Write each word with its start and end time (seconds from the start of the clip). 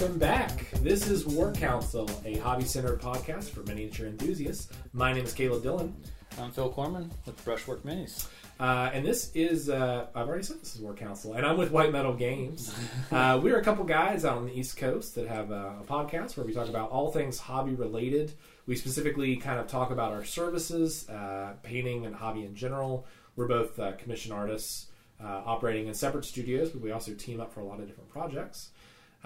welcome 0.00 0.18
back. 0.18 0.70
This 0.80 1.08
is 1.08 1.26
War 1.26 1.52
Council, 1.52 2.08
a 2.24 2.36
hobby 2.38 2.62
centered 2.62 3.00
podcast 3.00 3.50
for 3.50 3.64
miniature 3.64 4.06
enthusiasts. 4.06 4.72
My 4.92 5.12
name 5.12 5.24
is 5.24 5.32
Caleb 5.32 5.64
Dillon. 5.64 5.92
I'm 6.40 6.52
Phil 6.52 6.70
Corman 6.70 7.10
with 7.26 7.44
Brushwork 7.44 7.82
Minis. 7.82 8.28
Uh, 8.60 8.90
and 8.94 9.04
this 9.04 9.32
is, 9.34 9.68
uh, 9.68 10.06
I've 10.14 10.28
already 10.28 10.44
said 10.44 10.60
this 10.60 10.76
is 10.76 10.80
War 10.80 10.94
Council, 10.94 11.34
and 11.34 11.44
I'm 11.44 11.56
with 11.56 11.72
White 11.72 11.90
Metal 11.90 12.14
Games. 12.14 12.72
Uh, 13.10 13.40
we're 13.42 13.58
a 13.58 13.64
couple 13.64 13.84
guys 13.84 14.24
out 14.24 14.36
on 14.36 14.46
the 14.46 14.56
East 14.56 14.76
Coast 14.76 15.16
that 15.16 15.26
have 15.26 15.50
a, 15.50 15.78
a 15.80 15.84
podcast 15.84 16.36
where 16.36 16.46
we 16.46 16.52
talk 16.52 16.68
about 16.68 16.90
all 16.90 17.10
things 17.10 17.40
hobby 17.40 17.72
related. 17.72 18.30
We 18.66 18.76
specifically 18.76 19.34
kind 19.36 19.58
of 19.58 19.66
talk 19.66 19.90
about 19.90 20.12
our 20.12 20.24
services, 20.24 21.08
uh, 21.08 21.54
painting 21.64 22.06
and 22.06 22.14
hobby 22.14 22.44
in 22.44 22.54
general. 22.54 23.06
We're 23.34 23.48
both 23.48 23.76
uh, 23.80 23.92
commission 23.92 24.30
artists 24.30 24.86
uh, 25.20 25.42
operating 25.44 25.88
in 25.88 25.94
separate 25.94 26.24
studios, 26.24 26.70
but 26.70 26.82
we 26.82 26.92
also 26.92 27.14
team 27.14 27.40
up 27.40 27.52
for 27.52 27.60
a 27.60 27.64
lot 27.64 27.80
of 27.80 27.88
different 27.88 28.10
projects. 28.10 28.68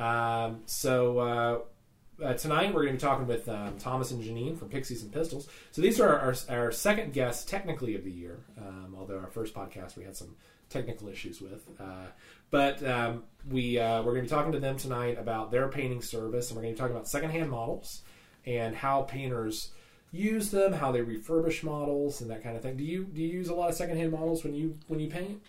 Um, 0.02 0.62
so 0.66 1.18
uh, 1.18 1.58
uh, 2.24 2.34
tonight 2.34 2.74
we're 2.74 2.82
going 2.82 2.98
to 2.98 3.04
be 3.04 3.08
talking 3.08 3.26
with 3.26 3.48
um, 3.48 3.78
Thomas 3.78 4.10
and 4.10 4.22
Janine 4.22 4.58
from 4.58 4.68
Pixies 4.68 5.02
and 5.02 5.12
Pistols. 5.12 5.48
So 5.70 5.80
these 5.80 6.00
are 6.00 6.18
our, 6.18 6.34
our 6.48 6.72
second 6.72 7.12
guests, 7.12 7.44
technically, 7.44 7.94
of 7.94 8.02
the 8.02 8.10
year. 8.10 8.40
Um, 8.58 8.96
although 8.98 9.18
our 9.18 9.28
first 9.28 9.54
podcast 9.54 9.96
we 9.96 10.02
had 10.02 10.16
some 10.16 10.34
technical 10.68 11.08
issues 11.08 11.40
with, 11.40 11.68
uh, 11.78 12.06
but 12.50 12.84
um, 12.84 13.22
we 13.48 13.78
uh, 13.78 14.02
we're 14.02 14.12
going 14.12 14.24
to 14.26 14.28
be 14.30 14.34
talking 14.34 14.52
to 14.52 14.60
them 14.60 14.76
tonight 14.76 15.18
about 15.20 15.52
their 15.52 15.68
painting 15.68 16.02
service, 16.02 16.50
and 16.50 16.56
we're 16.56 16.62
going 16.62 16.74
to 16.74 16.76
be 16.76 16.80
talking 16.80 16.96
about 16.96 17.06
secondhand 17.06 17.50
models 17.50 18.02
and 18.44 18.74
how 18.74 19.02
painters 19.02 19.70
use 20.10 20.50
them, 20.50 20.72
how 20.72 20.90
they 20.90 21.00
refurbish 21.00 21.62
models, 21.62 22.20
and 22.20 22.30
that 22.30 22.42
kind 22.42 22.56
of 22.56 22.62
thing. 22.62 22.76
Do 22.76 22.84
you 22.84 23.04
do 23.04 23.22
you 23.22 23.28
use 23.28 23.48
a 23.48 23.54
lot 23.54 23.70
of 23.70 23.76
secondhand 23.76 24.10
models 24.10 24.42
when 24.42 24.54
you 24.54 24.78
when 24.88 24.98
you 24.98 25.08
paint? 25.08 25.40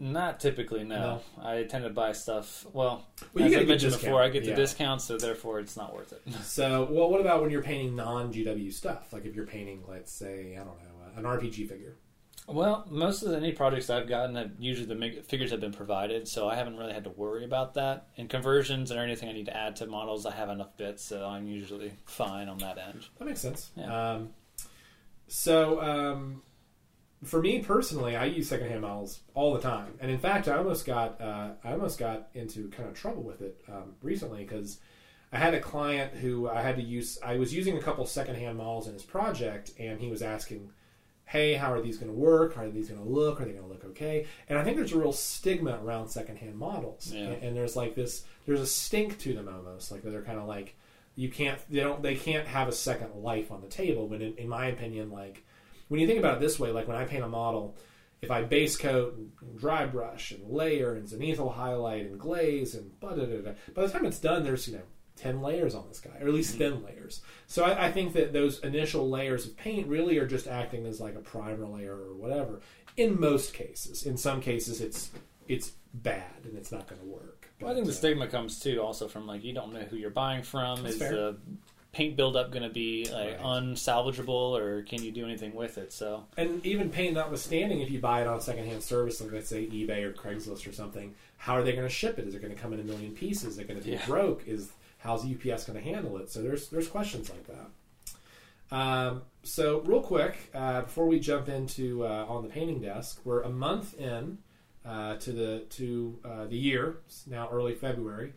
Not 0.00 0.38
typically, 0.38 0.84
no. 0.84 1.20
I 1.42 1.64
tend 1.64 1.82
to 1.84 1.90
buy 1.90 2.12
stuff. 2.12 2.64
Well, 2.72 3.04
Well, 3.34 3.48
you 3.48 3.56
as 3.56 3.62
I 3.62 3.66
mentioned 3.66 3.80
discount, 3.92 4.02
before, 4.02 4.22
I 4.22 4.28
get 4.28 4.44
the 4.44 4.50
yeah. 4.50 4.56
discount, 4.56 5.02
so 5.02 5.16
therefore 5.18 5.58
it's 5.58 5.76
not 5.76 5.92
worth 5.94 6.12
it. 6.12 6.22
So, 6.44 6.86
well, 6.90 7.10
what 7.10 7.20
about 7.20 7.42
when 7.42 7.50
you're 7.50 7.62
painting 7.62 7.96
non 7.96 8.32
GW 8.32 8.72
stuff? 8.72 9.12
Like 9.12 9.24
if 9.24 9.34
you're 9.34 9.46
painting, 9.46 9.82
let's 9.88 10.12
say, 10.12 10.54
I 10.54 10.58
don't 10.64 10.78
know, 10.78 10.84
an 11.16 11.24
RPG 11.24 11.68
figure. 11.68 11.96
well, 12.46 12.86
most 12.88 13.22
of 13.22 13.30
the, 13.30 13.36
any 13.36 13.50
projects 13.52 13.90
I've 13.90 14.08
gotten, 14.08 14.36
have, 14.36 14.52
usually 14.60 14.86
the 14.86 15.22
figures 15.22 15.50
have 15.50 15.60
been 15.60 15.72
provided, 15.72 16.28
so 16.28 16.48
I 16.48 16.54
haven't 16.54 16.76
really 16.76 16.92
had 16.92 17.02
to 17.04 17.10
worry 17.10 17.44
about 17.44 17.74
that. 17.74 18.06
And 18.16 18.30
conversions 18.30 18.92
or 18.92 19.00
anything 19.00 19.28
I 19.28 19.32
need 19.32 19.46
to 19.46 19.56
add 19.56 19.74
to 19.76 19.86
models, 19.86 20.26
I 20.26 20.32
have 20.36 20.48
enough 20.48 20.76
bits, 20.76 21.02
so 21.04 21.26
I'm 21.26 21.48
usually 21.48 21.92
fine 22.06 22.48
on 22.48 22.58
that 22.58 22.78
end. 22.78 23.06
That 23.18 23.24
makes 23.24 23.40
sense. 23.40 23.72
Yeah. 23.76 24.12
Um, 24.12 24.28
so, 25.26 25.80
um, 25.82 26.42
for 27.24 27.40
me 27.42 27.60
personally, 27.60 28.16
I 28.16 28.26
use 28.26 28.48
secondhand 28.48 28.82
models 28.82 29.20
all 29.34 29.52
the 29.54 29.60
time, 29.60 29.94
and 30.00 30.10
in 30.10 30.18
fact, 30.18 30.48
I 30.48 30.56
almost 30.56 30.86
got 30.86 31.20
uh, 31.20 31.50
I 31.64 31.72
almost 31.72 31.98
got 31.98 32.28
into 32.34 32.68
kind 32.70 32.88
of 32.88 32.94
trouble 32.94 33.22
with 33.22 33.42
it 33.42 33.60
um, 33.68 33.94
recently 34.02 34.44
because 34.44 34.78
I 35.32 35.38
had 35.38 35.52
a 35.54 35.60
client 35.60 36.14
who 36.14 36.48
I 36.48 36.60
had 36.62 36.76
to 36.76 36.82
use. 36.82 37.18
I 37.24 37.36
was 37.36 37.52
using 37.52 37.76
a 37.76 37.80
couple 37.82 38.06
secondhand 38.06 38.56
models 38.58 38.86
in 38.86 38.94
his 38.94 39.02
project, 39.02 39.72
and 39.78 40.00
he 40.00 40.08
was 40.08 40.22
asking, 40.22 40.70
"Hey, 41.24 41.54
how 41.54 41.72
are 41.72 41.80
these 41.80 41.98
going 41.98 42.10
to 42.12 42.16
work? 42.18 42.54
How 42.54 42.62
are 42.64 42.70
these 42.70 42.88
going 42.88 43.02
to 43.02 43.08
look? 43.08 43.40
Are 43.40 43.44
they 43.44 43.50
going 43.52 43.64
to 43.64 43.68
look 43.68 43.84
okay?" 43.86 44.26
And 44.48 44.58
I 44.58 44.62
think 44.64 44.76
there's 44.76 44.92
a 44.92 44.98
real 44.98 45.12
stigma 45.12 45.80
around 45.82 46.08
secondhand 46.08 46.56
models, 46.56 47.12
Yeah. 47.12 47.24
and, 47.24 47.42
and 47.42 47.56
there's 47.56 47.74
like 47.76 47.94
this. 47.94 48.24
There's 48.46 48.60
a 48.60 48.66
stink 48.66 49.18
to 49.20 49.34
them 49.34 49.48
almost, 49.48 49.90
like 49.90 50.02
they're 50.02 50.22
kind 50.22 50.38
of 50.38 50.46
like 50.46 50.76
you 51.16 51.28
can't 51.28 51.58
they 51.68 51.80
don't 51.80 52.00
they 52.00 52.14
can't 52.14 52.46
have 52.46 52.68
a 52.68 52.72
second 52.72 53.12
life 53.16 53.50
on 53.50 53.60
the 53.60 53.66
table 53.66 54.06
when 54.06 54.22
in, 54.22 54.34
in 54.36 54.48
my 54.48 54.66
opinion 54.68 55.10
like 55.10 55.44
when 55.88 56.00
you 56.00 56.06
think 56.06 56.18
about 56.18 56.36
it 56.36 56.40
this 56.40 56.58
way 56.58 56.70
like 56.70 56.88
when 56.88 56.96
i 56.96 57.04
paint 57.04 57.24
a 57.24 57.28
model 57.28 57.76
if 58.20 58.30
i 58.30 58.42
base 58.42 58.76
coat 58.76 59.16
and, 59.16 59.30
dry 59.58 59.86
brush 59.86 60.30
and 60.30 60.48
layer 60.50 60.94
and 60.94 61.06
zenithal 61.06 61.52
highlight 61.52 62.06
and 62.06 62.18
glaze 62.18 62.74
and 62.74 62.98
blah, 63.00 63.14
blah, 63.14 63.24
blah, 63.24 63.52
by 63.74 63.86
the 63.86 63.92
time 63.92 64.04
it's 64.04 64.18
done 64.18 64.44
there's 64.44 64.68
you 64.68 64.74
know 64.74 64.82
10 65.16 65.42
layers 65.42 65.74
on 65.74 65.84
this 65.88 65.98
guy 65.98 66.16
or 66.20 66.28
at 66.28 66.34
least 66.34 66.56
thin 66.56 66.84
layers 66.84 67.22
so 67.48 67.64
I, 67.64 67.86
I 67.86 67.92
think 67.92 68.12
that 68.12 68.32
those 68.32 68.60
initial 68.60 69.10
layers 69.10 69.46
of 69.46 69.56
paint 69.56 69.88
really 69.88 70.16
are 70.18 70.26
just 70.28 70.46
acting 70.46 70.86
as 70.86 71.00
like 71.00 71.16
a 71.16 71.20
primer 71.20 71.66
layer 71.66 71.94
or 71.94 72.14
whatever 72.14 72.60
in 72.96 73.18
most 73.18 73.52
cases 73.52 74.06
in 74.06 74.16
some 74.16 74.40
cases 74.40 74.80
it's 74.80 75.10
it's 75.48 75.72
bad 75.92 76.44
and 76.44 76.56
it's 76.56 76.70
not 76.70 76.86
going 76.86 77.00
to 77.00 77.06
work 77.06 77.48
Well, 77.60 77.72
I 77.72 77.74
think 77.74 77.86
the 77.86 77.92
uh, 77.92 77.96
stigma 77.96 78.28
comes 78.28 78.60
too, 78.60 78.80
also 78.80 79.08
from 79.08 79.26
like 79.26 79.42
you 79.42 79.52
don't 79.52 79.72
know 79.72 79.80
who 79.80 79.96
you're 79.96 80.10
buying 80.10 80.42
from. 80.42 80.86
Is 80.86 80.98
fair. 80.98 81.10
the 81.10 81.36
paint 81.92 82.16
buildup 82.16 82.50
going 82.50 82.62
to 82.62 82.68
be 82.68 83.06
like 83.12 83.38
Right. 83.38 83.40
unsalvageable, 83.40 84.58
or 84.58 84.82
can 84.82 85.02
you 85.02 85.10
do 85.10 85.24
anything 85.24 85.54
with 85.54 85.78
it? 85.78 85.92
So 85.92 86.24
And 86.36 86.64
even 86.64 86.90
paint 86.90 87.14
notwithstanding, 87.14 87.80
if 87.80 87.90
you 87.90 87.98
buy 87.98 88.20
it 88.20 88.26
on 88.26 88.40
secondhand 88.40 88.82
service, 88.82 89.20
like 89.20 89.32
let's 89.32 89.48
say 89.48 89.66
eBay 89.66 90.02
or 90.02 90.12
Craigslist 90.12 90.68
or 90.68 90.72
something, 90.72 91.14
how 91.38 91.54
are 91.54 91.62
they 91.62 91.72
going 91.72 91.86
to 91.86 91.92
ship 91.92 92.18
it? 92.18 92.26
Is 92.26 92.34
it 92.34 92.42
going 92.42 92.54
to 92.54 92.60
come 92.60 92.72
in 92.72 92.80
a 92.80 92.84
million 92.84 93.12
pieces? 93.12 93.52
Is 93.54 93.58
it 93.58 93.68
going 93.68 93.80
to 93.80 93.84
be 93.84 93.92
Yeah. 93.92 94.06
broke? 94.06 94.46
Is 94.46 94.70
how's 94.98 95.24
UPS 95.24 95.64
going 95.64 95.78
to 95.78 95.84
handle 95.84 96.16
it? 96.18 96.30
So 96.30 96.42
there's 96.42 96.68
there's 96.68 96.88
questions 96.88 97.30
like 97.30 97.46
that. 97.46 97.66
Um, 98.70 99.22
so 99.42 99.80
real 99.80 100.02
quick, 100.02 100.50
uh, 100.54 100.82
before 100.82 101.06
we 101.06 101.18
jump 101.20 101.48
into 101.48 102.04
uh, 102.06 102.26
on 102.28 102.42
the 102.42 102.50
painting 102.50 102.80
desk, 102.82 103.20
we're 103.24 103.40
a 103.42 103.48
month 103.48 103.98
in 103.98 104.38
uh, 104.84 105.16
to 105.16 105.32
the 105.32 105.60
to 105.70 106.18
uh, 106.24 106.44
the 106.46 106.56
year. 106.56 106.98
It's 107.06 107.26
now 107.26 107.48
early 107.50 107.74
February. 107.74 108.34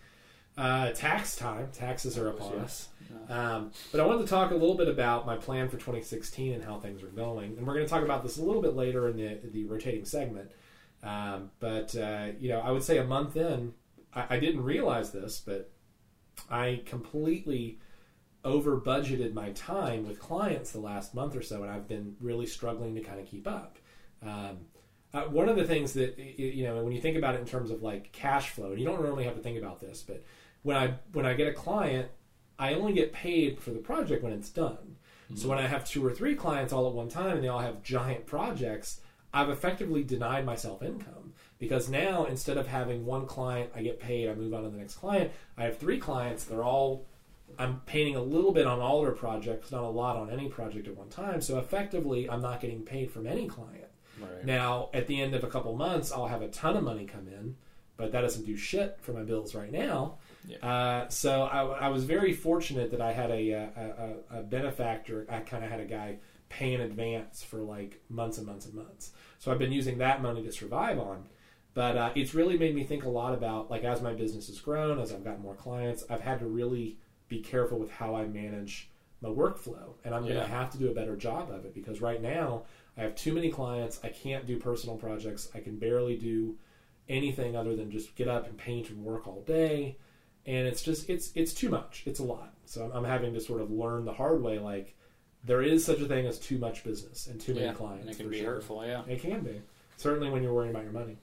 Uh, 0.58 0.92
tax 0.92 1.36
time. 1.36 1.70
Taxes 1.72 2.18
are 2.18 2.30
upon 2.30 2.60
us. 2.60 2.90
Um, 3.30 3.72
but 3.92 4.02
I 4.02 4.06
wanted 4.06 4.24
to 4.24 4.28
talk 4.28 4.52
a 4.52 4.56
little 4.56 4.76
bit 4.76 4.88
about 4.88 5.26
my 5.26 5.38
plan 5.38 5.68
for 5.70 5.78
2016 5.78 6.54
and 6.54 6.64
how 6.64 6.80
things 6.80 7.02
are 7.04 7.08
going, 7.08 7.58
and 7.58 7.66
we're 7.66 7.74
going 7.74 7.86
to 7.86 7.90
talk 7.90 8.04
about 8.04 8.24
this 8.24 8.38
a 8.38 8.44
little 8.44 8.62
bit 8.62 8.76
later 8.76 9.08
in 9.08 9.16
the 9.16 9.40
the 9.52 9.64
rotating 9.66 10.06
segment. 10.06 10.52
Um, 11.04 11.52
but 11.60 11.96
uh, 11.96 12.28
you 12.40 12.50
know, 12.50 12.60
I 12.60 12.72
would 12.72 12.84
say 12.84 12.98
a 12.98 13.04
month 13.04 13.38
in, 13.38 13.74
I, 14.14 14.36
I 14.36 14.40
didn't 14.40 14.64
realize 14.64 15.12
this, 15.12 15.42
but 15.46 15.72
I 16.50 16.82
completely 16.86 17.80
over 18.44 18.78
budgeted 18.78 19.34
my 19.34 19.52
time 19.52 20.08
with 20.08 20.20
clients 20.20 20.72
the 20.72 20.80
last 20.80 21.14
month 21.14 21.36
or 21.36 21.42
so, 21.42 21.64
and 21.64 21.72
I've 21.72 21.88
been 21.88 22.16
really 22.20 22.48
struggling 22.48 22.96
to 22.96 23.02
kind 23.02 23.20
of 23.20 23.28
keep 23.28 23.48
up. 23.48 23.78
Um, 24.24 24.60
uh, 25.14 25.24
one 25.24 25.50
of 25.50 25.58
the 25.58 25.66
things 25.66 25.94
that 25.94 26.18
you 26.18 26.64
know 26.64 26.84
when 26.84 26.94
you 26.94 27.02
think 27.02 27.18
about 27.18 27.36
it 27.36 27.42
in 27.42 27.48
terms 27.48 27.72
of 27.72 27.82
like 27.82 28.12
cash 28.12 28.50
flow, 28.50 28.72
and 28.72 28.80
you 28.80 28.86
don't 28.86 29.02
normally 29.02 29.26
have 29.26 29.36
to 29.36 29.42
think 29.42 29.58
about 29.58 29.80
this, 29.80 30.04
but 30.06 30.24
when 30.64 30.78
I 30.78 30.96
when 31.14 31.26
I 31.26 31.34
get 31.34 31.48
a 31.48 31.54
client, 31.54 32.10
I 32.60 32.74
only 32.74 32.94
get 32.94 33.14
paid 33.14 33.60
for 33.60 33.72
the 33.72 33.80
project 33.80 34.24
when 34.24 34.34
it's 34.34 34.50
done. 34.50 34.98
Hmm. 35.30 35.36
So 35.36 35.50
when 35.50 35.58
I 35.58 35.68
have 35.68 35.86
two 35.86 36.06
or 36.06 36.12
three 36.12 36.36
clients 36.36 36.74
all 36.74 36.88
at 36.88 36.94
one 36.94 37.10
time 37.10 37.36
and 37.36 37.44
they 37.44 37.48
all 37.48 37.60
have 37.60 37.84
giant 37.84 38.26
projects, 38.26 39.02
I've 39.34 39.50
effectively 39.50 40.04
denied 40.04 40.46
myself 40.46 40.84
income 40.84 41.34
because 41.58 41.90
now 41.90 42.26
instead 42.26 42.58
of 42.58 42.68
having 42.68 43.06
one 43.06 43.26
client, 43.26 43.72
I 43.76 43.82
get 43.82 44.00
paid, 44.00 44.30
I 44.30 44.36
move 44.36 44.54
on 44.54 44.64
to 44.64 44.70
the 44.70 44.78
next 44.78 44.96
client. 44.96 45.32
I 45.58 45.64
have 45.64 45.78
three 45.78 46.00
clients. 46.00 46.44
They're 46.44 46.64
all 46.64 47.06
I'm 47.58 47.82
painting 47.86 48.16
a 48.16 48.22
little 48.22 48.52
bit 48.52 48.66
on 48.66 48.80
all 48.80 49.02
their 49.02 49.12
projects, 49.12 49.72
not 49.72 49.84
a 49.84 49.88
lot 49.90 50.18
on 50.18 50.30
any 50.30 50.48
project 50.48 50.88
at 50.88 50.96
one 50.96 51.10
time. 51.10 51.42
So 51.42 51.60
effectively, 51.60 52.30
I'm 52.30 52.42
not 52.42 52.62
getting 52.62 52.84
paid 52.84 53.12
from 53.12 53.28
any 53.28 53.48
client. 53.48 53.88
right. 54.20 54.46
Now, 54.46 54.90
at 54.94 55.08
the 55.08 55.22
end 55.22 55.36
of 55.36 55.44
a 55.44 55.48
couple 55.48 55.76
months, 55.76 56.12
I'll 56.12 56.28
have 56.28 56.42
a 56.42 56.48
ton 56.48 56.78
of 56.78 56.84
money 56.84 57.06
come 57.06 57.28
in, 57.28 57.56
but 57.98 58.12
that 58.12 58.22
doesn't 58.22 58.46
do 58.46 58.56
shit 58.56 58.98
for 59.02 59.14
my 59.14 59.24
bills 59.24 59.54
right 59.56 59.72
now. 59.72 60.18
Yeah. 60.48 60.58
Uh, 60.68 61.10
so 61.10 61.44
I, 61.44 61.86
I 61.86 61.88
was 61.90 62.04
very 62.04 62.34
fortunate 62.34 62.92
that 62.92 63.02
I 63.02 63.12
had 63.12 63.32
a, 63.32 63.54
uh, 63.54 63.68
a, 63.76 64.38
a, 64.38 64.40
a 64.40 64.44
benefactor. 64.44 65.26
I 65.30 65.40
kind 65.40 65.64
of 65.64 65.70
had 65.70 65.80
a 65.80 65.86
guy 65.86 66.18
pay 66.50 66.74
in 66.74 66.82
advance 66.82 67.42
for 67.42 67.58
like 67.58 68.02
months 68.10 68.38
and 68.38 68.48
months 68.48 68.66
and 68.66 68.74
months. 68.74 69.12
So 69.40 69.52
I've 69.52 69.60
been 69.60 69.72
using 69.72 69.98
that 70.00 70.22
money 70.22 70.44
to 70.44 70.52
survive 70.52 71.00
on. 71.00 71.26
But 71.74 71.98
uh, 71.98 72.12
it's 72.16 72.34
really 72.34 72.58
made 72.58 72.76
me 72.76 72.84
think 72.84 73.06
a 73.06 73.10
lot 73.10 73.34
about 73.34 73.72
like 73.72 73.84
as 73.84 74.02
my 74.02 74.14
business 74.14 74.48
has 74.48 74.60
grown, 74.60 75.00
as 75.00 75.14
I've 75.14 75.24
gotten 75.24 75.42
more 75.42 75.56
clients, 75.56 76.04
I've 76.10 76.22
had 76.22 76.40
to 76.40 76.46
really 76.46 76.98
be 77.30 77.40
careful 77.40 77.80
with 77.80 77.90
how 77.90 78.16
I 78.16 78.26
manage 78.26 78.90
my 79.22 79.30
workflow, 79.30 79.94
and 80.04 80.14
I'm 80.14 80.24
going 80.24 80.36
to 80.36 80.48
have 80.48 80.72
to 80.72 80.78
do 80.78 80.90
a 80.90 80.94
better 80.94 81.16
job 81.16 81.52
of 81.52 81.64
it 81.64 81.74
because 81.74 82.02
right 82.02 82.22
now 82.22 82.64
I 82.98 83.02
have 83.02 83.16
too 83.16 83.34
many 83.34 83.50
clients. 83.50 84.00
I 84.04 84.10
can't 84.10 84.46
do 84.46 84.58
personal 84.58 84.98
projects. 84.98 85.50
I 85.56 85.60
can 85.60 85.78
barely 85.78 86.18
do 86.18 86.58
anything 87.08 87.56
other 87.56 87.76
than 87.76 87.92
just 87.92 88.16
get 88.16 88.28
up 88.28 88.48
and 88.48 88.58
paint 88.58 88.90
and 88.90 89.04
work 89.04 89.28
all 89.28 89.42
day, 89.44 89.98
and 90.46 90.68
it's 90.68 90.82
just 90.82 91.10
it's 91.10 91.32
it's 91.36 91.54
too 91.54 91.70
much. 91.70 92.04
It's 92.06 92.20
a 92.20 92.24
lot. 92.24 92.54
So 92.66 92.86
I'm, 92.86 92.92
I'm 92.92 93.04
having 93.04 93.34
to 93.34 93.42
sort 93.42 93.62
of 93.62 93.72
learn 93.72 94.06
the 94.06 94.14
hard 94.14 94.42
way. 94.42 94.60
Like 94.60 94.96
there 95.44 95.62
is 95.62 95.84
such 95.86 96.00
a 96.00 96.06
thing 96.06 96.28
as 96.28 96.40
too 96.40 96.58
much 96.58 96.84
business 96.84 97.28
and 97.28 97.40
too 97.40 97.54
many 97.54 97.66
yeah, 97.66 97.74
clients. 97.74 98.02
and 98.02 98.10
it 98.12 98.18
can 98.18 98.26
for 98.26 98.32
be 98.32 98.40
sure. 98.40 98.54
hurtful. 98.56 98.86
Yeah. 98.86 99.04
It 99.08 99.22
can 99.22 99.42
be. 99.42 99.62
Certainly 99.98 100.30
when 100.30 100.44
you're 100.44 100.54
worrying 100.54 100.72
about 100.72 100.84
your 100.84 100.94
money. 100.94 101.18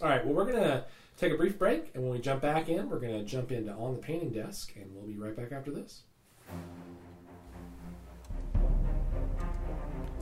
All 0.00 0.08
right, 0.08 0.24
well, 0.24 0.34
we're 0.34 0.44
going 0.44 0.62
to 0.62 0.84
take 1.16 1.32
a 1.32 1.36
brief 1.36 1.58
break, 1.58 1.90
and 1.94 2.04
when 2.04 2.12
we 2.12 2.20
jump 2.20 2.42
back 2.42 2.68
in, 2.68 2.88
we're 2.88 3.00
going 3.00 3.18
to 3.18 3.24
jump 3.24 3.50
into 3.50 3.72
On 3.72 3.94
the 3.94 3.98
Painting 3.98 4.30
Desk, 4.30 4.72
and 4.76 4.94
we'll 4.94 5.06
be 5.06 5.16
right 5.16 5.34
back 5.34 5.50
after 5.50 5.72
this. 5.72 6.02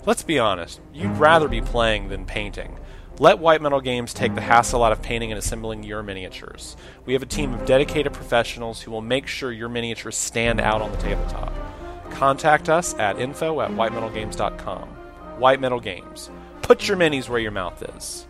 Let's 0.06 0.22
be 0.22 0.38
honest, 0.38 0.80
you'd 0.94 1.16
rather 1.18 1.48
be 1.48 1.60
playing 1.60 2.08
than 2.08 2.24
painting. 2.24 2.78
Let 3.18 3.38
White 3.38 3.62
Metal 3.62 3.80
Games 3.80 4.12
take 4.12 4.34
the 4.34 4.42
hassle 4.42 4.84
out 4.84 4.92
of 4.92 5.00
painting 5.00 5.32
and 5.32 5.38
assembling 5.38 5.82
your 5.82 6.02
miniatures. 6.02 6.76
We 7.06 7.14
have 7.14 7.22
a 7.22 7.26
team 7.26 7.54
of 7.54 7.64
dedicated 7.64 8.12
professionals 8.12 8.82
who 8.82 8.90
will 8.90 9.00
make 9.00 9.26
sure 9.26 9.50
your 9.50 9.70
miniatures 9.70 10.16
stand 10.16 10.60
out 10.60 10.82
on 10.82 10.92
the 10.92 10.98
tabletop. 10.98 11.50
Contact 12.10 12.68
us 12.68 12.94
at 12.98 13.18
info 13.18 13.62
at 13.62 13.70
whitemetalgames.com. 13.70 14.88
White 15.38 15.60
Metal 15.60 15.80
Games. 15.80 16.28
Put 16.60 16.86
your 16.88 16.98
minis 16.98 17.26
where 17.26 17.40
your 17.40 17.52
mouth 17.52 17.82
is. 17.96 18.26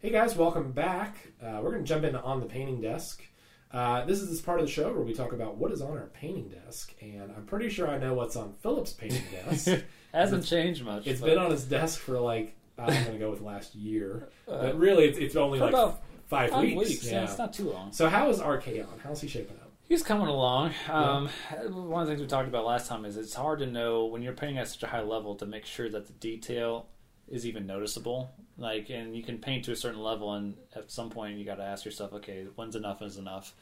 Hey 0.00 0.08
guys, 0.08 0.34
welcome 0.36 0.72
back. 0.72 1.32
Uh, 1.42 1.60
we're 1.62 1.72
going 1.72 1.84
to 1.84 1.88
jump 1.88 2.04
into 2.04 2.22
on 2.22 2.40
the 2.40 2.46
painting 2.46 2.80
desk. 2.80 3.22
Uh, 3.70 4.06
this 4.06 4.22
is 4.22 4.30
this 4.30 4.40
part 4.40 4.58
of 4.58 4.64
the 4.64 4.72
show 4.72 4.90
where 4.90 5.02
we 5.02 5.12
talk 5.12 5.34
about 5.34 5.58
what 5.58 5.70
is 5.70 5.82
on 5.82 5.98
our 5.98 6.10
painting 6.14 6.48
desk, 6.48 6.94
and 7.02 7.30
I'm 7.36 7.44
pretty 7.44 7.68
sure 7.68 7.88
I 7.88 7.98
know 7.98 8.14
what's 8.14 8.36
on 8.36 8.54
Philip's 8.62 8.94
painting 8.94 9.22
desk. 9.30 9.82
Hasn't 10.12 10.44
changed 10.44 10.84
much. 10.84 11.06
it's 11.06 11.20
but 11.20 11.26
been 11.30 11.38
on 11.38 11.50
his 11.50 11.64
desk 11.64 11.98
for 12.00 12.18
like 12.18 12.54
I'm 12.78 12.86
going 12.88 13.12
to 13.12 13.18
go 13.18 13.30
with 13.30 13.40
last 13.42 13.74
year, 13.74 14.28
Uh, 14.48 14.62
but 14.62 14.78
really 14.78 15.04
it's, 15.04 15.18
it's 15.18 15.36
only 15.36 15.58
like 15.60 15.70
about 15.70 16.02
five, 16.26 16.50
five 16.50 16.62
weeks. 16.62 16.76
weeks. 16.90 17.10
Yeah. 17.10 17.24
it's 17.24 17.38
not 17.38 17.52
too 17.52 17.70
long. 17.70 17.92
So 17.92 18.08
how 18.08 18.28
is 18.28 18.38
Archaon? 18.38 18.86
How's 19.02 19.20
he 19.20 19.28
shaping 19.28 19.56
up? 19.56 19.70
He's 19.88 20.02
coming 20.02 20.26
along. 20.26 20.72
Um, 20.88 21.28
One 21.70 22.02
of 22.02 22.08
the 22.08 22.12
things 22.12 22.20
we 22.22 22.26
talked 22.26 22.48
about 22.48 22.64
last 22.64 22.88
time 22.88 23.04
is 23.04 23.16
it's 23.16 23.34
hard 23.34 23.58
to 23.60 23.66
know 23.66 24.06
when 24.06 24.22
you're 24.22 24.32
painting 24.32 24.58
at 24.58 24.68
such 24.68 24.82
a 24.82 24.86
high 24.86 25.02
level 25.02 25.34
to 25.36 25.46
make 25.46 25.66
sure 25.66 25.88
that 25.90 26.06
the 26.06 26.12
detail 26.14 26.86
is 27.28 27.46
even 27.46 27.66
noticeable. 27.66 28.30
Like, 28.56 28.90
and 28.90 29.14
you 29.16 29.22
can 29.22 29.38
paint 29.38 29.64
to 29.66 29.72
a 29.72 29.76
certain 29.76 30.00
level, 30.02 30.32
and 30.34 30.54
at 30.74 30.90
some 30.90 31.10
point 31.10 31.36
you 31.38 31.44
got 31.44 31.56
to 31.56 31.62
ask 31.64 31.84
yourself, 31.84 32.12
okay, 32.14 32.46
when's 32.56 32.74
enough 32.76 33.02
is 33.02 33.16
enough. 33.18 33.54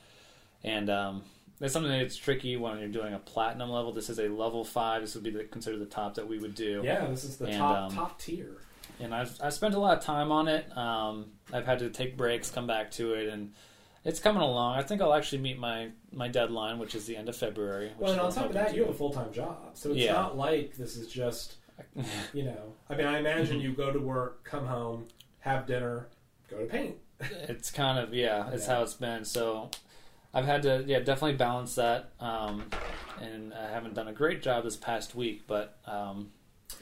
And 0.62 0.88
um, 0.91 1.23
that's 1.61 1.73
something 1.73 1.93
that's 1.93 2.17
tricky 2.17 2.57
when 2.57 2.79
you're 2.79 2.89
doing 2.89 3.15
a 3.15 3.19
platinum 3.19 3.71
level. 3.71 3.93
This 3.93 4.09
is 4.11 4.19
a 4.19 4.29
level 4.29 4.65
five. 4.65 5.03
This 5.03 5.15
would 5.15 5.25
be 5.25 5.31
the, 5.31 5.45
considered 5.45 5.81
the 5.81 5.87
top 5.87 6.15
that 6.15 6.27
we 6.27 6.39
would 6.39 6.55
do. 6.55 6.81
Yeah, 6.85 7.07
this 7.07 7.23
is 7.25 7.37
the 7.37 7.47
And, 7.47 7.57
top 7.59 7.79
um, 7.79 7.93
top 7.95 8.19
tier. 8.19 8.57
and 8.99 9.15
I've 9.15 9.39
I've 9.43 9.55
spent 9.55 9.75
a 9.75 9.79
lot 9.79 9.97
of 9.99 10.03
time 10.05 10.33
on 10.33 10.49
it. 10.49 10.75
Um, 10.77 11.27
I've 11.53 11.67
had 11.67 11.79
to 11.81 11.91
take 11.91 12.17
breaks, 12.17 12.51
come 12.51 12.67
back 12.67 12.91
to 12.93 13.12
it, 13.15 13.29
and 13.29 13.53
it's 14.05 14.19
coming 14.21 14.41
along. 14.43 14.79
I 14.79 14.83
think 14.83 15.03
I'll 15.03 15.12
actually 15.15 15.43
meet 15.43 15.59
my 15.59 15.91
my 16.12 16.29
deadline, 16.29 16.79
which 16.79 16.95
is 16.95 17.05
the 17.07 17.17
end 17.17 17.29
of 17.29 17.37
February. 17.37 17.93
Well, 17.99 18.13
and 18.13 18.21
on 18.21 18.33
top 18.33 18.47
of 18.47 18.53
that, 18.55 18.71
to 18.71 18.77
you 18.77 18.83
have 18.85 18.91
a 18.95 18.97
full 18.97 19.13
time 19.13 19.33
job, 19.33 19.59
so 19.75 19.91
it's 19.91 19.99
Yeah. 19.99 20.13
not 20.15 20.37
like 20.39 20.77
this 20.77 20.97
is 20.97 21.09
just 21.09 21.56
you 22.33 22.45
know. 22.45 22.73
I 22.89 22.95
mean, 22.97 23.06
I 23.06 23.19
imagine 23.19 23.61
you 23.61 23.73
go 23.73 23.93
to 23.93 23.99
work, 23.99 24.45
come 24.45 24.67
home, 24.67 25.06
have 25.41 25.67
dinner, 25.67 26.09
go 26.51 26.59
to 26.59 26.65
paint. 26.67 26.97
it's 27.21 27.71
kind 27.71 27.99
of 27.99 28.15
yeah, 28.15 28.51
it's 28.51 28.67
Yeah. 28.67 28.77
how 28.77 28.83
it's 28.83 28.95
been. 28.95 29.25
So 29.27 29.71
I've 30.32 30.44
had 30.44 30.62
to 30.62 30.85
yeah 30.87 31.00
definitely 31.00 31.37
balance 31.37 31.75
that, 31.75 32.12
um, 32.21 32.65
and 33.21 33.53
I 33.53 33.69
haven't 33.71 33.94
done 33.94 34.09
a 34.09 34.12
great 34.12 34.43
job 34.43 34.65
this 34.65 34.77
past 34.77 35.15
week, 35.15 35.43
but. 35.47 35.79
Um, 35.87 36.32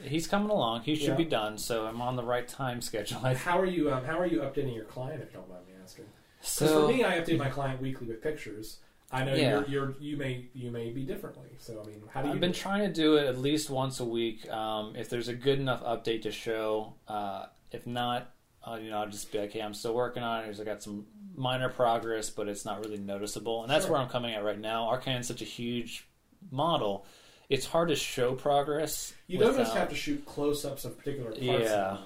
He's 0.03 0.27
coming 0.27 0.51
along. 0.51 0.81
He 0.83 0.93
should 0.95 1.07
Yeah. 1.07 1.15
be 1.15 1.25
done, 1.25 1.57
so 1.57 1.87
I'm 1.87 1.99
on 1.99 2.15
the 2.15 2.23
right 2.23 2.47
time 2.47 2.79
schedule. 2.79 3.17
How 3.35 3.59
are 3.59 3.65
you? 3.65 3.91
Um, 3.91 4.05
how 4.05 4.19
are 4.19 4.27
you 4.27 4.41
updating 4.41 4.75
your 4.75 4.85
client? 4.85 5.19
If 5.23 5.29
you 5.33 5.39
don't 5.39 5.49
mind 5.49 5.65
me 5.65 5.73
asking. 5.83 6.05
Because 6.37 6.51
So 6.53 6.81
for 6.87 6.93
me, 6.93 7.03
I 7.03 7.19
update 7.19 7.39
my 7.39 7.49
client 7.49 7.81
weekly 7.81 8.05
with 8.05 8.21
pictures. 8.21 8.77
I 9.11 9.23
know 9.25 9.33
Yeah. 9.33 9.49
you're, 9.61 9.67
you're 9.67 9.95
you 9.99 10.15
may 10.15 10.45
you 10.53 10.69
may 10.69 10.91
be 10.91 11.03
differently. 11.03 11.49
So 11.57 11.81
I 11.83 11.87
mean, 11.87 12.03
how 12.13 12.21
do 12.21 12.27
you? 12.27 12.35
I've 12.35 12.39
been 12.39 12.53
trying 12.53 12.81
to 12.87 12.93
do 12.93 13.15
it 13.17 13.25
at 13.25 13.39
least 13.39 13.71
once 13.71 13.99
a 13.99 14.05
week. 14.05 14.47
Um, 14.51 14.95
if 14.95 15.09
there's 15.09 15.27
a 15.27 15.33
good 15.33 15.57
enough 15.59 15.83
update 15.83 16.21
to 16.21 16.31
show, 16.31 16.93
uh, 17.07 17.47
if 17.71 17.87
not, 17.87 18.31
uh, 18.71 18.75
you 18.77 18.89
know, 18.89 18.97
I'll 18.99 19.09
just 19.09 19.31
be 19.31 19.39
like, 19.39 19.51
"Hey, 19.51 19.61
I'm 19.61 19.73
still 19.73 19.93
working 19.93 20.23
on 20.23 20.43
it. 20.45 20.59
I 20.59 20.63
got 20.63 20.83
some 20.83 21.05
minor 21.35 21.69
progress, 21.69 22.29
but 22.29 22.47
it's 22.47 22.65
not 22.65 22.83
really 22.83 22.97
noticeable." 22.97 23.63
And 23.63 23.71
that's 23.71 23.85
Sure. 23.85 23.93
where 23.93 24.01
I'm 24.01 24.09
coming 24.09 24.33
at 24.33 24.43
right 24.43 24.59
now. 24.59 24.87
Archaon's 24.87 25.27
such 25.27 25.41
a 25.41 25.45
huge 25.45 26.07
model; 26.51 27.05
it's 27.49 27.65
hard 27.65 27.89
to 27.89 27.95
show 27.95 28.35
progress. 28.35 29.13
You 29.27 29.39
don't 29.39 29.55
just 29.57 29.73
have 29.75 29.89
to 29.89 29.95
shoot 29.95 30.25
close-ups 30.25 30.85
of 30.85 30.97
particular 30.97 31.29
parts. 31.31 31.41
Yeah. 31.41 31.51
Of 31.53 31.63
the 31.65 31.71
model. 31.71 32.05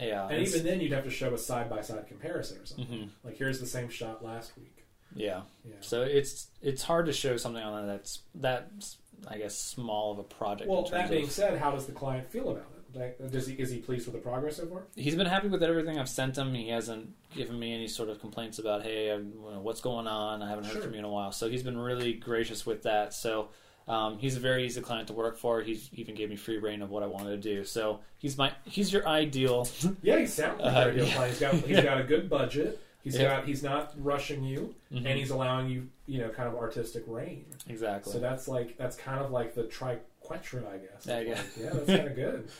yeah, 0.00 0.22
And 0.24 0.32
it's- 0.32 0.54
even 0.54 0.66
then, 0.66 0.80
you'd 0.80 0.92
have 0.92 1.04
to 1.04 1.10
show 1.10 1.32
a 1.34 1.38
side-by-side 1.38 2.06
comparison 2.08 2.58
or 2.60 2.66
something. 2.66 2.86
mhm, 2.86 3.08
Like 3.22 3.36
here's 3.36 3.60
the 3.60 3.66
same 3.66 3.88
shot 3.88 4.24
last 4.24 4.56
week. 4.56 4.84
yeah. 5.14 5.42
Yeah. 5.64 5.74
So 5.80 6.02
it's 6.02 6.48
it's 6.62 6.82
hard 6.82 7.06
to 7.06 7.12
show 7.12 7.36
something 7.36 7.62
on 7.62 7.86
that 7.86 7.92
that's 7.92 8.22
that's 8.34 8.98
I 9.28 9.38
guess 9.38 9.56
small 9.56 10.10
of 10.12 10.18
a 10.18 10.24
project. 10.24 10.68
Well, 10.68 10.82
that 10.86 11.08
being 11.10 11.24
of, 11.24 11.30
said, 11.30 11.58
how 11.58 11.70
does 11.70 11.86
the 11.86 11.92
client 11.92 12.28
feel 12.30 12.50
about 12.50 12.64
it? 12.73 12.73
Like, 12.94 13.18
does 13.30 13.46
he 13.46 13.54
is 13.54 13.70
he 13.70 13.78
pleased 13.78 14.06
with 14.06 14.14
the 14.14 14.20
progress 14.20 14.56
so 14.56 14.66
far? 14.66 14.82
he's 14.96 15.14
been 15.16 15.26
happy 15.26 15.48
with 15.48 15.62
everything 15.62 15.98
I've 15.98 16.08
sent 16.08 16.36
him. 16.38 16.54
He 16.54 16.68
hasn't 16.68 17.10
given 17.34 17.58
me 17.58 17.74
any 17.74 17.88
sort 17.88 18.08
of 18.08 18.20
complaints 18.20 18.58
about, 18.58 18.82
hey, 18.82 19.10
I, 19.10 19.16
you 19.16 19.22
know, 19.52 19.60
what's 19.60 19.80
going 19.80 20.06
on? 20.06 20.42
I 20.42 20.48
haven't 20.48 20.64
heard 20.64 20.74
Sure. 20.74 20.82
from 20.82 20.92
you 20.92 20.98
in 21.00 21.04
a 21.04 21.10
while. 21.10 21.32
So 21.32 21.48
he's 21.48 21.62
been 21.62 21.76
really 21.78 22.12
gracious 22.14 22.64
with 22.64 22.82
that. 22.84 23.12
So 23.14 23.48
um, 23.88 24.18
he's 24.18 24.36
a 24.36 24.40
very 24.40 24.64
easy 24.64 24.80
client 24.80 25.08
to 25.08 25.12
work 25.12 25.36
for. 25.36 25.60
He's 25.60 25.90
even 25.94 26.14
gave 26.14 26.30
me 26.30 26.36
free 26.36 26.58
reign 26.58 26.80
of 26.82 26.90
what 26.90 27.02
I 27.02 27.06
wanted 27.06 27.30
to 27.42 27.54
do. 27.56 27.64
So 27.64 28.00
he's 28.18 28.38
my 28.38 28.52
he's 28.64 28.92
your 28.92 29.06
ideal. 29.06 29.68
Yeah, 30.02 30.18
he 30.20 30.26
sounds 30.26 30.60
like 30.60 30.74
Uh, 30.74 30.78
ideal 30.90 31.06
yeah. 31.06 31.14
client. 31.14 31.30
He's 31.32 31.40
got 31.40 31.54
he's 31.54 31.80
got 31.82 32.00
a 32.00 32.04
good 32.04 32.30
budget. 32.30 32.80
He's 33.02 33.16
Yeah. 33.18 33.36
got 33.36 33.44
he's 33.44 33.62
not 33.62 33.92
rushing 34.02 34.42
you, 34.44 34.74
Mhm. 34.90 34.96
and 35.04 35.18
he's 35.18 35.28
allowing 35.30 35.68
you 35.68 35.88
you 36.06 36.18
know 36.20 36.30
kind 36.30 36.48
of 36.48 36.54
artistic 36.54 37.04
reign. 37.06 37.44
exactly. 37.68 38.12
So 38.12 38.18
that's 38.18 38.48
like 38.48 38.78
that's 38.78 38.96
kind 38.96 39.20
of 39.22 39.30
like 39.30 39.54
the 39.54 39.64
triquetra, 39.64 40.66
I 40.66 40.78
guess. 40.78 41.04
Yeah, 41.06 41.20
yeah. 41.20 41.30
Like, 41.34 41.44
yeah, 41.60 41.70
that's 41.72 41.86
kind 41.86 42.08
of 42.08 42.14
good. 42.14 42.48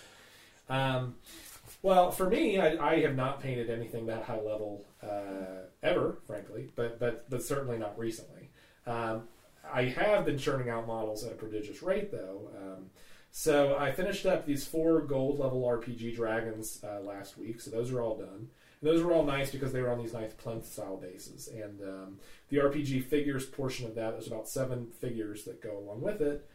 Um, 0.68 1.16
well, 1.82 2.10
for 2.10 2.28
me, 2.28 2.58
I, 2.58 2.76
I 2.82 3.00
have 3.00 3.14
not 3.14 3.40
painted 3.40 3.68
anything 3.68 4.06
that 4.06 4.24
high 4.24 4.40
level 4.40 4.86
uh, 5.02 5.66
ever, 5.82 6.18
frankly, 6.26 6.70
but 6.74 6.98
but 6.98 7.28
but 7.28 7.42
certainly 7.42 7.78
not 7.78 7.98
recently. 7.98 8.48
Um, 8.86 9.24
I 9.72 9.84
have 9.84 10.24
been 10.24 10.38
churning 10.38 10.68
out 10.70 10.86
models 10.86 11.24
at 11.24 11.32
a 11.32 11.34
prodigious 11.34 11.82
rate, 11.82 12.10
though. 12.10 12.50
Um, 12.56 12.90
so 13.30 13.76
I 13.76 13.92
finished 13.92 14.26
up 14.26 14.46
these 14.46 14.66
four 14.66 15.00
gold 15.00 15.38
level 15.38 15.62
RPG 15.62 16.14
dragons 16.16 16.82
uh, 16.84 17.00
last 17.00 17.36
week, 17.36 17.60
so 17.60 17.70
those 17.70 17.90
are 17.90 18.00
all 18.00 18.16
done. 18.16 18.48
And 18.80 18.90
those 18.90 19.02
were 19.02 19.12
all 19.12 19.24
nice 19.24 19.50
because 19.50 19.72
they 19.72 19.82
were 19.82 19.90
on 19.90 19.98
these 19.98 20.12
nice 20.12 20.32
plinth 20.32 20.66
style 20.66 20.96
bases, 20.96 21.48
and 21.48 21.82
um, 21.82 22.18
the 22.48 22.58
RPG 22.58 23.04
figures 23.04 23.44
portion 23.44 23.86
of 23.86 23.94
that 23.96 24.12
there's 24.12 24.26
about 24.26 24.48
seven 24.48 24.86
figures 24.86 25.44
that 25.44 25.62
go 25.62 25.78
along 25.78 26.00
with 26.00 26.20
it. 26.20 26.48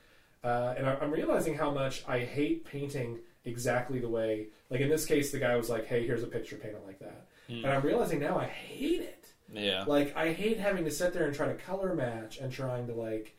Uh, 0.43 0.73
and 0.77 0.87
I, 0.87 0.95
I'm 0.95 1.11
realizing 1.11 1.55
how 1.55 1.69
much 1.69 2.03
I 2.07 2.19
hate 2.19 2.65
painting 2.65 3.19
exactly 3.49 3.99
the 3.99 4.09
way, 4.09 4.47
like 4.69 4.81
in 4.81 4.89
this 4.89 5.05
case, 5.05 5.31
the 5.31 5.39
guy 5.39 5.55
was 5.55 5.69
like, 5.69 5.85
"Hey, 5.87 6.05
here's 6.05 6.23
a 6.23 6.27
picture, 6.27 6.55
paint 6.55 6.75
it 6.75 6.83
like 6.85 6.99
that," 6.99 7.27
Mm. 7.49 7.63
and 7.63 7.67
I'm 7.67 7.81
realizing 7.81 8.19
now 8.19 8.37
I 8.37 8.45
hate 8.45 9.01
it. 9.01 9.25
yeah. 9.51 9.83
Like 9.87 10.15
I 10.15 10.31
hate 10.33 10.59
having 10.59 10.85
to 10.85 10.91
sit 10.91 11.13
there 11.13 11.25
and 11.25 11.33
try 11.35 11.47
to 11.47 11.55
color 11.55 11.93
match 11.95 12.37
and 12.37 12.51
trying 12.53 12.85
to 12.87 12.93
like, 12.93 13.35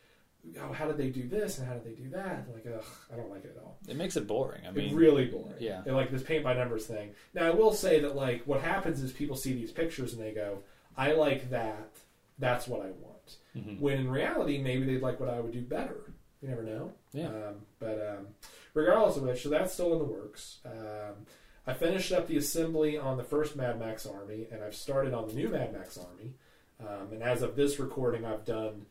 oh, 0.60 0.72
how 0.72 0.86
did 0.88 0.96
they 0.96 1.10
do 1.10 1.28
this 1.28 1.58
and 1.58 1.68
how 1.68 1.74
did 1.74 1.84
they 1.84 2.02
do 2.02 2.08
that? 2.10 2.46
Like, 2.52 2.66
ugh, 2.66 2.84
I 3.12 3.16
don't 3.16 3.30
like 3.30 3.44
it 3.44 3.54
at 3.56 3.62
all. 3.62 3.76
It 3.88 3.96
makes 3.96 4.16
it 4.16 4.26
boring. 4.26 4.62
I 4.64 4.68
It's 4.68 4.76
mean, 4.76 4.96
really 4.96 5.26
boring. 5.26 5.54
yeah. 5.60 5.82
And, 5.86 5.94
like 5.94 6.10
this 6.10 6.22
paint 6.24 6.42
by 6.42 6.54
numbers 6.54 6.86
thing. 6.86 7.10
Now 7.34 7.46
I 7.46 7.50
will 7.50 7.72
say 7.72 8.00
that 8.00 8.16
like 8.16 8.42
what 8.46 8.60
happens 8.62 9.00
is 9.02 9.12
people 9.12 9.36
see 9.36 9.52
these 9.52 9.70
pictures 9.70 10.12
and 10.14 10.20
they 10.22 10.32
go, 10.32 10.58
I 10.96 11.12
like 11.12 11.50
that. 11.50 11.90
That's 12.38 12.66
what 12.66 12.80
I 12.80 12.90
want. 12.90 13.36
mhm. 13.56 13.78
When 13.80 13.98
in 13.98 14.10
reality, 14.10 14.58
maybe 14.60 14.84
they'd 14.86 15.02
like 15.02 15.20
what 15.20 15.28
I 15.28 15.38
would 15.40 15.52
do 15.52 15.60
better. 15.60 16.12
You 16.42 16.48
never 16.48 16.62
know. 16.62 16.92
Yeah. 17.12 17.26
Um, 17.28 17.54
but 17.78 18.16
um, 18.18 18.26
regardless 18.74 19.16
of 19.16 19.24
which, 19.24 19.42
so 19.42 19.48
that's 19.50 19.72
still 19.74 19.92
in 19.92 19.98
the 19.98 20.04
works. 20.04 20.58
Um, 20.64 21.26
I 21.66 21.74
finished 21.74 22.12
up 22.12 22.26
the 22.26 22.38
assembly 22.38 22.96
on 22.96 23.16
the 23.18 23.24
first 23.24 23.56
Mad 23.56 23.78
Max 23.78 24.06
Army, 24.06 24.46
and 24.50 24.62
I've 24.64 24.74
started 24.74 25.12
on 25.12 25.28
the 25.28 25.34
new 25.34 25.48
Mad 25.48 25.72
Max 25.72 25.98
Army. 25.98 26.32
Um, 26.80 27.12
and 27.12 27.22
as 27.22 27.42
of 27.42 27.56
this 27.56 27.78
recording, 27.78 28.24
I've 28.24 28.46
done 28.46 28.86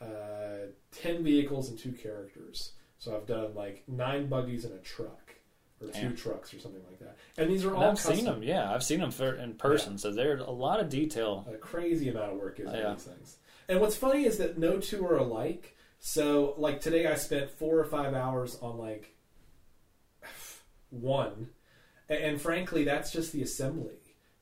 uh, 0.00 0.66
ten 0.92 1.22
vehicles 1.24 1.68
and 1.68 1.78
two 1.78 1.92
characters. 1.92 2.72
So 2.98 3.16
I've 3.16 3.26
done 3.26 3.54
like 3.54 3.82
nine 3.88 4.28
buggies 4.28 4.64
and 4.64 4.74
a 4.74 4.78
truck, 4.78 5.34
or 5.80 5.88
two 5.88 6.14
trucks, 6.14 6.54
or 6.54 6.60
something 6.60 6.82
like 6.88 7.00
that. 7.00 7.16
And 7.36 7.50
these 7.50 7.64
are 7.64 7.68
And 7.70 7.76
all 7.78 7.82
I've 7.90 7.96
custom. 7.96 8.14
seen 8.14 8.24
them. 8.26 8.42
Yeah, 8.44 8.72
I've 8.72 8.84
seen 8.84 9.00
them 9.00 9.12
in 9.40 9.54
person. 9.54 9.98
So 9.98 10.12
there's 10.12 10.40
a 10.40 10.50
lot 10.50 10.78
of 10.78 10.88
detail. 10.88 11.44
a 11.52 11.56
crazy 11.56 12.08
amount 12.08 12.32
of 12.32 12.38
work 12.38 12.60
is 12.60 12.68
in 12.68 12.74
yeah. 12.76 12.92
these 12.94 13.02
things. 13.02 13.38
And 13.68 13.80
what's 13.80 13.96
funny 13.96 14.24
is 14.24 14.38
that 14.38 14.56
no 14.56 14.78
two 14.78 15.04
are 15.04 15.16
alike. 15.16 15.76
So, 16.12 16.54
like 16.58 16.80
today, 16.80 17.06
I 17.06 17.14
spent 17.14 17.48
four 17.48 17.78
or 17.78 17.84
five 17.84 18.12
hours 18.12 18.58
on 18.60 18.76
like 18.76 19.14
one, 20.90 21.50
and, 22.08 22.40
frankly, 22.40 22.82
that's 22.82 23.12
just 23.12 23.30
the 23.32 23.40
assembly. 23.42 23.94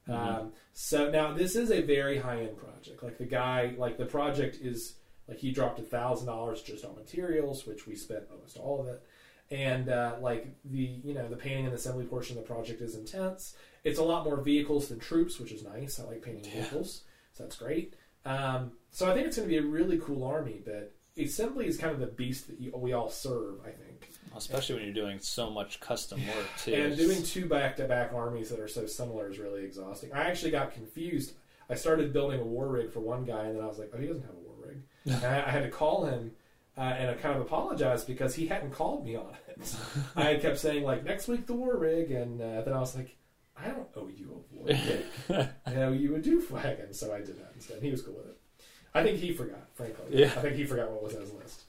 Mhm. 0.09 0.15
Um, 0.15 0.53
so 0.73 1.11
now 1.11 1.35
this 1.35 1.55
is 1.57 1.71
a 1.71 1.83
very 1.83 2.17
high 2.17 2.41
end 2.41 2.57
project. 2.57 3.03
Like 3.03 3.19
the 3.19 3.27
guy, 3.27 3.75
like 3.77 3.99
the 3.99 4.07
project 4.07 4.57
is 4.63 4.95
like 5.29 5.37
he 5.37 5.53
dropped 5.53 5.79
a 5.79 5.83
thousand 5.83 6.27
dollars 6.29 6.63
just 6.63 6.83
on 6.83 6.95
materials, 6.97 7.67
which 7.67 7.87
we 7.87 7.95
spent 7.95 8.25
almost 8.33 8.57
all 8.57 8.81
of 8.81 8.89
it. 8.89 9.03
And 9.51 9.91
uh, 9.91 10.17
like 10.23 10.47
the 10.65 10.79
you 10.79 11.13
know 11.13 11.29
the 11.29 11.37
painting 11.37 11.67
and 11.67 11.75
assembly 11.75 12.07
portion 12.07 12.39
of 12.39 12.43
the 12.43 12.49
project 12.53 12.81
is 12.81 12.95
intense. 12.97 13.55
It's 13.85 13.99
a 13.99 14.03
lot 14.03 14.25
more 14.25 14.41
vehicles 14.41 14.89
than 14.89 14.99
troops, 14.99 15.39
which 15.39 15.53
is 15.53 15.63
nice. 15.63 16.01
I 16.01 16.05
like 16.05 16.23
painting 16.23 16.45
Yeah. 16.47 16.63
vehicles, 16.63 17.03
so 17.35 17.43
that's 17.43 17.57
great. 17.57 17.97
Um, 18.25 18.73
so 18.91 19.11
I 19.11 19.15
think 19.15 19.27
it's 19.27 19.37
going 19.37 19.47
to 19.49 19.53
be 19.55 19.59
a 19.59 19.71
really 19.71 19.99
cool 19.99 20.25
army. 20.25 20.63
But 20.65 20.95
assembly 21.17 21.67
is 21.67 21.77
kind 21.77 21.93
of 21.93 22.01
the 22.01 22.07
beast 22.07 22.49
that 22.49 22.61
you, 22.61 22.73
we 22.77 22.93
all 22.93 23.11
serve. 23.11 23.61
I 23.63 23.71
think. 23.71 24.11
Especially 24.37 24.77
when 24.77 24.85
you're 24.85 24.95
doing 24.95 25.19
so 25.19 25.51
much 25.51 25.81
custom 25.81 26.25
work 26.27 26.47
too. 26.59 26.73
And 26.75 26.97
doing 26.97 27.23
two 27.23 27.47
back 27.47 27.77
to 27.77 27.85
back 27.85 28.13
armies 28.15 28.49
that 28.51 28.61
are 28.61 28.69
so 28.69 28.87
similar 28.87 29.29
is 29.29 29.39
really 29.39 29.65
exhausting. 29.65 30.13
I 30.13 30.25
actually 30.25 30.53
got 30.53 30.73
confused. 30.73 31.33
I 31.69 31.75
started 31.75 32.13
building 32.13 32.41
a 32.41 32.45
war 32.45 32.69
rig 32.69 32.93
for 32.93 33.01
one 33.01 33.25
guy, 33.25 33.45
and 33.45 33.57
then 33.57 33.65
I 33.65 33.67
was 33.67 33.79
like, 33.79 33.91
oh, 33.95 33.99
he 33.99 34.07
doesn't 34.07 34.23
have 34.23 34.35
a 34.35 34.39
war 34.39 34.55
rig. 34.67 34.83
and 35.07 35.25
I, 35.25 35.47
I 35.47 35.51
had 35.51 35.63
to 35.63 35.71
call 35.71 36.05
him 36.05 36.33
uh, 36.81 36.95
and 36.99 37.11
I 37.11 37.15
kind 37.15 37.35
of 37.37 37.43
apologized 37.43 38.07
because 38.07 38.35
he 38.35 38.47
hadn't 38.47 38.71
called 38.71 39.05
me 39.05 39.15
on 39.15 39.35
it. 39.49 39.77
I 40.17 40.37
kept 40.37 40.59
saying, 40.59 40.83
like, 40.83 41.05
next 41.05 41.29
week 41.29 41.47
the 41.47 41.53
war 41.53 41.77
rig, 41.77 42.11
and 42.11 42.41
uh, 42.41 42.63
then 42.63 42.73
I 42.73 42.79
was 42.79 42.97
like, 42.97 43.17
I 43.55 43.69
don't 43.69 43.89
owe 43.95 44.09
you 44.09 44.43
a 44.53 44.57
war 44.57 44.67
rig. 44.67 45.49
I 45.67 45.83
owe 45.83 45.93
you 45.93 46.17
a 46.17 46.19
doof 46.19 46.51
wagon. 46.51 46.95
So 46.95 47.15
I 47.15 47.19
did 47.19 47.39
that 47.39 47.53
instead. 47.55 47.77
And 47.77 47.85
he 47.85 47.91
was 47.91 48.01
cool 48.01 48.15
with 48.15 48.29
it. 48.29 48.40
I 48.95 49.03
think 49.03 49.19
he 49.19 49.33
forgot, 49.33 49.67
frankly. 49.75 50.07
Yeah. 50.11 50.27
I 50.27 50.41
think 50.41 50.57
he 50.57 50.65
forgot 50.65 50.91
what 50.91 51.03
was 51.03 51.15
on 51.15 51.21
his 51.23 51.33
list. 51.33 51.63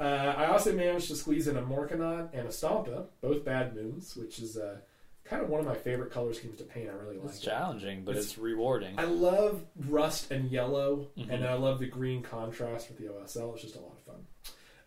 Uh, 0.00 0.04
I 0.36 0.46
also 0.46 0.72
managed 0.72 1.08
to 1.08 1.16
squeeze 1.16 1.48
in 1.48 1.56
a 1.56 1.62
Morkanaut 1.62 2.30
and 2.32 2.46
a 2.46 2.50
Stompa, 2.50 3.04
both 3.20 3.44
bad 3.44 3.74
moons, 3.76 4.16
which 4.16 4.38
is 4.38 4.56
uh, 4.56 4.78
kind 5.24 5.42
of 5.42 5.48
one 5.50 5.60
of 5.60 5.66
my 5.66 5.74
favorite 5.74 6.10
color 6.10 6.32
schemes 6.32 6.58
to 6.58 6.64
paint. 6.64 6.88
I 6.88 6.94
really 6.94 7.18
like 7.18 7.28
It's 7.28 7.38
it. 7.42 7.44
challenging, 7.44 8.04
but 8.04 8.12
It's- 8.12 8.24
it's, 8.26 8.38
rewarding. 8.38 8.98
I 8.98 9.04
love 9.04 9.64
rust 9.88 10.30
and 10.30 10.50
yellow, 10.50 11.08
Mhm. 11.16 11.30
and 11.30 11.44
I 11.44 11.54
love 11.54 11.78
the 11.78 11.86
green 11.86 12.22
contrast 12.22 12.88
with 12.88 12.98
the 12.98 13.08
OSL. 13.12 13.52
It's 13.52 13.62
just 13.62 13.76
a 13.76 13.80
lot 13.80 13.92
of 13.92 14.02
fun. 14.02 14.26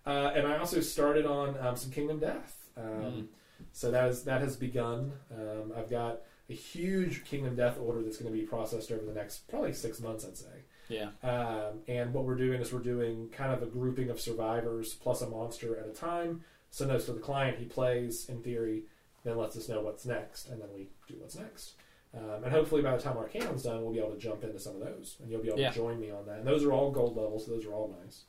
Uh, 0.06 0.32
and 0.36 0.48
I 0.48 0.58
also 0.58 0.82
started 0.82 1.26
on 1.26 1.58
um, 1.60 1.76
some 1.76 1.92
Kingdom 1.92 2.20
Death, 2.20 2.70
um, 2.76 2.84
Mm. 2.84 3.28
so 3.72 3.92
that 3.92 4.10
is 4.10 4.24
that 4.26 4.42
has 4.42 4.56
begun. 4.58 5.14
Um, 5.32 5.72
I've 5.78 5.90
got 5.90 6.22
a 6.50 6.54
huge 6.54 7.24
Kingdom 7.26 7.56
Death 7.56 7.80
order 7.80 8.02
that's 8.04 8.18
going 8.18 8.32
to 8.32 8.38
be 8.40 8.46
processed 8.46 8.92
over 8.92 9.04
the 9.06 9.14
next 9.14 9.48
probably 9.48 9.74
six 9.74 10.00
months, 10.02 10.26
I'd 10.26 10.38
say. 10.38 10.65
Yeah. 10.90 11.10
Um, 11.24 11.80
and 11.88 12.14
what 12.14 12.26
we're 12.26 12.36
doing 12.36 12.62
is 12.62 12.72
we're 12.74 12.80
doing 12.80 13.30
kind 13.30 13.52
of 13.54 13.64
a 13.64 13.66
grouping 13.66 14.10
of 14.10 14.20
survivors 14.20 14.94
plus 14.94 15.22
a 15.22 15.30
monster 15.30 15.78
at 15.80 15.88
a 15.88 15.92
time. 15.94 16.44
Send 16.70 16.90
those 16.92 17.06
to 17.06 17.14
the 17.14 17.20
client. 17.20 17.58
He 17.58 17.66
plays 17.66 18.28
in 18.30 18.42
theory, 18.44 18.84
then 19.24 19.38
lets 19.38 19.56
us 19.58 19.68
know 19.70 19.82
what's 19.82 20.06
next, 20.06 20.50
and 20.50 20.62
then 20.62 20.68
we 20.76 20.88
do 21.08 21.16
what's 21.20 21.36
next. 21.38 21.74
Um, 22.16 22.44
and 22.44 22.52
hopefully, 22.52 22.82
by 22.82 22.96
the 22.96 23.02
time 23.02 23.18
Archaon's 23.18 23.64
done, 23.64 23.82
we'll 23.84 23.92
be 23.94 24.00
able 24.00 24.12
to 24.12 24.18
jump 24.20 24.44
into 24.44 24.60
some 24.60 24.76
of 24.76 24.82
those, 24.82 25.18
and 25.22 25.30
you'll 25.30 25.42
be 25.42 25.50
able 25.50 25.60
Yeah. 25.60 25.70
to 25.70 25.76
join 25.76 26.00
me 26.00 26.12
on 26.12 26.26
that. 26.28 26.40
And 26.40 26.48
those 26.48 26.64
are 26.64 26.72
all 26.72 26.92
gold 26.92 27.18
levels, 27.18 27.46
so 27.46 27.52
those 27.52 27.66
are 27.66 27.74
all 27.74 27.94
nice. 28.04 28.24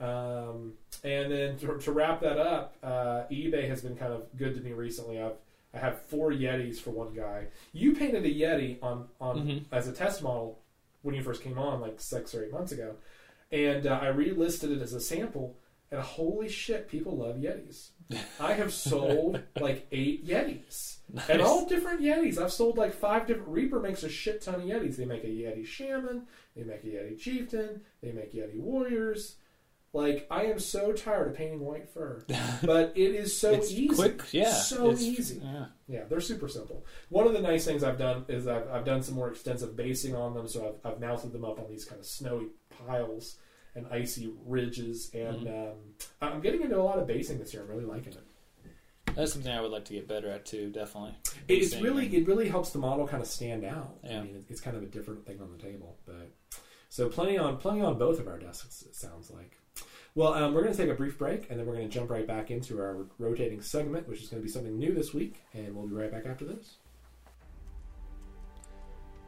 Um, 0.00 0.74
and 1.02 1.32
then 1.32 1.58
to, 1.58 1.76
to 1.78 1.92
wrap 1.92 2.20
that 2.20 2.38
up, 2.38 2.76
uh, 2.82 3.24
eBay 3.30 3.68
has 3.68 3.82
been 3.82 3.96
kind 3.96 4.12
of 4.12 4.24
good 4.36 4.54
to 4.54 4.60
me 4.60 4.72
recently. 4.72 5.20
I've 5.20 5.32
I 5.74 5.78
have 5.78 6.00
four 6.02 6.30
Yetis 6.30 6.78
for 6.80 6.90
one 6.90 7.12
guy. 7.14 7.48
You 7.72 7.94
painted 7.94 8.24
a 8.24 8.28
Yeti 8.32 8.78
on 8.82 9.06
on 9.20 9.46
Mhm. 9.46 9.64
as 9.70 9.86
a 9.86 9.92
test 9.92 10.22
model 10.22 10.58
when 11.08 11.14
you 11.14 11.22
first 11.22 11.42
came 11.42 11.58
on, 11.58 11.80
like 11.80 11.98
six 11.98 12.34
or 12.34 12.44
eight 12.44 12.52
months 12.52 12.70
ago, 12.70 12.96
and 13.50 13.86
uh, 13.86 13.98
I 14.02 14.08
relisted 14.08 14.76
it 14.76 14.82
as 14.82 14.92
a 14.92 15.00
sample. 15.00 15.56
And 15.90 16.02
holy 16.02 16.50
shit, 16.50 16.86
people 16.86 17.16
love 17.16 17.36
Yetis. 17.36 17.92
I 18.40 18.52
have 18.52 18.74
sold 18.74 19.40
like 19.58 19.86
eight 19.90 20.26
Yetis. 20.26 20.98
And 21.30 21.40
all 21.40 21.64
different 21.66 22.02
Yetis. 22.02 22.36
I've 22.36 22.52
sold 22.52 22.76
like 22.76 22.92
five 22.92 23.26
different. 23.26 23.48
Reaper 23.48 23.80
makes 23.80 24.02
a 24.02 24.10
shit 24.10 24.42
ton 24.42 24.56
of 24.56 24.60
Yetis. 24.60 24.96
They 24.96 25.06
make 25.06 25.24
a 25.24 25.28
Yeti 25.28 25.66
Shaman. 25.66 26.26
They 26.54 26.64
make 26.64 26.84
a 26.84 26.88
Yeti 26.88 27.18
Chieftain. 27.18 27.80
They 28.02 28.12
make 28.12 28.34
Yeti 28.34 28.60
Warriors. 28.60 29.36
Like 29.94 30.26
I 30.30 30.44
am 30.44 30.58
so 30.58 30.92
tired 30.92 31.28
of 31.28 31.34
painting 31.34 31.60
white 31.60 31.88
fur, 31.88 32.22
but 32.62 32.92
it 32.94 33.14
is 33.14 33.36
so 33.38 33.52
it's 33.52 33.72
easy. 33.72 33.94
quick. 33.94 34.22
Yeah. 34.32 34.52
so 34.52 34.90
it's- 34.90 35.02
easy. 35.02 35.40
Yeah. 35.42 35.66
Yeah, 35.86 36.04
they're 36.08 36.20
super 36.20 36.48
simple. 36.48 36.84
One 37.08 37.26
of 37.26 37.32
the 37.32 37.40
nice 37.40 37.64
things 37.64 37.82
I've 37.82 37.96
done 37.98 38.26
is 38.28 38.46
I've, 38.46 38.68
I've 38.68 38.84
done 38.84 39.02
some 39.02 39.14
more 39.14 39.30
extensive 39.30 39.74
basing 39.74 40.14
on 40.14 40.34
them, 40.34 40.46
so 40.46 40.76
I've, 40.84 40.92
I've 40.92 41.00
mounted 41.00 41.32
them 41.32 41.44
up 41.46 41.58
on 41.58 41.70
these 41.70 41.86
kind 41.86 41.98
of 41.98 42.06
snowy 42.06 42.48
piles 42.86 43.36
and 43.74 43.86
icy 43.90 44.30
ridges, 44.44 45.10
and 45.14 45.46
Mm-hmm. 45.46 45.70
um, 46.26 46.32
I'm 46.34 46.40
getting 46.42 46.60
into 46.60 46.78
a 46.78 46.82
lot 46.82 46.98
of 46.98 47.06
basing 47.06 47.38
this 47.38 47.54
year. 47.54 47.62
I'm 47.62 47.68
really 47.70 47.84
liking 47.86 48.12
it. 48.12 48.24
That's 49.14 49.32
something 49.32 49.50
I 49.50 49.60
would 49.62 49.70
like 49.70 49.86
to 49.86 49.94
get 49.94 50.06
better 50.06 50.28
at 50.28 50.44
too. 50.44 50.70
Definitely. 50.70 51.14
It's 51.48 51.70
Basing 51.70 51.82
really 51.82 52.06
it 52.14 52.26
really 52.28 52.48
helps 52.48 52.70
the 52.70 52.78
model 52.78 53.08
kind 53.08 53.22
of 53.22 53.28
stand 53.28 53.64
out. 53.64 53.96
Yeah. 54.04 54.20
I 54.20 54.22
mean, 54.24 54.44
it's 54.50 54.60
kind 54.60 54.76
of 54.76 54.82
a 54.82 54.86
different 54.86 55.26
thing 55.26 55.40
on 55.40 55.50
the 55.50 55.58
table, 55.58 55.96
but 56.06 56.30
so 56.90 57.08
plenty 57.08 57.38
on 57.38 57.56
plenty 57.56 57.80
on 57.80 57.98
both 57.98 58.20
of 58.20 58.28
our 58.28 58.38
desks. 58.38 58.82
It 58.82 58.94
sounds 58.94 59.30
like. 59.30 59.56
Well, 60.14 60.34
um, 60.34 60.54
we're 60.54 60.62
going 60.62 60.74
to 60.74 60.78
take 60.78 60.90
a 60.90 60.94
brief 60.94 61.18
break, 61.18 61.48
and 61.50 61.58
then 61.58 61.66
we're 61.66 61.74
going 61.74 61.88
to 61.88 61.94
jump 61.94 62.10
right 62.10 62.26
back 62.26 62.50
into 62.50 62.80
our 62.80 63.06
rotating 63.18 63.60
segment, 63.60 64.08
which 64.08 64.22
is 64.22 64.28
going 64.28 64.42
to 64.42 64.46
be 64.46 64.50
something 64.50 64.76
new 64.76 64.92
this 64.92 65.14
week, 65.14 65.42
and 65.54 65.74
we'll 65.74 65.86
be 65.86 65.94
right 65.94 66.10
back 66.10 66.26
after 66.26 66.44
this. 66.44 66.78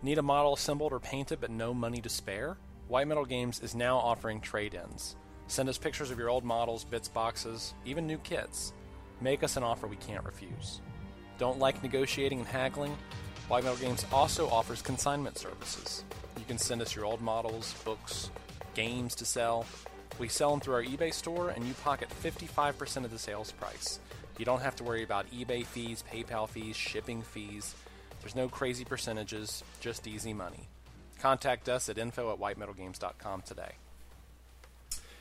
Need 0.03 0.19
a 0.19 0.23
model 0.23 0.55
assembled 0.55 0.93
or 0.93 0.99
painted 0.99 1.41
but 1.41 1.51
no 1.51 1.75
money 1.75 2.01
to 2.01 2.09
spare? 2.09 2.57
White 2.89 3.07
Metal 3.07 3.25
Games 3.25 3.61
is 3.61 3.75
now 3.75 3.99
offering 3.99 4.41
trade 4.41 4.75
ins. 4.75 5.15
Send 5.47 5.69
us 5.69 5.79
pictures 5.79 6.11
of 6.11 6.19
your 6.19 6.31
old 6.31 6.43
models, 6.43 6.85
bits 6.85 7.09
boxes, 7.09 7.75
even 7.85 8.07
new 8.07 8.19
kits. 8.19 8.73
Make 9.21 9.45
us 9.45 9.57
an 9.57 9.63
offer 9.63 9.87
we 9.87 9.97
can't 9.97 10.25
refuse. 10.25 10.81
Don't 11.39 11.59
like 11.59 11.83
negotiating 11.83 12.39
and 12.39 12.49
haggling? 12.49 12.97
White 13.49 13.65
Metal 13.65 13.79
Games 13.79 14.07
also 14.13 14.49
offers 14.49 14.81
consignment 14.81 15.37
services. 15.37 16.05
You 16.39 16.45
can 16.47 16.57
send 16.57 16.81
us 16.81 16.95
your 16.95 17.05
old 17.05 17.21
models, 17.21 17.75
books, 17.85 18.31
games 18.75 19.15
to 19.17 19.25
sell. 19.25 19.67
We 20.21 20.29
sell 20.29 20.51
them 20.51 20.61
through 20.61 20.75
our 20.75 20.85
eBay 20.85 21.15
store 21.15 21.49
and 21.49 21.67
you 21.67 21.73
pocket 21.83 22.11
55% 22.23 23.05
of 23.07 23.11
the 23.11 23.19
sales 23.19 23.53
price. 23.53 24.01
You 24.39 24.45
don't 24.45 24.61
have 24.61 24.77
to 24.77 24.85
worry 24.85 25.03
about 25.03 25.31
eBay 25.31 25.65
fees, 25.65 26.05
PayPal 26.13 26.47
fees, 26.47 26.77
shipping 26.77 27.23
fees. 27.23 27.75
There's 28.21 28.37
no 28.37 28.47
crazy 28.47 28.85
percentages, 28.85 29.65
just 29.81 30.07
easy 30.07 30.35
money. 30.35 30.69
Contact 31.21 31.71
us 31.71 31.89
at 31.89 31.97
info 31.97 32.31
at 32.33 32.39
whitemetalgames.com 32.39 33.43
today. 33.43 33.73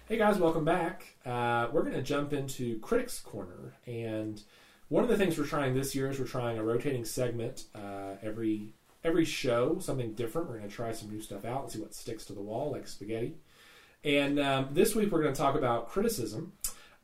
Hey 0.09 0.17
guys, 0.17 0.37
welcome 0.37 0.65
back. 0.65 1.05
Uh, 1.25 1.69
we're 1.71 1.83
going 1.83 1.93
to 1.93 2.01
jump 2.01 2.33
into 2.33 2.77
Critics 2.79 3.19
Corner, 3.19 3.75
and 3.85 4.41
one 4.89 5.03
of 5.03 5.09
the 5.09 5.15
things 5.15 5.37
we're 5.37 5.45
trying 5.45 5.75
this 5.75 5.95
year 5.95 6.09
is 6.09 6.19
we're 6.19 6.25
trying 6.25 6.57
a 6.57 6.63
rotating 6.63 7.05
segment 7.05 7.65
uh, 7.73 8.15
every 8.21 8.73
every 9.05 9.23
show, 9.23 9.79
something 9.79 10.13
different. 10.13 10.49
We're 10.49 10.57
going 10.57 10.69
to 10.69 10.75
try 10.75 10.91
some 10.91 11.09
new 11.09 11.21
stuff 11.21 11.45
out 11.45 11.63
and 11.63 11.71
see 11.71 11.79
what 11.79 11.93
sticks 11.93 12.25
to 12.25 12.33
the 12.33 12.41
wall, 12.41 12.71
like 12.71 12.85
spaghetti. 12.87 13.35
And 14.03 14.39
um, 14.39 14.69
this 14.71 14.95
week 14.95 15.11
we're 15.11 15.21
going 15.21 15.33
to 15.33 15.39
talk 15.39 15.55
about 15.55 15.89
criticism. 15.89 16.53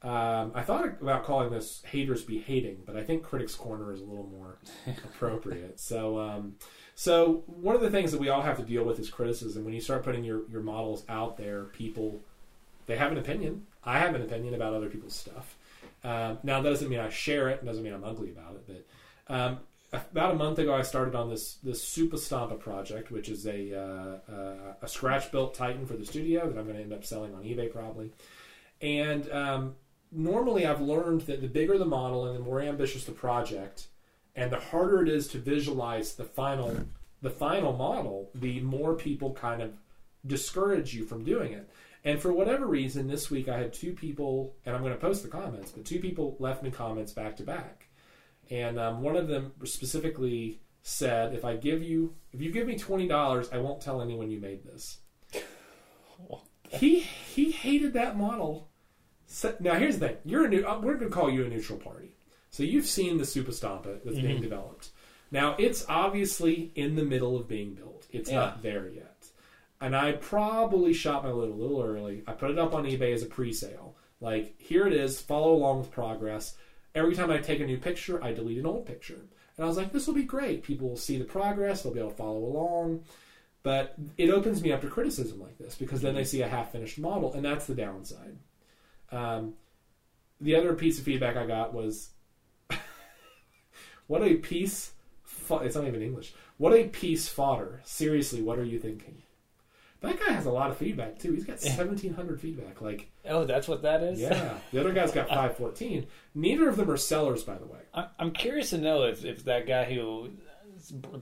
Um, 0.02 0.52
I 0.54 0.62
thought 0.62 0.86
about 1.02 1.26
calling 1.26 1.50
this 1.50 1.82
"Haters 1.86 2.24
Be 2.24 2.40
Hating," 2.40 2.84
but 2.86 2.96
I 2.96 3.04
think 3.04 3.24
Critics 3.24 3.56
Corner 3.56 3.92
is 3.92 4.02
a 4.02 4.06
little 4.06 4.28
more 4.28 4.60
appropriate. 5.04 5.80
So, 5.80 6.20
um, 6.20 6.56
so 6.94 7.44
one 7.48 7.76
of 7.76 7.82
the 7.82 7.90
things 7.90 8.12
that 8.12 8.22
we 8.22 8.30
all 8.30 8.42
have 8.42 8.58
to 8.58 8.64
deal 8.64 8.84
with 8.84 9.00
is 9.00 9.10
criticism. 9.10 9.66
When 9.66 9.74
you 9.74 9.82
start 9.82 10.04
putting 10.04 10.24
your 10.24 10.48
your 10.50 10.62
models 10.62 11.04
out 11.10 11.38
there, 11.38 11.64
people 11.66 12.22
they 12.86 12.98
have 12.98 13.12
an 13.12 13.18
opinion. 13.18 13.66
I 13.84 14.00
have 14.00 14.16
an 14.16 14.22
opinion 14.22 14.54
about 14.54 14.74
other 14.74 14.90
people's 14.90 15.16
stuff. 15.16 15.58
Um, 16.04 16.38
now 16.44 16.62
that 16.62 16.70
doesn't 16.70 16.90
mean 16.90 17.00
I 17.00 17.10
share 17.10 17.50
it. 17.50 17.62
It 17.64 17.66
doesn't 17.66 17.84
mean 17.84 17.94
I'm 17.94 18.04
ugly 18.04 18.30
about 18.30 18.56
it. 18.56 18.86
But 19.28 19.36
um, 19.36 19.60
about 20.12 20.32
a 20.32 20.36
month 20.36 20.60
ago, 20.60 20.74
I 20.74 20.82
started 20.82 21.16
on 21.16 21.30
this 21.30 21.56
this 21.56 21.84
Super 21.84 22.18
Stompa 22.18 22.60
project, 22.60 23.12
which 23.12 23.30
is 23.30 23.46
a 23.46 23.74
uh, 23.74 24.32
uh, 24.32 24.74
a 24.82 24.88
scratch 24.88 25.32
built 25.32 25.54
Titan 25.54 25.86
for 25.86 25.96
the 25.96 26.06
studio 26.06 26.50
that 26.50 26.58
I'm 26.58 26.66
going 26.66 26.78
to 26.78 26.84
end 26.84 26.94
up 26.94 27.06
selling 27.06 27.34
on 27.34 27.44
eBay 27.44 27.72
probably. 27.72 28.12
And 28.82 29.32
um, 29.32 29.76
normally, 30.12 30.66
I've 30.66 30.82
learned 30.82 31.22
that 31.22 31.42
the 31.42 31.48
bigger 31.48 31.78
the 31.78 31.86
model 31.86 32.26
and 32.26 32.36
the 32.36 32.44
more 32.44 32.62
ambitious 32.62 33.06
the 33.06 33.12
project, 33.12 33.88
and 34.36 34.52
the 34.52 34.60
harder 34.60 35.02
it 35.02 35.10
is 35.10 35.28
to 35.30 35.38
visualize 35.38 36.16
the 36.16 36.26
final 36.26 36.76
the 37.22 37.30
final 37.30 37.74
model, 37.74 38.30
the 38.36 38.60
more 38.62 38.94
people 38.94 39.34
kind 39.34 39.62
of 39.62 39.74
discourage 40.26 40.94
you 40.94 41.04
from 41.06 41.24
doing 41.24 41.54
it. 41.54 41.70
And 42.04 42.22
for 42.22 42.32
whatever 42.32 42.68
reason, 42.68 43.08
this 43.08 43.32
week 43.32 43.50
I 43.50 43.58
had 43.58 43.74
two 43.74 43.94
people, 43.94 44.54
and 44.66 44.76
I'm 44.76 44.82
going 44.82 44.94
to 44.94 45.00
post 45.00 45.24
the 45.24 45.30
comments, 45.30 45.72
but 45.72 45.86
two 45.86 46.00
people 46.00 46.36
left 46.40 46.62
me 46.62 46.70
comments 46.70 47.12
back 47.12 47.36
to 47.38 47.44
back. 47.44 47.85
And 48.52 48.80
um, 48.80 49.02
one 49.02 49.16
of 49.16 49.28
them 49.28 49.54
specifically 49.64 50.60
said, 50.84 51.34
"If 51.34 51.44
I 51.46 51.56
give 51.56 51.82
you, 51.82 52.14
if 52.32 52.42
you 52.42 52.52
give 52.52 52.68
me 52.68 52.78
twenty 52.78 53.08
dollars, 53.08 53.50
I 53.52 53.58
won't 53.58 53.82
tell 53.82 54.02
anyone 54.02 54.30
you 54.30 54.40
made 54.40 54.64
this." 54.64 55.00
he 56.70 57.00
he 57.00 57.52
hated 57.52 57.94
that 57.94 58.18
model. 58.18 58.70
So, 59.28 59.56
now 59.60 59.76
here's 59.76 59.98
the 60.00 60.08
thing: 60.10 60.18
you're 60.26 60.46
a 60.46 60.50
new. 60.50 60.66
uh, 60.66 60.80
We're 60.80 60.96
going 60.96 61.10
to 61.10 61.16
call 61.16 61.30
you 61.30 61.46
a 61.46 61.50
neutral 61.50 61.80
party. 61.80 62.16
So 62.52 62.64
you've 62.64 62.86
seen 62.86 63.18
the 63.18 63.26
Super 63.26 63.52
Stompa 63.52 64.00
that's 64.06 64.18
being 64.18 64.38
Mhm. 64.38 64.44
developed. 64.44 64.92
Now 65.32 65.56
it's 65.60 65.86
obviously 65.90 66.72
in 66.76 66.96
the 66.96 67.04
middle 67.04 67.36
of 67.36 67.48
being 67.50 67.74
built. 67.74 68.08
It's 68.12 68.30
Yeah. 68.30 68.36
not 68.38 68.62
there 68.64 68.88
yet. 68.88 69.28
And 69.82 69.94
I 69.96 70.14
probably 70.14 70.94
shot 70.94 71.24
my 71.26 71.32
load 71.32 71.50
a 71.52 71.54
little 71.54 71.82
early. 71.84 72.24
I 72.26 72.32
put 72.32 72.52
it 72.52 72.58
up 72.58 72.74
on 72.74 72.86
eBay 72.86 73.14
as 73.14 73.24
a 73.24 73.26
pre-sale. 73.26 73.96
Like 74.22 74.56
here 74.62 74.88
it 74.88 74.94
is. 74.94 75.20
Follow 75.20 75.54
along 75.54 75.80
with 75.80 75.92
progress. 75.92 76.56
Every 76.96 77.14
time 77.14 77.30
I 77.30 77.38
take 77.38 77.60
a 77.60 77.66
new 77.66 77.78
picture, 77.78 78.24
I 78.24 78.32
delete 78.32 78.58
an 78.58 78.66
old 78.66 78.86
picture. 78.86 79.20
And 79.58 79.64
I 79.64 79.68
was 79.68 79.78
like, 79.78 79.92
this 79.92 80.08
will 80.08 80.14
be 80.16 80.24
great. 80.24 80.64
People 80.64 80.90
will 80.90 80.98
see 80.98 81.18
the 81.18 81.26
progress. 81.26 81.84
They'll 81.84 81.94
be 81.94 82.00
able 82.00 82.12
to 82.12 82.16
follow 82.16 82.40
along. 82.40 83.04
But 83.64 83.96
it 84.18 84.30
opens 84.30 84.62
me 84.62 84.72
up 84.72 84.82
to 84.82 84.88
criticism 84.88 85.42
like 85.42 85.58
this 85.58 85.76
because 85.76 86.02
then 86.02 86.14
they 86.14 86.24
see 86.24 86.42
a 86.42 86.48
half 86.48 86.72
finished 86.72 87.00
model, 87.00 87.34
and 87.34 87.44
that's 87.44 87.66
the 87.66 87.74
downside. 87.74 88.38
Um, 89.12 89.56
the 90.40 90.56
other 90.56 90.74
piece 90.74 91.00
of 91.00 91.06
feedback 91.06 91.36
I 91.36 91.48
got 91.48 91.74
was, 91.74 92.10
"What 94.08 94.22
a 94.22 94.36
piece! 94.36 94.92
Fo- 95.24 95.60
it's 95.60 95.76
not 95.76 95.88
even 95.88 96.04
English. 96.04 96.36
What 96.58 96.74
a 96.74 96.88
piece 96.90 97.28
fodder! 97.28 97.82
Seriously, 97.84 98.44
what 98.44 98.60
are 98.60 98.64
you 98.64 98.78
thinking?" 98.78 99.24
That 100.06 100.20
guy 100.20 100.32
has 100.34 100.46
a 100.46 100.52
lot 100.52 100.72
of 100.72 100.78
feedback 100.78 101.20
too. 101.20 101.34
He's 101.34 101.46
got 101.46 101.60
seventeen 101.60 102.14
hundred 102.14 102.40
feedback. 102.42 102.82
Like, 102.82 103.10
Oh, 103.28 103.46
that's 103.46 103.68
what 103.68 103.82
that 103.84 104.02
is. 104.04 104.20
yeah, 104.20 104.58
the 104.72 104.80
other 104.80 104.94
guy's 104.94 105.12
got 105.12 105.28
five 105.40 105.58
fourteen. 105.58 106.08
Neither 106.34 106.70
of 106.70 106.78
them 106.78 106.90
are 106.90 106.98
sellers, 106.98 107.44
by 107.44 107.56
the 107.58 107.66
way. 107.66 107.80
I- 107.94 108.08
I'm 108.20 108.32
curious 108.32 108.70
to 108.72 108.78
know 108.78 109.04
if, 109.04 109.26
if 109.26 109.46
that 109.46 109.68
guy 109.68 109.86
who 109.86 110.30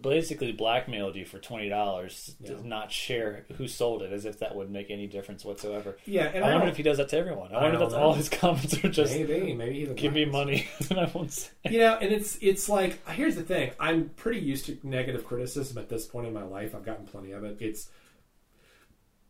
basically 0.02 0.52
blackmailed 0.52 1.16
you 1.16 1.26
for 1.26 1.40
twenty 1.40 1.70
dollars 1.70 2.36
Yeah. 2.40 2.52
does 2.52 2.64
not 2.64 2.92
share 2.92 3.46
who 3.58 3.68
sold 3.68 4.02
it, 4.02 4.12
as 4.12 4.26
if 4.26 4.40
that 4.40 4.56
would 4.56 4.70
make 4.72 4.90
any 4.90 5.08
difference 5.08 5.46
whatsoever. 5.46 5.98
Yeah, 6.06 6.26
and 6.34 6.44
I, 6.44 6.50
I, 6.52 6.56
wonder 6.56 6.70
if 6.70 6.78
he 6.78 6.84
does 6.84 6.98
that 6.98 7.10
to 7.10 7.18
everyone. 7.18 7.54
I 7.54 7.60
I 7.60 7.62
wonder 7.62 7.76
if 7.76 7.82
that's 7.82 7.94
know. 7.94 8.00
all 8.00 8.14
his 8.14 8.30
comments 8.42 8.84
are 8.84 8.90
just 8.90 9.14
maybe 9.14 9.54
maybe 9.54 9.94
give 9.96 10.14
me 10.14 10.26
money 10.26 10.68
and 10.90 11.00
I 11.00 11.06
won't 11.14 11.32
say. 11.32 11.50
you 11.70 11.80
know, 11.80 11.96
and 12.02 12.12
it's 12.12 12.38
it's 12.42 12.68
like 12.68 13.08
here's 13.10 13.36
the 13.36 13.44
thing. 13.44 13.72
I'm 13.80 14.10
pretty 14.16 14.40
used 14.40 14.66
to 14.66 14.78
negative 14.84 15.24
criticism 15.26 15.78
at 15.78 15.90
this 15.90 16.06
point 16.06 16.28
in 16.28 16.34
my 16.34 16.44
life. 16.44 16.76
I've 16.76 16.84
gotten 16.86 17.06
plenty 17.06 17.32
of 17.32 17.44
it. 17.44 17.58
It's 17.60 17.90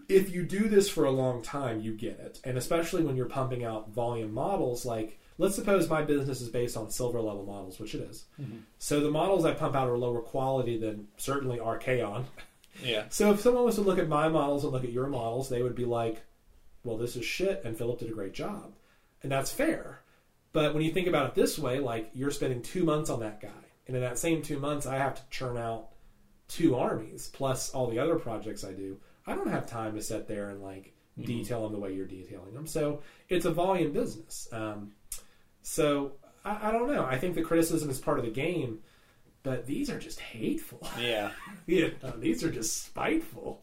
if 0.09 0.33
you 0.33 0.43
do 0.43 0.67
this 0.67 0.89
for 0.89 1.05
a 1.05 1.11
long 1.11 1.41
time, 1.41 1.81
you 1.81 1.93
get 1.93 2.19
it. 2.19 2.39
And 2.43 2.57
especially 2.57 3.03
when 3.03 3.15
you're 3.15 3.25
pumping 3.25 3.63
out 3.63 3.89
volume 3.89 4.33
models, 4.33 4.85
like 4.85 5.19
let's 5.37 5.55
suppose 5.55 5.89
my 5.89 6.01
business 6.01 6.41
is 6.41 6.49
based 6.49 6.77
on 6.77 6.89
silver 6.89 7.21
level 7.21 7.45
models, 7.45 7.79
which 7.79 7.95
it 7.95 8.01
is. 8.01 8.25
Mm-hmm. 8.39 8.59
So 8.79 8.99
the 8.99 9.11
models 9.11 9.45
I 9.45 9.53
pump 9.53 9.75
out 9.75 9.89
are 9.89 9.97
lower 9.97 10.21
quality 10.21 10.77
than 10.77 11.07
certainly 11.17 11.57
Archaon. 11.59 12.25
Yeah. 12.83 13.05
So 13.09 13.31
if 13.31 13.39
someone 13.39 13.65
was 13.65 13.75
to 13.75 13.81
look 13.81 13.99
at 13.99 14.09
my 14.09 14.27
models 14.29 14.63
and 14.63 14.73
look 14.73 14.83
at 14.83 14.91
your 14.91 15.07
models, 15.07 15.47
they 15.47 15.61
would 15.61 15.75
be 15.75 15.85
like, 15.85 16.23
well, 16.83 16.97
this 16.97 17.15
is 17.15 17.23
shit, 17.23 17.61
and 17.63 17.77
Philip 17.77 17.99
did 17.99 18.09
a 18.09 18.13
great 18.13 18.33
job. 18.33 18.73
And 19.21 19.31
that's 19.31 19.51
fair. 19.51 19.99
But 20.53 20.73
when 20.73 20.83
you 20.83 20.91
think 20.91 21.07
about 21.07 21.27
it 21.27 21.35
this 21.35 21.57
way, 21.57 21.79
like 21.79 22.09
you're 22.13 22.31
spending 22.31 22.61
two 22.61 22.83
months 22.83 23.09
on 23.09 23.19
that 23.21 23.41
guy. 23.41 23.49
And 23.87 23.95
in 23.95 24.01
that 24.01 24.17
same 24.17 24.41
two 24.41 24.59
months, 24.59 24.85
I 24.85 24.97
have 24.97 25.15
to 25.15 25.21
churn 25.29 25.57
out 25.57 25.89
two 26.47 26.75
armies 26.75 27.29
plus 27.33 27.71
all 27.71 27.87
the 27.89 27.99
other 27.99 28.15
projects 28.15 28.63
I 28.63 28.73
do. 28.73 28.97
I 29.27 29.35
don't 29.35 29.49
have 29.49 29.65
time 29.67 29.95
to 29.95 30.01
sit 30.01 30.27
there 30.27 30.49
and 30.49 30.61
like 30.61 30.93
detail 31.21 31.63
them 31.63 31.71
the 31.73 31.79
way 31.79 31.93
you're 31.93 32.05
detailing 32.07 32.53
them. 32.53 32.67
So 32.67 33.01
it's 33.29 33.45
a 33.45 33.51
volume 33.51 33.91
business. 33.93 34.47
Um, 34.51 34.91
so 35.61 36.13
I, 36.43 36.69
I 36.69 36.71
don't 36.71 36.91
know. 36.91 37.05
I 37.05 37.17
think 37.17 37.35
the 37.35 37.41
criticism 37.41 37.89
is 37.89 37.99
part 37.99 38.19
of 38.19 38.25
the 38.25 38.31
game, 38.31 38.79
but 39.43 39.65
these 39.65 39.89
are 39.89 39.99
just 39.99 40.19
hateful. 40.19 40.87
Yeah. 40.99 41.31
yeah, 41.67 41.89
these 42.17 42.43
are 42.43 42.51
just 42.51 42.83
spiteful. 42.85 43.61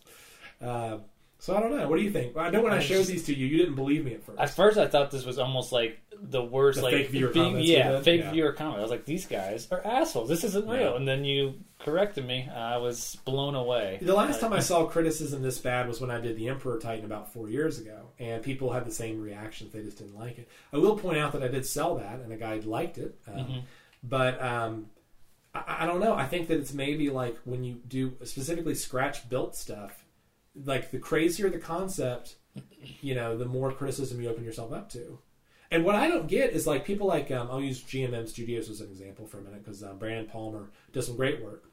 Uh, 0.62 0.98
so 1.38 1.56
I 1.56 1.60
don't 1.60 1.74
know. 1.76 1.88
What 1.88 1.96
do 1.96 2.02
you 2.02 2.10
think? 2.10 2.36
I 2.36 2.50
know 2.50 2.62
when 2.62 2.72
I, 2.72 2.76
I 2.76 2.80
showed 2.80 2.98
just- 2.98 3.10
these 3.10 3.24
to 3.24 3.34
you, 3.34 3.46
you 3.46 3.58
didn't 3.58 3.74
believe 3.74 4.04
me 4.04 4.14
at 4.14 4.22
first. 4.22 4.38
At 4.40 4.50
first, 4.50 4.78
I 4.78 4.86
thought 4.86 5.10
this 5.10 5.24
was 5.24 5.38
almost 5.38 5.72
like 5.72 5.98
the 6.22 6.42
worst, 6.42 6.78
The 6.78 6.84
like 6.84 6.94
fake 6.94 7.08
viewer 7.10 7.30
being- 7.30 7.44
comments 7.52 7.68
yeah, 7.68 8.00
fake 8.02 8.20
Yeah. 8.20 8.30
viewer 8.32 8.52
comment. 8.52 8.78
I 8.78 8.82
was 8.82 8.90
like, 8.90 9.06
these 9.06 9.26
guys 9.26 9.66
are 9.72 9.84
assholes. 9.86 10.28
This 10.28 10.44
isn't 10.44 10.66
Yeah. 10.68 10.74
real. 10.74 10.96
And 10.96 11.08
then 11.08 11.24
you 11.24 11.54
corrected 11.80 12.26
me. 12.26 12.48
I 12.48 12.76
was 12.76 13.16
blown 13.24 13.54
away. 13.54 13.98
The 14.00 14.14
last 14.14 14.40
time 14.40 14.52
I 14.52 14.60
saw 14.60 14.84
criticism 14.86 15.42
this 15.42 15.58
bad 15.58 15.88
was 15.88 16.00
when 16.00 16.10
I 16.10 16.20
did 16.20 16.36
the 16.36 16.48
Emperor 16.48 16.78
Titan 16.78 17.04
about 17.04 17.32
four 17.32 17.48
years 17.48 17.78
ago, 17.78 18.08
and 18.18 18.42
people 18.42 18.72
had 18.72 18.84
the 18.84 18.90
same 18.92 19.20
reactions. 19.20 19.72
They 19.72 19.82
just 19.82 19.98
didn't 19.98 20.16
like 20.18 20.38
it. 20.38 20.48
I 20.72 20.78
will 20.78 20.96
point 20.96 21.18
out 21.18 21.32
that 21.32 21.42
I 21.42 21.48
did 21.48 21.66
sell 21.66 21.96
that, 21.96 22.20
and 22.20 22.32
a 22.32 22.36
guy 22.36 22.56
liked 22.64 22.98
it. 22.98 23.18
Um, 23.26 23.34
Mhm. 23.34 23.62
But 24.02 24.40
um, 24.42 24.86
I, 25.54 25.78
I 25.80 25.86
don't 25.86 26.00
know. 26.00 26.14
I 26.14 26.26
think 26.26 26.48
that 26.48 26.58
it's 26.58 26.72
maybe 26.72 27.10
like 27.10 27.36
when 27.44 27.64
you 27.64 27.80
do 27.86 28.16
specifically 28.24 28.74
scratch 28.74 29.28
built 29.28 29.54
stuff, 29.56 30.04
like 30.64 30.90
the 30.90 30.98
crazier 30.98 31.50
the 31.50 31.58
concept, 31.58 32.36
you 33.00 33.14
know, 33.14 33.36
the 33.36 33.44
more 33.44 33.70
criticism 33.72 34.20
you 34.20 34.28
open 34.30 34.44
yourself 34.44 34.72
up 34.72 34.90
to. 34.92 35.18
And 35.72 35.84
what 35.84 35.94
I 35.94 36.08
don't 36.08 36.26
get 36.26 36.50
is 36.52 36.66
like 36.66 36.84
people 36.84 37.06
like 37.06 37.30
um, 37.30 37.48
I'll 37.50 37.60
use 37.60 37.80
GMM 37.82 38.28
Studios 38.28 38.68
as 38.68 38.80
an 38.80 38.88
example 38.88 39.26
for 39.26 39.38
a 39.38 39.42
minute 39.42 39.62
because 39.64 39.84
um, 39.84 39.98
Brandon 39.98 40.26
Palmer 40.26 40.70
does 40.92 41.06
some 41.06 41.14
great 41.16 41.44
work. 41.44 41.69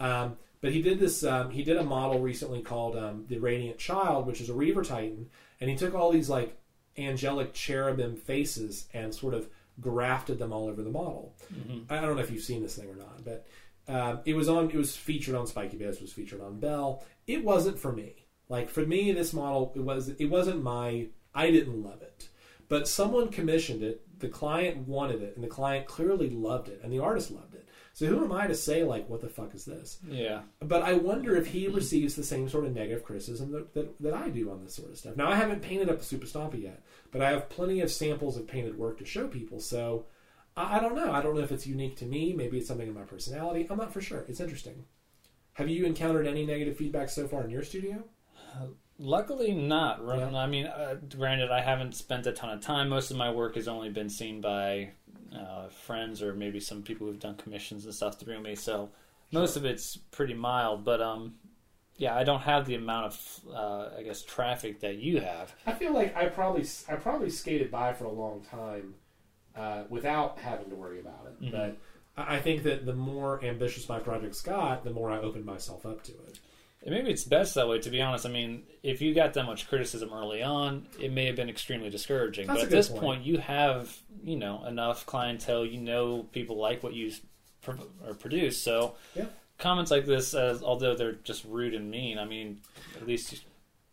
Um, 0.00 0.36
but 0.60 0.72
he 0.72 0.82
did 0.82 0.98
this. 0.98 1.24
Um, 1.24 1.50
he 1.50 1.62
did 1.62 1.76
a 1.76 1.84
model 1.84 2.20
recently 2.20 2.62
called 2.62 2.96
um, 2.96 3.24
the 3.28 3.38
Radiant 3.38 3.78
Child, 3.78 4.26
which 4.26 4.40
is 4.40 4.48
a 4.48 4.54
Reaver 4.54 4.82
Titan, 4.84 5.28
and 5.60 5.70
he 5.70 5.76
took 5.76 5.94
all 5.94 6.10
these 6.10 6.28
like 6.28 6.56
angelic 6.96 7.54
cherubim 7.54 8.16
faces 8.16 8.88
and 8.92 9.14
sort 9.14 9.34
of 9.34 9.48
grafted 9.80 10.38
them 10.38 10.52
all 10.52 10.68
over 10.68 10.82
the 10.82 10.90
model. 10.90 11.34
Mhm. 11.54 11.84
I 11.88 12.00
don't 12.00 12.16
know 12.16 12.22
if 12.22 12.30
you've 12.30 12.42
seen 12.42 12.62
this 12.62 12.74
thing 12.74 12.88
or 12.88 12.96
not, 12.96 13.24
but 13.24 13.46
um, 13.86 14.20
it 14.24 14.34
was 14.34 14.48
on. 14.48 14.70
It 14.70 14.76
was 14.76 14.96
featured 14.96 15.34
on 15.34 15.46
Spikey 15.46 15.76
Bits. 15.76 16.00
Was 16.00 16.12
featured 16.12 16.40
on 16.40 16.58
Bell. 16.58 17.04
It 17.26 17.44
wasn't 17.44 17.78
for 17.78 17.92
me. 17.92 18.26
Like 18.48 18.68
for 18.68 18.84
me, 18.84 19.12
this 19.12 19.32
model 19.32 19.72
it 19.76 19.80
was. 19.80 20.08
It 20.08 20.26
wasn't 20.26 20.62
my. 20.62 21.06
I 21.34 21.50
didn't 21.50 21.82
love 21.82 22.02
it, 22.02 22.28
but 22.68 22.88
someone 22.88 23.28
commissioned 23.28 23.82
it. 23.82 24.02
The 24.18 24.28
client 24.28 24.88
wanted 24.88 25.22
it, 25.22 25.36
and 25.36 25.44
the 25.44 25.48
client 25.48 25.86
clearly 25.86 26.30
loved 26.30 26.68
it, 26.68 26.80
and 26.82 26.92
the 26.92 26.98
artist 26.98 27.30
loved 27.30 27.54
it. 27.54 27.67
So 27.98 28.06
who 28.06 28.22
am 28.22 28.30
I 28.30 28.46
to 28.46 28.54
say 28.54 28.84
like, 28.84 29.08
what 29.08 29.22
the 29.22 29.28
fuck 29.28 29.56
is 29.56 29.64
this? 29.64 29.98
Yeah. 30.08 30.42
But 30.60 30.84
I 30.84 30.92
wonder 30.92 31.34
if 31.34 31.48
he 31.48 31.66
receives 31.66 32.14
the 32.14 32.22
same 32.22 32.48
sort 32.48 32.64
of 32.64 32.72
negative 32.72 33.02
criticism 33.02 33.50
that, 33.50 33.74
that, 33.74 34.00
that 34.00 34.14
I 34.14 34.28
do 34.28 34.52
on 34.52 34.62
this 34.62 34.76
sort 34.76 34.92
of 34.92 34.98
stuff. 34.98 35.16
Now, 35.16 35.28
I 35.28 35.34
haven't 35.34 35.62
painted 35.62 35.90
up 35.90 35.98
a 36.00 36.04
Super 36.04 36.24
Stompy 36.24 36.62
yet, 36.62 36.80
but 37.10 37.22
I 37.22 37.30
have 37.30 37.48
plenty 37.48 37.80
of 37.80 37.90
samples 37.90 38.36
of 38.36 38.46
painted 38.46 38.78
work 38.78 38.98
to 38.98 39.04
show 39.04 39.26
people. 39.26 39.58
So 39.58 40.06
I, 40.56 40.76
I 40.76 40.80
don't 40.80 40.94
know. 40.94 41.10
I 41.10 41.20
don't 41.20 41.34
know 41.34 41.42
if 41.42 41.50
it's 41.50 41.66
unique 41.66 41.96
to 41.96 42.04
me. 42.04 42.32
Maybe 42.32 42.58
it's 42.58 42.68
something 42.68 42.86
in 42.86 42.94
my 42.94 43.02
personality. 43.02 43.66
I'm 43.68 43.78
not 43.78 43.92
for 43.92 44.00
sure. 44.00 44.24
It's 44.28 44.38
interesting. 44.38 44.84
Have 45.54 45.68
you 45.68 45.84
encountered 45.84 46.28
any 46.28 46.46
negative 46.46 46.76
feedback 46.76 47.08
so 47.08 47.26
far 47.26 47.42
in 47.42 47.50
your 47.50 47.64
studio? 47.64 48.04
Luckily, 49.00 49.50
not. 49.50 50.02
Yeah. 50.06 50.38
I 50.38 50.46
mean, 50.46 50.66
uh, 50.66 50.98
granted, 51.16 51.50
I 51.50 51.62
haven't 51.62 51.96
spent 51.96 52.28
a 52.28 52.32
ton 52.32 52.50
of 52.50 52.60
time. 52.60 52.90
Most 52.90 53.10
of 53.10 53.16
my 53.16 53.32
work 53.32 53.56
has 53.56 53.66
only 53.66 53.90
been 53.90 54.08
seen 54.08 54.40
by 54.40 54.90
uh, 55.34 55.68
friends 55.68 56.22
or 56.22 56.34
maybe 56.34 56.60
some 56.60 56.82
people 56.82 57.06
who've 57.06 57.18
done 57.20 57.36
commissions 57.36 57.84
and 57.84 57.94
stuff 57.94 58.18
through 58.18 58.40
me. 58.40 58.54
So 58.54 58.90
most 59.32 59.56
of 59.56 59.64
it's 59.64 59.96
pretty 59.96 60.34
mild. 60.34 60.84
But 60.84 61.00
um, 61.00 61.34
yeah, 61.96 62.16
I 62.16 62.24
don't 62.24 62.40
have 62.40 62.66
the 62.66 62.74
amount 62.74 63.06
of, 63.06 63.40
uh, 63.52 63.88
I 63.98 64.02
guess, 64.02 64.22
traffic 64.22 64.80
that 64.80 64.96
you 64.96 65.20
have. 65.20 65.54
I 65.66 65.72
feel 65.72 65.92
like 65.92 66.16
I 66.16 66.26
probably 66.26 66.64
I 66.88 66.94
probably 66.96 67.30
skated 67.30 67.70
by 67.70 67.92
for 67.92 68.04
a 68.04 68.12
long 68.12 68.44
time 68.50 68.94
uh, 69.56 69.82
without 69.88 70.38
having 70.38 70.70
to 70.70 70.76
worry 70.76 71.00
about 71.00 71.26
it. 71.26 71.44
Mhm. 71.46 71.50
But 71.52 71.76
I 72.16 72.38
think 72.38 72.62
that 72.64 72.86
the 72.86 72.94
more 72.94 73.44
ambitious 73.44 73.88
my 73.88 73.98
projects 73.98 74.40
got, 74.40 74.84
the 74.84 74.90
more 74.90 75.10
I 75.10 75.18
opened 75.18 75.44
myself 75.44 75.86
up 75.86 76.02
to 76.04 76.12
it. 76.12 76.40
And 76.82 76.94
maybe 76.94 77.10
it's 77.10 77.24
best 77.24 77.54
that 77.56 77.68
way, 77.68 77.80
to 77.80 77.90
be 77.90 78.00
honest. 78.00 78.24
I 78.24 78.28
mean, 78.28 78.62
if 78.82 79.02
you 79.02 79.12
got 79.14 79.34
that 79.34 79.44
much 79.44 79.68
criticism 79.68 80.10
early 80.12 80.42
on, 80.42 80.86
it 81.00 81.12
may 81.12 81.26
have 81.26 81.34
been 81.36 81.48
extremely 81.48 81.90
discouraging. 81.90 82.46
That's 82.46 82.60
but 82.60 82.64
at 82.66 82.70
this 82.70 82.88
point. 82.88 83.02
point, 83.02 83.22
you 83.24 83.38
have, 83.38 83.96
you 84.22 84.36
know, 84.36 84.64
enough 84.64 85.04
clientele. 85.04 85.66
You 85.66 85.80
know 85.80 86.22
people 86.32 86.56
like 86.56 86.82
what 86.84 86.94
you 86.94 87.12
pro- 87.62 87.78
or 88.06 88.14
produce. 88.14 88.58
So 88.58 88.94
Yeah. 89.16 89.26
comments 89.58 89.90
like 89.90 90.06
this, 90.06 90.34
as, 90.34 90.62
although 90.62 90.94
they're 90.94 91.12
just 91.12 91.44
rude 91.44 91.74
and 91.74 91.90
mean, 91.90 92.16
I 92.18 92.24
mean, 92.24 92.60
at 92.96 93.06
least 93.06 93.32
you, 93.32 93.38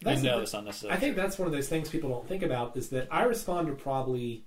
That's 0.01 0.21
you 0.21 0.29
know 0.29 0.41
it's 0.41 0.53
not 0.53 0.63
necessarily 0.65 0.95
I 0.95 0.99
think 0.99 1.15
that's 1.15 1.39
one 1.39 1.47
of 1.47 1.53
those 1.53 1.67
things 1.67 1.89
people 1.89 2.11
don't 2.11 2.27
think 2.27 2.43
about 2.43 2.77
is 2.77 2.89
that 2.89 3.07
I 3.09 3.23
respond 3.23 3.65
to 3.67 3.73
probably 3.73 4.45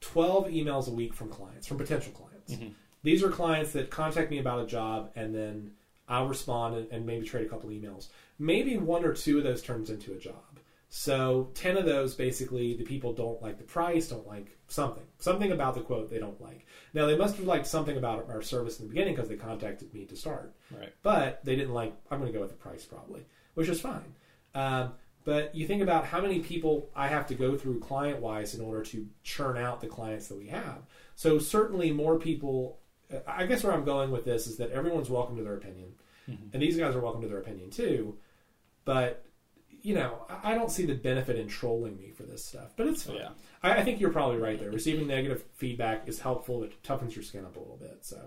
12 0.00 0.48
emails 0.48 0.88
a 0.88 0.90
week 0.90 1.14
from 1.14 1.28
clients, 1.28 1.68
from 1.68 1.76
potential 1.78 2.12
clients. 2.12 2.54
Mhm. 2.54 2.72
These 3.04 3.22
are 3.22 3.30
clients 3.30 3.72
that 3.72 3.90
contact 3.90 4.30
me 4.32 4.38
about 4.38 4.64
a 4.64 4.66
job 4.66 5.12
and 5.14 5.32
then 5.32 5.72
I'll 6.08 6.28
respond 6.28 6.76
and, 6.76 6.92
and 6.92 7.06
maybe 7.06 7.26
trade 7.26 7.46
a 7.46 7.48
couple 7.48 7.70
emails. 7.70 8.08
Maybe 8.38 8.76
one 8.76 9.04
or 9.04 9.12
two 9.12 9.38
of 9.38 9.44
those 9.44 9.62
turns 9.62 9.90
into 9.90 10.12
a 10.12 10.18
job. 10.18 10.34
So 10.90 11.50
10 11.54 11.76
of 11.76 11.84
those 11.84 12.14
basically 12.14 12.74
the 12.74 12.84
people 12.84 13.12
don't 13.12 13.42
like 13.42 13.58
the 13.58 13.64
price, 13.64 14.08
don't 14.08 14.26
like 14.26 14.56
something. 14.68 15.04
Something 15.18 15.52
about 15.52 15.74
the 15.74 15.82
quote 15.82 16.08
they 16.08 16.18
don't 16.18 16.40
like. 16.40 16.66
Now 16.94 17.06
they 17.06 17.16
must 17.16 17.36
have 17.36 17.46
liked 17.46 17.66
something 17.66 17.96
about 17.98 18.30
our 18.30 18.40
service 18.40 18.80
in 18.80 18.86
the 18.86 18.88
beginning 18.88 19.14
because 19.14 19.28
they 19.28 19.36
contacted 19.36 19.92
me 19.92 20.04
to 20.06 20.16
start 20.16 20.54
right. 20.70 20.92
but 21.02 21.44
they 21.44 21.56
didn't 21.56 21.74
like 21.74 21.94
i'm 22.10 22.20
going 22.20 22.32
to 22.32 22.36
go 22.36 22.42
with 22.42 22.50
the 22.50 22.56
price 22.56 22.84
probably 22.84 23.24
which 23.54 23.68
is 23.68 23.80
fine 23.80 24.14
um, 24.54 24.92
but 25.24 25.54
you 25.54 25.66
think 25.66 25.82
about 25.82 26.04
how 26.04 26.20
many 26.20 26.40
people 26.40 26.88
i 26.94 27.08
have 27.08 27.26
to 27.26 27.34
go 27.34 27.56
through 27.56 27.80
client 27.80 28.20
wise 28.20 28.54
in 28.54 28.60
order 28.60 28.82
to 28.82 29.06
churn 29.22 29.56
out 29.56 29.80
the 29.80 29.86
clients 29.86 30.28
that 30.28 30.38
we 30.38 30.46
have 30.46 30.78
so 31.14 31.38
certainly 31.38 31.90
more 31.90 32.18
people 32.18 32.77
i 33.26 33.46
guess 33.46 33.62
where 33.64 33.72
i'm 33.72 33.84
going 33.84 34.10
with 34.10 34.24
this 34.24 34.46
is 34.46 34.56
that 34.58 34.70
everyone's 34.70 35.08
welcome 35.10 35.36
to 35.36 35.42
their 35.42 35.54
opinion 35.56 35.92
Mhm. 36.28 36.52
and 36.52 36.62
these 36.62 36.76
guys 36.76 36.94
are 36.94 37.00
welcome 37.00 37.22
to 37.22 37.28
their 37.28 37.38
opinion 37.38 37.70
too 37.70 38.16
but 38.84 39.24
you 39.82 39.94
know 39.94 40.26
I- 40.42 40.54
don't 40.54 40.70
see 40.70 40.84
the 40.84 40.94
benefit 40.94 41.36
in 41.36 41.48
trolling 41.48 41.96
me 41.96 42.10
for 42.10 42.24
this 42.24 42.44
stuff 42.44 42.72
but 42.76 42.86
it's 42.86 43.02
fine 43.04 43.16
Yeah. 43.16 43.28
I, 43.62 43.78
I 43.78 43.84
think 43.84 43.98
you're 44.00 44.10
probably 44.12 44.36
right 44.38 44.58
there. 44.58 44.70
Receiving 44.70 45.06
negative 45.08 45.42
feedback 45.54 46.06
is 46.06 46.20
helpful. 46.20 46.62
It 46.62 46.80
toughens 46.84 47.14
your 47.16 47.24
skin 47.24 47.44
up 47.44 47.56
a 47.56 47.58
little 47.58 47.76
bit. 47.76 47.98
So, 48.02 48.20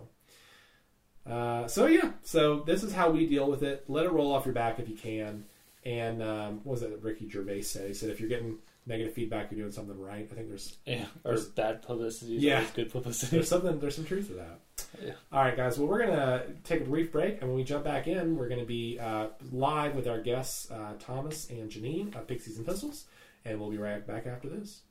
uh, 1.26 1.68
so 1.68 1.86
yeah. 1.86 2.12
So 2.24 2.62
this 2.62 2.84
is 2.84 2.92
how 2.94 3.10
we 3.12 3.28
deal 3.28 3.50
with 3.50 3.64
it. 3.64 3.86
Let 3.88 4.06
it 4.06 4.12
roll 4.12 4.34
off 4.34 4.46
your 4.46 4.54
back 4.54 4.80
if 4.80 4.90
you 4.90 4.96
can. 4.96 5.46
And 5.86 6.22
um, 6.22 6.56
what 6.64 6.74
was 6.74 6.82
it 6.84 6.90
that 6.92 7.02
Ricky 7.02 7.30
Gervais 7.30 7.62
said? 7.62 7.88
He 7.88 7.94
said 7.94 8.10
if 8.10 8.20
you're 8.20 8.28
getting 8.30 8.58
negative 8.86 9.14
feedback, 9.14 9.52
you're 9.52 9.62
doing 9.62 9.72
something 9.72 10.00
right. 10.00 10.28
I 10.30 10.36
think 10.36 10.50
there's 10.50 10.78
Yeah. 10.86 11.06
Or 11.24 11.32
There's- 11.36 11.46
bad 11.46 11.82
publicity 11.82 12.34
Yeah. 12.34 12.66
good 12.76 12.92
publicity. 12.92 13.38
there's 13.38 13.48
something 13.48 13.80
there's 13.80 13.96
some 13.96 14.06
truth 14.06 14.28
to 14.28 14.34
that. 14.34 14.60
Yeah. 15.00 15.14
All 15.32 15.44
right, 15.44 15.56
guys. 15.56 15.78
Well, 15.78 15.88
we're 15.88 16.06
gonna 16.06 16.44
take 16.64 16.82
a 16.82 16.86
brief 16.86 17.12
break, 17.12 17.42
and 17.42 17.50
when 17.50 17.56
we 17.56 17.64
jump 17.64 17.84
back 17.84 18.08
in, 18.08 18.36
we're 18.36 18.50
gonna 18.50 18.66
be 18.66 19.00
uh, 19.00 19.28
live 19.52 19.96
with 19.96 20.08
our 20.08 20.20
guests 20.22 20.70
uh, 20.72 20.94
Thomas 21.00 21.50
and 21.50 21.70
Janine 21.70 22.16
of 22.16 22.28
Pixies 22.28 22.58
and 22.58 22.66
Pistols, 22.66 23.06
and 23.46 23.60
we'll 23.60 23.72
be 23.72 23.78
right 23.78 24.06
back 24.06 24.28
after 24.28 24.50
this. 24.50 24.82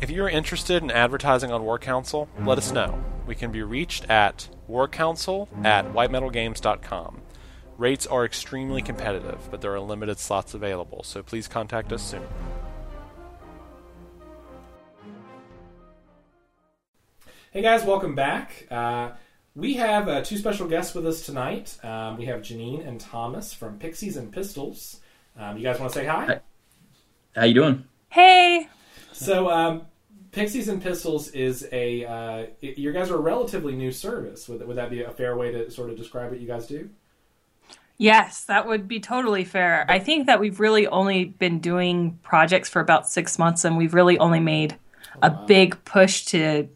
If 0.00 0.10
you 0.10 0.24
are 0.24 0.28
interested 0.28 0.82
in 0.82 0.90
advertising 0.90 1.52
on 1.52 1.62
War 1.62 1.78
Council, 1.78 2.28
let 2.40 2.58
us 2.58 2.72
know. 2.72 3.02
We 3.26 3.36
can 3.36 3.52
be 3.52 3.62
reached 3.62 4.10
at 4.10 4.48
warcouncil 4.66 5.48
at 5.64 5.86
whitemetalgames.com. 5.92 7.22
Rates 7.78 8.06
are 8.06 8.24
extremely 8.24 8.82
competitive, 8.82 9.48
but 9.50 9.60
there 9.60 9.72
are 9.72 9.80
limited 9.80 10.18
slots 10.18 10.54
available, 10.54 11.02
so 11.04 11.22
please 11.22 11.48
contact 11.48 11.92
us 11.92 12.02
soon. 12.02 12.26
Hey 17.52 17.60
guys, 17.60 17.84
welcome 17.84 18.14
back. 18.14 18.66
Uh, 18.70 19.10
we 19.54 19.74
have 19.74 20.08
uh, 20.08 20.22
two 20.24 20.38
special 20.38 20.66
guests 20.66 20.94
with 20.94 21.06
us 21.06 21.26
tonight. 21.26 21.76
Um, 21.84 22.16
we 22.16 22.24
have 22.24 22.40
Janine 22.40 22.88
and 22.88 22.98
Thomas 22.98 23.52
from 23.52 23.78
Pixies 23.78 24.16
and 24.16 24.32
Pistols. 24.32 25.00
Um, 25.38 25.58
you 25.58 25.62
guys 25.62 25.78
want 25.78 25.92
to 25.92 25.98
say 25.98 26.06
hi? 26.06 26.24
Hi. 26.24 26.40
How 27.36 27.44
you 27.44 27.52
doing? 27.52 27.84
Hey. 28.08 28.68
So, 29.12 29.50
um, 29.50 29.82
Pixies 30.30 30.68
and 30.68 30.82
Pistols 30.82 31.28
is 31.32 31.68
a 31.72 32.06
uh, 32.06 32.46
y- 32.62 32.72
your 32.78 32.94
guys 32.94 33.10
are 33.10 33.16
a 33.16 33.20
relatively 33.20 33.74
new 33.74 33.92
service. 33.92 34.48
Would, 34.48 34.66
would 34.66 34.78
that 34.78 34.88
be 34.88 35.02
a 35.02 35.10
fair 35.10 35.36
way 35.36 35.52
to 35.52 35.70
sort 35.70 35.90
of 35.90 35.98
describe 35.98 36.30
what 36.30 36.40
you 36.40 36.46
guys 36.46 36.66
do? 36.66 36.88
Yes, 37.98 38.44
that 38.44 38.66
would 38.66 38.88
be 38.88 38.98
totally 38.98 39.44
fair. 39.44 39.84
I 39.90 39.98
think 39.98 40.26
that 40.26 40.40
we've 40.40 40.58
really 40.58 40.86
only 40.86 41.26
been 41.26 41.58
doing 41.58 42.18
projects 42.22 42.70
for 42.70 42.80
about 42.80 43.10
six 43.10 43.38
months, 43.38 43.66
and 43.66 43.76
we've 43.76 43.92
really 43.92 44.16
only 44.16 44.40
made 44.40 44.78
a 45.20 45.28
big 45.28 45.84
push 45.84 46.24
to 46.24 46.70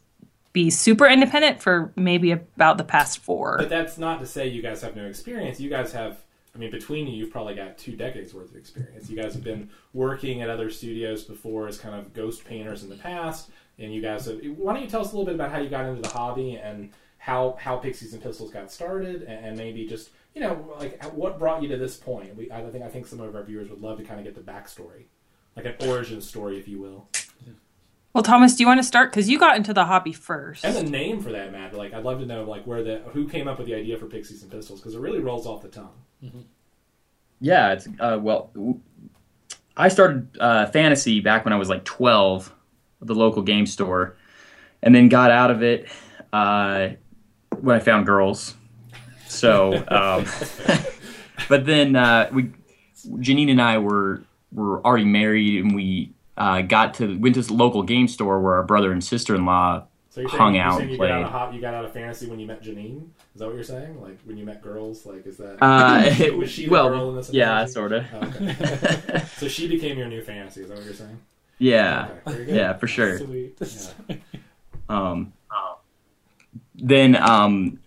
be 0.57 0.71
super 0.71 1.07
independent 1.07 1.61
for 1.61 1.93
maybe 1.97 2.31
about 2.33 2.79
the 2.79 2.85
past 2.85 3.19
four. 3.19 3.59
But 3.59 3.69
that's 3.69 3.99
not 3.99 4.21
to 4.21 4.27
say 4.27 4.49
you 4.49 4.63
guys 4.63 4.81
have 4.81 4.97
no 4.97 5.05
experience. 5.05 5.61
You 5.61 5.69
guys 5.69 5.93
have, 5.93 6.25
I 6.55 6.59
mean, 6.59 6.71
between 6.71 7.07
you, 7.07 7.15
you've 7.15 7.31
probably 7.31 7.55
got 7.55 7.77
two 7.77 7.95
decades 7.95 8.33
worth 8.33 8.53
of 8.53 8.57
experience. 8.57 9.11
You 9.11 9.21
guys 9.21 9.35
have 9.35 9.45
been 9.45 9.69
working 9.93 10.41
at 10.41 10.49
other 10.49 10.71
studios 10.71 11.25
before 11.25 11.69
as 11.69 11.79
kind 11.79 11.95
of 11.95 12.15
ghost 12.15 12.43
painters 12.47 12.83
in 12.83 12.89
the 12.89 12.97
past, 12.97 13.51
and 13.79 13.93
you 13.93 14.01
guys 14.01 14.25
have. 14.25 14.41
Why 14.57 14.73
don't 14.73 14.83
you 14.83 14.89
tell 14.89 15.03
us 15.03 15.13
a 15.13 15.15
little 15.15 15.27
bit 15.27 15.35
about 15.35 15.53
how 15.53 15.59
you 15.59 15.69
got 15.69 15.85
into 15.85 16.01
the 16.01 16.09
hobby 16.09 16.55
and 16.57 16.91
how 17.19 17.59
how 17.61 17.77
Pixies 17.77 18.15
and 18.15 18.23
Pistols 18.23 18.51
got 18.51 18.73
started, 18.73 19.25
and, 19.25 19.45
and 19.45 19.59
maybe 19.59 19.87
just 19.87 20.09
you 20.35 20.41
know 20.41 20.75
like 20.81 21.05
what 21.13 21.39
brought 21.39 21.63
you 21.63 21.69
to 21.69 21.77
this 21.77 21.99
point? 21.99 22.35
We, 22.35 22.51
I 22.51 22.63
think 22.71 22.83
I 22.83 22.89
think 22.89 23.07
some 23.07 23.21
of 23.21 23.37
our 23.37 23.43
viewers 23.43 23.69
would 23.69 23.83
love 23.83 23.99
to 23.99 24.05
kind 24.05 24.19
of 24.19 24.25
get 24.25 24.35
the 24.35 24.51
backstory, 24.51 25.05
like 25.55 25.67
an 25.67 25.75
origin 25.87 26.23
story, 26.23 26.59
if 26.59 26.67
you 26.67 26.81
will. 26.81 27.11
Well, 28.17 28.23
Thomas, 28.23 28.55
do 28.55 28.63
you 28.63 28.67
want 28.67 28.79
to 28.79 28.83
start? 28.83 29.11
Because 29.11 29.29
you 29.29 29.39
got 29.39 29.59
into 29.59 29.75
the 29.75 29.85
hobby 29.85 30.15
first. 30.15 30.65
And 30.65 30.75
the 30.75 30.83
name 30.83 31.21
for 31.21 31.33
that 31.33 31.53
matter. 31.53 31.77
Like, 31.77 31.93
I'd 31.93 32.03
love 32.03 32.19
to 32.21 32.25
know 32.25 32.45
like 32.45 32.67
where 32.67 32.83
the 32.83 33.03
who 33.13 33.29
came 33.29 33.47
up 33.47 33.59
with 33.59 33.67
the 33.67 33.75
idea 33.75 33.99
for 33.99 34.07
Pixies 34.07 34.43
and 34.43 34.51
Pistols 34.51 34.81
because 34.81 34.95
it 34.95 35.01
really 35.01 35.19
rolls 35.19 35.47
off 35.47 35.61
the 35.61 35.69
tongue. 35.69 35.93
Yeah, 37.41 37.75
it's 37.75 37.87
uh, 38.01 38.19
well, 38.19 38.51
I 39.77 39.89
started 39.89 40.35
uh, 40.41 40.65
fantasy 40.69 41.21
back 41.21 41.45
when 41.45 41.53
I 41.53 41.59
was 41.59 41.69
like 41.69 41.85
12 41.85 42.55
at 43.03 43.07
the 43.07 43.15
local 43.15 43.43
game 43.43 43.67
store, 43.67 44.17
and 44.83 44.95
then 44.95 45.11
got 45.11 45.31
out 45.31 45.51
of 45.51 45.63
it 45.63 45.87
uh, 46.33 46.89
when 47.61 47.77
I 47.77 47.81
found 47.81 48.07
girls. 48.07 48.55
So, 49.29 49.75
um, 49.89 50.25
but 51.51 51.67
then 51.67 51.95
uh, 51.95 52.31
we, 52.33 52.51
Janine 53.19 53.51
and 53.51 53.61
I 53.61 53.77
were 53.77 54.23
were 54.53 54.83
already 54.87 55.05
married, 55.05 55.63
and 55.63 55.75
we 55.75 56.15
uh, 56.37 56.63
got 56.63 56.95
to 56.95 57.19
went 57.19 57.35
to 57.35 57.41
this 57.41 57.51
local 57.51 57.83
game 57.83 58.09
store 58.09 58.41
where 58.41 58.55
our 58.55 58.63
brother 58.63 58.93
and 58.93 59.03
sister 59.03 59.35
in 59.35 59.45
law 59.45 59.85
So 60.11 60.21
you're 60.21 60.31
saying, 60.31 60.41
hung 60.41 60.55
you're 60.55 60.65
out 60.65 60.79
saying 60.79 60.83
and 60.83 60.93
you 60.93 60.99
got 60.99 61.11
out 61.11 61.23
of 61.23 61.31
hot, 61.31 61.55
you 61.55 61.61
got 61.61 61.75
out 61.75 61.85
of 61.85 61.93
fantasy 61.93 62.27
when 62.27 62.39
you 62.39 62.47
met 62.47 62.63
Janine. 62.63 63.09
Is 63.35 63.41
that 63.41 63.47
what 63.47 63.55
you're 63.55 63.65
saying? 63.65 64.01
Like 64.01 64.19
when 64.25 64.37
you 64.37 64.45
met 64.45 64.63
girls? 64.63 65.07
Like 65.07 65.27
is 65.27 65.37
that? 65.39 65.59
Uh, 65.63 66.33
was 66.37 66.51
she 66.51 66.65
the 66.65 66.71
girl 66.71 66.87
in 66.87 66.93
well, 66.93 67.13
this 67.13 67.31
yeah, 67.31 67.65
sort 67.67 67.93
of. 67.93 68.05
Oh, 68.13 68.33
okay. 68.41 69.25
so 69.37 69.49
she 69.49 69.69
became 69.69 69.99
your 69.99 70.09
new 70.09 70.23
fantasy. 70.23 70.63
Is 70.63 70.69
that 70.69 70.77
what 70.77 70.85
you're 70.85 70.95
saying? 70.95 71.19
Yeah, 71.59 72.09
Okay, 72.27 72.45
very 72.45 72.57
yeah, 72.57 72.75
for 72.75 72.87
sure. 72.87 73.19
Sweet. 73.19 73.59
Yeah. 74.09 74.17
Um, 74.89 75.33
then 76.75 77.17
um, 77.17 77.81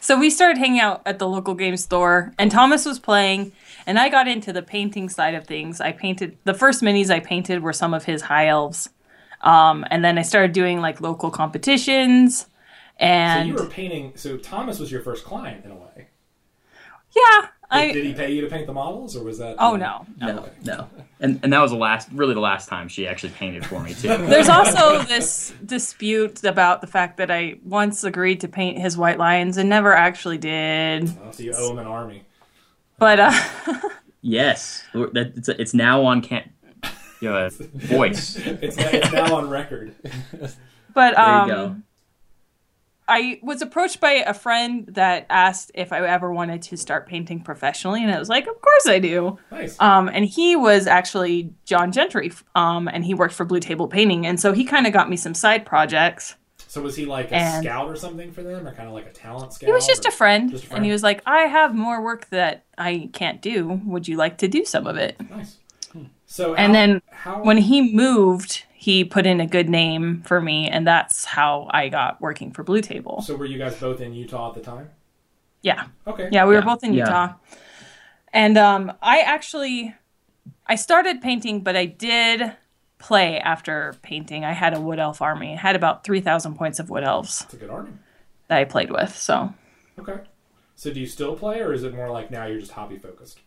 So 0.00 0.18
we 0.18 0.30
started 0.30 0.58
hanging 0.58 0.80
out 0.80 1.02
at 1.06 1.18
the 1.18 1.26
local 1.26 1.54
game 1.54 1.76
store, 1.76 2.32
and 2.38 2.50
Thomas 2.50 2.84
was 2.84 2.98
playing, 2.98 3.52
and 3.86 3.98
I 3.98 4.08
got 4.08 4.26
into 4.28 4.52
the 4.52 4.62
painting 4.62 5.08
side 5.08 5.34
of 5.34 5.46
things. 5.46 5.80
I 5.80 5.92
painted 5.92 6.36
the 6.44 6.54
first 6.54 6.82
minis 6.82 7.10
I 7.10 7.20
painted 7.20 7.62
were 7.62 7.72
some 7.72 7.94
of 7.94 8.04
his 8.04 8.22
high 8.22 8.48
elves, 8.48 8.88
um, 9.42 9.84
and 9.90 10.04
then 10.04 10.18
I 10.18 10.22
started 10.22 10.52
doing 10.52 10.80
like 10.80 11.00
local 11.00 11.30
competitions, 11.30 12.46
And 12.98 13.32
So 13.32 13.40
and 13.40 13.48
you 13.48 13.54
were 13.54 13.70
painting. 13.70 14.12
So 14.16 14.36
Thomas 14.36 14.78
was 14.78 14.90
your 14.90 15.02
first 15.02 15.24
client 15.24 15.64
in 15.64 15.70
a 15.70 15.76
way. 15.76 16.08
yeah, 17.14 17.40
Did, 17.42 17.48
I 17.70 17.92
did 17.92 18.04
he 18.04 18.12
pay 18.14 18.32
you 18.32 18.40
to 18.42 18.48
paint 18.48 18.66
the 18.66 18.72
models, 18.72 19.16
or 19.16 19.22
was 19.24 19.38
that? 19.38 19.56
oh 19.58 19.76
no, 19.76 20.06
no, 20.20 20.38
okay. 20.38 20.50
no, 20.64 20.88
and 21.20 21.40
and 21.42 21.52
that 21.52 21.60
was 21.60 21.70
the 21.70 21.76
last, 21.76 22.08
really 22.12 22.34
the 22.34 22.40
last 22.40 22.68
time 22.68 22.88
she 22.88 23.06
actually 23.08 23.30
painted 23.32 23.64
for 23.66 23.80
me 23.82 23.92
too. 23.94 24.08
There's 24.32 24.48
also 24.48 25.02
this 25.02 25.52
dispute 25.64 26.44
about 26.44 26.80
the 26.80 26.86
fact 26.86 27.16
that 27.18 27.30
I 27.30 27.56
once 27.64 28.04
agreed 28.04 28.40
to 28.42 28.48
paint 28.48 28.78
his 28.78 28.96
white 28.96 29.18
lions 29.18 29.56
and 29.56 29.68
never 29.68 29.92
actually 29.94 30.38
did. 30.38 31.08
Oh, 31.24 31.30
so 31.32 31.42
you 31.42 31.52
owe 31.56 31.70
him 31.72 31.78
an 31.78 31.86
army. 31.86 32.22
But 32.98 33.20
uh, 33.20 33.32
yes, 34.22 34.84
that 34.92 35.32
it's, 35.36 35.48
it's 35.48 35.74
now 35.74 36.04
on 36.04 36.22
can, 36.22 36.50
you 37.20 37.30
know, 37.30 37.48
voice. 37.50 38.36
It's, 38.46 38.76
it's 38.78 39.12
now 39.12 39.34
on 39.34 39.50
record. 39.50 39.94
but 40.94 41.14
There 41.14 41.18
um, 41.18 41.48
you 41.48 41.54
go. 41.54 41.76
I 43.08 43.38
was 43.42 43.62
approached 43.62 44.00
by 44.00 44.12
a 44.12 44.34
friend 44.34 44.86
that 44.88 45.26
asked 45.30 45.70
if 45.74 45.92
I 45.92 46.04
ever 46.04 46.32
wanted 46.32 46.62
to 46.62 46.76
start 46.76 47.06
painting 47.06 47.40
professionally, 47.40 48.02
and 48.02 48.12
I 48.12 48.18
was 48.18 48.28
like, 48.28 48.48
"Of 48.48 48.60
course 48.60 48.88
I 48.88 48.98
do." 48.98 49.38
Nice. 49.52 49.80
Um, 49.80 50.08
and 50.08 50.24
he 50.24 50.56
was 50.56 50.88
actually 50.88 51.54
John 51.64 51.92
Gentry, 51.92 52.32
um, 52.56 52.88
and 52.88 53.04
he 53.04 53.14
worked 53.14 53.34
for 53.34 53.44
Blue 53.44 53.60
Table 53.60 53.86
Painting, 53.86 54.26
and 54.26 54.40
so 54.40 54.52
he 54.52 54.64
kind 54.64 54.86
of 54.86 54.92
got 54.92 55.08
me 55.08 55.16
some 55.16 55.34
side 55.34 55.64
projects. 55.64 56.34
So 56.76 56.82
was 56.82 56.94
he 56.94 57.06
like 57.06 57.32
a 57.32 57.36
and- 57.36 57.64
scout 57.64 57.88
or 57.88 57.96
something 57.96 58.32
for 58.32 58.42
them, 58.42 58.66
or 58.68 58.72
kind 58.74 58.86
of 58.86 58.92
like 58.94 59.06
a 59.06 59.10
talent 59.12 59.54
scout? 59.54 59.66
He 59.66 59.72
was 59.72 59.86
just 59.86 60.04
a 60.04 60.10
friend, 60.10 60.50
Just 60.50 60.70
a 60.70 60.74
and 60.74 60.84
he 60.84 60.92
was 60.92 61.02
like, 61.02 61.22
"I 61.24 61.44
have 61.44 61.74
more 61.74 62.02
work 62.02 62.28
that 62.28 62.64
I 62.76 63.08
can't 63.14 63.40
do. 63.40 63.80
Would 63.86 64.06
you 64.06 64.16
like 64.18 64.36
to 64.38 64.48
do 64.48 64.64
some 64.66 64.86
of 64.86 64.96
it?" 64.96 65.16
Nice. 65.30 65.56
So 66.26 66.54
And 66.54 66.68
how- 66.68 66.72
then 66.78 67.02
how 67.10 67.42
When 67.42 67.56
he 67.56 67.94
moved, 67.94 68.64
he 68.74 69.04
put 69.04 69.24
in 69.26 69.40
a 69.40 69.46
good 69.46 69.70
name 69.70 70.22
for 70.26 70.38
me, 70.40 70.68
and 70.68 70.86
that's 70.86 71.24
how 71.24 71.68
I 71.70 71.88
got 71.88 72.20
working 72.20 72.50
for 72.52 72.62
Blue 72.62 72.82
Table. 72.82 73.22
so 73.22 73.36
were 73.36 73.46
you 73.46 73.56
guys 73.58 73.80
both 73.80 74.00
in 74.02 74.12
Utah 74.12 74.50
at 74.50 74.54
the 74.54 74.60
time? 74.60 74.90
Yeah. 75.62 75.86
Okay. 76.06 76.28
Yeah, 76.30 76.44
we 76.46 76.54
were 76.54 76.62
both 76.62 76.84
in 76.84 76.92
Yeah. 76.92 77.04
Utah. 77.06 77.34
And 78.34 78.58
um, 78.58 78.92
I 79.00 79.20
actually, 79.20 79.94
I 80.66 80.74
started 80.74 81.22
painting, 81.22 81.60
but 81.62 81.74
I 81.74 81.86
did 81.86 82.52
play 82.98 83.38
after 83.38 83.94
painting. 84.02 84.44
I 84.44 84.52
had 84.52 84.74
a 84.74 84.80
wood 84.80 84.98
elf 84.98 85.20
army. 85.22 85.52
I 85.54 85.56
had 85.56 85.76
about 85.76 86.04
3,000 86.04 86.54
points 86.56 86.78
of 86.78 86.88
wood 86.90 87.04
elves 87.04 87.42
It's 87.42 87.54
a 87.54 87.56
good 87.56 87.70
army. 87.70 87.92
that 88.48 88.58
I 88.58 88.64
played 88.64 88.90
with. 88.90 89.14
So 89.16 89.52
Okay. 89.98 90.18
So 90.74 90.92
do 90.92 91.00
you 91.00 91.06
still 91.06 91.36
play, 91.36 91.60
or 91.60 91.72
is 91.72 91.82
it 91.84 91.94
more 91.94 92.10
like 92.10 92.30
now 92.30 92.44
you're 92.46 92.60
just 92.60 92.72
hobby 92.72 92.98
focused? 92.98 93.40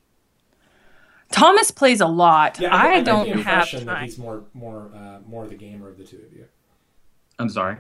Thomas 1.32 1.70
plays 1.70 2.02
a 2.02 2.08
lot. 2.08 2.60
Yeah, 2.60 2.76
I, 2.76 2.96
get 2.96 3.06
don't 3.06 3.26
the 3.26 3.34
have 3.34 3.38
impression 3.38 3.86
that 3.86 4.02
he's 4.04 4.18
more 4.18 4.46
more 4.56 4.92
uh, 4.96 5.20
more 5.28 5.46
the 5.48 5.54
gamer 5.56 5.88
of 5.90 5.98
the 6.00 6.04
two 6.04 6.18
of 6.18 6.34
you. 6.34 6.46
I'm 7.38 7.50
sorry. 7.50 7.78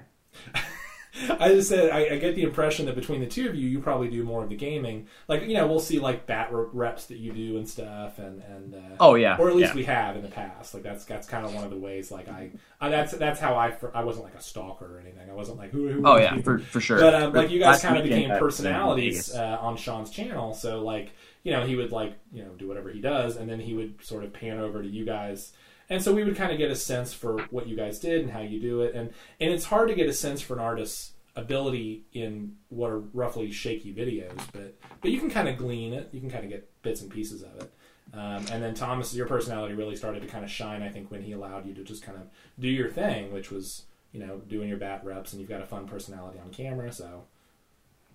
I 1.39 1.50
just 1.50 1.69
said 1.69 1.89
I, 1.89 2.13
I 2.13 2.17
get 2.17 2.36
the 2.36 2.43
impression 2.43 2.86
that 2.86 2.95
between 2.95 3.19
the 3.19 3.28
two 3.28 3.50
of 3.50 3.56
you, 3.56 3.67
you 3.67 3.80
probably 3.80 4.10
do 4.10 4.24
more 4.24 4.43
of 4.43 4.50
the 4.50 4.56
gaming. 4.56 5.08
Like 5.28 5.43
you 5.43 5.56
know, 5.56 5.65
we'll 5.65 5.80
see 5.80 6.00
like 6.00 6.28
bat 6.28 6.54
re- 6.54 6.67
reps 6.72 7.06
that 7.08 7.17
you 7.17 7.32
do 7.32 7.58
and 7.58 7.67
stuff, 7.67 8.19
and 8.19 8.41
and 8.43 8.76
uh, 8.76 8.95
Oh 9.00 9.15
yeah, 9.15 9.38
or 9.38 9.50
at 9.50 9.56
least 9.56 9.72
yeah. 9.72 9.76
we 9.76 9.84
have 9.86 10.15
in 10.15 10.22
the 10.22 10.30
past. 10.30 10.74
Like 10.74 10.84
that's 10.84 11.06
that's 11.06 11.28
kind 11.28 11.45
of 11.45 11.54
one 11.54 11.63
of 11.63 11.72
the 11.72 11.78
ways. 11.78 12.12
Like 12.12 12.30
I, 12.30 12.52
I 12.80 12.89
that's 12.89 13.13
that's 13.13 13.39
how 13.39 13.56
I 13.56 13.76
I 13.93 14.04
wasn't 14.04 14.26
like 14.26 14.36
a 14.36 14.41
stalker 14.41 14.98
or 14.98 15.00
anything. 15.00 15.30
I 15.30 15.34
wasn't 15.34 15.58
like 15.58 15.72
who. 15.72 15.88
who 15.89 16.04
Oh 16.06 16.17
yeah, 16.17 16.39
for 16.41 16.60
for 16.60 16.80
sure. 16.80 17.00
But 17.00 17.15
um, 17.15 17.34
like 17.34 17.50
you 17.50 17.60
guys 17.60 17.82
kind 17.82 17.98
of 17.98 18.04
became 18.04 18.30
I 18.30 18.34
was 18.34 18.38
in 18.38 18.39
personalities 18.39 19.34
uh, 19.34 19.58
on 19.62 19.78
Sean's 19.78 20.12
channel. 20.12 20.54
So 20.54 20.84
like 20.84 21.12
you 21.43 21.52
know 21.52 21.65
he 21.65 21.76
would 21.76 21.91
like 21.91 22.13
you 22.32 22.43
know 22.43 22.50
do 22.52 22.67
whatever 22.67 22.91
he 22.91 23.02
does, 23.02 23.36
and 23.36 23.50
then 23.50 23.60
he 23.60 23.74
would 23.74 24.04
sort 24.04 24.24
of 24.24 24.32
pan 24.32 24.60
over 24.60 24.84
to 24.84 24.88
you 24.88 25.06
guys. 25.06 25.54
And 25.89 26.04
so 26.04 26.13
we 26.13 26.23
would 26.23 26.36
kind 26.36 26.52
of 26.52 26.58
get 26.58 26.69
a 26.69 26.75
sense 26.75 27.13
for 27.13 27.39
what 27.49 27.67
you 27.67 27.75
guys 27.75 27.99
did 27.99 28.21
and 28.21 28.32
how 28.32 28.41
you 28.41 28.60
do 28.60 28.82
it, 28.82 28.93
and 28.95 29.12
and 29.39 29.52
it's 29.52 29.65
hard 29.65 29.89
to 29.89 29.95
get 29.95 30.08
a 30.08 30.13
sense 30.13 30.41
for 30.41 30.54
an 30.54 30.60
artist's 30.60 31.13
ability 31.36 32.04
in 32.13 32.56
what 32.69 32.91
are 32.91 32.99
roughly 32.99 33.52
shaky 33.52 33.93
videos, 33.93 34.38
but 34.52 34.75
but 35.02 35.12
you 35.12 35.19
can 35.19 35.30
kind 35.30 35.47
of 35.47 35.58
glean 35.58 35.93
it. 35.93 36.10
You 36.12 36.19
can 36.19 36.30
kind 36.30 36.43
of 36.43 36.49
get 36.49 36.69
bits 36.82 37.02
and 37.02 37.10
pieces 37.10 37.41
of 37.41 37.56
it. 37.60 37.73
Um, 38.13 38.45
and 38.52 38.63
then 38.63 38.73
Thomas, 38.73 39.13
your 39.13 39.28
personality 39.28 39.75
really 39.75 39.95
started 39.95 40.21
to 40.21 40.28
kind 40.28 40.43
of 40.43 40.49
shine. 40.49 40.82
I 40.82 40.89
think 40.89 41.12
when 41.12 41.21
he 41.21 41.32
allowed 41.32 41.67
you 41.67 41.73
to 41.75 41.84
just 41.84 42.04
kind 42.04 42.17
of 42.17 42.23
do 42.60 42.67
your 42.67 42.89
thing, 42.89 43.32
which 43.32 43.52
was 43.52 43.84
you 44.12 44.19
know 44.19 44.41
doing 44.47 44.69
your 44.69 44.78
bat 44.78 45.02
reps, 45.04 45.34
and 45.34 45.39
you've 45.39 45.49
got 45.49 45.62
a 45.62 45.65
fun 45.65 45.88
personality 45.88 46.39
on 46.39 46.52
camera. 46.52 46.91
So 46.91 47.25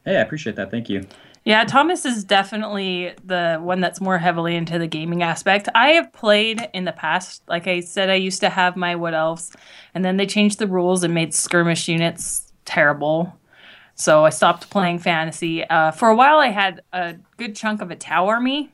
Hey, 0.04 0.16
I 0.16 0.20
appreciate 0.20 0.56
that. 0.56 0.70
Thank 0.70 0.88
you. 0.88 1.06
Yeah, 1.44 1.64
Thomas 1.64 2.06
is 2.06 2.24
definitely 2.24 3.12
the 3.22 3.58
one 3.60 3.80
that's 3.80 4.00
more 4.00 4.16
heavily 4.16 4.56
into 4.56 4.78
the 4.78 4.86
gaming 4.86 5.22
aspect. 5.22 5.68
I 5.74 5.90
have 5.90 6.10
played 6.12 6.68
in 6.72 6.84
the 6.84 6.92
past. 6.92 7.42
Like 7.48 7.66
I 7.66 7.80
said, 7.80 8.08
I 8.08 8.14
used 8.14 8.40
to 8.40 8.48
have 8.48 8.76
my 8.76 8.96
Wood 8.96 9.12
Elves, 9.12 9.54
and 9.94 10.02
then 10.04 10.16
they 10.16 10.26
changed 10.26 10.58
the 10.58 10.66
rules 10.66 11.04
and 11.04 11.12
made 11.12 11.34
skirmish 11.34 11.86
units 11.86 12.50
terrible. 12.64 13.38
So 13.94 14.24
I 14.24 14.30
stopped 14.30 14.70
playing 14.70 15.00
fantasy. 15.00 15.64
Uh, 15.64 15.90
for 15.90 16.08
a 16.08 16.16
while, 16.16 16.38
I 16.38 16.48
had 16.48 16.80
a 16.94 17.16
good 17.36 17.54
chunk 17.54 17.82
of 17.82 17.90
a 17.90 17.96
Tau 17.96 18.26
army, 18.26 18.72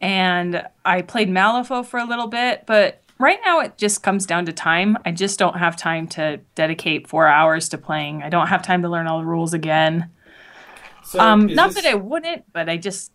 and 0.00 0.62
I 0.84 1.02
played 1.02 1.28
Malifaux 1.28 1.86
for 1.86 1.98
a 1.98 2.04
little 2.04 2.26
bit, 2.26 2.64
but 2.66 3.02
right 3.18 3.38
now 3.44 3.60
it 3.60 3.76
just 3.78 4.02
comes 4.02 4.26
down 4.26 4.46
to 4.46 4.52
time. 4.52 4.96
I 5.04 5.12
just 5.12 5.38
don't 5.38 5.56
have 5.56 5.76
time 5.76 6.06
to 6.08 6.40
dedicate 6.54 7.08
four 7.08 7.26
hours 7.26 7.68
to 7.70 7.78
playing. 7.78 8.22
I 8.22 8.28
don't 8.28 8.48
have 8.48 8.62
time 8.62 8.82
to 8.82 8.88
learn 8.88 9.06
all 9.06 9.18
the 9.20 9.26
rules 9.26 9.54
again. 9.54 10.10
So 11.04 11.20
Um, 11.20 11.46
not 11.46 11.72
this, 11.74 11.82
that 11.84 11.90
I 11.90 11.94
wouldn't, 11.94 12.44
but 12.52 12.68
I 12.68 12.76
just 12.76 13.12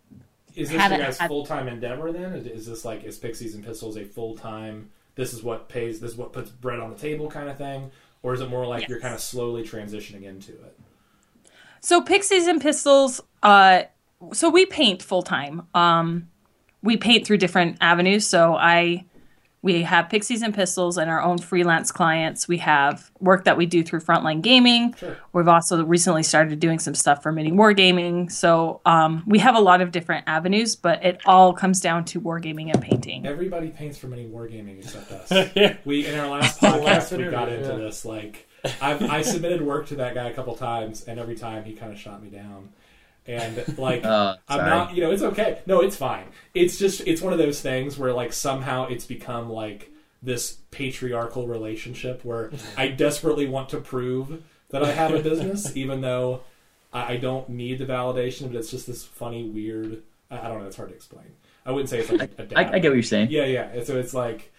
is 0.54 0.70
this 0.70 0.90
your 0.90 0.98
guys' 0.98 1.18
full 1.18 1.46
time 1.46 1.68
endeavor 1.68 2.12
then? 2.12 2.32
Is- 2.34 2.46
Is 2.46 2.66
this 2.66 2.84
like 2.84 3.04
is 3.04 3.18
Pixies 3.18 3.54
and 3.54 3.64
Pistols 3.64 3.96
a 3.96 4.04
full 4.04 4.36
time? 4.36 4.90
This 5.14 5.34
is 5.34 5.42
what 5.42 5.68
pays. 5.68 6.00
This 6.00 6.12
is 6.12 6.16
what 6.16 6.32
puts 6.32 6.50
bread 6.50 6.80
on 6.80 6.90
the 6.90 6.96
table, 6.96 7.28
kind 7.30 7.48
of 7.50 7.58
thing, 7.58 7.90
or 8.22 8.32
is 8.32 8.40
it 8.40 8.48
more 8.48 8.66
like 8.66 8.88
you're 8.88 9.00
kind 9.00 9.12
of 9.14 9.20
slowly 9.20 9.62
transitioning 9.62 10.22
into 10.24 10.52
it? 10.52 10.78
so 11.80 12.00
Pixies 12.00 12.46
and 12.46 12.60
Pistols. 12.60 13.20
Uh, 13.42 13.82
so 14.32 14.48
we 14.48 14.64
paint 14.66 15.02
full 15.02 15.22
time. 15.22 15.66
Um, 15.74 16.28
we 16.82 16.96
paint 16.96 17.26
through 17.26 17.38
different 17.38 17.76
avenues. 17.80 18.26
So 18.26 18.54
I 18.54 19.04
We 19.62 19.82
have 19.82 20.08
Pixies 20.08 20.42
and 20.42 20.52
Pistols 20.52 20.98
and 20.98 21.08
our 21.08 21.22
own 21.22 21.38
freelance 21.38 21.92
clients. 21.92 22.48
We 22.48 22.58
have 22.58 23.12
work 23.20 23.44
that 23.44 23.56
we 23.56 23.64
do 23.64 23.84
through 23.84 24.00
Frontline 24.00 24.42
Gaming. 24.42 24.94
Sure. 24.94 25.16
We've 25.32 25.46
also 25.46 25.84
recently 25.84 26.24
started 26.24 26.58
doing 26.58 26.80
some 26.80 26.96
stuff 26.96 27.22
for 27.22 27.30
Mini 27.30 27.52
Wargaming. 27.52 28.30
So 28.30 28.80
um, 28.84 29.22
we 29.24 29.38
have 29.38 29.54
a 29.54 29.60
lot 29.60 29.80
of 29.80 29.92
different 29.92 30.24
avenues, 30.26 30.74
but 30.74 31.04
it 31.04 31.20
all 31.26 31.52
comes 31.52 31.80
down 31.80 32.04
to 32.06 32.20
wargaming 32.20 32.72
and 32.72 32.82
painting. 32.82 33.24
Everybody 33.24 33.68
paints 33.68 33.96
for 33.98 34.08
Mini 34.08 34.26
Wargaming 34.26 34.78
except 34.78 35.12
us. 35.12 35.30
We 35.84 36.06
in 36.06 36.18
our 36.18 36.28
last 36.28 36.60
podcast 36.60 37.16
we 37.16 37.30
got 37.30 37.48
into 37.48 37.68
yeah. 37.68 37.76
this. 37.76 38.04
Like, 38.04 38.48
I've, 38.80 39.02
I 39.02 39.22
submitted 39.22 39.62
work 39.62 39.86
to 39.88 39.96
that 39.96 40.14
guy 40.14 40.28
a 40.28 40.34
couple 40.34 40.54
times, 40.56 41.04
and 41.04 41.18
every 41.18 41.36
time 41.36 41.64
he 41.64 41.72
kind 41.72 41.92
of 41.92 41.98
shot 41.98 42.22
me 42.22 42.30
down. 42.30 42.70
And 43.26 43.78
like, 43.78 44.04
Uh, 44.04 44.36
I'm 44.48 44.66
not, 44.66 44.94
you 44.94 45.02
know, 45.02 45.10
it's 45.10 45.22
okay. 45.22 45.60
No, 45.66 45.80
it's 45.80 45.96
fine. 45.96 46.26
It's 46.54 46.78
just, 46.78 47.02
it's 47.06 47.22
one 47.22 47.32
of 47.32 47.38
those 47.38 47.60
things 47.60 47.98
where 47.98 48.12
like 48.12 48.32
somehow 48.32 48.86
it's 48.88 49.06
become 49.06 49.48
like 49.50 49.90
this 50.22 50.58
patriarchal 50.70 51.46
relationship 51.46 52.24
where 52.24 52.50
I 52.76 52.88
desperately 52.88 53.46
want 53.46 53.68
to 53.70 53.78
prove 53.78 54.42
that 54.70 54.82
I 54.82 54.92
have 54.92 55.12
a 55.14 55.20
business, 55.22 55.76
even 55.76 56.00
though 56.00 56.40
I, 56.92 57.14
I 57.14 57.16
don't 57.16 57.48
need 57.48 57.78
the 57.78 57.86
validation. 57.86 58.48
But 58.48 58.56
it's 58.56 58.70
just 58.70 58.86
this 58.86 59.04
funny, 59.04 59.48
weird. 59.48 60.02
I, 60.30 60.40
I 60.40 60.48
don't 60.48 60.60
know. 60.60 60.66
It's 60.66 60.76
hard 60.76 60.90
to 60.90 60.94
explain. 60.94 61.26
I 61.64 61.70
wouldn't 61.70 61.90
say 61.90 62.00
it's 62.00 62.10
like 62.10 62.32
a, 62.38 62.42
a 62.42 62.46
dad. 62.46 62.58
I, 62.58 62.72
I 62.74 62.78
get 62.80 62.88
what 62.88 62.94
you're 62.94 63.02
saying. 63.02 63.28
Yeah, 63.30 63.44
yeah. 63.44 63.84
So 63.84 63.96
it's 63.98 64.14
like 64.14 64.52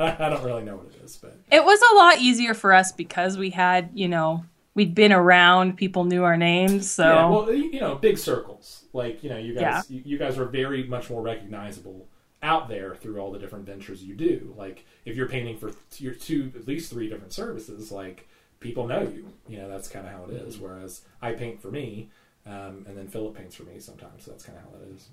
I 0.00 0.30
don't 0.30 0.42
really 0.44 0.62
know 0.62 0.76
what 0.76 0.86
it 0.86 1.04
is, 1.04 1.16
but 1.16 1.36
It 1.50 1.64
was 1.64 1.80
a 1.92 1.94
lot 1.94 2.18
easier 2.18 2.54
for 2.54 2.72
us 2.72 2.92
because 2.92 3.36
we 3.36 3.50
had, 3.50 3.90
you 3.94 4.08
know, 4.08 4.44
we'd 4.74 4.94
been 4.94 5.12
around, 5.12 5.76
people 5.76 6.04
knew 6.04 6.24
our 6.24 6.36
names. 6.36 6.90
So 6.90 7.04
yeah. 7.04 7.28
Well, 7.28 7.52
you 7.52 7.80
know, 7.80 7.94
big 7.96 8.18
circles. 8.18 8.84
Like 8.92 9.22
you 9.22 9.30
know, 9.30 9.38
you 9.38 9.54
guys, 9.54 9.90
Yeah. 9.90 10.00
you, 10.04 10.18
guys 10.18 10.38
are 10.38 10.44
very 10.46 10.84
much 10.84 11.10
more 11.10 11.22
recognizable 11.22 12.08
out 12.42 12.68
there 12.68 12.94
through 12.94 13.18
all 13.20 13.30
the 13.30 13.38
different 13.38 13.66
ventures 13.66 14.02
you 14.02 14.14
do. 14.14 14.54
Like 14.56 14.84
if 15.04 15.16
you're 15.16 15.28
painting 15.28 15.58
for 15.58 15.72
your 15.98 16.14
two, 16.14 16.52
at 16.56 16.66
least 16.66 16.90
three 16.90 17.08
different 17.08 17.32
services, 17.32 17.92
like 17.92 18.28
people 18.60 18.86
know 18.86 19.02
you. 19.02 19.28
You 19.48 19.58
know, 19.58 19.68
that's 19.68 19.88
kind 19.88 20.06
of 20.06 20.12
how 20.12 20.24
it 20.24 20.30
is. 20.30 20.58
Whereas 20.58 21.02
I 21.20 21.32
paint 21.32 21.60
for 21.60 21.70
me, 21.70 22.10
um, 22.46 22.84
and 22.88 22.96
then 22.96 23.08
Philip 23.08 23.34
paints 23.36 23.54
for 23.56 23.64
me 23.64 23.78
sometimes. 23.78 24.24
So 24.24 24.30
that's 24.30 24.44
kind 24.44 24.58
of 24.58 24.64
how 24.64 24.70
that 24.78 24.94
is. 24.94 25.08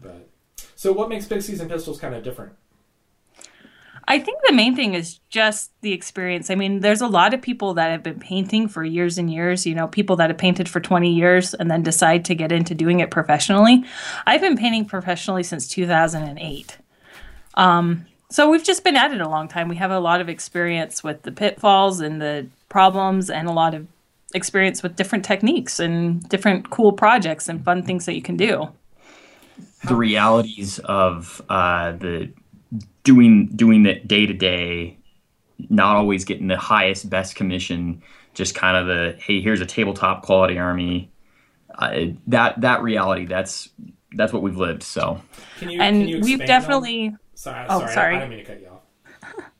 But 0.00 0.28
so, 0.74 0.92
what 0.92 1.08
makes 1.08 1.26
Pixies 1.26 1.60
and 1.60 1.70
Pistols 1.70 1.98
kind 1.98 2.14
of 2.14 2.22
different? 2.22 2.52
I 4.08 4.20
think 4.20 4.38
the 4.46 4.52
main 4.52 4.76
thing 4.76 4.94
is 4.94 5.18
just 5.30 5.72
the 5.80 5.92
experience. 5.92 6.48
I 6.48 6.54
mean, 6.54 6.80
there's 6.80 7.00
a 7.00 7.08
lot 7.08 7.34
of 7.34 7.42
people 7.42 7.74
that 7.74 7.90
have 7.90 8.04
been 8.04 8.20
painting 8.20 8.68
for 8.68 8.84
years 8.84 9.18
and 9.18 9.32
years, 9.32 9.66
you 9.66 9.74
know, 9.74 9.88
people 9.88 10.14
that 10.16 10.30
have 10.30 10.38
painted 10.38 10.68
for 10.68 10.78
20 10.78 11.12
years 11.12 11.54
and 11.54 11.70
then 11.70 11.82
decide 11.82 12.24
to 12.26 12.34
get 12.34 12.52
into 12.52 12.74
doing 12.74 13.00
it 13.00 13.10
professionally. 13.10 13.84
I've 14.26 14.40
been 14.40 14.56
painting 14.56 14.84
professionally 14.84 15.42
since 15.42 15.66
2008. 15.68 16.78
Um, 17.54 18.06
so 18.30 18.48
we've 18.48 18.62
just 18.64 18.84
been 18.84 18.96
at 18.96 19.12
it 19.12 19.20
a 19.20 19.28
long 19.28 19.48
time. 19.48 19.68
We 19.68 19.76
have 19.76 19.90
a 19.90 20.00
lot 20.00 20.20
of 20.20 20.28
experience 20.28 21.02
with 21.02 21.22
the 21.22 21.32
pitfalls 21.32 22.00
and 22.00 22.20
the 22.20 22.46
problems 22.68 23.28
and 23.28 23.48
a 23.48 23.52
lot 23.52 23.74
of 23.74 23.88
experience 24.34 24.82
with 24.82 24.96
different 24.96 25.24
techniques 25.24 25.80
and 25.80 26.28
different 26.28 26.70
cool 26.70 26.92
projects 26.92 27.48
and 27.48 27.64
fun 27.64 27.82
things 27.82 28.06
that 28.06 28.14
you 28.14 28.22
can 28.22 28.36
do. 28.36 28.68
the 29.86 29.94
realities 29.94 30.78
of 30.80 31.40
uh, 31.48 31.92
the 31.92 32.30
doing 33.04 33.46
doing 33.54 33.82
the 33.82 33.94
day 33.94 34.26
to 34.26 34.34
day, 34.34 34.98
not 35.70 35.96
always 35.96 36.24
getting 36.24 36.48
the 36.48 36.58
highest 36.58 37.08
best 37.08 37.34
commission, 37.36 38.02
just 38.34 38.54
kind 38.54 38.76
of 38.76 38.86
the 38.86 39.16
hey, 39.20 39.40
here's 39.40 39.60
a 39.60 39.66
tabletop 39.66 40.22
quality 40.22 40.58
army. 40.58 41.10
Uh, 41.78 42.06
that 42.26 42.60
that 42.60 42.82
reality, 42.82 43.26
that's 43.26 43.68
that's 44.12 44.32
what 44.32 44.42
we've 44.42 44.56
lived. 44.56 44.82
So 44.82 45.20
Can 45.58 45.70
you? 45.70 45.80
And 45.80 46.02
can 46.02 46.08
you 46.08 46.20
we've 46.20 46.40
expand 46.40 46.42
on- 46.42 46.46
definitely 46.46 47.16
Sorry, 47.36 47.66
Oh, 47.68 47.80
sorry, 47.80 47.92
sorry. 47.92 48.14
I, 48.14 48.16
I 48.16 48.20
didn't 48.20 48.30
mean 48.30 48.38
to 48.38 48.44
cut 48.44 48.60
you 48.60 48.68
off. 48.68 48.82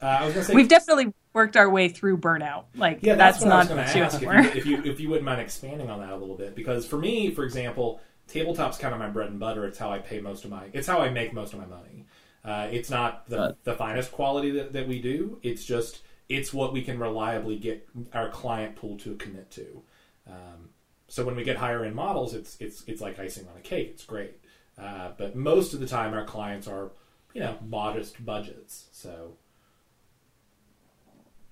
Uh, 0.01 0.07
I 0.07 0.25
was 0.25 0.35
going 0.35 0.45
to 0.45 0.49
say 0.51 0.55
we've 0.55 0.69
definitely 0.69 1.13
worked 1.35 1.57
our 1.57 1.69
way 1.69 1.89
through 1.89 2.19
burnout. 2.19 2.65
Like 2.75 3.01
Yeah, 3.03 3.15
that's, 3.15 3.39
that's, 3.39 3.45
what 3.45 3.53
I 3.53 3.59
was 3.59 3.69
not 3.69 3.77
going 3.77 3.87
to 3.87 4.29
ask. 4.33 4.55
If 4.57 4.67
you, 4.67 4.75
if 4.79 4.85
you 4.85 4.93
if 4.93 5.01
you 5.01 5.09
wouldn't 5.11 5.27
mind 5.27 5.41
expanding 5.41 5.91
on 5.91 6.01
that 6.01 6.11
a 6.11 6.17
little 6.17 6.37
bit, 6.37 6.55
because 6.55 6.87
for 6.87 6.99
me, 6.99 7.31
for 7.31 7.45
example, 7.45 8.01
tabletop's 8.29 8.79
kind 8.79 8.95
of 8.95 9.01
my 9.01 9.09
bread 9.09 9.31
and 9.31 9.39
butter. 9.39 9.67
It's 9.67 9.79
how 9.79 9.93
I 9.93 9.99
pay 9.99 10.21
most 10.21 10.45
of 10.45 10.51
my. 10.51 10.69
It's 10.73 10.87
how 10.87 11.01
I 11.01 11.11
make 11.11 11.35
most 11.35 11.53
of 11.53 11.59
my 11.59 11.67
money. 11.67 12.06
Uh, 12.47 12.69
it's 12.71 12.91
not 12.91 13.29
the, 13.29 13.39
Uh, 13.39 13.53
the 13.65 13.75
finest 13.75 14.13
quality 14.13 14.51
that, 14.53 14.73
that 14.73 14.87
we 14.87 15.01
do. 15.01 15.39
It's 15.43 15.65
just 15.65 16.03
it's 16.29 16.53
what 16.53 16.73
we 16.73 16.83
can 16.83 16.99
reliably 16.99 17.57
get 17.57 17.89
our 18.13 18.29
client 18.31 18.77
pool 18.77 18.97
to 18.99 19.15
commit 19.17 19.51
to. 19.53 19.83
Um, 20.29 20.71
so 21.09 21.25
when 21.25 21.37
we 21.37 21.45
get 21.45 21.57
higher 21.57 21.85
end 21.85 21.95
models, 21.95 22.35
it's 22.35 22.57
it's 22.61 22.85
it's 22.87 23.01
like 23.01 23.19
icing 23.19 23.47
on 23.49 23.57
a 23.57 23.61
cake. 23.61 23.91
It's 23.95 24.05
great, 24.05 24.39
uh, 24.79 25.11
but 25.19 25.35
most 25.37 25.75
of 25.75 25.81
the 25.81 25.87
time 25.87 26.15
our 26.15 26.25
clients 26.25 26.67
are 26.69 26.93
you 27.35 27.41
know 27.41 27.57
modest 27.67 28.25
budgets. 28.25 28.87
So 28.93 29.37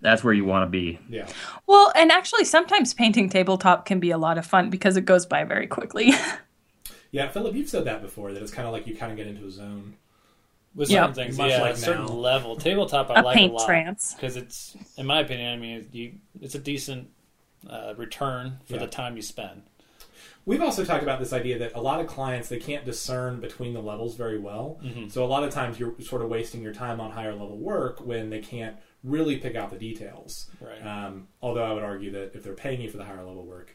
that's 0.01 0.23
where 0.23 0.35
you 0.35 0.45
want 0.45 0.67
to 0.67 0.71
be. 0.71 0.99
yeah. 1.09 1.27
Well, 1.67 1.93
and 1.97 2.13
actually, 2.13 2.45
sometimes 2.45 2.93
painting 2.95 3.29
tabletop 3.29 3.87
can 3.87 4.01
be 4.01 4.11
a 4.11 4.19
lot 4.19 4.39
of 4.39 4.45
fun 4.47 4.71
because 4.71 4.97
it 4.97 5.05
goes 5.05 5.25
by 5.27 5.45
very 5.45 5.67
quickly. 5.67 6.13
Yeah, 7.11 7.29
Philip, 7.29 7.55
you've 7.55 7.69
said 7.69 7.85
that 7.85 8.03
before. 8.03 8.33
That 8.33 8.43
it's 8.43 8.51
kind 8.51 8.67
of 8.67 8.73
like 8.73 8.89
you 8.89 8.97
kind 8.97 9.13
of 9.13 9.17
get 9.17 9.29
into 9.29 9.47
a 9.47 9.51
zone. 9.51 9.95
With 10.75 10.91
Yeah. 10.91 11.03
certain 11.03 11.15
things, 11.15 11.39
Much 11.39 11.51
yeah, 11.51 11.61
like 11.61 11.75
a 11.75 11.77
certain 11.77 12.07
now. 12.07 12.13
level. 12.13 12.57
Tabletop, 12.57 13.11
I 13.11 13.21
A 13.21 13.23
like 13.23 13.37
paint 13.37 13.53
a 13.53 13.57
lot 13.57 13.67
trance. 13.67 14.15
because 14.15 14.37
it's, 14.37 14.77
in 14.97 15.07
my 15.07 15.21
opinion, 15.21 15.53
I 15.53 15.57
mean, 15.57 15.89
you, 15.93 16.15
it's 16.41 16.55
a 16.57 16.59
decent 16.59 17.11
uh, 17.71 17.95
return 17.97 18.59
for 18.67 18.75
Yeah. 18.75 18.81
the 18.81 18.87
time 18.89 19.17
you 19.17 19.23
spend. 19.23 19.63
We've 20.47 20.61
also 20.61 20.85
talked 20.85 21.03
about 21.03 21.21
this 21.21 21.33
idea 21.33 21.59
that 21.61 21.75
a 21.75 21.81
lot 21.81 22.01
of 22.01 22.07
clients 22.07 22.49
they 22.51 22.59
can't 22.59 22.85
discern 22.85 23.41
between 23.41 23.73
the 23.73 23.81
levels 23.81 24.15
very 24.17 24.39
well. 24.39 24.79
So 25.09 25.25
a 25.25 25.27
lot 25.27 25.43
of 25.45 25.51
times 25.55 25.81
you're 25.81 25.95
sort 26.01 26.21
of 26.21 26.29
wasting 26.29 26.61
your 26.61 26.75
time 26.75 27.01
on 27.01 27.11
higher 27.13 27.33
level 27.33 27.57
work 27.57 28.05
when 28.05 28.29
they 28.29 28.41
can't 28.41 28.77
really 29.03 29.39
pick 29.39 29.55
out 29.57 29.71
the 29.71 29.79
details. 29.79 30.51
Right. 30.61 30.85
Um, 30.85 31.29
although 31.41 31.65
I 31.65 31.73
would 31.73 31.83
argue 31.85 32.11
that 32.11 32.35
if 32.35 32.43
they're 32.45 32.53
paying 32.53 32.83
you 32.83 32.91
for 32.91 32.99
the 32.99 33.05
higher 33.05 33.25
level 33.25 33.47
work, 33.47 33.75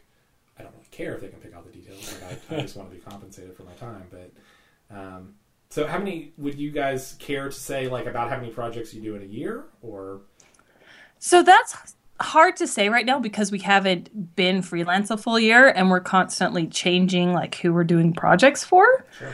I 0.56 0.62
don't 0.62 0.72
really 0.74 0.86
care 0.92 1.14
if 1.16 1.20
they 1.22 1.28
can 1.28 1.40
pick 1.40 1.54
out 1.54 1.64
the 1.64 1.72
details. 1.76 2.14
Like 2.22 2.40
I, 2.52 2.56
I 2.56 2.60
just 2.60 2.76
want 2.76 2.88
to 2.90 2.94
be 2.96 3.02
compensated 3.02 3.56
for 3.56 3.64
my 3.64 3.72
time. 3.72 4.04
But 4.10 4.96
um, 4.96 5.34
so, 5.70 5.86
how 5.86 5.98
many 5.98 6.32
would 6.36 6.58
you 6.58 6.72
guys 6.72 7.14
care 7.20 7.48
to 7.48 7.54
say 7.54 7.88
like 7.88 8.06
about 8.06 8.28
how 8.28 8.36
many 8.36 8.50
projects 8.50 8.92
you 8.92 9.00
do 9.00 9.14
in 9.14 9.22
a 9.22 9.26
year? 9.26 9.66
Or 9.82 10.22
so 11.18 11.42
that's 11.42 11.94
hard 12.20 12.56
to 12.56 12.66
say 12.66 12.88
right 12.88 13.06
now 13.06 13.18
because 13.20 13.52
we 13.52 13.60
haven't 13.60 14.34
been 14.36 14.62
freelance 14.62 15.10
a 15.10 15.16
full 15.16 15.38
year 15.38 15.68
and 15.68 15.88
we're 15.88 16.00
constantly 16.00 16.66
changing 16.66 17.32
like 17.32 17.54
who 17.56 17.72
we're 17.72 17.84
doing 17.84 18.12
projects 18.12 18.64
for. 18.64 19.06
Sure. 19.16 19.32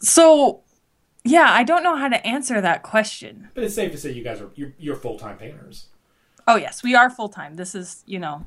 So, 0.00 0.62
yeah, 1.24 1.46
I 1.48 1.62
don't 1.62 1.84
know 1.84 1.96
how 1.96 2.08
to 2.08 2.26
answer 2.26 2.60
that 2.60 2.82
question. 2.82 3.50
but 3.54 3.62
it's 3.62 3.76
safe 3.76 3.92
to 3.92 3.98
say 3.98 4.10
you 4.10 4.24
guys 4.24 4.40
are 4.40 4.50
you're, 4.56 4.74
you're 4.78 4.96
full 4.96 5.16
time 5.18 5.38
painters. 5.38 5.86
Oh, 6.48 6.56
yes, 6.56 6.82
we 6.82 6.96
are 6.96 7.08
full 7.08 7.28
time. 7.28 7.54
This 7.54 7.72
is, 7.76 8.02
you 8.04 8.18
know, 8.18 8.44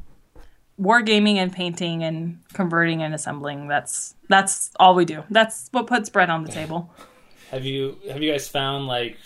wargaming 0.80 1.36
and 1.36 1.52
painting 1.54 2.04
and 2.04 2.40
converting 2.54 3.02
and 3.02 3.14
assembling. 3.14 3.68
That's 3.68 4.16
that's 4.30 4.72
all 4.80 4.96
we 4.96 5.06
do. 5.06 5.24
That's 5.30 5.70
what 5.72 5.88
puts 5.88 6.10
bread 6.10 6.30
on 6.30 6.44
the 6.44 6.52
table. 6.52 6.94
Have 7.52 7.64
you 7.64 7.98
have 8.12 8.22
you 8.24 8.32
guys 8.32 8.48
found 8.48 8.88
like 8.88 9.18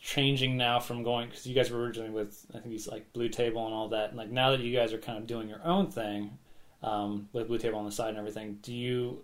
changing 0.00 0.56
now 0.56 0.80
from 0.80 1.02
going 1.02 1.28
because 1.28 1.46
you 1.46 1.54
guys 1.54 1.70
were 1.70 1.80
originally 1.80 2.10
with 2.10 2.44
I 2.54 2.58
think 2.58 2.74
it's 2.74 2.88
like 2.88 3.12
Blue 3.12 3.28
Table 3.28 3.66
and 3.66 3.74
all 3.74 3.88
that. 3.90 4.08
And 4.08 4.18
like 4.18 4.30
now 4.30 4.50
that 4.50 4.60
you 4.60 4.74
guys 4.74 4.92
are 4.92 4.98
kind 4.98 5.18
of 5.18 5.26
doing 5.26 5.48
your 5.48 5.60
own 5.64 5.90
thing 5.90 6.38
um, 6.82 7.28
with 7.32 7.48
Blue 7.48 7.58
Table 7.58 7.78
on 7.78 7.84
the 7.84 7.92
side 7.92 8.08
and 8.08 8.18
everything, 8.18 8.58
do 8.62 8.72
you? 8.72 9.22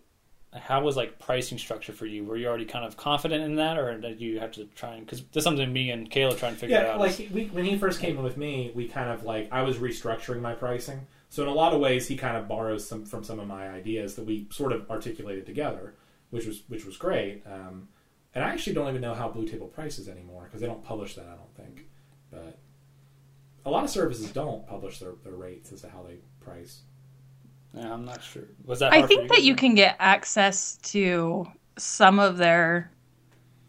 How 0.55 0.81
was 0.83 0.95
like 0.97 1.19
pricing 1.19 1.59
structure 1.59 1.93
for 1.93 2.07
you? 2.07 2.25
Were 2.25 2.37
you 2.37 2.47
already 2.47 2.65
kind 2.67 2.85
of 2.85 2.97
confident 2.97 3.43
in 3.45 3.57
that, 3.57 3.77
or 3.79 3.99
did 3.99 4.21
you 4.21 4.39
have 4.41 4.53
to 4.53 4.67
try 4.77 4.95
and 4.95 5.05
because 5.05 5.23
that's 5.33 5.45
something 5.45 5.73
me 5.73 5.91
and 5.91 6.11
Caleb 6.11 6.39
trying 6.39 6.53
to 6.55 6.59
figure 6.61 6.77
Yeah, 6.77 6.93
out? 6.93 7.01
like 7.01 7.19
is- 7.19 7.31
we, 7.31 7.47
when 7.47 7.65
he 7.65 7.77
first 7.79 7.99
came 7.99 8.17
in 8.19 8.23
with 8.23 8.37
me, 8.37 8.71
we 8.75 8.87
kind 8.89 9.11
of 9.11 9.25
like 9.25 9.49
I 9.51 9.63
was 9.63 9.77
restructuring 9.79 10.41
my 10.43 10.53
pricing. 10.55 11.01
So 11.31 11.43
in 11.43 11.49
a 11.49 11.55
lot 11.55 11.75
of 11.75 11.81
ways, 11.81 12.09
he 12.09 12.17
kind 12.17 12.37
of 12.37 12.49
borrows 12.49 12.87
some 12.87 13.05
from 13.05 13.23
some 13.23 13.39
of 13.39 13.47
my 13.47 13.69
ideas 13.69 14.15
that 14.15 14.25
we 14.25 14.47
sort 14.51 14.73
of 14.73 14.91
articulated 14.91 15.47
together, 15.47 15.95
which 16.31 16.47
was 16.47 16.63
which 16.69 16.85
was 16.85 16.97
great. 16.97 17.43
Um, 17.47 17.89
and 18.35 18.45
I 18.45 18.51
actually 18.51 18.75
don't 18.75 18.89
even 18.89 19.01
know 19.01 19.15
how 19.15 19.29
Blue 19.29 19.47
Table 19.47 19.67
prices 19.67 20.09
anymore 20.09 20.45
because 20.45 20.61
they 20.61 20.67
don't 20.67 20.85
publish 20.85 21.15
that. 21.17 21.27
I 21.27 21.37
don't 21.37 21.55
think, 21.55 21.87
but 22.31 22.59
a 23.65 23.71
lot 23.71 23.85
of 23.85 23.91
services 23.91 24.31
don't 24.33 24.67
publish 24.67 24.99
their, 24.99 25.13
their 25.25 25.35
rates 25.35 25.73
as 25.73 25.83
to 25.83 25.89
how 25.89 26.03
they 26.03 26.17
price. 26.41 26.83
yeah, 27.75 27.93
I'm 27.93 28.05
not 28.05 28.23
sure. 28.23 28.45
Was 28.65 28.81
that? 28.81 28.93
I 28.93 28.99
hard 28.99 29.11
for 29.11 29.17
think 29.17 29.29
that 29.31 29.43
you 29.43 29.55
can 29.55 29.75
get 29.75 29.97
access 29.99 30.77
to 30.77 31.47
some 31.77 32.19
of 32.19 32.39
their 32.39 32.91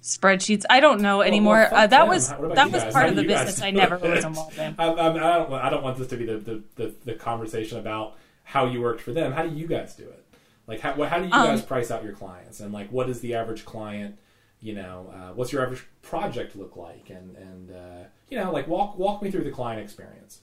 spreadsheets. 0.01 0.63
I 0.69 0.79
don't 0.79 1.01
know 1.01 1.21
anymore. 1.21 1.55
well, 1.55 1.69
fuck 1.69 1.79
uh, 1.79 1.87
that 1.87 2.07
was 2.07 2.29
How- 2.29 2.37
what 2.37 2.45
about 2.45 2.55
that 2.55 2.71
was 2.71 2.83
guys? 2.83 2.93
part 2.93 3.05
How 3.05 3.09
of 3.11 3.15
the 3.15 3.23
business 3.23 3.61
I 3.61 3.71
never 3.71 3.97
was 3.97 4.23
involved 4.25 4.57
in. 4.57 4.75
I, 4.77 4.85
I, 4.85 5.09
I 5.09 5.37
don't 5.37 5.53
I 5.53 5.69
don't 5.69 5.83
want 5.83 5.97
this 5.97 6.07
to 6.07 6.17
be 6.17 6.25
the, 6.25 6.37
the, 6.37 6.63
the, 6.75 6.93
the 7.05 7.13
conversation 7.13 7.77
about 7.77 8.15
how 8.43 8.65
you 8.65 8.81
worked 8.81 9.01
for 9.01 9.11
them. 9.11 9.31
How 9.33 9.43
do 9.43 9.53
you 9.55 9.67
guys 9.67 9.95
do 9.95 10.03
it? 10.03 10.25
Like 10.67 10.79
how 10.81 10.93
how 11.03 11.19
do 11.19 11.25
you 11.25 11.33
Um, 11.33 11.47
guys 11.47 11.61
price 11.61 11.91
out 11.91 12.03
your 12.03 12.13
clients 12.13 12.59
and 12.59 12.71
like 12.73 12.89
what 12.91 13.09
is 13.09 13.19
the 13.21 13.33
average 13.35 13.65
client? 13.65 14.17
You 14.61 14.75
know, 14.75 15.11
uh, 15.13 15.33
what's 15.33 15.51
your 15.53 15.63
average 15.63 15.85
project 16.01 16.55
look 16.55 16.75
like? 16.75 17.09
And 17.09 17.35
and 17.37 17.71
uh, 17.71 18.03
you 18.29 18.37
know, 18.37 18.51
like 18.51 18.67
walk 18.67 18.97
walk 18.97 19.21
me 19.21 19.31
through 19.31 19.43
the 19.45 19.51
client 19.51 19.81
experience. 19.81 20.41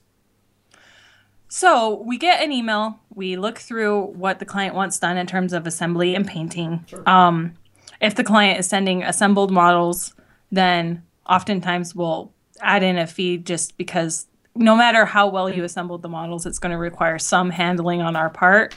So 1.48 2.02
we 2.02 2.18
get 2.18 2.42
an 2.42 2.52
email. 2.52 2.98
We 3.14 3.36
look 3.36 3.58
through 3.58 4.02
what 4.06 4.38
the 4.40 4.44
client 4.44 4.74
wants 4.74 4.98
done 4.98 5.16
in 5.16 5.26
terms 5.26 5.52
of 5.52 5.66
assembly 5.66 6.14
and 6.14 6.26
painting. 6.26 6.84
Sure. 6.88 7.08
Um, 7.08 7.54
if 8.00 8.14
the 8.14 8.24
client 8.24 8.58
is 8.58 8.66
sending 8.66 9.02
assembled 9.02 9.50
models, 9.50 10.14
then 10.50 11.02
oftentimes 11.28 11.94
we'll 11.94 12.32
add 12.60 12.82
in 12.82 12.98
a 12.98 13.06
fee 13.06 13.38
just 13.38 13.76
because 13.76 14.26
no 14.54 14.76
matter 14.76 15.04
how 15.04 15.28
well 15.28 15.50
you 15.50 15.64
assembled 15.64 16.02
the 16.02 16.08
models, 16.08 16.46
it's 16.46 16.58
going 16.58 16.72
to 16.72 16.78
require 16.78 17.18
some 17.18 17.50
handling 17.50 18.00
on 18.00 18.16
our 18.16 18.30
part. 18.30 18.74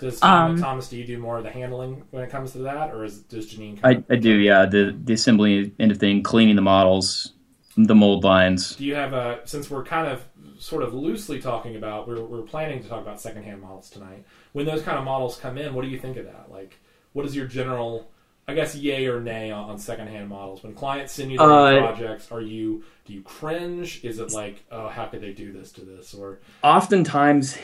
Does 0.00 0.22
Um, 0.22 0.60
Thomas, 0.60 0.88
do 0.88 0.96
you 0.96 1.04
do 1.06 1.18
more 1.18 1.38
of 1.38 1.44
the 1.44 1.50
handling 1.50 2.04
when 2.10 2.24
it 2.24 2.30
comes 2.30 2.52
to 2.52 2.58
that, 2.58 2.92
or 2.92 3.04
is 3.04 3.20
does 3.20 3.52
Janine? 3.54 3.78
I, 3.84 4.02
I 4.10 4.16
do, 4.16 4.30
yeah. 4.30 4.66
The 4.66 4.96
the 5.04 5.14
assembly 5.14 5.72
end 5.78 5.92
of 5.92 5.98
thing, 5.98 6.22
cleaning 6.22 6.56
the 6.56 6.62
models, 6.62 7.32
the 7.76 7.94
mold 7.94 8.24
lines. 8.24 8.74
do 8.76 8.84
you 8.84 8.96
have 8.96 9.12
a 9.12 9.40
since 9.44 9.70
we're 9.70 9.84
kind 9.84 10.08
of 10.08 10.24
sort 10.58 10.82
of 10.82 10.94
loosely 10.94 11.40
talking 11.40 11.76
about 11.76 12.06
we're 12.06 12.22
we're 12.22 12.42
planning 12.42 12.82
to 12.82 12.88
talk 12.88 13.00
about 13.02 13.20
secondhand 13.20 13.60
models 13.60 13.90
tonight. 13.90 14.24
When 14.52 14.66
those 14.66 14.82
kind 14.82 14.98
of 14.98 15.04
models 15.04 15.36
come 15.36 15.56
in, 15.58 15.74
what 15.74 15.82
do 15.82 15.88
you 15.88 15.98
think 15.98 16.16
of 16.16 16.24
that? 16.26 16.46
Like, 16.50 16.78
what 17.12 17.24
is 17.24 17.34
your 17.34 17.46
general, 17.46 18.10
I 18.52 18.54
guess, 18.54 18.74
yay 18.74 19.06
or 19.06 19.18
nay 19.18 19.50
on, 19.50 19.70
on 19.70 19.78
secondhand 19.78 20.28
models? 20.28 20.62
When 20.62 20.74
clients 20.74 21.14
send 21.14 21.32
you 21.32 21.38
their 21.38 21.48
Uh, 21.50 21.78
projects, 21.78 22.30
are 22.30 22.42
you 22.42 22.84
do 23.06 23.14
you 23.14 23.22
cringe? 23.22 24.04
Is 24.04 24.18
it 24.18 24.32
like, 24.32 24.62
oh, 24.70 24.88
how 24.88 25.06
could 25.06 25.22
they 25.22 25.32
do 25.32 25.52
this 25.52 25.72
to 25.72 25.80
this? 25.80 26.12
Or 26.12 26.40
Oftentimes, 26.62 27.56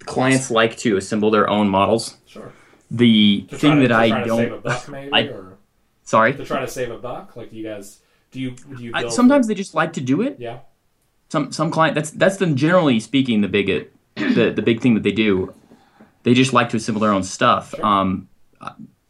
clients 0.00 0.50
like 0.50 0.76
to 0.78 0.96
assemble 0.96 1.30
their 1.30 1.48
own 1.48 1.68
models. 1.68 2.16
sure, 2.26 2.52
The 2.90 3.42
to 3.48 3.56
thing 3.58 3.76
to, 3.80 3.88
that 3.88 3.92
I 3.92 4.08
try 4.08 4.24
to 4.24 4.28
save 4.28 4.46
a 4.46 4.50
don't, 4.50 4.62
buck 4.64 4.88
maybe, 4.88 5.12
I- 5.12 5.22
or 5.28 5.58
sorry, 6.02 6.34
to 6.34 6.44
try 6.44 6.60
to 6.60 6.68
save 6.68 6.90
a 6.90 6.98
buck. 6.98 7.36
Like, 7.36 7.50
do 7.50 7.56
you 7.56 7.62
guys 7.64 8.00
do 8.32 8.40
you 8.40 8.50
do 8.76 8.82
you 8.82 8.90
I, 8.92 9.08
sometimes 9.08 9.46
they 9.46 9.54
just 9.54 9.74
like 9.74 9.92
to 9.92 10.00
do 10.00 10.20
it. 10.20 10.36
yeah 10.40 10.58
Some 11.28 11.52
some 11.52 11.70
client 11.70 11.94
that's 11.94 12.10
that's 12.10 12.38
the 12.38 12.46
generally 12.46 12.98
speaking 12.98 13.40
the 13.40 13.48
big 13.48 13.66
the 14.16 14.50
the 14.50 14.62
big 14.62 14.80
thing 14.80 14.94
that 14.94 15.04
they 15.04 15.12
do. 15.12 15.54
They 16.24 16.34
just 16.34 16.52
like 16.52 16.70
to 16.70 16.76
assemble 16.78 17.00
their 17.00 17.12
own 17.12 17.22
stuff. 17.22 17.70
Sure. 17.76 17.86
Um, 17.86 18.28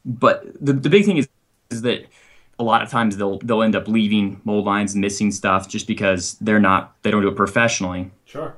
but 0.04 0.44
the 0.64 0.72
the 0.72 0.90
big 0.90 1.04
thing 1.04 1.16
is 1.16 1.28
is 1.70 1.82
that 1.82 2.06
a 2.58 2.62
lot 2.64 2.82
of 2.82 2.90
times 2.90 3.16
they'll 3.16 3.38
they'll 3.40 3.62
end 3.62 3.74
up 3.74 3.88
leaving 3.88 4.40
mold 4.44 4.64
lines 4.64 4.94
missing 4.94 5.30
stuff 5.32 5.68
just 5.68 5.86
because 5.86 6.34
they're 6.40 6.60
not 6.60 6.94
they 7.02 7.10
don't 7.10 7.22
do 7.22 7.28
it 7.28 7.36
professionally. 7.36 8.10
sure 8.24 8.54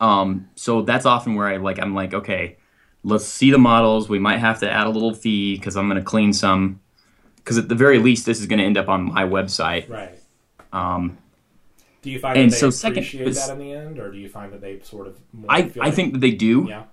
Um, 0.00 0.48
so 0.54 0.82
that's 0.82 1.06
often 1.06 1.34
where 1.34 1.46
I 1.48 1.56
like 1.58 1.78
I'm 1.78 1.94
like, 1.94 2.14
okay, 2.14 2.56
let's 3.02 3.24
see 3.26 3.50
the 3.50 3.58
models. 3.58 4.08
We 4.08 4.18
might 4.18 4.38
have 4.38 4.60
to 4.60 4.70
add 4.70 4.86
a 4.86 4.90
little 4.90 5.14
fee 5.14 5.56
because 5.56 5.76
I'm 5.76 5.88
going 5.88 6.00
to 6.00 6.04
clean 6.04 6.32
some. 6.32 6.80
Because 7.36 7.58
at 7.58 7.68
the 7.68 7.74
very 7.74 7.98
least, 7.98 8.24
this 8.24 8.40
is 8.40 8.46
going 8.46 8.58
to 8.58 8.64
end 8.64 8.78
up 8.78 8.88
on 8.88 9.12
my 9.12 9.24
website. 9.24 9.88
right. 9.90 10.18
Um, 10.72 11.18
Do 12.00 12.10
you 12.10 12.18
find 12.18 12.38
And 12.38 12.50
that 12.50 12.60
they 12.60 12.70
so 12.70 12.88
appreciate 12.88 13.28
is- 13.28 13.36
that 13.46 13.52
in 13.52 13.58
the 13.58 13.72
end, 13.72 13.98
or 13.98 14.10
do 14.10 14.16
you 14.18 14.28
find 14.30 14.50
that 14.52 14.60
they 14.62 14.80
sort 14.80 15.06
of 15.06 15.18
more 15.32 15.50
I 15.50 15.70
I 15.80 15.90
think 15.90 16.14
that 16.14 16.20
they 16.20 16.30
do. 16.32 16.66
yeah 16.68 16.84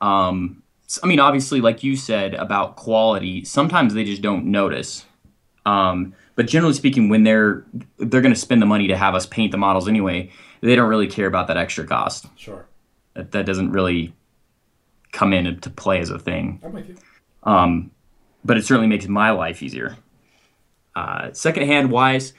Um, 0.00 0.62
I 1.02 1.06
mean, 1.06 1.20
obviously, 1.20 1.60
like 1.60 1.82
you 1.82 1.96
said 1.96 2.34
about 2.34 2.76
quality, 2.76 3.44
sometimes 3.44 3.94
they 3.94 4.04
just 4.04 4.22
don't 4.22 4.46
notice. 4.46 5.04
Um, 5.64 6.14
but 6.36 6.46
generally 6.46 6.74
speaking, 6.74 7.08
when 7.08 7.24
they're 7.24 7.64
they're 7.98 8.20
going 8.20 8.34
to 8.34 8.40
spend 8.40 8.62
the 8.62 8.66
money 8.66 8.86
to 8.88 8.96
have 8.96 9.14
us 9.14 9.26
paint 9.26 9.52
the 9.52 9.58
models 9.58 9.88
anyway, 9.88 10.30
they 10.60 10.76
don't 10.76 10.88
really 10.88 11.08
care 11.08 11.26
about 11.26 11.48
that 11.48 11.56
extra 11.56 11.84
cost. 11.84 12.26
sure 12.36 12.66
That 13.14 13.32
that 13.32 13.46
doesn't 13.46 13.72
really 13.72 14.14
come 15.12 15.32
into 15.32 15.70
play 15.70 15.98
as 15.98 16.10
a 16.10 16.18
thing. 16.18 16.60
I'm 16.62 16.72
with 16.72 16.88
you 16.88 16.96
um, 17.46 17.92
but 18.44 18.58
it 18.58 18.66
certainly 18.66 18.88
makes 18.88 19.06
my 19.06 19.30
life 19.30 19.62
easier. 19.62 19.96
Uh, 20.94 21.32
secondhand 21.32 21.90
wise, 21.90 22.32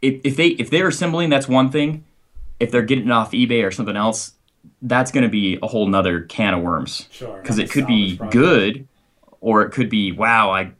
if, 0.00 0.20
if 0.24 0.36
they 0.36 0.48
if 0.48 0.70
they're 0.70 0.88
assembling, 0.88 1.28
that's 1.28 1.48
one 1.48 1.70
thing. 1.70 2.04
If 2.58 2.70
they're 2.70 2.82
getting 2.82 3.06
it 3.06 3.10
off 3.10 3.32
eBay 3.32 3.66
or 3.66 3.70
something 3.70 3.96
else, 3.96 4.32
that's 4.82 5.10
going 5.10 5.24
to 5.24 5.28
be 5.30 5.58
a 5.62 5.66
whole 5.66 5.86
nother 5.86 6.22
can 6.22 6.54
of 6.54 6.62
worms 6.62 7.08
sure 7.10 7.40
because 7.40 7.58
it 7.58 7.70
could 7.70 7.86
be 7.86 8.16
project. 8.16 8.32
good, 8.32 8.88
or 9.40 9.62
it 9.62 9.70
could 9.70 9.88
be 9.90 10.12
wow, 10.12 10.50
I, 10.50 10.72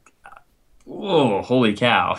whoa, 0.85 1.42
holy 1.42 1.75
cow, 1.75 2.18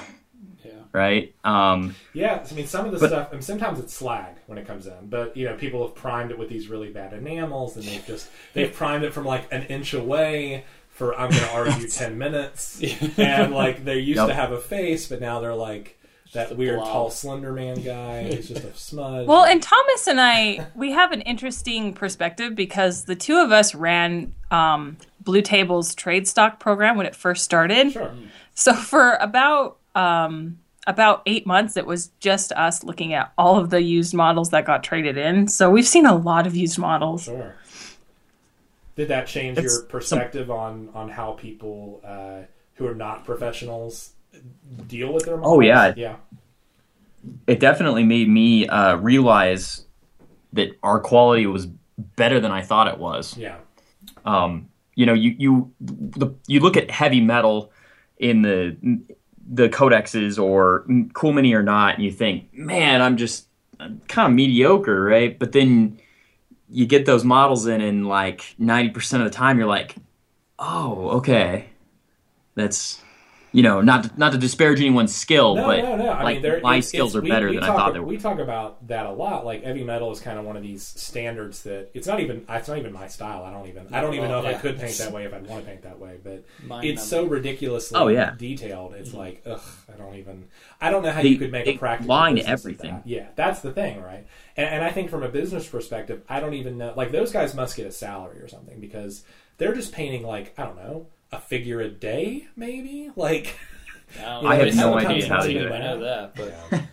Yeah. 0.64 0.72
right? 0.92 1.34
Um, 1.44 1.96
Yeah, 2.14 2.44
I 2.50 2.54
mean, 2.54 2.68
some 2.68 2.86
of 2.86 2.92
the 2.92 3.00
But- 3.00 3.10
stuff, 3.10 3.34
and 3.34 3.44
sometimes 3.44 3.80
it's 3.80 3.94
slag 3.94 4.36
when 4.48 4.58
it 4.58 4.68
comes 4.68 4.88
in, 4.88 5.08
but 5.10 5.36
you 5.38 5.46
know, 5.48 5.56
people 5.56 5.86
have 5.86 5.96
primed 5.96 6.32
it 6.32 6.38
with 6.38 6.50
these 6.50 6.68
really 6.68 6.90
bad 6.90 7.14
enamels, 7.14 7.76
and 7.76 7.86
they've 7.86 8.06
just 8.06 8.30
they've 8.54 8.72
primed 8.74 9.04
it 9.04 9.14
from 9.14 9.26
like 9.26 9.48
an 9.52 9.64
inch 9.64 9.94
away 9.94 10.66
for 10.90 11.14
I'm 11.18 11.30
going 11.30 11.44
to 11.44 11.52
argue 11.54 11.88
ten 11.90 12.18
minutes, 12.18 12.82
and 13.18 13.54
like 13.54 13.86
they 13.86 14.00
used 14.00 14.18
Yep. 14.18 14.28
to 14.30 14.34
have 14.34 14.52
a 14.52 14.60
face, 14.60 15.08
but 15.08 15.22
now 15.22 15.40
they're 15.40 15.54
like 15.56 15.97
that 16.34 16.56
weird 16.58 16.78
blob. 16.80 16.88
tall 16.92 17.10
slender 17.10 17.54
man 17.54 17.82
guy. 17.82 18.24
He's 18.24 18.48
just 18.50 18.64
a 18.64 18.74
smudge. 18.76 19.28
Well, 19.28 19.46
and 19.46 19.62
Thomas 19.64 20.08
and 20.08 20.20
I, 20.20 20.68
we 20.76 20.92
have 20.92 21.12
an 21.12 21.22
interesting 21.22 21.94
perspective 21.94 22.56
because 22.56 23.06
the 23.06 23.16
two 23.16 23.38
of 23.38 23.52
us 23.52 23.74
ran 23.74 24.34
um, 24.52 24.98
Blue 25.22 25.42
Table's 25.42 25.96
trade 25.96 26.28
stock 26.28 26.60
program 26.60 26.98
when 26.98 27.06
it 27.06 27.16
first 27.16 27.44
started. 27.44 27.92
sure, 27.92 28.14
So 28.54 28.74
for 28.74 29.14
about 29.16 29.78
um, 29.96 30.60
about 30.86 31.22
eight 31.26 31.46
months, 31.48 31.76
it 31.76 31.86
was 31.86 32.12
just 32.20 32.52
us 32.54 32.84
looking 32.84 33.14
at 33.14 33.34
all 33.38 33.58
of 33.58 33.70
the 33.72 33.82
used 33.82 34.14
models 34.14 34.52
that 34.52 34.64
got 34.66 34.84
traded 34.84 35.18
in. 35.18 35.48
So 35.48 35.70
we've 35.70 35.88
seen 35.88 36.06
a 36.06 36.16
lot 36.16 36.46
of 36.48 36.56
used 36.56 36.78
models. 36.78 37.24
sure. 37.26 37.56
Did 38.96 39.10
that 39.10 39.28
change 39.28 39.58
It's 39.58 39.64
your 39.64 39.82
some- 39.82 39.88
perspective 39.88 40.50
on 40.52 40.90
on 40.94 41.10
how 41.10 41.34
people 41.34 42.02
uh, 42.06 42.42
who 42.76 42.88
are 42.88 42.96
not 42.96 43.26
professionals 43.26 44.12
deal 44.88 45.14
with 45.14 45.26
their 45.26 45.40
Oh, 45.44 45.60
yeah. 45.60 45.94
yeah, 45.96 46.16
it 47.48 47.60
definitely 47.60 48.04
made 48.04 48.30
me 48.30 48.68
uh, 48.68 48.96
realize 48.98 49.86
that 50.54 50.70
our 50.84 51.00
quality 51.00 51.46
was 51.46 51.68
better 52.16 52.40
than 52.40 52.52
I 52.52 52.62
thought 52.62 52.88
it 52.88 52.98
was. 52.98 53.38
yeah, 53.38 53.58
um, 54.26 54.70
you 54.96 55.06
know, 55.06 55.14
you 55.14 55.36
you 55.38 55.72
the, 55.80 56.34
you 56.48 56.60
look 56.60 56.78
at 56.78 56.90
heavy 56.90 57.22
metal 57.22 57.72
in 58.18 58.42
the 58.42 58.76
the 59.50 59.70
codexes 59.70 60.42
or 60.42 60.86
cool 61.14 61.34
mini 61.34 61.54
or 61.54 61.64
not, 61.64 61.96
and 61.96 62.04
you 62.04 62.12
think, 62.12 62.54
man, 62.54 63.02
I'm 63.02 63.16
just 63.18 63.48
kind 64.08 64.32
of 64.32 64.34
mediocre, 64.34 65.04
right? 65.04 65.38
But 65.38 65.52
then 65.52 66.00
you 66.70 66.86
get 66.86 67.06
those 67.06 67.24
models 67.24 67.68
in, 67.68 67.80
and 67.82 68.08
like 68.08 68.56
ninety 68.58 68.90
percent 68.92 69.24
of 69.24 69.30
the 69.30 69.36
time, 69.36 69.58
you're 69.58 69.68
like, 69.68 69.96
oh, 70.60 71.10
okay, 71.18 71.68
that's 72.56 73.02
you 73.58 73.64
know, 73.64 73.82
not 73.82 74.04
to, 74.04 74.12
not 74.20 74.34
to 74.34 74.38
disparage 74.38 74.80
anyone's 74.80 75.16
skill, 75.16 75.56
No, 75.56 75.66
but 75.66 75.82
no, 75.82 75.96
no. 75.96 76.10
I 76.10 76.22
like 76.22 76.44
mean, 76.44 76.62
my 76.62 76.76
it's- 76.76 76.90
skills 76.90 77.16
it's- 77.16 77.26
are 77.26 77.28
better 77.28 77.48
we, 77.48 77.54
we 77.54 77.58
than 77.58 77.66
talk, 77.68 77.76
I 77.76 77.80
thought 77.80 77.94
they 77.94 78.00
were. 78.00 78.06
We 78.06 78.18
talk 78.20 78.38
about 78.38 78.88
that 78.88 79.08
a 79.08 79.12
lot. 79.12 79.48
Like 79.48 79.64
heavy 79.64 79.84
metal 79.84 80.12
is 80.12 80.20
kind 80.20 80.38
of 80.38 80.46
one 80.46 80.56
of 80.56 80.62
these 80.62 80.84
standards 80.86 81.64
that 81.64 81.90
it's 81.96 82.06
not 82.06 82.20
even. 82.20 82.46
It's 82.48 82.68
not 82.68 82.78
even 82.78 82.94
my 82.94 83.08
style. 83.08 83.44
I 83.44 83.52
don't 83.52 83.68
even. 83.68 83.92
I 83.92 84.00
don't 84.02 84.14
even 84.14 84.30
know 84.30 84.42
if 84.42 84.46
I 84.46 84.54
could 84.54 84.78
paint 84.78 84.96
that 85.00 85.12
way 85.12 85.26
if 85.26 85.34
I'd 85.34 85.48
want 85.48 85.66
to 85.66 85.72
paint 85.72 85.82
that 85.82 85.98
way. 85.98 86.20
But 86.24 86.46
Mind 86.68 86.86
it's 86.86 87.12
numbing. 87.12 87.28
so 87.30 87.34
ridiculously 87.34 88.00
Oh, 88.00 88.10
yeah. 88.10 88.36
detailed. 88.38 88.94
It's 88.94 89.10
mm-hmm. 89.10 89.18
like, 89.18 89.42
ugh, 89.48 89.60
I 89.92 89.98
don't 89.98 90.14
even. 90.18 90.50
I 90.80 90.92
don't 90.92 91.02
know 91.02 91.12
how 91.12 91.24
They- 91.24 91.30
you 91.30 91.40
could 91.40 91.52
make 91.52 91.66
they 91.66 91.74
a 91.74 91.78
practical 91.80 92.10
line 92.14 92.38
everything. 92.38 92.92
that. 92.92 93.08
Yeah, 93.08 93.26
that's 93.36 93.62
the 93.62 93.72
thing, 93.74 94.04
right? 94.04 94.28
And, 94.56 94.68
and 94.70 94.84
I 94.84 94.92
think 94.92 95.10
from 95.10 95.24
a 95.24 95.30
business 95.30 95.68
perspective, 95.68 96.22
I 96.30 96.42
don't 96.42 96.54
even 96.54 96.78
know. 96.78 96.94
Like 96.96 97.12
those 97.12 97.32
guys 97.32 97.56
must 97.56 97.76
get 97.76 97.88
a 97.88 97.92
salary 97.92 98.38
or 98.40 98.48
something 98.48 98.80
because 98.80 99.24
they're 99.58 99.74
just 99.74 99.94
painting 99.94 100.22
like 100.22 100.54
I 100.60 100.66
don't 100.66 100.76
know 100.76 101.08
a 101.32 101.40
figure 101.40 101.80
a 101.82 101.90
day, 101.90 102.48
maybe 102.56 103.12
like. 103.16 103.58
I, 104.24 104.40
I 104.40 104.56
have 104.56 104.76
no 104.76 104.98
idea 104.98 105.28
how 105.28 105.44
they 105.44 105.54
do 105.54 105.72
I 105.72 105.80
know 105.80 106.00
that, 106.00 106.36
but 106.36 106.88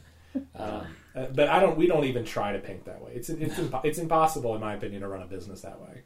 um, 0.56 0.86
Uh, 1.14 1.26
but 1.32 1.48
I 1.48 1.60
don't. 1.60 1.76
We 1.76 1.86
don't 1.86 2.04
even 2.06 2.24
try 2.24 2.52
to 2.52 2.58
paint 2.58 2.84
that 2.86 3.00
way. 3.00 3.12
It's 3.14 3.28
it's 3.28 3.54
impo- 3.54 3.84
it's 3.84 3.98
impossible, 3.98 4.52
in 4.56 4.60
my 4.60 4.74
opinion, 4.74 5.02
to 5.02 5.08
run 5.08 5.22
a 5.22 5.26
business 5.26 5.60
that 5.60 5.80
way. 5.80 6.02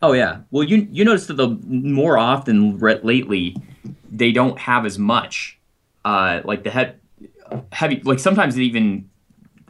Oh 0.00 0.12
yeah. 0.12 0.42
Well, 0.52 0.62
you 0.62 0.86
you 0.92 1.04
notice 1.04 1.26
that 1.26 1.34
the 1.34 1.48
more 1.66 2.16
often 2.16 2.78
re- 2.78 3.00
lately, 3.02 3.56
they 4.12 4.30
don't 4.30 4.56
have 4.60 4.86
as 4.86 4.96
much. 4.96 5.58
Uh, 6.04 6.40
like 6.44 6.62
the 6.62 6.70
head 6.70 7.00
heavy. 7.72 8.00
Like 8.04 8.20
sometimes 8.20 8.54
they 8.54 8.62
even 8.62 9.10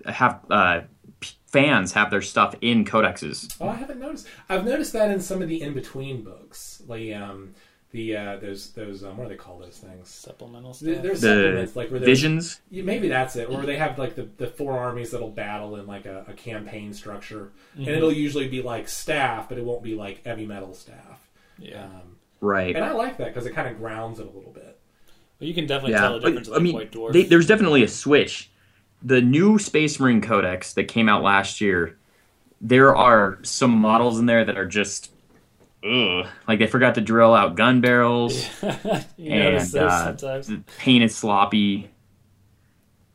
have 0.05 0.41
uh, 0.51 0.81
p- 1.21 1.31
fans 1.47 1.93
have 1.93 2.11
their 2.11 2.21
stuff 2.21 2.55
in 2.61 2.85
codexes. 2.85 3.57
Oh, 3.63 3.69
I 3.69 3.77
haven't 3.77 4.01
noticed. 4.01 4.27
I've 4.51 4.67
noticed 4.67 4.93
that 4.93 5.11
in 5.11 5.21
some 5.21 5.41
of 5.41 5.49
the 5.49 5.63
in 5.63 5.73
between 5.73 6.23
books, 6.23 6.83
like 6.87 7.15
um, 7.15 7.55
the 7.95 8.17
uh, 8.17 8.37
those 8.39 8.71
those 8.73 9.05
um, 9.05 9.17
what 9.17 9.25
do 9.25 9.29
they 9.31 9.37
call 9.37 9.59
those 9.59 9.79
things? 9.79 10.09
supplemental 10.11 10.73
There- 10.75 10.95
stuff. 10.95 11.03
There's 11.05 11.21
The 11.23 11.29
supplements 11.29 11.77
like 11.77 11.91
where 11.91 12.01
visions. 12.01 12.61
Yeah, 12.71 12.83
maybe 12.83 13.07
that's 13.09 13.37
it. 13.37 13.49
Or 13.49 13.63
they 13.63 13.77
have 13.77 13.99
like 13.99 14.17
the, 14.17 14.29
the 14.37 14.49
four 14.49 14.77
armies 14.77 15.13
that'll 15.13 15.31
battle 15.31 15.77
in 15.77 15.87
like 15.87 16.05
a, 16.05 16.25
a 16.29 16.33
campaign 16.35 16.93
structure, 16.93 17.53
and 17.77 17.87
it'll 17.89 18.13
usually 18.13 18.49
be 18.49 18.61
like 18.63 18.89
staff, 18.89 19.49
but 19.49 19.59
it 19.59 19.65
won't 19.65 19.83
be 19.85 19.95
like 19.95 20.25
heavy 20.25 20.45
metal 20.45 20.75
staff. 20.75 21.21
yeah, 21.59 21.85
Um, 21.85 22.17
Right. 22.41 22.75
and 22.77 22.85
I 22.85 22.91
like 22.93 23.17
that 23.19 23.29
because 23.29 23.47
it 23.47 23.53
kind 23.55 23.69
of 23.69 23.79
grounds 23.79 24.19
it 24.19 24.27
a 24.27 24.31
little 24.31 24.53
bit. 24.53 24.77
but 25.39 25.49
you 25.49 25.55
can 25.55 25.67
definitely 25.67 25.93
Yeah. 25.93 26.01
tell 26.01 26.15
the 26.15 26.21
But, 26.21 26.29
difference. 26.31 26.51
I 26.51 26.59
mean, 26.59 26.75
White 26.75 26.93
Dwarf. 26.93 27.13
they, 27.13 27.23
there's 27.23 27.47
definitely 27.47 27.83
a 27.85 27.89
switch. 27.89 28.51
The 29.03 29.21
new 29.23 29.59
Space 29.59 29.99
Marine 30.01 30.21
Codex 30.21 30.73
that 30.75 30.85
came 30.89 31.09
out 31.09 31.23
last 31.23 31.61
year, 31.61 31.97
there 32.61 32.95
are 32.97 33.39
some 33.43 33.71
models 33.71 34.19
in 34.19 34.27
there 34.27 34.45
that 34.45 34.57
are 34.59 34.67
just. 34.67 35.11
Ugh. 35.85 36.27
Like 36.49 36.59
they 36.59 36.67
forgot 36.67 36.95
to 36.97 37.01
drill 37.01 37.35
out 37.35 37.57
gun 37.57 37.81
barrels. 37.81 38.49
and 38.63 39.05
those 39.19 39.75
uh, 39.75 40.17
sometimes. 40.17 40.47
the 40.47 40.63
paint 40.79 41.05
is 41.05 41.15
sloppy. 41.17 41.91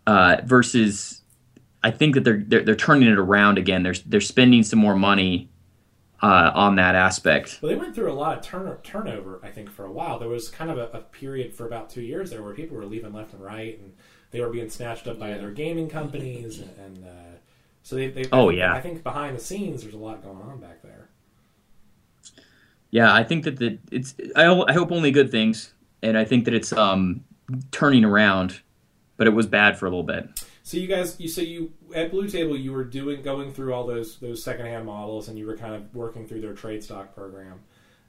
Uh, 0.08 0.38
versus, 0.44 1.22
I 1.84 1.92
think 1.92 2.16
that 2.16 2.24
they're, 2.24 2.44
they're 2.46 2.64
they're 2.64 2.76
turning 2.76 3.10
it 3.10 3.18
around 3.18 3.58
again. 3.60 3.84
They're 3.84 3.94
they're 4.06 4.22
spending 4.22 4.64
some 4.64 4.80
more 4.80 4.96
money 4.96 5.50
uh, 6.24 6.52
on 6.56 6.76
that 6.78 6.96
aspect. 6.96 7.60
Well, 7.62 7.70
they 7.72 7.76
went 7.78 7.94
through 7.94 8.12
a 8.12 8.14
lot 8.14 8.38
of 8.38 8.44
turn- 8.44 8.76
turnover, 8.84 9.40
I 9.44 9.50
think, 9.50 9.70
for 9.70 9.86
a 9.86 9.92
while. 9.92 10.18
There 10.18 10.28
was 10.30 10.50
kind 10.50 10.72
of 10.72 10.78
a, 10.80 10.98
a 10.98 11.02
period 11.02 11.54
for 11.54 11.68
about 11.68 11.90
two 11.92 12.02
years 12.02 12.32
there 12.32 12.42
where 12.42 12.54
people 12.56 12.76
were 12.76 12.86
leaving 12.86 13.14
left 13.14 13.34
and 13.34 13.44
right, 13.44 13.80
and 13.80 13.94
they 14.32 14.42
were 14.42 14.50
being 14.50 14.70
snatched 14.70 15.08
up 15.08 15.20
by 15.20 15.32
other 15.34 15.52
gaming 15.52 15.90
companies, 15.90 16.60
and, 16.60 16.72
and 16.80 17.06
uh, 17.06 17.38
so 17.84 17.96
they. 17.96 18.08
they 18.08 18.26
Oh, 18.32 18.46
I 18.46 18.50
think- 18.50 18.58
yeah. 18.60 18.74
I 18.74 18.82
think 18.82 19.04
behind 19.04 19.38
the 19.38 19.42
scenes, 19.42 19.84
there's 19.84 19.94
a 19.94 19.98
lot 19.98 20.24
going 20.24 20.42
on 20.42 20.60
back 20.60 20.82
there. 20.82 20.99
Yeah, 22.92 23.14
I 23.14 23.24
think 23.24 23.44
that 23.44 23.58
the 23.58 23.78
it's 23.92 24.16
I, 24.36 24.46
I 24.46 24.74
hope 24.74 24.92
only 24.92 25.12
good 25.12 25.32
things, 25.32 25.74
and 26.02 26.18
I 26.18 26.26
think 26.26 26.46
that 26.46 26.54
it's 26.54 26.74
um 26.74 27.24
turning 27.72 28.04
around, 28.04 28.62
but 29.18 29.28
it 29.28 29.32
was 29.32 29.48
bad 29.48 29.78
for 29.78 29.86
a 29.86 29.90
little 29.90 30.04
bit. 30.04 30.44
So 30.64 30.78
you 30.78 30.88
guys, 30.88 31.20
you 31.20 31.28
so 31.28 31.42
you 31.42 31.74
at 31.96 32.12
Blue 32.12 32.28
Table, 32.28 32.56
you 32.56 32.72
were 32.72 32.84
doing 32.84 33.22
going 33.22 33.54
through 33.54 33.74
all 33.74 33.88
those 33.88 34.18
those 34.18 34.44
secondhand 34.44 34.86
models, 34.86 35.28
and 35.28 35.38
you 35.38 35.46
were 35.46 35.58
kind 35.58 35.74
of 35.76 35.96
working 35.96 36.28
through 36.28 36.42
their 36.42 36.54
trade 36.54 36.84
stock 36.84 37.16
program. 37.16 37.62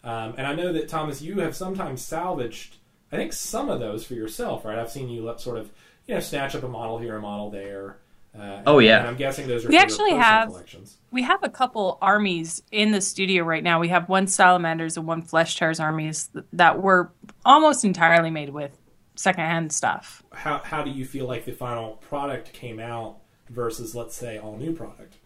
Um, 0.04 0.34
and 0.38 0.46
I 0.46 0.54
know 0.54 0.72
that 0.72 0.88
Thomas, 0.88 1.20
you 1.20 1.40
have 1.40 1.54
sometimes 1.54 2.02
salvaged, 2.02 2.76
I 3.12 3.16
think, 3.16 3.32
some 3.32 3.68
of 3.68 3.80
those 3.80 4.04
for 4.04 4.14
yourself, 4.14 4.64
right? 4.64 4.78
I've 4.78 4.90
seen 4.90 5.08
you 5.08 5.34
sort 5.38 5.58
of 5.58 5.70
you 6.06 6.14
know 6.14 6.20
snatch 6.20 6.54
up 6.54 6.62
a 6.62 6.68
model 6.68 6.98
here, 6.98 7.16
a 7.16 7.20
model 7.20 7.50
there. 7.50 7.98
Uh, 8.38 8.62
Oh, 8.66 8.78
yeah. 8.78 9.00
and 9.00 9.08
I'm 9.08 9.16
guessing 9.16 9.48
those 9.48 9.64
are 9.64 9.68
We 9.68 9.76
actually 9.78 10.12
have- 10.14 10.48
collections. 10.48 10.98
We 11.10 11.22
have 11.22 11.42
a 11.42 11.48
couple 11.48 11.98
armies 12.00 12.62
in 12.70 12.92
the 12.92 13.00
studio 13.00 13.42
right 13.42 13.62
now. 13.64 13.80
We 13.80 13.88
have 13.88 14.08
one 14.08 14.28
salamanders 14.28 14.96
and 14.96 15.06
one 15.06 15.22
Flesh 15.22 15.56
Tearers 15.56 15.80
armies 15.80 16.30
that 16.52 16.80
were 16.80 17.10
almost 17.44 17.84
entirely 17.84 18.30
made 18.30 18.50
with 18.50 18.78
secondhand 19.16 19.72
stuff. 19.72 20.22
How 20.32 20.60
how 20.64 20.82
do 20.84 20.90
you 20.90 21.04
feel 21.04 21.26
like 21.26 21.44
the 21.44 21.52
final 21.52 21.94
product 21.96 22.52
came 22.52 22.78
out 22.78 23.16
versus, 23.48 23.94
let's 23.96 24.14
say, 24.14 24.38
all 24.38 24.56
new 24.56 24.72
product? 24.72 25.16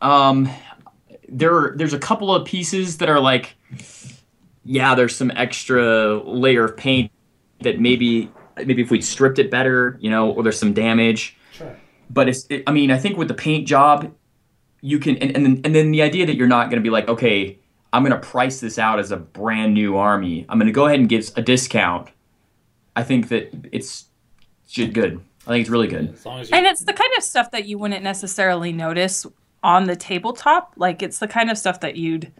Um, 0.00 0.48
there 1.28 1.74
there's 1.76 1.92
a 1.92 1.98
couple 1.98 2.32
of 2.34 2.46
pieces 2.46 2.98
that 2.98 3.08
are 3.08 3.18
like, 3.20 3.56
yeah, 4.64 4.94
there's 4.94 5.16
some 5.16 5.32
extra 5.34 6.22
layer 6.22 6.64
of 6.66 6.76
paint 6.76 7.10
that 7.62 7.80
maybe 7.80 8.30
maybe 8.56 8.82
if 8.82 8.90
we'd 8.92 9.04
stripped 9.04 9.40
it 9.40 9.50
better, 9.50 9.98
you 10.00 10.10
know, 10.10 10.30
or 10.30 10.42
there's 10.44 10.58
some 10.58 10.72
damage. 10.72 11.36
Sure. 12.08 12.14
but 12.14 12.28
it's 12.28 12.46
it, 12.48 12.64
i 12.66 12.72
mean 12.72 12.90
i 12.90 12.98
think 12.98 13.16
with 13.16 13.28
the 13.28 13.34
paint 13.34 13.66
job 13.66 14.12
you 14.80 14.98
can 14.98 15.16
and, 15.18 15.34
and, 15.36 15.44
then, 15.44 15.60
and 15.64 15.74
then 15.74 15.90
the 15.90 16.02
idea 16.02 16.26
that 16.26 16.36
you're 16.36 16.48
not 16.48 16.70
going 16.70 16.82
to 16.82 16.82
be 16.82 16.90
like 16.90 17.08
okay 17.08 17.58
i'm 17.92 18.02
going 18.04 18.18
to 18.18 18.28
price 18.28 18.60
this 18.60 18.78
out 18.78 18.98
as 18.98 19.10
a 19.10 19.16
brand 19.16 19.74
new 19.74 19.96
army 19.96 20.46
i'm 20.48 20.58
going 20.58 20.66
to 20.66 20.72
go 20.72 20.86
ahead 20.86 21.00
and 21.00 21.08
give 21.08 21.30
a 21.36 21.42
discount 21.42 22.10
i 22.96 23.02
think 23.02 23.28
that 23.28 23.52
it's 23.72 24.06
good 24.92 25.20
i 25.46 25.50
think 25.50 25.62
it's 25.62 25.70
really 25.70 25.88
good 25.88 26.12
As 26.14 26.26
long 26.26 26.40
as 26.40 26.50
you, 26.50 26.56
And 26.56 26.66
it's 26.66 26.84
the 26.84 26.92
kind 26.92 27.10
of 27.16 27.22
stuff 27.22 27.50
that 27.52 27.66
you 27.66 27.78
wouldn't 27.78 28.02
necessarily 28.02 28.72
notice 28.72 29.26
on 29.62 29.84
the 29.84 29.96
tabletop. 29.96 30.74
Like 30.76 31.02
it's 31.02 31.18
the 31.18 31.28
kind 31.28 31.50
of 31.50 31.58
stuff 31.58 31.80
that 31.80 31.96
you'd 31.96 32.32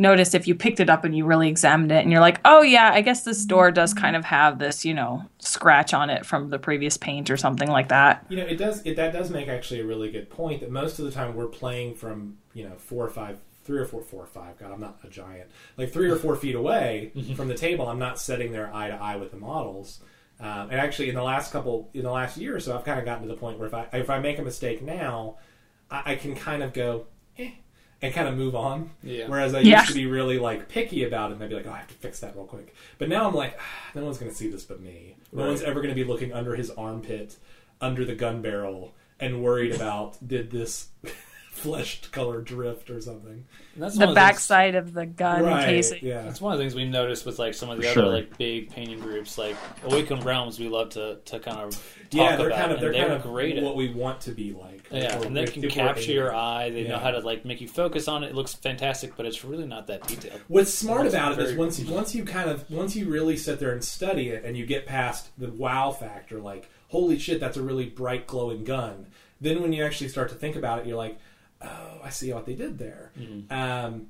notice 0.00 0.34
if 0.34 0.48
you 0.48 0.54
picked 0.54 0.80
it 0.80 0.90
up 0.90 1.04
and 1.04 1.16
you 1.16 1.24
really 1.24 1.48
examined 1.48 1.92
it 1.92 2.02
and 2.02 2.10
you're 2.10 2.20
like, 2.20 2.40
"Oh 2.44 2.62
yeah, 2.62 2.90
I 2.92 3.02
guess 3.02 3.22
this 3.22 3.44
door 3.44 3.70
does 3.70 3.94
kind 3.94 4.16
of 4.16 4.24
have 4.24 4.58
this, 4.58 4.84
you 4.84 4.94
know, 4.94 5.24
scratch 5.38 5.94
on 5.94 6.10
it 6.10 6.26
from 6.26 6.50
the 6.50 6.58
previous 6.58 6.96
paint 6.96 7.30
or 7.30 7.36
something 7.36 7.68
like 7.68 7.88
that." 7.88 8.24
You 8.28 8.38
know, 8.38 8.44
it 8.44 8.56
does. 8.56 8.82
It, 8.84 8.96
that 8.96 9.12
does 9.12 9.30
make 9.30 9.48
actually 9.48 9.80
a 9.80 9.86
really 9.86 10.10
good 10.10 10.30
point. 10.30 10.60
That 10.60 10.70
most 10.70 10.98
of 10.98 11.04
the 11.04 11.10
time 11.10 11.34
we're 11.34 11.46
playing 11.46 11.94
from 11.94 12.38
you 12.54 12.68
know 12.68 12.74
four 12.76 13.04
or 13.04 13.10
five, 13.10 13.38
three 13.64 13.78
or 13.78 13.84
four, 13.84 14.02
four 14.02 14.24
or 14.24 14.26
five. 14.26 14.58
God, 14.58 14.72
I'm 14.72 14.80
not 14.80 14.98
a 15.04 15.08
giant. 15.08 15.50
Like 15.76 15.92
three 15.92 16.10
or 16.10 16.16
four 16.16 16.34
feet 16.34 16.54
away 16.54 17.12
from 17.36 17.48
the 17.48 17.54
table. 17.54 17.86
I'm 17.86 17.98
not 17.98 18.18
sitting 18.18 18.52
there 18.52 18.74
eye 18.74 18.88
to 18.88 18.94
eye 18.94 19.16
with 19.16 19.30
the 19.30 19.36
models. 19.36 20.00
Um, 20.40 20.70
and 20.70 20.80
actually, 20.80 21.10
in 21.10 21.14
the 21.14 21.22
last 21.22 21.52
couple, 21.52 21.90
in 21.92 22.02
the 22.02 22.10
last 22.10 22.38
year 22.38 22.56
or 22.56 22.60
so, 22.60 22.76
I've 22.76 22.84
kind 22.84 22.98
of 22.98 23.04
gotten 23.04 23.28
to 23.28 23.28
the 23.28 23.38
point 23.38 23.58
where 23.58 23.68
if 23.68 23.74
I 23.74 23.86
if 23.92 24.08
I 24.08 24.18
make 24.18 24.38
a 24.38 24.42
mistake 24.42 24.80
now, 24.82 25.36
I, 25.90 26.12
I 26.12 26.16
can 26.16 26.34
kind 26.34 26.62
of 26.62 26.72
go, 26.72 27.06
eh, 27.38 27.50
and 28.02 28.14
kind 28.14 28.28
of 28.28 28.36
move 28.36 28.54
on. 28.54 28.90
Yeah. 29.02 29.28
Whereas 29.28 29.54
I 29.54 29.60
Yeah. 29.60 29.80
used 29.80 29.88
to 29.88 29.94
be 29.94 30.06
really 30.06 30.38
like 30.38 30.68
picky 30.68 31.04
about 31.04 31.30
it, 31.30 31.34
and 31.34 31.42
I'd 31.42 31.48
be 31.50 31.54
like, 31.56 31.66
oh, 31.66 31.72
I 31.72 31.78
have 31.78 31.88
to 31.88 31.94
fix 31.94 32.20
that 32.20 32.34
real 32.34 32.46
quick. 32.46 32.74
But 32.98 33.08
now 33.08 33.28
I'm 33.28 33.34
like, 33.34 33.56
ah, 33.60 33.90
no 33.94 34.04
one's 34.04 34.18
going 34.18 34.30
to 34.30 34.36
see 34.36 34.48
this 34.48 34.64
but 34.64 34.80
me. 34.80 35.16
No 35.32 35.46
one's 35.46 35.62
ever 35.62 35.80
going 35.82 35.94
to 35.94 36.00
be 36.00 36.04
looking 36.04 36.32
under 36.32 36.54
his 36.56 36.70
armpit, 36.70 37.36
under 37.80 38.04
the 38.04 38.14
gun 38.14 38.42
barrel, 38.42 38.94
and 39.18 39.42
worried 39.42 39.72
about 39.74 40.16
did 40.26 40.50
this 40.50 40.88
flesh 41.60 42.00
color 42.10 42.40
drift 42.40 42.90
or 42.90 43.00
something. 43.00 43.44
and 43.74 43.82
that's 43.82 43.94
The 43.94 44.00
one 44.00 44.08
of 44.10 44.14
things- 44.14 44.26
backside 44.26 44.74
of 44.74 44.92
the 44.92 45.06
gun 45.06 45.44
casing. 45.64 46.00
Yeah. 46.02 46.22
That's 46.22 46.40
one 46.40 46.52
of 46.52 46.58
the 46.58 46.64
things 46.64 46.74
we 46.74 46.84
noticed 46.86 47.24
with 47.26 47.38
like 47.38 47.54
some 47.54 47.70
of 47.70 47.78
the 47.78 47.84
Sure. 47.84 48.04
other 48.04 48.12
like 48.12 48.36
big 48.38 48.70
painting 48.70 48.98
groups, 49.00 49.36
like 49.38 49.56
Awakened 49.84 50.24
Realms. 50.24 50.58
We 50.58 50.68
love 50.68 50.90
to, 50.90 51.18
to 51.24 51.38
kind 51.40 51.58
of 51.58 51.70
talk 51.72 51.82
Yeah, 52.12 52.36
they're 52.36 52.48
about, 52.48 52.58
kind 52.58 52.72
of 52.72 52.78
and 52.78 52.82
they're 52.82 52.92
they're 52.92 53.02
kind 53.08 53.12
of 53.14 53.22
great 53.22 53.56
at 53.58 53.62
what 53.62 53.76
we 53.76 53.92
want 53.92 54.20
to 54.22 54.32
be 54.32 54.52
like. 54.52 54.86
Yeah, 54.90 55.20
and 55.22 55.36
they 55.36 55.44
can 55.44 55.68
capture 55.68 56.10
your 56.12 56.34
eye. 56.34 56.70
They 56.70 56.84
know 56.88 56.98
how 56.98 57.10
to 57.12 57.20
like 57.20 57.44
make 57.44 57.60
you 57.60 57.68
focus 57.68 58.08
on 58.08 58.24
it. 58.24 58.28
It 58.30 58.34
looks 58.34 58.54
fantastic, 58.54 59.16
but 59.16 59.26
it's 59.26 59.44
really 59.44 59.66
not 59.66 59.86
that 59.86 60.06
detailed. 60.06 60.40
What's 60.48 60.72
smart 60.74 61.02
That's 61.02 61.14
about 61.14 61.32
it 61.32 61.38
is 61.40 61.54
once 61.56 61.78
you, 61.78 61.92
once 61.92 62.14
you 62.14 62.24
kind 62.24 62.50
of 62.50 62.68
once 62.70 62.96
you 62.96 63.08
really 63.08 63.36
sit 63.36 63.60
there 63.60 63.70
and 63.70 63.84
study 63.84 64.30
it 64.30 64.44
and 64.44 64.56
you 64.56 64.66
get 64.66 64.86
past 64.86 65.28
the 65.38 65.50
wow 65.52 65.90
factor, 65.92 66.40
like 66.40 66.68
holy 66.88 67.18
shit, 67.18 67.38
that's 67.38 67.56
a 67.56 67.62
really 67.62 67.86
bright 67.86 68.26
glowing 68.26 68.64
gun. 68.64 69.06
Then 69.40 69.62
when 69.62 69.72
you 69.72 69.84
actually 69.84 70.08
start 70.08 70.28
to 70.30 70.34
think 70.34 70.56
about 70.56 70.80
it, 70.80 70.86
you're 70.86 70.96
like, 70.98 71.16
oh, 71.62 72.00
I 72.02 72.10
see 72.10 72.32
what 72.32 72.46
they 72.46 72.54
did 72.54 72.78
there. 72.78 73.12
Um, 73.50 74.06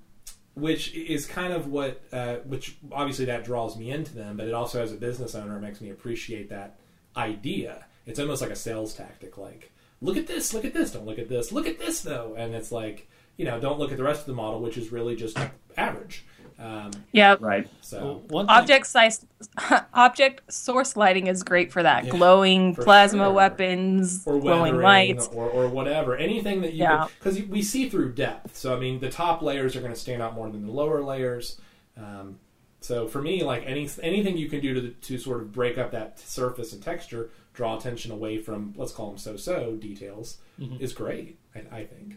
which 0.55 0.95
is 0.95 1.27
kind 1.27 1.53
of 1.53 1.69
what, 1.69 2.03
uh, 2.13 2.37
which 2.45 2.77
obviously 2.93 3.25
that 3.27 3.45
draws 3.45 3.77
me 3.77 3.91
into 3.91 4.15
them, 4.15 4.37
but 4.37 4.47
it 4.49 4.55
also 4.55 4.83
as 4.83 4.93
a 4.93 4.97
business 4.97 5.35
owner 5.35 5.59
makes 5.61 5.81
me 5.81 5.91
appreciate 5.91 6.51
that 6.51 6.77
idea. 7.17 7.87
It's 8.07 8.19
almost 8.19 8.43
like 8.43 8.51
a 8.51 8.57
sales 8.57 8.95
tactic, 8.95 9.39
like 9.39 9.71
look 10.01 10.17
at 10.17 10.27
this, 10.27 10.53
look 10.53 10.65
at 10.65 10.75
this, 10.75 10.91
don't 10.93 11.07
look 11.07 11.19
at 11.19 11.29
this, 11.29 11.53
look 11.53 11.67
at 11.67 11.79
this 11.79 12.01
though, 12.01 12.35
and 12.37 12.55
it's 12.55 12.73
like 12.73 13.09
you 13.37 13.45
know 13.45 13.61
don't 13.61 13.79
look 13.79 13.91
at 13.93 13.97
the 13.97 14.05
rest 14.05 14.21
of 14.21 14.27
the 14.27 14.33
model, 14.33 14.61
which 14.61 14.77
is 14.77 14.91
really 14.93 15.17
just 15.17 15.39
average. 15.77 16.25
Um, 16.61 16.91
Yep. 17.13 17.41
right 17.41 17.67
so 17.81 18.23
One 18.29 18.47
thing, 18.47 18.55
Object 18.57 18.87
size, 18.87 19.25
object 19.95 20.53
source 20.53 20.97
lighting 20.97 21.27
is 21.27 21.43
great 21.43 21.73
for 21.73 21.83
that. 21.83 22.05
Yeah, 22.05 22.11
glowing 22.11 22.75
for 22.75 22.85
plasma 22.85 23.25
sure. 23.25 23.33
weapons, 23.33 24.25
or 24.27 24.39
glowing 24.41 24.77
weathering 24.77 24.83
lights. 24.83 25.29
or, 25.33 25.49
or 25.49 25.69
whatever, 25.69 26.17
anything 26.17 26.61
that 26.63 26.75
you 26.75 26.81
Yeah. 26.83 27.09
because 27.19 27.41
we 27.45 27.63
see 27.63 27.89
through 27.89 28.13
depth. 28.13 28.57
So 28.57 28.77
I 28.77 28.79
mean, 28.79 29.01
the 29.01 29.09
top 29.11 29.41
layers 29.43 29.75
are 29.75 29.81
going 29.81 29.93
to 29.95 29.99
stand 29.99 30.21
out 30.23 30.35
more 30.35 30.51
than 30.51 30.67
the 30.67 30.73
lower 30.73 31.03
layers. 31.03 31.59
Um, 31.97 32.39
so 32.81 33.09
for 33.09 33.21
me, 33.23 33.43
like 33.43 33.63
any 33.67 33.89
anything 34.03 34.37
you 34.37 34.49
can 34.49 34.61
do 34.61 34.75
to 34.75 34.89
to 34.91 35.19
sort 35.19 35.41
of 35.41 35.53
break 35.53 35.79
up 35.79 35.91
that 35.93 36.19
surface 36.21 36.73
and 36.73 36.83
texture, 36.83 37.31
draw 37.55 37.77
attention 37.79 38.11
away 38.13 38.39
from 38.39 38.75
let's 38.77 38.93
call 38.93 39.09
them 39.09 39.19
so-so 39.19 39.77
details, 39.77 40.39
Mm-hmm. 40.61 40.83
is 40.85 40.93
great. 40.93 41.39
I, 41.55 41.61
I 41.79 41.85
think. 41.87 42.17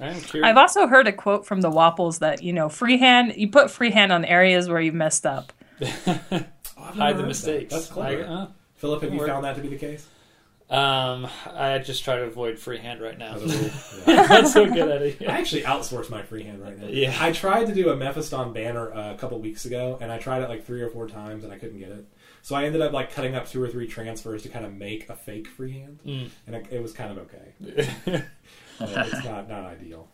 I'm 0.00 0.20
curious. 0.20 0.48
I've 0.48 0.56
also 0.56 0.86
heard 0.86 1.06
a 1.06 1.12
quote 1.12 1.46
from 1.46 1.60
the 1.60 1.70
Wappels 1.70 2.18
that 2.20 2.42
you 2.42 2.52
know 2.52 2.68
freehand. 2.68 3.34
You 3.36 3.48
put 3.48 3.70
freehand 3.70 4.12
on 4.12 4.24
areas 4.24 4.68
where 4.68 4.80
you've 4.80 4.94
messed 4.94 5.26
up. 5.26 5.52
Oh, 6.76 6.82
hide 6.82 6.96
heard 6.96 7.16
the 7.18 7.22
that. 7.22 7.28
mistakes. 7.28 7.72
That's 7.72 7.86
clever. 7.86 8.24
I- 8.24 8.26
uh, 8.26 8.46
Philip, 8.76 9.02
have 9.02 9.14
you 9.14 9.20
Or- 9.22 9.26
found 9.26 9.44
that 9.44 9.54
to 9.56 9.62
be 9.62 9.68
the 9.68 9.76
case? 9.78 10.06
um, 10.68 11.28
I 11.54 11.78
just 11.78 12.02
try 12.04 12.16
to 12.16 12.22
avoid 12.24 12.58
freehand 12.58 13.00
right 13.00 13.16
now. 13.16 13.36
As 13.36 13.42
a 13.42 13.46
rule? 13.46 13.70
Yeah. 14.16 14.26
I'm 14.28 14.46
so 14.46 14.66
good 14.66 14.88
at 14.90 15.00
it. 15.02 15.22
I 15.22 15.38
actually 15.38 15.62
outsource 15.62 16.10
my 16.10 16.22
freehand 16.22 16.60
right 16.60 16.76
now. 16.78 16.88
Yeah. 16.88 17.16
I 17.20 17.30
tried 17.32 17.66
to 17.68 17.74
do 17.74 17.90
a 17.90 17.96
Mephiston 17.96 18.52
banner 18.52 18.92
uh, 18.92 19.14
a 19.14 19.16
couple 19.16 19.38
weeks 19.38 19.64
ago, 19.66 19.96
and 20.00 20.10
I 20.10 20.18
tried 20.18 20.42
it 20.42 20.48
like 20.48 20.64
three 20.66 20.82
or 20.82 20.90
four 20.90 21.06
times, 21.08 21.44
and 21.44 21.52
I 21.52 21.58
couldn't 21.58 21.78
get 21.78 21.90
it. 21.90 22.04
So 22.42 22.56
I 22.56 22.64
ended 22.64 22.82
up 22.82 22.92
like 22.92 23.12
cutting 23.12 23.34
up 23.36 23.48
two 23.48 23.62
or 23.62 23.68
three 23.68 23.86
transfers 23.86 24.42
to 24.42 24.48
kind 24.48 24.66
of 24.66 24.74
make 24.74 25.08
a 25.08 25.14
fake 25.14 25.46
freehand, 25.46 26.00
Mm. 26.04 26.28
and 26.46 26.56
it, 26.56 26.66
it 26.70 26.82
was 26.82 26.92
kind 26.92 27.12
of 27.16 27.18
okay. 27.30 28.24
But 28.78 28.90
it's 29.12 29.24
not 29.24 29.48
not 29.48 29.64
ideal. 29.64 30.08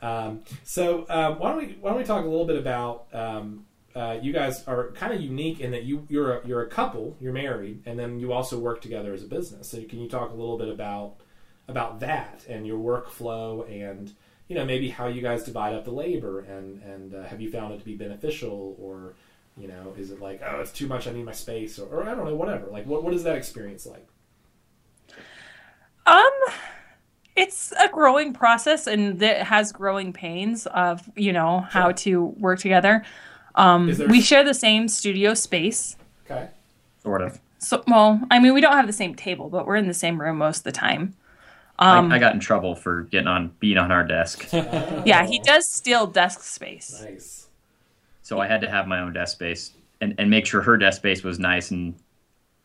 Um, 0.00 0.42
so 0.64 1.06
um, 1.08 1.38
why 1.38 1.50
don't 1.50 1.58
we 1.58 1.78
why 1.80 1.90
don't 1.90 1.98
we 1.98 2.04
talk 2.04 2.24
a 2.24 2.28
little 2.28 2.46
bit 2.46 2.58
about 2.58 3.06
um, 3.12 3.66
uh, 3.94 4.18
you 4.20 4.32
guys 4.32 4.64
are 4.66 4.90
kind 4.92 5.12
of 5.12 5.20
unique 5.20 5.60
in 5.60 5.70
that 5.72 5.84
you 5.84 6.06
you're 6.08 6.38
a, 6.38 6.46
you're 6.46 6.62
a 6.62 6.68
couple, 6.68 7.16
you're 7.20 7.32
married, 7.32 7.82
and 7.86 7.98
then 7.98 8.18
you 8.18 8.32
also 8.32 8.58
work 8.58 8.80
together 8.80 9.12
as 9.12 9.22
a 9.22 9.26
business. 9.26 9.68
So 9.68 9.82
can 9.84 10.00
you 10.00 10.08
talk 10.08 10.30
a 10.30 10.34
little 10.34 10.58
bit 10.58 10.68
about 10.68 11.16
about 11.68 12.00
that 12.00 12.44
and 12.48 12.66
your 12.66 12.78
workflow 12.78 13.68
and 13.70 14.12
you 14.48 14.56
know 14.56 14.64
maybe 14.64 14.88
how 14.90 15.06
you 15.06 15.22
guys 15.22 15.44
divide 15.44 15.74
up 15.74 15.84
the 15.84 15.90
labor 15.90 16.40
and 16.40 16.82
and 16.82 17.14
uh, 17.14 17.22
have 17.24 17.40
you 17.40 17.50
found 17.50 17.72
it 17.72 17.78
to 17.78 17.84
be 17.84 17.94
beneficial 17.94 18.76
or 18.80 19.14
you 19.56 19.68
know 19.68 19.94
is 19.96 20.10
it 20.10 20.20
like 20.20 20.42
oh 20.44 20.60
it's 20.60 20.72
too 20.72 20.86
much 20.86 21.06
I 21.06 21.12
need 21.12 21.24
my 21.24 21.32
space 21.32 21.78
or, 21.78 21.86
or 21.86 22.02
I 22.08 22.14
don't 22.14 22.24
know 22.24 22.34
whatever 22.34 22.66
like 22.66 22.86
what 22.86 23.04
what 23.04 23.14
is 23.14 23.22
that 23.24 23.36
experience 23.36 23.86
like? 23.86 24.06
Um, 26.04 26.30
it's 27.42 27.72
a 27.72 27.88
growing 27.88 28.32
process, 28.32 28.86
and 28.86 29.22
it 29.22 29.42
has 29.42 29.72
growing 29.72 30.12
pains 30.12 30.66
of 30.66 31.08
you 31.16 31.32
know 31.32 31.60
how 31.60 31.86
Sure. 31.88 31.92
to 31.94 32.24
work 32.38 32.58
together. 32.60 33.02
Um, 33.54 33.92
there- 33.92 34.08
we 34.08 34.20
share 34.20 34.44
the 34.44 34.54
same 34.54 34.88
studio 34.88 35.34
space. 35.34 35.96
Okay. 36.30 36.48
sort 37.02 37.20
of 37.20 37.40
So, 37.58 37.82
well, 37.88 38.20
I 38.30 38.38
mean, 38.38 38.54
we 38.54 38.60
don't 38.60 38.72
have 38.76 38.86
the 38.86 38.92
same 38.92 39.14
table, 39.14 39.48
but 39.48 39.66
we're 39.66 39.76
in 39.76 39.86
the 39.88 39.94
same 39.94 40.20
room 40.20 40.38
most 40.38 40.58
of 40.58 40.64
the 40.64 40.72
time. 40.72 41.14
Um, 41.78 42.12
I, 42.12 42.16
I 42.16 42.18
got 42.18 42.32
in 42.34 42.40
trouble 42.40 42.74
for 42.76 43.02
getting 43.02 43.26
on 43.28 43.52
being 43.58 43.76
on 43.78 43.90
our 43.90 44.04
desk 44.04 44.46
yeah, 44.52 45.26
he 45.26 45.38
does 45.40 45.66
steal 45.66 46.06
desk 46.06 46.42
space. 46.42 47.02
Nice. 47.02 47.48
so 48.22 48.38
i 48.40 48.46
had 48.46 48.60
to 48.60 48.70
have 48.70 48.86
my 48.86 49.00
own 49.00 49.12
desk 49.14 49.32
space 49.36 49.72
and, 50.00 50.14
and 50.18 50.30
make 50.30 50.46
sure 50.46 50.60
her 50.62 50.76
desk 50.76 50.98
space 50.98 51.22
was 51.24 51.38
nice 51.40 51.70
and 51.72 51.94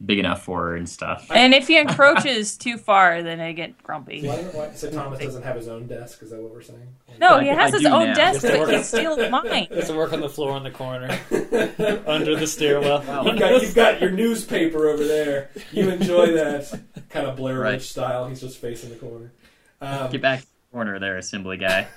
big 0.05 0.19
enough 0.19 0.43
for 0.43 0.67
her 0.67 0.75
and 0.75 0.87
stuff. 0.87 1.25
And 1.31 1.55
if 1.55 1.67
he 1.67 1.77
encroaches 1.77 2.55
too 2.55 2.77
far, 2.77 3.23
then 3.23 3.39
I 3.39 3.51
get 3.53 3.81
grumpy. 3.81 4.27
Why, 4.27 4.35
why, 4.43 4.71
so 4.73 4.91
Thomas 4.91 5.19
doesn't 5.19 5.41
have 5.41 5.55
his 5.55 5.67
own 5.67 5.87
desk? 5.87 6.21
Is 6.21 6.29
that 6.29 6.39
what 6.41 6.51
we're 6.53 6.61
saying? 6.61 6.87
No, 7.19 7.29
I- 7.37 7.43
he 7.43 7.49
has 7.49 7.73
I 7.73 7.77
his 7.77 7.81
do 7.81 7.87
own 7.89 8.07
now. 8.09 8.13
desk, 8.13 8.41
but 8.43 8.59
work- 8.59 8.69
he 8.69 8.83
steals 8.83 9.17
mine. 9.31 9.67
Has 9.71 9.87
to 9.87 9.95
work 9.95 10.13
on 10.13 10.21
the 10.21 10.29
floor 10.29 10.55
in 10.57 10.63
the 10.63 10.69
corner, 10.71 11.07
under 12.05 12.35
the 12.35 12.45
stairwell. 12.47 12.99
You've 13.25 13.39
got, 13.39 13.61
you've 13.61 13.75
got 13.75 13.99
your 14.01 14.11
newspaper 14.11 14.87
over 14.87 15.03
there. 15.03 15.49
You 15.71 15.89
enjoy 15.89 16.31
that 16.33 16.79
kind 17.09 17.25
of 17.27 17.35
Blair 17.35 17.55
Witch 17.59 17.63
Right. 17.63 17.81
style. 17.81 18.27
He's 18.27 18.41
just 18.41 18.59
facing 18.59 18.91
the 18.91 18.97
corner. 18.97 19.31
Um, 19.81 20.11
Get 20.11 20.21
back 20.21 20.41
to 20.41 20.45
the 20.45 20.71
corner 20.73 20.99
there, 20.99 21.17
assembly 21.17 21.57
guy. 21.57 21.87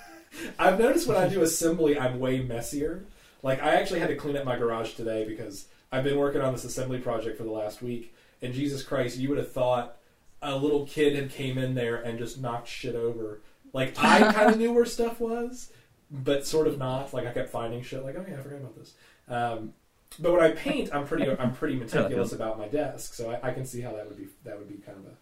I've 0.58 0.78
noticed 0.78 1.06
when 1.06 1.16
I 1.16 1.28
do 1.28 1.42
assembly, 1.42 1.98
I'm 1.98 2.18
way 2.20 2.40
messier. 2.40 3.04
Like 3.42 3.62
I 3.62 3.74
actually 3.74 4.00
had 4.00 4.08
to 4.08 4.16
clean 4.16 4.36
up 4.36 4.44
my 4.44 4.56
garage 4.56 4.92
today 4.94 5.26
because 5.26 5.66
I've 5.92 6.04
been 6.04 6.18
working 6.18 6.40
on 6.40 6.52
this 6.52 6.64
assembly 6.64 6.98
project 6.98 7.36
for 7.36 7.44
the 7.44 7.50
last 7.50 7.82
week. 7.82 8.14
And 8.42 8.54
Jesus 8.54 8.82
Christ, 8.82 9.18
you 9.18 9.28
would 9.28 9.38
have 9.38 9.52
thought 9.52 9.96
a 10.42 10.56
little 10.56 10.86
kid 10.86 11.14
had 11.14 11.30
came 11.30 11.58
in 11.58 11.74
there 11.74 11.96
and 11.96 12.18
just 12.18 12.40
knocked 12.40 12.68
shit 12.68 12.94
over. 12.94 13.40
Like 13.72 13.94
I 13.98 14.32
kind 14.32 14.50
of 14.50 14.58
knew 14.58 14.72
where 14.72 14.86
stuff 14.86 15.20
was, 15.20 15.72
but 16.10 16.46
sort 16.46 16.66
of 16.66 16.78
not. 16.78 17.12
Like 17.12 17.26
I 17.26 17.32
kept 17.32 17.50
finding 17.50 17.82
shit. 17.82 18.04
Like 18.04 18.16
oh 18.16 18.24
yeah, 18.28 18.38
I 18.38 18.42
forgot 18.42 18.60
about 18.60 18.76
this. 18.76 18.94
Um, 19.28 19.74
but 20.18 20.32
when 20.32 20.42
I 20.42 20.50
paint, 20.52 20.90
I'm 20.94 21.06
pretty 21.06 21.28
I'm 21.30 21.52
pretty 21.52 21.74
meticulous 21.78 22.32
about 22.32 22.58
my 22.58 22.68
desk, 22.68 23.14
so 23.14 23.30
I, 23.30 23.50
I 23.50 23.52
can 23.52 23.64
see 23.66 23.80
how 23.80 23.92
that 23.92 24.08
would 24.08 24.16
be 24.16 24.28
that 24.44 24.58
would 24.58 24.68
be 24.68 24.76
kind 24.76 24.98
of 24.98 25.04
a 25.04 25.16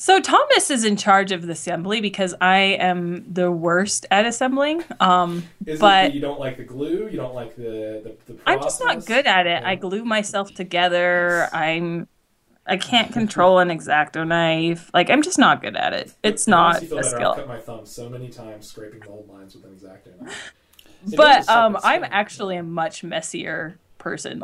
So 0.00 0.20
Thomas 0.20 0.70
is 0.70 0.84
in 0.84 0.96
charge 0.96 1.32
of 1.32 1.42
the 1.42 1.52
assembly 1.52 2.00
because 2.00 2.32
I 2.40 2.58
am 2.58 3.24
the 3.32 3.50
worst 3.50 4.06
at 4.12 4.26
assembling. 4.26 4.84
Um, 5.00 5.48
Is 5.66 5.78
it 5.78 5.80
but 5.80 6.02
that 6.02 6.14
you 6.14 6.20
don't 6.20 6.38
like 6.38 6.56
the 6.56 6.62
glue? 6.62 7.08
You 7.08 7.16
don't 7.16 7.34
like 7.34 7.56
the 7.56 8.00
the, 8.04 8.16
the 8.26 8.34
process? 8.34 8.42
I'm 8.46 8.62
just 8.62 8.80
not 8.80 9.04
good 9.06 9.26
at 9.26 9.48
it. 9.48 9.60
Yeah. 9.60 9.68
I 9.68 9.74
glue 9.74 10.04
myself 10.04 10.54
together. 10.54 11.48
I'm 11.52 12.06
I 12.64 12.76
can't 12.76 13.12
control 13.12 13.58
an 13.58 13.70
exacto 13.70 14.24
knife. 14.24 14.88
Like 14.94 15.10
I'm 15.10 15.20
just 15.20 15.36
not 15.38 15.60
good 15.60 15.76
at 15.76 15.92
it. 15.92 16.14
It's 16.22 16.46
It 16.46 16.50
not 16.52 16.80
a 16.80 16.86
better. 16.86 17.20
I've 17.20 17.34
cut 17.34 17.48
my 17.48 17.58
thumb 17.58 17.84
so 17.84 18.08
many 18.08 18.28
times 18.28 18.68
scraping 18.68 19.02
mold 19.04 19.28
lines 19.28 19.56
with 19.56 19.64
an 19.64 19.72
exacto 19.72 20.20
knife. 20.20 20.54
It 21.12 21.16
But 21.16 21.48
um, 21.48 21.78
I'm 21.82 22.04
actually 22.04 22.56
a 22.56 22.62
much 22.62 23.04
messier 23.04 23.78
person. 23.98 24.42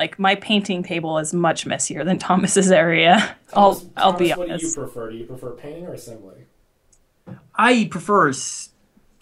Like, 0.00 0.10
like 0.12 0.18
my 0.18 0.34
painting 0.36 0.82
table 0.82 1.18
is 1.18 1.32
much 1.32 1.66
messier 1.66 2.04
than 2.04 2.18
Thomas's 2.18 2.70
area. 2.70 3.36
I'll 3.52 3.74
Thomas- 3.74 3.88
I'll 3.96 4.12
be 4.12 4.28
Thomas, 4.30 4.38
What 4.50 4.60
do 4.60 4.66
you 4.66 4.72
prefer? 4.74 5.10
Do 5.10 5.16
you 5.16 5.24
prefer 5.24 5.50
painting 5.52 5.86
or 5.86 5.92
assembly? 5.94 6.34
I 7.54 7.88
prefer 7.90 8.30
s- 8.30 8.70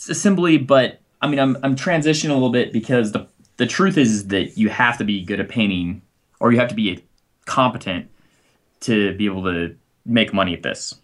assembly, 0.09 0.59
but 0.59 1.01
I 1.21 1.29
mean, 1.29 1.39
I'm 1.39 1.57
I'm 1.63 1.77
transitioning 1.77 2.31
a 2.31 2.35
little 2.35 2.51
bit 2.51 2.73
because 2.73 3.13
the 3.13 3.27
the 3.59 3.67
truth 3.67 3.97
is 3.99 4.29
that 4.29 4.57
you 4.57 4.71
have 4.71 4.99
to 4.99 5.05
be 5.05 5.23
good 5.23 5.39
at 5.41 5.49
painting, 5.49 6.03
or 6.41 6.53
you 6.53 6.59
have 6.59 6.69
to 6.69 6.75
be 6.75 7.05
competent 7.45 8.09
to 8.81 9.15
be 9.17 9.27
able 9.27 9.45
to 9.45 9.77
make 10.07 10.33
money 10.33 10.55
at 10.55 10.63
this. 10.63 10.95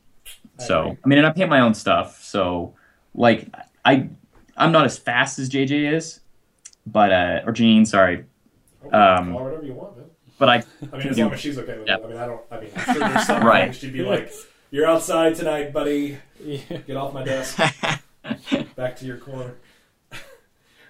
I 0.59 0.63
So 0.65 0.81
agree. 0.81 0.97
I 1.05 1.09
mean, 1.09 1.19
and 1.19 1.27
I 1.27 1.31
paint 1.31 1.51
my 1.51 1.61
own 1.61 1.75
stuff. 1.75 2.23
So 2.25 2.75
like 3.15 3.49
I 3.85 4.09
I'm 4.57 4.73
not 4.73 4.87
as 4.87 4.99
fast 4.99 5.39
as 5.39 5.49
JJ 5.51 5.93
is, 5.95 6.21
but 6.87 7.13
uh, 7.13 7.43
or 7.47 7.53
Janine, 7.53 7.87
sorry, 7.87 8.25
Um, 8.85 8.91
call 8.91 9.39
her 9.39 9.45
whatever 9.45 9.65
you 9.67 9.75
want, 9.75 9.97
man. 9.97 10.07
but 10.39 10.49
I 10.49 10.55
I 10.93 10.99
mean, 10.99 11.09
as 11.09 11.19
long 11.19 11.33
as 11.33 11.41
she's 11.41 11.59
okay 11.59 11.79
with 11.79 11.89
Yeah. 11.89 11.97
it. 11.97 12.05
I 12.05 12.09
mean, 12.09 12.17
I 12.17 12.27
don't. 12.27 12.41
I 12.51 12.61
mean, 12.61 12.71
I'm 12.77 12.85
sure 12.95 13.09
there's 13.09 13.27
some 13.27 13.43
Right. 13.47 13.75
she'd 13.75 13.93
be 13.93 14.03
like, 14.03 14.33
"You're 14.71 14.87
outside 14.87 15.35
tonight, 15.37 15.73
buddy. 15.73 16.19
Get 16.87 16.97
off 16.97 17.13
my 17.13 17.25
desk. 17.25 17.59
Back 18.77 18.97
to 18.97 19.05
your 19.07 19.17
corner." 19.19 19.57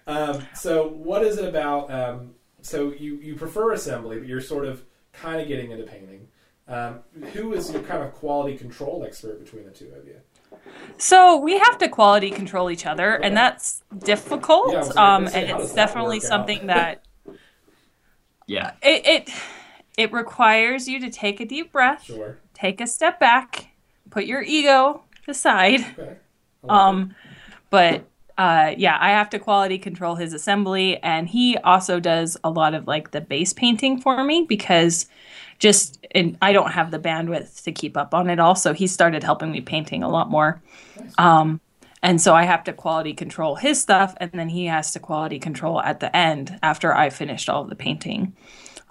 um, 0.07 0.43
so, 0.55 0.89
what 0.89 1.23
is 1.23 1.39
it 1.39 1.45
about? 1.49 1.91
Um, 1.91 2.35
so, 2.63 2.93
you 2.93 3.17
you 3.17 3.35
prefer 3.37 3.73
assembly, 3.73 4.19
but 4.19 4.29
you're 4.29 4.41
sort 4.41 4.65
of 4.67 4.83
kind 5.13 5.41
of 5.41 5.49
getting 5.49 5.71
into 5.71 5.85
painting. 5.85 6.29
Um, 6.67 6.99
who 7.33 7.55
is 7.55 7.73
your 7.73 7.83
kind 7.83 8.03
of 8.03 8.13
quality 8.13 8.57
control 8.57 9.03
expert 9.07 9.43
between 9.43 9.65
the 9.65 9.71
two 9.71 9.91
of 9.99 10.07
you? 10.07 10.17
So 10.99 11.39
we 11.39 11.59
have 11.59 11.79
to 11.79 11.89
quality 11.89 12.31
control 12.31 12.71
each 12.71 12.85
other, 12.85 13.15
and 13.15 13.35
that's 13.37 13.83
difficult. 13.99 14.73
Yeah, 14.73 14.81
um, 14.97 15.27
and 15.29 15.51
it's 15.63 15.73
definitely 15.73 16.19
work 16.19 16.25
out? 16.25 16.29
something 16.29 16.67
that 16.67 17.05
yeah 18.49 18.73
it, 18.83 19.07
it 19.07 19.31
it 19.97 20.13
requires 20.13 20.89
you 20.89 21.01
to 21.01 21.11
take 21.11 21.41
a 21.41 21.45
deep 21.45 21.73
breath, 21.73 22.05
Sure. 22.05 22.39
take 22.55 22.81
a 22.81 22.87
step 22.87 23.19
back, 23.19 23.71
put 24.11 24.27
your 24.27 24.43
ego 24.43 25.03
aside. 25.27 25.81
Okay. 25.81 26.17
I 26.63 26.67
like 26.67 26.71
Um, 26.71 27.15
but 27.71 28.05
uh, 28.39 28.75
yeah, 28.79 28.97
I 29.01 29.11
have 29.11 29.29
to 29.31 29.41
quality 29.41 29.77
control 29.79 30.15
his 30.15 30.33
assembly, 30.33 31.03
and 31.03 31.29
he 31.29 31.57
also 31.59 31.99
does 31.99 32.37
a 32.45 32.51
lot 32.51 32.75
of 32.75 32.87
like 32.87 33.11
the 33.11 33.21
base 33.21 33.53
painting 33.53 34.01
for 34.01 34.23
me 34.23 34.47
because 34.49 35.09
just 35.59 36.07
and 36.13 36.39
I 36.41 36.53
don't 36.53 36.71
have 36.71 36.93
the 36.93 37.01
bandwidth 37.01 37.65
to 37.65 37.73
keep 37.73 37.97
up 37.97 38.15
on 38.15 38.31
it 38.31 38.39
all. 38.39 38.55
So 38.55 38.73
he 38.73 38.87
started 38.87 39.25
helping 39.25 39.51
me 39.51 39.61
painting 39.61 40.05
a 40.05 40.09
lot 40.09 40.31
more. 40.31 40.63
Um, 41.19 41.61
and 42.03 42.21
so 42.21 42.35
I 42.35 42.45
have 42.45 42.65
to 42.65 42.73
quality 42.73 43.13
control 43.13 43.57
his 43.57 43.81
stuff, 43.81 44.15
and 44.19 44.31
then 44.33 44.49
he 44.49 44.67
has 44.67 44.93
to 44.93 45.01
quality 45.01 45.39
control 45.39 45.81
at 45.81 46.01
the 46.01 46.15
end 46.17 46.59
after 46.63 46.95
I 46.95 47.11
finished 47.11 47.49
all 47.49 47.65
the 47.65 47.75
painting. 47.75 48.37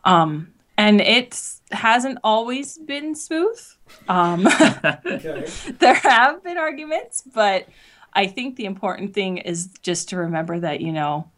Um, 0.03 0.53
and 0.78 1.01
it 1.01 1.39
hasn't 1.72 2.20
always 2.24 2.78
been 2.78 3.16
smooth. 3.16 3.60
Um. 4.08 4.47
Okay. 4.47 5.47
there 5.80 5.93
have 5.95 6.43
been 6.43 6.58
arguments, 6.58 7.24
but 7.34 7.68
I 8.14 8.28
think 8.28 8.55
the 8.55 8.66
important 8.66 9.14
thing 9.14 9.38
is 9.38 9.68
just 9.82 10.10
to 10.10 10.18
remember 10.18 10.60
that, 10.60 10.82
you 10.82 10.91
know, 10.91 11.30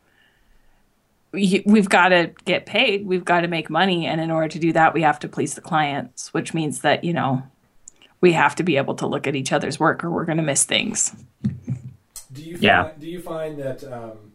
we- 1.32 1.64
we've 1.66 1.90
got 1.90 2.10
to 2.10 2.32
get 2.46 2.66
paid, 2.66 3.06
we've 3.06 3.26
got 3.26 3.42
to 3.42 3.48
make 3.48 3.70
money, 3.70 4.06
and 4.08 4.20
in 4.20 4.32
order 4.32 4.48
to 4.48 4.60
do 4.60 4.74
that, 4.74 4.94
we 4.94 5.02
have 5.04 5.20
to 5.20 5.28
please 5.28 5.54
the 5.56 5.62
clients, 5.62 6.34
which 6.34 6.54
means 6.54 6.80
that, 6.82 7.04
you 7.04 7.14
know, 7.14 7.44
we 8.22 8.34
have 8.34 8.56
to 8.56 8.64
be 8.64 8.78
able 8.78 8.96
to 8.96 9.08
look 9.08 9.28
at 9.28 9.36
each 9.36 9.52
other's 9.54 9.80
work 9.80 10.04
or 10.04 10.10
we're 10.10 10.26
going 10.26 10.38
to 10.38 10.44
miss 10.44 10.64
things. 10.64 11.16
Do 12.32 12.44
you 12.44 12.58
Yeah. 12.60 12.84
find, 12.84 13.00
do 13.00 13.08
you 13.08 13.22
find 13.22 13.60
that 13.60 13.84
um, 13.84 14.34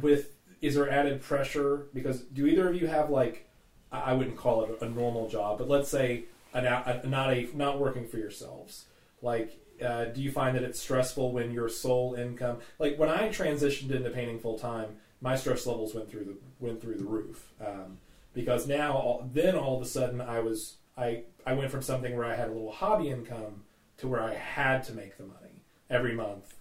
with 0.00 0.32
is 0.60 0.74
there 0.74 0.90
added 0.90 1.22
pressure 1.22 1.86
because 1.94 2.20
do 2.22 2.46
either 2.46 2.68
of 2.68 2.74
you 2.80 2.86
have 2.86 3.08
like 3.10 3.48
I 3.92 3.98
I 4.00 4.12
wouldn't 4.12 4.36
call 4.36 4.64
it 4.64 4.78
a 4.82 4.88
normal 4.88 5.28
job, 5.28 5.58
but 5.58 5.68
let's 5.68 5.88
say 5.88 6.24
an, 6.54 6.66
a, 6.66 7.02
not 7.06 7.32
a 7.32 7.48
not 7.56 7.78
working 7.78 8.06
for 8.06 8.18
yourselves. 8.18 8.86
Like, 9.22 9.58
uh, 9.84 10.06
do 10.06 10.20
you 10.22 10.32
find 10.32 10.56
that 10.56 10.62
it's 10.64 10.80
stressful 10.80 11.32
when 11.32 11.52
your 11.52 11.68
sole 11.68 12.14
income? 12.14 12.58
Like 12.78 12.98
when 12.98 13.08
I 13.08 13.28
transitioned 13.28 13.90
into 13.90 14.10
painting 14.10 14.38
full 14.40 14.58
time, 14.58 14.96
my 15.20 15.36
stress 15.36 15.66
levels 15.66 15.94
went 15.94 16.10
through 16.10 16.24
the 16.24 16.36
went 16.58 16.80
through 16.80 16.96
the 16.96 17.04
roof 17.04 17.48
um, 17.64 17.98
because 18.34 18.66
now 18.66 18.92
all, 18.96 19.30
then 19.32 19.54
all 19.56 19.76
of 19.76 19.82
a 19.82 19.86
sudden 19.86 20.20
I 20.20 20.40
was 20.40 20.76
I 20.96 21.22
I 21.46 21.52
went 21.54 21.70
from 21.70 21.82
something 21.82 22.16
where 22.16 22.26
I 22.26 22.34
had 22.34 22.48
a 22.48 22.52
little 22.52 22.72
hobby 22.72 23.08
income 23.08 23.62
to 23.98 24.08
where 24.08 24.22
I 24.22 24.34
had 24.34 24.82
to 24.84 24.92
make 24.92 25.16
the 25.16 25.24
money 25.24 25.62
every 25.88 26.14
month 26.14 26.54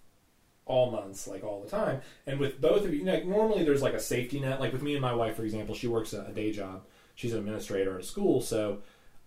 all 0.70 0.91
months, 0.91 1.28
like 1.28 1.43
all 1.43 1.61
the 1.61 1.70
time. 1.70 1.99
And 2.28 2.39
with 2.39 2.61
both 2.61 2.86
of 2.86 2.93
you, 2.93 3.03
know, 3.03 3.22
normally 3.24 3.65
there's 3.65 3.82
like 3.82 3.95
a 3.95 3.99
safety 3.99 4.39
net. 4.39 4.61
Like 4.61 4.72
with 4.72 4.84
me 4.84 4.93
and 4.93 5.01
my 5.01 5.13
wife, 5.13 5.36
for 5.36 5.43
example, 5.43 5.76
she 5.76 5.88
works 5.88 6.13
a, 6.13 6.22
a 6.22 6.32
day 6.32 6.51
job. 6.53 6.84
She's 7.15 7.34
an 7.34 7.39
administrator 7.39 7.95
at 7.95 8.01
a 8.01 8.03
school, 8.03 8.39
so 8.39 8.78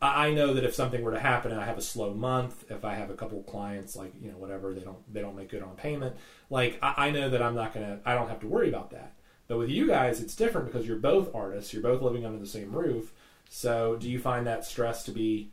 I, 0.00 0.28
I 0.28 0.32
know 0.32 0.54
that 0.54 0.64
if 0.64 0.74
something 0.74 1.02
were 1.02 1.12
to 1.12 1.20
happen, 1.20 1.50
and 1.50 1.60
I 1.60 1.66
have 1.66 1.76
a 1.76 1.82
slow 1.82 2.14
month. 2.14 2.64
If 2.70 2.84
I 2.84 2.94
have 2.94 3.10
a 3.10 3.14
couple 3.14 3.42
clients, 3.42 3.96
like 3.96 4.12
you 4.22 4.30
know, 4.30 4.38
whatever 4.38 4.72
they 4.72 4.80
don't 4.80 5.12
they 5.12 5.20
don't 5.20 5.36
make 5.36 5.50
good 5.50 5.62
on 5.62 5.76
payment, 5.76 6.16
like 6.48 6.78
I, 6.80 7.08
I 7.08 7.10
know 7.10 7.28
that 7.28 7.42
I'm 7.42 7.54
not 7.54 7.74
gonna 7.74 7.98
I 8.06 8.14
don't 8.14 8.28
have 8.28 8.40
to 8.40 8.46
worry 8.46 8.68
about 8.68 8.92
that. 8.92 9.12
But 9.48 9.58
with 9.58 9.68
you 9.68 9.88
guys, 9.88 10.20
it's 10.20 10.36
different 10.36 10.68
because 10.68 10.86
you're 10.86 10.96
both 10.96 11.34
artists. 11.34 11.72
You're 11.74 11.82
both 11.82 12.00
living 12.00 12.24
under 12.24 12.38
the 12.38 12.46
same 12.46 12.72
roof. 12.72 13.12
So 13.50 13.96
do 13.96 14.08
you 14.08 14.18
find 14.18 14.46
that 14.46 14.64
stress 14.64 15.02
to 15.04 15.10
be? 15.10 15.50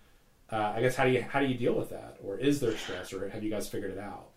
Uh, 0.52 0.74
I 0.76 0.82
guess 0.82 0.96
how 0.96 1.04
do 1.06 1.12
you 1.12 1.24
how 1.24 1.40
do 1.40 1.48
you 1.48 1.56
deal 1.56 1.74
with 1.74 1.90
that, 1.90 2.18
or 2.24 2.38
is 2.38 2.60
there 2.60 2.78
stress, 2.78 3.12
or 3.12 3.28
have 3.30 3.44
you 3.44 3.50
guys 3.50 3.68
figured 3.68 3.92
it 3.92 4.00
out? 4.00 4.29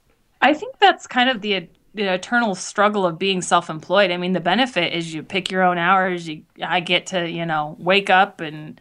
I 0.43 0.53
think 0.55 0.78
that's 0.78 1.07
kind 1.07 1.30
of 1.30 1.40
the, 1.40 1.68
the 1.95 2.12
eternal 2.12 2.55
struggle 2.55 3.07
of 3.07 3.18
being 3.18 3.40
self-employed. 3.43 4.11
I 4.11 4.16
mean, 4.16 4.32
the 4.32 4.40
benefit 4.40 4.93
is 4.93 5.14
you 5.14 5.22
pick 5.22 5.51
your 5.51 5.62
own 5.62 5.78
hours. 5.78 6.28
You, 6.28 6.43
I 6.62 6.80
get 6.80 7.07
to, 7.07 7.28
you 7.30 7.47
know, 7.47 7.76
wake 7.78 8.11
up 8.11 8.40
and 8.40 8.80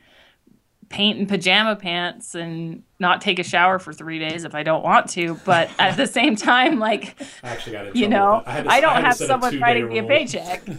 paint 0.90 1.20
in 1.20 1.26
pajama 1.28 1.76
pants 1.78 2.36
and 2.36 2.84
not 3.00 3.22
take 3.22 3.40
a 3.40 3.44
shower 3.44 3.80
for 3.80 3.94
three 3.94 4.20
days 4.20 4.44
if 4.44 4.54
I 4.54 4.64
don't 4.64 4.84
want 4.84 5.10
to. 5.12 5.36
But 5.46 5.70
at 5.80 5.96
the 5.96 6.08
same 6.08 6.36
time, 6.36 6.80
like, 6.80 7.16
I 7.44 7.50
actually 7.50 7.74
got 7.74 7.88
in 7.88 7.96
you 7.96 8.10
know, 8.10 8.38
with 8.38 8.46
that. 8.46 8.52
had 8.52 8.64
to- 8.66 8.72
I 8.72 8.82
don't 8.82 8.96
had 8.96 9.04
have 9.06 9.16
set 9.16 9.28
someone 9.28 9.52
two-day 9.52 9.64
writing 9.64 9.88
me 9.88 10.00
a 10.00 10.04
paycheck. 10.04 10.64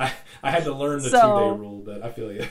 I, 0.00 0.12
I 0.42 0.50
had 0.50 0.64
to 0.64 0.72
learn 0.74 1.02
the 1.02 1.10
So- 1.10 1.20
two 1.20 1.54
day 1.56 1.60
rule, 1.60 1.82
but 1.84 2.02
I 2.02 2.10
feel 2.12 2.32
you. 2.32 2.46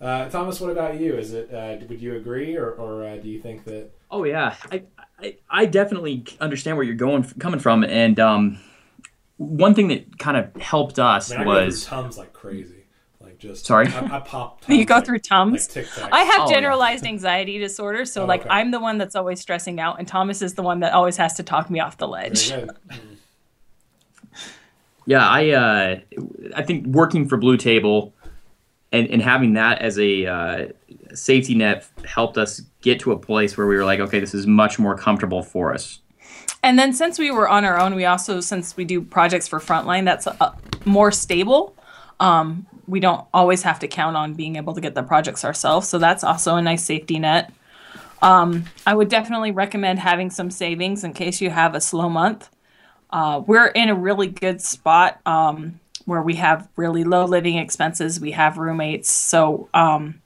Uh, 0.00 0.30
Thomas, 0.30 0.58
what 0.60 0.70
about 0.70 0.98
you? 0.98 1.14
Is 1.16 1.34
it 1.34 1.52
uh, 1.52 1.76
would 1.86 2.00
you 2.00 2.16
agree, 2.16 2.56
or, 2.56 2.70
or 2.70 3.04
uh, 3.04 3.16
do 3.16 3.28
you 3.28 3.38
think 3.38 3.64
that? 3.64 3.90
Oh 4.10 4.24
yeah, 4.24 4.54
I, 4.72 4.84
I 5.22 5.36
I 5.50 5.66
definitely 5.66 6.24
understand 6.40 6.76
where 6.76 6.84
you're 6.84 6.94
going 6.96 7.22
coming 7.38 7.60
from, 7.60 7.84
and 7.84 8.18
um, 8.20 8.58
one 9.36 9.74
thing 9.74 9.88
that 9.88 10.18
kind 10.18 10.36
of 10.36 10.54
helped 10.60 10.98
us 10.98 11.30
I 11.32 11.38
mean, 11.38 11.48
I 11.48 11.64
was 11.64 11.84
tums 11.86 12.18
like 12.18 12.32
crazy, 12.32 12.84
like 13.20 13.38
just 13.38 13.66
Sorry? 13.66 13.86
I, 13.88 14.16
I 14.16 14.20
pop. 14.20 14.62
you 14.68 14.84
go 14.84 14.96
like- 14.96 15.06
through 15.06 15.18
tums. 15.20 15.74
Like 15.74 15.86
I 16.12 16.20
have 16.22 16.40
Oh, 16.42 16.48
yeah. 16.48 16.54
generalized 16.54 17.04
anxiety 17.06 17.58
disorder, 17.58 18.04
so 18.04 18.22
Oh, 18.22 18.26
like 18.26 18.40
okay. 18.42 18.50
I'm 18.50 18.70
the 18.70 18.80
one 18.80 18.98
that's 18.98 19.16
always 19.16 19.40
stressing 19.40 19.80
out, 19.80 19.98
and 19.98 20.06
Thomas 20.08 20.42
is 20.42 20.54
the 20.54 20.62
one 20.62 20.80
that 20.80 20.92
always 20.92 21.16
has 21.16 21.34
to 21.34 21.42
talk 21.42 21.70
me 21.70 21.80
off 21.80 21.96
the 21.98 22.08
ledge. 22.08 22.52
Yeah 25.06 25.26
I 25.26 25.50
uh, 25.50 26.00
I 26.54 26.62
think 26.62 26.86
working 26.86 27.26
for 27.26 27.36
Blue 27.36 27.56
Table 27.56 28.12
and, 28.92 29.08
and 29.08 29.22
having 29.22 29.54
that 29.54 29.80
as 29.80 29.98
a 29.98 30.26
uh, 30.26 30.68
safety 31.14 31.54
net 31.54 31.86
helped 32.04 32.38
us 32.38 32.62
get 32.82 33.00
to 33.00 33.12
a 33.12 33.18
place 33.18 33.56
where 33.56 33.66
we 33.66 33.76
were 33.76 33.84
like, 33.84 34.00
okay, 34.00 34.20
this 34.20 34.34
is 34.34 34.46
much 34.46 34.78
more 34.78 34.96
comfortable 34.96 35.42
for 35.42 35.72
us. 35.74 36.00
And 36.62 36.78
then 36.78 36.92
since 36.92 37.18
we 37.18 37.30
were 37.30 37.48
on 37.48 37.64
our 37.64 37.78
own, 37.80 37.94
we 37.94 38.04
also 38.04 38.40
since 38.40 38.76
we 38.76 38.84
do 38.84 39.00
projects 39.00 39.48
for 39.48 39.58
Frontline, 39.58 40.04
that's 40.04 40.26
uh, 40.26 40.54
more 40.84 41.10
stable. 41.10 41.74
Um, 42.18 42.66
we 42.86 43.00
don't 43.00 43.26
always 43.32 43.62
have 43.62 43.78
to 43.78 43.88
count 43.88 44.16
on 44.16 44.34
being 44.34 44.56
able 44.56 44.74
to 44.74 44.80
get 44.80 44.94
the 44.94 45.02
projects 45.02 45.44
ourselves, 45.44 45.88
so 45.88 45.98
that's 45.98 46.24
also 46.24 46.56
a 46.56 46.62
nice 46.62 46.84
safety 46.84 47.18
net. 47.18 47.52
Um, 48.20 48.64
I 48.86 48.94
would 48.94 49.08
definitely 49.08 49.52
recommend 49.52 49.98
having 49.98 50.28
some 50.28 50.50
savings 50.50 51.04
in 51.04 51.14
case 51.14 51.40
you 51.40 51.48
have 51.50 51.74
a 51.74 51.80
slow 51.80 52.10
month. 52.10 52.50
Uh, 53.08 53.42
we're 53.46 53.68
in 53.68 53.88
a 53.88 53.94
really 53.94 54.26
good 54.26 54.60
spot 54.60 55.20
um, 55.24 55.80
where 56.04 56.22
we 56.22 56.34
have 56.34 56.68
really 56.76 57.04
low 57.04 57.24
living 57.24 57.56
expenses. 57.56 58.20
We 58.20 58.32
have 58.32 58.58
roommates, 58.58 59.10
so 59.10 59.68
um, 59.72 60.20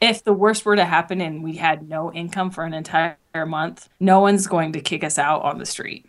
if 0.00 0.22
the 0.24 0.32
worst 0.32 0.64
were 0.64 0.76
to 0.76 0.84
happen 0.84 1.20
and 1.20 1.42
we 1.42 1.56
had 1.56 1.88
no 1.88 2.12
income 2.12 2.50
for 2.50 2.64
an 2.64 2.74
entire 2.74 3.16
month, 3.46 3.88
no 4.00 4.20
one's 4.20 4.46
going 4.46 4.72
to 4.72 4.80
kick 4.80 5.02
us 5.04 5.18
out 5.18 5.42
on 5.42 5.58
the 5.58 5.66
street. 5.66 6.06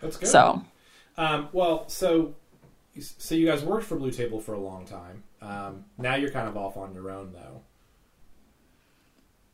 That's 0.00 0.16
good. 0.16 0.28
So, 0.28 0.64
Um, 1.16 1.48
well, 1.52 1.88
so 1.88 2.34
so 3.00 3.34
you 3.34 3.46
guys 3.46 3.62
worked 3.62 3.84
for 3.86 3.96
Blue 3.96 4.10
Table 4.10 4.40
for 4.40 4.54
a 4.54 4.60
long 4.60 4.84
time. 4.84 5.22
Um, 5.40 5.84
now 5.96 6.16
you're 6.16 6.30
kind 6.30 6.48
of 6.48 6.56
off 6.56 6.76
on 6.76 6.92
your 6.92 7.10
own, 7.10 7.32
though. 7.32 7.62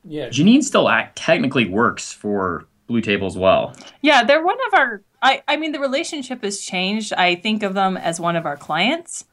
Yeah, 0.05 0.29
Janine 0.29 0.63
still 0.63 0.89
act, 0.89 1.17
technically 1.17 1.67
works 1.69 2.13
for 2.13 2.67
Blue 2.87 3.01
Table 3.01 3.27
as 3.27 3.37
well. 3.37 3.75
yeah, 4.03 4.23
they're 4.25 4.45
one 4.45 4.59
of 4.69 4.75
our. 4.75 5.03
I, 5.23 5.43
I 5.49 5.57
mean, 5.57 5.73
the 5.73 5.81
relationship 5.81 6.43
has 6.45 6.61
changed. 6.61 7.13
I 7.13 7.35
think 7.35 7.63
of 7.63 7.75
them 7.75 7.97
as 7.97 8.21
one 8.21 8.37
of 8.37 8.47
our 8.47 8.57
clients. 8.57 9.25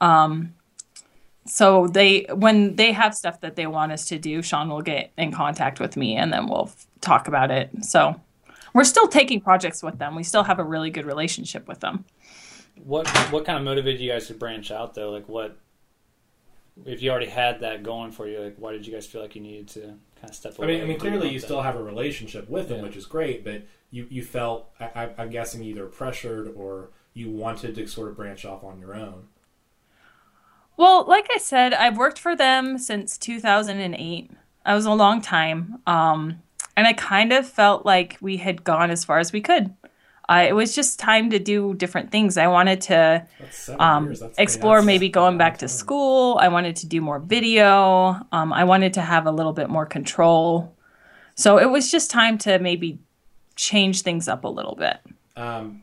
Um, 0.00 0.54
so 1.48 1.86
they, 1.88 2.26
when 2.34 2.76
they 2.76 2.92
have 2.92 3.14
stuff 3.14 3.40
that 3.40 3.56
they 3.56 3.66
want 3.66 3.90
us 3.92 4.04
to 4.06 4.18
do, 4.18 4.42
Sean 4.42 4.68
will 4.68 4.82
get 4.82 5.10
in 5.16 5.32
contact 5.32 5.80
with 5.80 5.96
me, 5.96 6.14
and 6.16 6.32
then 6.32 6.46
we'll 6.48 6.66
f- 6.68 6.86
talk 7.00 7.26
about 7.28 7.50
it. 7.50 7.70
So 7.82 8.20
we're 8.74 8.84
still 8.84 9.08
taking 9.08 9.40
projects 9.40 9.82
with 9.82 9.98
them. 9.98 10.14
We 10.14 10.22
still 10.22 10.44
have 10.44 10.58
a 10.58 10.64
really 10.64 10.90
good 10.90 11.06
relationship 11.06 11.66
with 11.66 11.80
them. 11.80 12.04
What 12.84 13.08
what 13.32 13.44
kind 13.44 13.58
of 13.58 13.64
motivated 13.64 14.00
you 14.00 14.10
guys 14.12 14.28
to 14.28 14.34
branch 14.34 14.70
out 14.70 14.94
though? 14.94 15.10
Like 15.10 15.28
what 15.28 15.58
if 16.86 17.02
you 17.02 17.10
already 17.10 17.26
had 17.26 17.60
that 17.60 17.82
going 17.82 18.12
for 18.12 18.28
you? 18.28 18.38
Like 18.38 18.54
why 18.58 18.72
did 18.72 18.86
you 18.86 18.92
guys 18.92 19.06
feel 19.06 19.20
like 19.20 19.34
you 19.34 19.42
needed 19.42 19.68
to 19.70 19.80
kind 19.80 20.30
of 20.30 20.34
step 20.34 20.54
I 20.60 20.62
away? 20.64 20.74
mean, 20.74 20.82
I 20.82 20.86
mean, 20.86 20.98
clearly 21.00 21.28
you 21.28 21.34
own 21.36 21.40
still 21.40 21.62
have 21.62 21.74
a 21.74 21.82
relationship 21.82 22.48
with 22.48 22.68
them, 22.68 22.78
Yeah. 22.78 22.82
which 22.84 22.96
is 22.96 23.06
great. 23.06 23.42
But 23.44 23.62
you 23.90 24.06
you 24.10 24.22
felt, 24.22 24.70
I, 24.78 24.84
I, 24.94 25.10
I'm 25.18 25.30
guessing, 25.30 25.62
either 25.64 25.86
pressured 25.86 26.52
or 26.54 26.90
you 27.14 27.30
wanted 27.30 27.74
to 27.74 27.86
sort 27.88 28.10
of 28.10 28.16
branch 28.16 28.44
off 28.44 28.62
on 28.62 28.78
your 28.78 28.94
own. 28.94 29.26
Well, 30.78 31.04
like 31.06 31.26
I 31.34 31.38
said, 31.38 31.74
I've 31.74 31.98
worked 31.98 32.20
for 32.20 32.36
them 32.36 32.78
since 32.78 33.18
2008. 33.18 34.30
That 34.64 34.74
was 34.74 34.86
a 34.86 34.92
long 34.92 35.20
time. 35.20 35.80
Um, 35.88 36.40
and 36.76 36.86
I 36.86 36.92
kind 36.92 37.32
of 37.32 37.46
felt 37.46 37.84
like 37.84 38.16
we 38.20 38.36
had 38.36 38.62
gone 38.62 38.92
as 38.92 39.04
far 39.04 39.18
as 39.18 39.32
we 39.32 39.40
could. 39.40 39.74
Uh, 40.28 40.46
it 40.48 40.52
was 40.52 40.76
just 40.76 41.00
time 41.00 41.30
to 41.30 41.40
do 41.40 41.74
different 41.74 42.12
things. 42.12 42.38
I 42.38 42.46
wanted 42.46 42.80
to 42.82 43.26
um, 43.80 44.06
years. 44.06 44.20
That's, 44.20 44.38
I 44.38 44.40
mean, 44.40 44.44
explore 44.44 44.82
maybe 44.82 45.08
going 45.08 45.36
back 45.36 45.58
to 45.58 45.68
school. 45.68 46.38
I 46.40 46.46
wanted 46.46 46.76
to 46.76 46.86
do 46.86 47.00
more 47.00 47.18
video. 47.18 48.24
Um, 48.30 48.52
I 48.52 48.62
wanted 48.62 48.94
to 48.94 49.00
have 49.00 49.26
a 49.26 49.32
little 49.32 49.52
bit 49.52 49.68
more 49.68 49.86
control. 49.86 50.76
So 51.34 51.58
it 51.58 51.70
was 51.70 51.90
just 51.90 52.10
time 52.10 52.38
to 52.38 52.60
maybe 52.60 53.00
change 53.56 54.02
things 54.02 54.28
up 54.28 54.44
a 54.44 54.48
little 54.48 54.76
bit. 54.76 54.98
Um, 55.34 55.82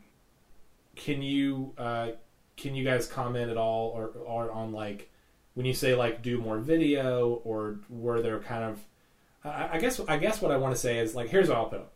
can 0.94 1.20
you 1.20 1.74
uh, 1.76 2.12
can 2.56 2.74
you 2.74 2.84
guys 2.84 3.06
comment 3.06 3.50
at 3.50 3.56
all 3.56 3.90
or, 3.90 4.08
or 4.24 4.50
on 4.50 4.72
like 4.72 5.10
when 5.54 5.66
you 5.66 5.74
say 5.74 5.94
like 5.94 6.22
do 6.22 6.38
more 6.38 6.58
video 6.58 7.42
or 7.44 7.78
were 7.88 8.20
there 8.20 8.38
kind 8.40 8.64
of 8.64 8.78
I, 9.44 9.76
I 9.76 9.78
guess 9.78 10.00
I 10.08 10.16
guess 10.18 10.40
what 10.40 10.52
I 10.52 10.56
want 10.56 10.74
to 10.74 10.80
say 10.80 10.98
is 10.98 11.14
like 11.14 11.28
here's 11.28 11.48
what 11.48 11.58
I'll 11.58 11.66
put. 11.66 11.80
it. 11.80 11.88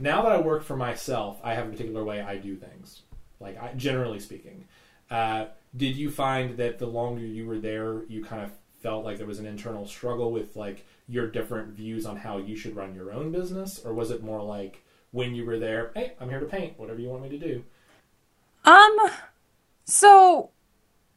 Now 0.00 0.22
that 0.22 0.32
I 0.32 0.40
work 0.40 0.62
for 0.62 0.76
myself, 0.76 1.40
I 1.42 1.54
have 1.54 1.66
a 1.66 1.70
particular 1.70 2.04
way 2.04 2.20
I 2.20 2.36
do 2.36 2.56
things. 2.56 3.02
Like 3.40 3.60
I, 3.60 3.72
generally 3.74 4.20
speaking, 4.20 4.66
uh, 5.10 5.46
did 5.76 5.96
you 5.96 6.10
find 6.10 6.56
that 6.58 6.78
the 6.78 6.86
longer 6.86 7.24
you 7.24 7.46
were 7.46 7.58
there, 7.58 8.04
you 8.08 8.24
kind 8.24 8.42
of 8.42 8.50
felt 8.80 9.04
like 9.04 9.18
there 9.18 9.26
was 9.26 9.38
an 9.38 9.46
internal 9.46 9.86
struggle 9.86 10.30
with 10.30 10.56
like 10.56 10.84
your 11.08 11.26
different 11.26 11.68
views 11.68 12.06
on 12.06 12.16
how 12.16 12.38
you 12.38 12.56
should 12.56 12.76
run 12.76 12.94
your 12.94 13.12
own 13.12 13.32
business, 13.32 13.80
or 13.84 13.92
was 13.92 14.10
it 14.10 14.22
more 14.22 14.42
like 14.42 14.82
when 15.10 15.34
you 15.34 15.44
were 15.44 15.58
there, 15.58 15.90
hey, 15.94 16.12
I'm 16.20 16.28
here 16.28 16.40
to 16.40 16.46
paint, 16.46 16.78
whatever 16.78 17.00
you 17.00 17.08
want 17.08 17.22
me 17.22 17.30
to 17.30 17.38
do? 17.38 17.64
Um, 18.64 18.96
so 19.88 20.50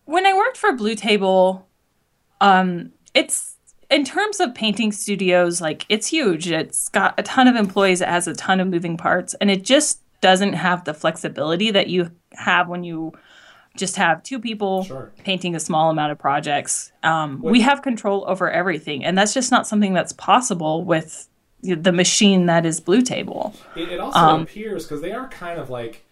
when 0.06 0.26
I 0.26 0.34
worked 0.34 0.58
for 0.58 0.72
Blue 0.74 0.96
Table, 0.96 1.68
um, 2.40 2.92
it's 3.14 3.56
in 3.90 4.06
terms 4.06 4.40
of 4.40 4.56
painting 4.56 4.92
studios, 4.94 5.60
like 5.62 5.86
it's 5.90 6.08
huge. 6.08 6.50
It's 6.50 6.88
got 6.90 7.14
a 7.20 7.24
ton 7.24 7.48
of 7.48 7.56
employees. 7.56 8.00
It 8.02 8.08
has 8.08 8.28
a 8.28 8.34
ton 8.34 8.60
of 8.62 8.68
moving 8.68 8.96
parts, 8.98 9.34
and 9.42 9.52
it 9.52 9.64
just 9.64 10.00
doesn't 10.22 10.54
have 10.54 10.86
the 10.86 10.94
flexibility 10.94 11.72
that 11.72 11.88
you 11.88 12.10
have 12.34 12.70
when 12.70 12.84
you 12.84 13.12
just 13.76 13.96
have 13.96 14.22
two 14.24 14.40
people 14.40 14.84
Sure. 14.84 15.12
painting 15.24 15.56
a 15.56 15.60
small 15.60 15.90
amount 15.90 16.12
of 16.12 16.18
projects. 16.20 16.92
Um, 17.04 17.42
we 17.42 17.62
have 17.62 17.82
control 17.82 18.24
over 18.28 18.50
everything, 18.50 19.04
and 19.04 19.18
that's 19.18 19.34
just 19.34 19.52
not 19.52 19.68
something 19.68 19.94
that's 19.94 20.14
possible 20.14 20.84
with 20.84 21.28
the 21.64 21.92
machine 21.92 22.48
that 22.48 22.66
is 22.66 22.80
Blue 22.80 23.02
Table. 23.02 23.54
It, 23.76 23.90
it 23.90 24.00
also 24.00 24.18
Um, 24.20 24.42
appears 24.44 24.86
because 24.86 25.02
they 25.02 25.12
are 25.12 25.28
kind 25.28 25.60
of 25.60 25.70
like 25.70 26.04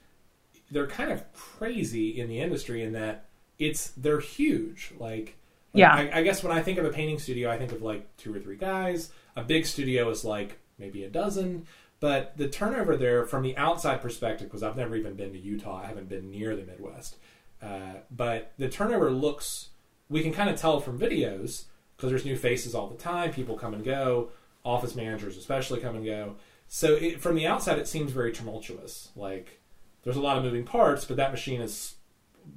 they're 0.72 0.88
kind 0.88 1.12
of 1.12 1.24
crazy 1.34 2.20
in 2.20 2.28
the 2.30 2.40
industry 2.40 2.84
in 2.84 2.94
that 2.94 3.26
it's 3.58 3.90
they're 3.92 4.20
huge. 4.20 4.94
Like, 5.00 5.36
Yeah. 5.74 5.94
I, 5.94 6.20
I 6.20 6.24
guess 6.24 6.44
when 6.44 6.56
I 6.56 6.62
think 6.62 6.78
of 6.78 6.86
a 6.86 6.90
painting 6.90 7.20
studio, 7.20 7.50
I 7.50 7.58
think 7.58 7.72
of 7.72 7.82
like 7.82 8.16
two 8.18 8.34
or 8.34 8.40
three 8.40 8.56
guys. 8.56 9.12
A 9.36 9.44
big 9.44 9.66
studio 9.66 10.10
is 10.10 10.24
like 10.24 10.60
maybe 10.78 11.04
a 11.04 11.10
dozen. 11.10 11.66
But 12.00 12.38
the 12.38 12.48
turnover 12.48 12.96
there, 12.96 13.26
from 13.26 13.44
the 13.44 13.58
outside 13.58 14.02
perspective, 14.02 14.48
because 14.48 14.64
I've 14.64 14.78
never 14.78 14.96
even 14.96 15.16
been 15.16 15.34
to 15.34 15.38
Utah, 15.38 15.82
I 15.84 15.88
haven't 15.88 16.08
been 16.08 16.32
near 16.32 16.56
the 16.56 16.64
Midwest. 16.64 17.18
Uh, 17.62 17.96
but 18.10 18.54
the 18.58 18.70
turnover 18.70 19.12
looks, 19.12 19.70
we 20.08 20.22
can 20.22 20.32
kind 20.32 20.50
of 20.50 20.56
tell 20.58 20.80
from 20.80 20.98
videos 20.98 21.66
because 21.98 22.10
there's 22.10 22.24
new 22.24 22.38
faces 22.38 22.74
all 22.74 22.88
the 22.88 22.96
time. 22.96 23.34
People 23.34 23.58
come 23.58 23.74
and 23.74 23.84
go. 23.84 24.30
Office 24.64 24.96
managers, 24.96 25.36
especially, 25.36 25.82
come 25.82 25.96
and 25.98 26.06
go. 26.06 26.36
So 26.70 26.94
it, 26.96 27.20
from 27.20 27.36
the 27.36 27.46
outside, 27.48 27.80
it 27.80 27.88
seems 27.88 28.12
very 28.14 28.32
tumultuous. 28.32 29.10
Like 29.18 29.59
there's 30.04 30.18
a 30.18 30.22
lot 30.22 30.38
of 30.38 30.44
moving 30.44 30.64
parts, 30.64 31.06
but 31.06 31.18
that 31.18 31.32
machine 31.32 31.62
is 31.62 31.96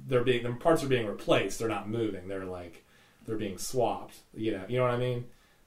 they're 0.07 0.23
being 0.23 0.43
the 0.43 0.51
parts 0.51 0.83
are 0.83 0.87
being 0.87 1.05
replaced. 1.07 1.59
They're 1.59 1.67
not 1.67 1.87
moving. 1.89 2.27
They're 2.27 2.45
like 2.45 2.83
they're 3.25 3.37
being 3.37 3.57
swapped. 3.57 4.15
You 4.33 4.51
know, 4.53 4.65
you 4.67 4.77
know 4.77 4.83
what 4.83 4.91
I 4.93 4.97
mean? 4.97 5.25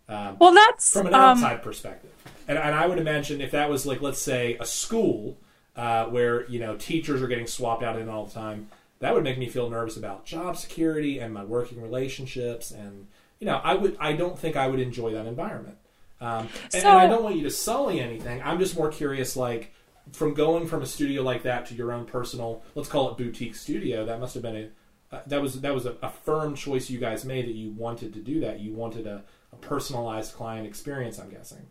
Um, 0.09 0.37
Well, 0.39 0.53
that's 0.55 0.93
from 0.93 1.07
an 1.09 1.15
um, 1.15 1.21
outside 1.23 1.63
perspective. 1.63 2.11
And, 2.49 2.59
and 2.59 2.75
I 2.75 2.87
would 2.87 2.99
imagine 2.99 3.41
if 3.41 3.51
that 3.53 3.69
was 3.69 3.87
like, 3.87 4.01
let's 4.01 4.21
say, 4.21 4.57
a 4.61 4.65
school 4.67 5.37
uh, 5.75 6.05
where 6.07 6.47
you 6.49 6.59
know 6.59 6.77
teachers 6.77 7.23
are 7.23 7.29
getting 7.29 7.47
swapped 7.47 7.83
out 7.83 7.99
in 7.99 8.09
all 8.09 8.27
the 8.27 8.33
time, 8.33 8.69
that 9.01 9.15
would 9.15 9.25
make 9.25 9.39
me 9.39 9.49
feel 9.49 9.69
nervous 9.69 9.97
about 9.97 10.25
job 10.25 10.57
security 10.57 11.19
and 11.19 11.33
my 11.35 11.45
working 11.45 11.81
relationships. 11.83 12.71
And 12.71 13.07
you 13.41 13.47
know, 13.47 13.61
I 13.63 13.75
would, 13.75 13.97
I 14.01 14.13
don't 14.15 14.39
think 14.39 14.57
I 14.57 14.67
would 14.69 14.81
enjoy 14.81 15.13
that 15.13 15.27
environment. 15.27 15.77
Um, 16.21 16.49
and, 16.73 16.73
So- 16.73 16.79
and 16.89 16.99
I 16.99 17.07
don't 17.07 17.23
want 17.23 17.37
you 17.37 17.43
to 17.43 17.51
sully 17.51 18.01
anything. 18.01 18.41
I'm 18.43 18.59
just 18.59 18.77
more 18.77 18.91
curious, 18.91 19.37
like 19.37 19.73
from 20.13 20.35
going 20.35 20.67
from 20.67 20.83
a 20.83 20.87
studio 20.87 21.23
like 21.23 21.43
that 21.43 21.67
to 21.67 21.75
your 21.75 21.93
own 21.93 22.05
personal, 22.05 22.63
let's 22.75 22.89
call 22.89 23.11
it 23.11 23.17
boutique 23.17 23.55
studio. 23.55 24.05
That 24.05 24.21
must 24.21 24.35
have 24.35 24.43
been 24.43 24.57
a 24.57 24.69
uh, 25.13 25.21
that 25.27 25.41
was 25.41 25.61
that 25.61 25.73
was 25.73 25.87
a, 25.87 25.97
a 26.03 26.11
firm 26.11 26.55
choice 26.55 26.91
you 26.91 26.99
guys 26.99 27.25
made 27.25 27.47
that 27.47 27.55
you 27.55 27.71
wanted 27.71 28.13
to 28.15 28.21
do 28.21 28.41
that. 28.41 28.61
You 28.61 28.73
wanted 28.73 29.07
a, 29.07 29.23
a 29.53 29.57
personalized 29.57 30.35
client 30.35 30.67
experience. 30.67 31.19
I'm 31.19 31.31
guessing. 31.31 31.67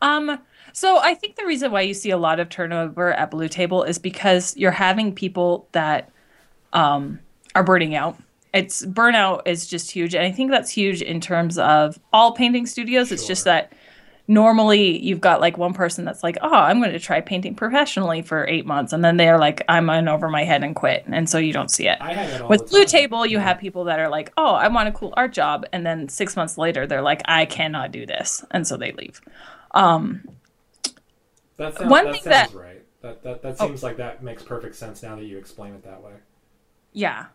Um, 0.00 0.38
so 0.72 0.98
I 1.00 1.14
think 1.14 1.34
the 1.34 1.44
reason 1.44 1.72
why 1.72 1.80
you 1.80 1.94
see 1.94 2.10
a 2.10 2.16
lot 2.16 2.38
of 2.38 2.48
turnover 2.48 3.12
at 3.12 3.32
Blue 3.32 3.48
Table 3.48 3.82
is 3.82 3.98
because 3.98 4.56
you're 4.56 4.70
having 4.70 5.12
people 5.12 5.68
that 5.72 6.10
um, 6.72 7.18
are 7.56 7.64
burning 7.64 7.96
out. 7.96 8.16
It's 8.54 8.86
burnout 8.86 9.42
is 9.46 9.66
just 9.66 9.90
huge, 9.90 10.14
and 10.14 10.24
I 10.24 10.30
think 10.30 10.50
that's 10.50 10.70
huge 10.70 11.02
in 11.02 11.20
terms 11.20 11.58
of 11.58 11.98
all 12.12 12.32
painting 12.32 12.66
studios. 12.66 13.10
It's 13.10 13.26
just 13.26 13.44
that 13.44 13.72
normally 14.28 15.02
you've 15.02 15.20
got 15.20 15.40
like 15.40 15.58
one 15.58 15.72
person 15.72 16.04
that's 16.04 16.22
like, 16.22 16.36
"Oh, 16.42 16.52
I'm 16.54 16.80
going 16.80 16.92
to 16.92 16.98
try 17.00 17.20
painting 17.20 17.54
professionally 17.54 18.22
for 18.22 18.46
eight 18.46 18.66
months," 18.66 18.92
and 18.92 19.02
then 19.04 19.16
they're 19.16 19.38
like, 19.38 19.62
"I'm 19.68 19.88
in 19.90 20.06
over 20.06 20.28
my 20.28 20.44
head 20.44 20.62
and 20.62 20.76
quit," 20.76 21.04
and 21.08 21.28
so 21.28 21.38
you 21.38 21.52
don't 21.52 21.70
see 21.70 21.88
it. 21.88 21.98
I 22.00 22.12
had 22.12 22.30
that 22.30 22.42
all 22.42 22.48
With 22.48 22.68
Blue 22.70 22.80
time. 22.84 22.88
Table, 22.88 23.26
you 23.26 23.38
have 23.38 23.58
people 23.58 23.84
that 23.84 23.98
are 23.98 24.08
like, 24.08 24.32
"Oh, 24.36 24.54
I 24.54 24.68
want 24.68 24.88
a 24.88 24.92
cool 24.92 25.12
art 25.16 25.32
job," 25.32 25.66
and 25.72 25.84
then 25.84 26.08
six 26.08 26.36
months 26.36 26.56
later, 26.58 26.86
they're 26.86 27.02
like, 27.02 27.22
"I 27.24 27.46
cannot 27.46 27.90
do 27.90 28.06
this," 28.06 28.44
and 28.52 28.66
so 28.66 28.76
they 28.76 28.92
leave. 28.92 29.20
Um, 29.72 30.22
That 31.56 31.76
sounds, 31.76 31.90
One 31.90 32.04
that 32.04 32.12
thing 32.12 32.22
sounds 32.22 32.52
that- 32.52 32.54
Oh. 32.54 32.58
right. 32.60 32.82
That 33.02 33.22
that 33.24 33.42
that 33.42 33.58
seems 33.58 33.82
like 33.82 33.96
that 33.96 34.22
makes 34.22 34.42
perfect 34.44 34.76
sense 34.76 35.02
now 35.02 35.16
that 35.16 35.24
you 35.24 35.38
explain 35.38 35.74
it 35.74 35.84
that 35.84 36.02
way. 36.02 36.12
Yeah. 36.92 37.26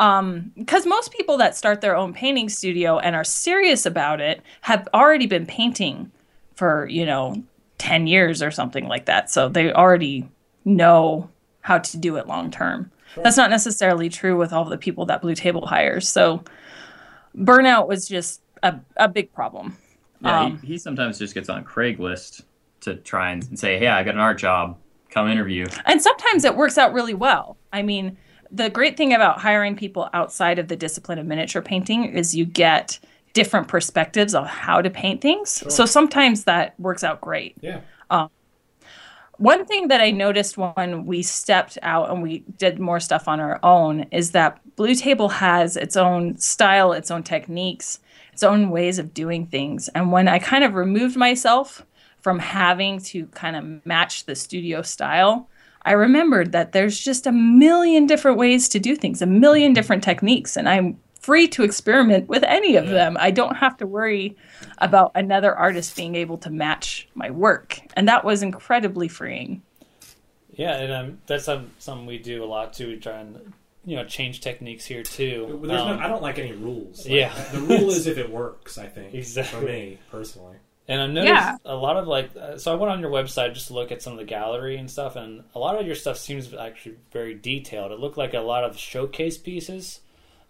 Um, 0.00 0.50
because 0.56 0.86
most 0.86 1.12
people 1.12 1.36
that 1.36 1.54
start 1.54 1.82
their 1.82 1.94
own 1.94 2.14
painting 2.14 2.48
studio 2.48 2.98
and 2.98 3.14
are 3.14 3.22
serious 3.22 3.84
about 3.84 4.20
it 4.20 4.40
have 4.62 4.88
already 4.94 5.26
been 5.26 5.44
painting 5.44 6.10
for, 6.54 6.88
you 6.88 7.04
know, 7.04 7.42
10 7.76 8.06
years 8.06 8.42
or 8.42 8.50
something 8.50 8.88
like 8.88 9.04
that. 9.04 9.30
So 9.30 9.50
they 9.50 9.70
already 9.72 10.26
know 10.64 11.28
how 11.60 11.78
to 11.78 11.98
do 11.98 12.16
it 12.16 12.26
long 12.26 12.50
term. 12.50 12.90
That's 13.14 13.36
not 13.36 13.50
necessarily 13.50 14.08
true 14.08 14.38
with 14.38 14.54
all 14.54 14.64
the 14.64 14.78
people 14.78 15.04
that 15.06 15.20
Blue 15.20 15.34
Table 15.34 15.66
hires. 15.66 16.08
So 16.08 16.44
burnout 17.36 17.86
was 17.86 18.08
just 18.08 18.40
a, 18.62 18.80
a 18.96 19.08
big 19.08 19.32
problem. 19.34 19.76
Yeah, 20.22 20.40
Um, 20.40 20.58
he, 20.60 20.68
he 20.68 20.78
sometimes 20.78 21.18
just 21.18 21.34
gets 21.34 21.50
on 21.50 21.64
Craigslist 21.64 22.42
to 22.82 22.96
try 22.96 23.32
and 23.32 23.58
say, 23.58 23.78
"Hey, 23.78 23.88
I 23.88 24.02
got 24.02 24.14
an 24.14 24.20
art 24.20 24.38
job. 24.38 24.78
Come 25.10 25.28
interview." 25.28 25.66
And 25.86 26.00
sometimes 26.00 26.44
it 26.44 26.56
works 26.56 26.78
out 26.78 26.92
really 26.92 27.14
well. 27.14 27.56
I 27.72 27.82
mean, 27.82 28.16
the 28.52 28.70
great 28.70 28.96
thing 28.96 29.14
about 29.14 29.40
hiring 29.40 29.76
people 29.76 30.08
outside 30.12 30.58
of 30.58 30.68
the 30.68 30.76
discipline 30.76 31.18
of 31.18 31.26
miniature 31.26 31.62
painting 31.62 32.04
is 32.04 32.34
you 32.34 32.44
get 32.44 32.98
different 33.32 33.68
perspectives 33.68 34.34
on 34.34 34.44
how 34.44 34.82
to 34.82 34.90
paint 34.90 35.20
things. 35.20 35.62
So 35.72 35.86
sometimes 35.86 36.44
that 36.44 36.78
works 36.80 37.04
out 37.04 37.20
great. 37.20 37.56
Yeah. 37.60 37.80
Um, 38.10 38.28
one 39.36 39.64
thing 39.64 39.88
that 39.88 40.00
I 40.00 40.10
noticed 40.10 40.58
when 40.58 41.06
we 41.06 41.22
stepped 41.22 41.78
out 41.82 42.10
and 42.10 42.22
we 42.22 42.40
did 42.58 42.78
more 42.78 43.00
stuff 43.00 43.28
on 43.28 43.40
our 43.40 43.58
own 43.62 44.02
is 44.10 44.32
that 44.32 44.60
Blue 44.76 44.94
Table 44.94 45.28
has 45.30 45.76
its 45.76 45.96
own 45.96 46.36
style, 46.36 46.92
its 46.92 47.10
own 47.10 47.22
techniques, 47.22 48.00
its 48.32 48.42
own 48.42 48.70
ways 48.70 48.98
of 48.98 49.14
doing 49.14 49.46
things. 49.46 49.88
And 49.94 50.12
when 50.12 50.28
I 50.28 50.40
kind 50.40 50.64
of 50.64 50.74
removed 50.74 51.16
myself 51.16 51.86
from 52.20 52.38
having 52.38 53.00
to 53.00 53.26
kind 53.28 53.56
of 53.56 53.86
match 53.86 54.26
the 54.26 54.34
studio 54.34 54.82
style, 54.82 55.48
I 55.82 55.92
remembered 55.92 56.52
that 56.52 56.72
there's 56.72 56.98
just 56.98 57.26
a 57.26 57.32
million 57.32 58.06
different 58.06 58.36
ways 58.38 58.68
to 58.70 58.78
do 58.78 58.96
things, 58.96 59.22
a 59.22 59.26
million 59.26 59.72
different 59.72 60.02
techniques, 60.04 60.56
and 60.56 60.68
I'm 60.68 60.98
free 61.20 61.48
to 61.48 61.62
experiment 61.62 62.28
with 62.28 62.42
any 62.44 62.76
of 62.76 62.88
them. 62.88 63.16
I 63.20 63.30
don't 63.30 63.56
have 63.56 63.76
to 63.78 63.86
worry 63.86 64.36
about 64.78 65.12
another 65.14 65.54
artist 65.54 65.96
being 65.96 66.14
able 66.14 66.38
to 66.38 66.50
match 66.50 67.08
my 67.14 67.30
work. 67.30 67.78
And 67.94 68.08
that 68.08 68.24
was 68.24 68.42
incredibly 68.42 69.08
freeing. 69.08 69.62
Yeah, 70.52 70.76
and 70.76 70.92
um, 70.92 71.18
that's 71.26 71.48
um, 71.48 71.70
something 71.78 72.06
we 72.06 72.18
do 72.18 72.42
a 72.42 72.46
lot 72.46 72.72
too. 72.72 72.88
We 72.88 72.96
try 72.96 73.18
and 73.20 73.52
you 73.84 73.96
know 73.96 74.04
change 74.04 74.40
techniques 74.40 74.84
here 74.84 75.02
too. 75.02 75.60
There's 75.62 75.80
Um, 75.80 75.96
no, 75.96 76.02
I 76.04 76.08
don't 76.08 76.22
like 76.22 76.38
any 76.38 76.52
rules. 76.52 77.04
Like, 77.06 77.14
Yeah. 77.14 77.32
the 77.52 77.60
rule 77.60 77.90
is 77.90 78.06
if 78.06 78.18
it 78.18 78.30
works. 78.30 78.76
I 78.76 78.86
think 78.86 79.14
Exactly. 79.14 79.58
for 79.60 79.64
me 79.66 79.98
personally. 80.10 80.56
And 80.90 81.00
I've 81.00 81.10
noticed 81.10 81.32
Yeah. 81.32 81.56
a 81.64 81.76
lot 81.76 81.96
of 81.96 82.08
like, 82.08 82.30
uh, 82.36 82.58
so 82.58 82.72
I 82.72 82.74
went 82.74 82.90
on 82.90 82.98
your 83.00 83.10
website 83.12 83.54
just 83.54 83.68
to 83.68 83.74
look 83.74 83.92
at 83.92 84.02
some 84.02 84.12
of 84.12 84.18
the 84.18 84.24
gallery 84.24 84.76
and 84.76 84.90
stuff, 84.90 85.14
and 85.14 85.44
a 85.54 85.58
lot 85.60 85.78
of 85.80 85.86
your 85.86 85.94
stuff 85.94 86.18
seems 86.18 86.52
actually 86.52 86.96
very 87.12 87.32
detailed. 87.32 87.92
It 87.92 88.00
looked 88.00 88.18
like 88.18 88.34
a 88.34 88.40
lot 88.40 88.64
of 88.64 88.76
showcase 88.76 89.38
pieces, 89.38 90.00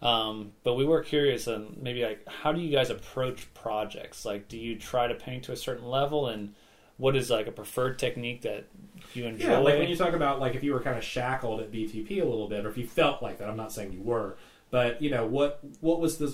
um, 0.01 0.53
but 0.63 0.73
we 0.73 0.83
were 0.83 1.01
curious 1.03 1.45
and 1.45 1.77
maybe 1.81 2.03
like 2.03 2.27
how 2.27 2.51
do 2.51 2.59
you 2.59 2.71
guys 2.71 2.89
approach 2.89 3.53
projects? 3.53 4.25
Like, 4.25 4.47
do 4.47 4.57
you 4.57 4.75
try 4.77 5.05
to 5.07 5.13
paint 5.13 5.43
to 5.43 5.51
a 5.51 5.55
certain 5.55 5.87
level, 5.87 6.25
and 6.27 6.55
what 6.97 7.15
is 7.15 7.29
like 7.29 7.45
a 7.45 7.51
preferred 7.51 7.99
technique 7.99 8.41
that 8.41 8.65
you 9.13 9.25
enjoy? 9.27 9.45
Yeah, 9.47 9.57
like 9.59 9.77
when 9.77 9.89
you 9.89 9.95
talk 9.95 10.13
about 10.13 10.39
like 10.39 10.55
if 10.55 10.63
you 10.63 10.73
were 10.73 10.81
kind 10.81 10.97
of 10.97 11.03
shackled 11.03 11.59
at 11.61 11.71
BTP 11.71 12.19
a 12.19 12.25
little 12.25 12.47
bit, 12.47 12.65
or 12.65 12.69
if 12.69 12.77
you 12.77 12.87
felt 12.87 13.21
like 13.21 13.37
that. 13.37 13.47
I'm 13.47 13.57
not 13.57 13.71
saying 13.71 13.93
you 13.93 14.01
were, 14.01 14.37
but 14.71 15.03
you 15.03 15.11
know 15.11 15.27
what 15.27 15.59
what 15.81 15.99
was 16.01 16.17
the 16.17 16.29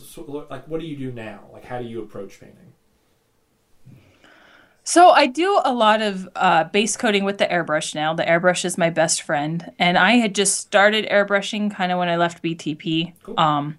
like? 0.49 0.65
What 0.69 0.79
do 0.79 0.87
you 0.87 0.95
do 0.95 1.11
now? 1.11 1.49
Like 1.51 1.65
how 1.65 1.79
do 1.81 1.85
you 1.85 2.01
approach 2.01 2.39
painting? 2.39 2.71
So 4.87 5.09
I 5.09 5.27
do 5.27 5.59
a 5.65 5.73
lot 5.73 6.01
of 6.01 6.29
uh, 6.33 6.63
base 6.63 6.95
coating 6.95 7.25
with 7.25 7.39
the 7.39 7.45
airbrush 7.45 7.93
now. 7.93 8.13
The 8.13 8.23
airbrush 8.23 8.63
is 8.63 8.77
my 8.77 8.89
best 8.89 9.21
friend, 9.21 9.69
and 9.77 9.97
I 9.97 10.13
had 10.13 10.33
just 10.33 10.61
started 10.61 11.05
airbrushing 11.09 11.69
kind 11.75 11.91
of 11.91 11.99
when 11.99 12.07
I 12.07 12.15
left 12.15 12.41
BTP. 12.41 13.11
Cool. 13.21 13.37
Um, 13.37 13.77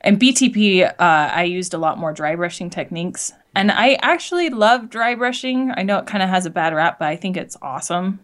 and 0.00 0.18
BTP, 0.18 0.88
uh, 0.88 0.94
I 0.98 1.42
used 1.42 1.74
a 1.74 1.78
lot 1.78 1.98
more 1.98 2.14
dry 2.14 2.34
brushing 2.34 2.70
techniques, 2.70 3.34
and 3.54 3.70
I 3.70 3.98
actually 4.00 4.48
love 4.48 4.88
dry 4.88 5.14
brushing. 5.16 5.70
I 5.76 5.82
know 5.82 5.98
it 5.98 6.06
kind 6.06 6.22
of 6.22 6.30
has 6.30 6.46
a 6.46 6.50
bad 6.50 6.72
rap, 6.72 6.98
but 6.98 7.08
I 7.08 7.16
think 7.16 7.36
it's 7.36 7.58
awesome. 7.60 8.20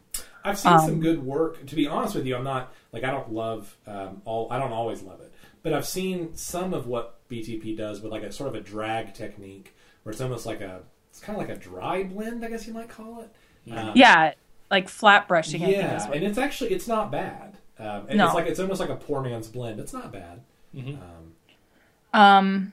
I've 0.47 0.59
seen 0.59 0.73
Um, 0.73 0.81
some 0.81 1.01
good 1.01 1.23
work. 1.23 1.67
To 1.67 1.77
be 1.77 1.87
honest 1.87 2.15
with 2.15 2.25
you, 2.25 2.37
I'm 2.37 2.43
not 2.43 2.73
like 2.93 3.05
I 3.05 3.11
don't 3.11 3.35
love 3.35 3.77
um, 3.87 4.23
all. 4.25 4.51
I 4.51 4.59
don't 4.59 4.73
always 4.73 5.03
love 5.03 5.21
it, 5.21 5.31
but 5.63 5.75
I've 5.75 5.87
seen 5.87 6.35
some 6.37 6.73
of 6.73 6.87
what 6.87 7.19
BTP 7.29 7.77
does 7.77 8.01
with 8.01 8.13
like 8.13 8.23
a 8.23 8.33
sort 8.33 8.49
of 8.49 8.55
a 8.55 8.63
drag 8.63 9.13
technique, 9.13 9.77
where 10.05 10.11
it's 10.11 10.23
almost 10.23 10.47
like 10.47 10.63
a 10.63 10.81
it's 11.13 11.21
kind 11.21 11.39
of 11.39 11.47
like 11.47 11.55
a 11.55 11.61
dry 11.61 12.05
blend, 12.05 12.43
I 12.43 12.49
guess 12.49 12.67
you 12.67 12.73
might 12.73 12.89
call 12.89 13.21
it. 13.21 13.71
Um, 13.71 13.93
Yeah, 13.95 14.33
like 14.71 14.89
flat 14.89 15.29
brushing. 15.29 15.63
I 15.63 15.67
think 15.67 15.77
yeah, 15.77 16.11
and 16.11 16.25
it's 16.25 16.39
actually 16.39 16.71
it's 16.71 16.89
not 16.89 17.13
bad. 17.13 17.59
Um, 17.79 18.07
and 18.09 18.17
No. 18.17 18.27
It's 18.27 18.35
like 18.35 18.47
it's 18.47 18.59
almost 18.59 18.81
like 18.81 18.89
a 18.89 18.97
poor 18.97 19.21
man's 19.21 19.47
blend. 19.47 19.79
It's 19.79 19.93
not 19.93 20.11
bad. 20.11 20.41
Mhm. 20.75 20.99
Um, 20.99 22.19
Um, 22.19 22.73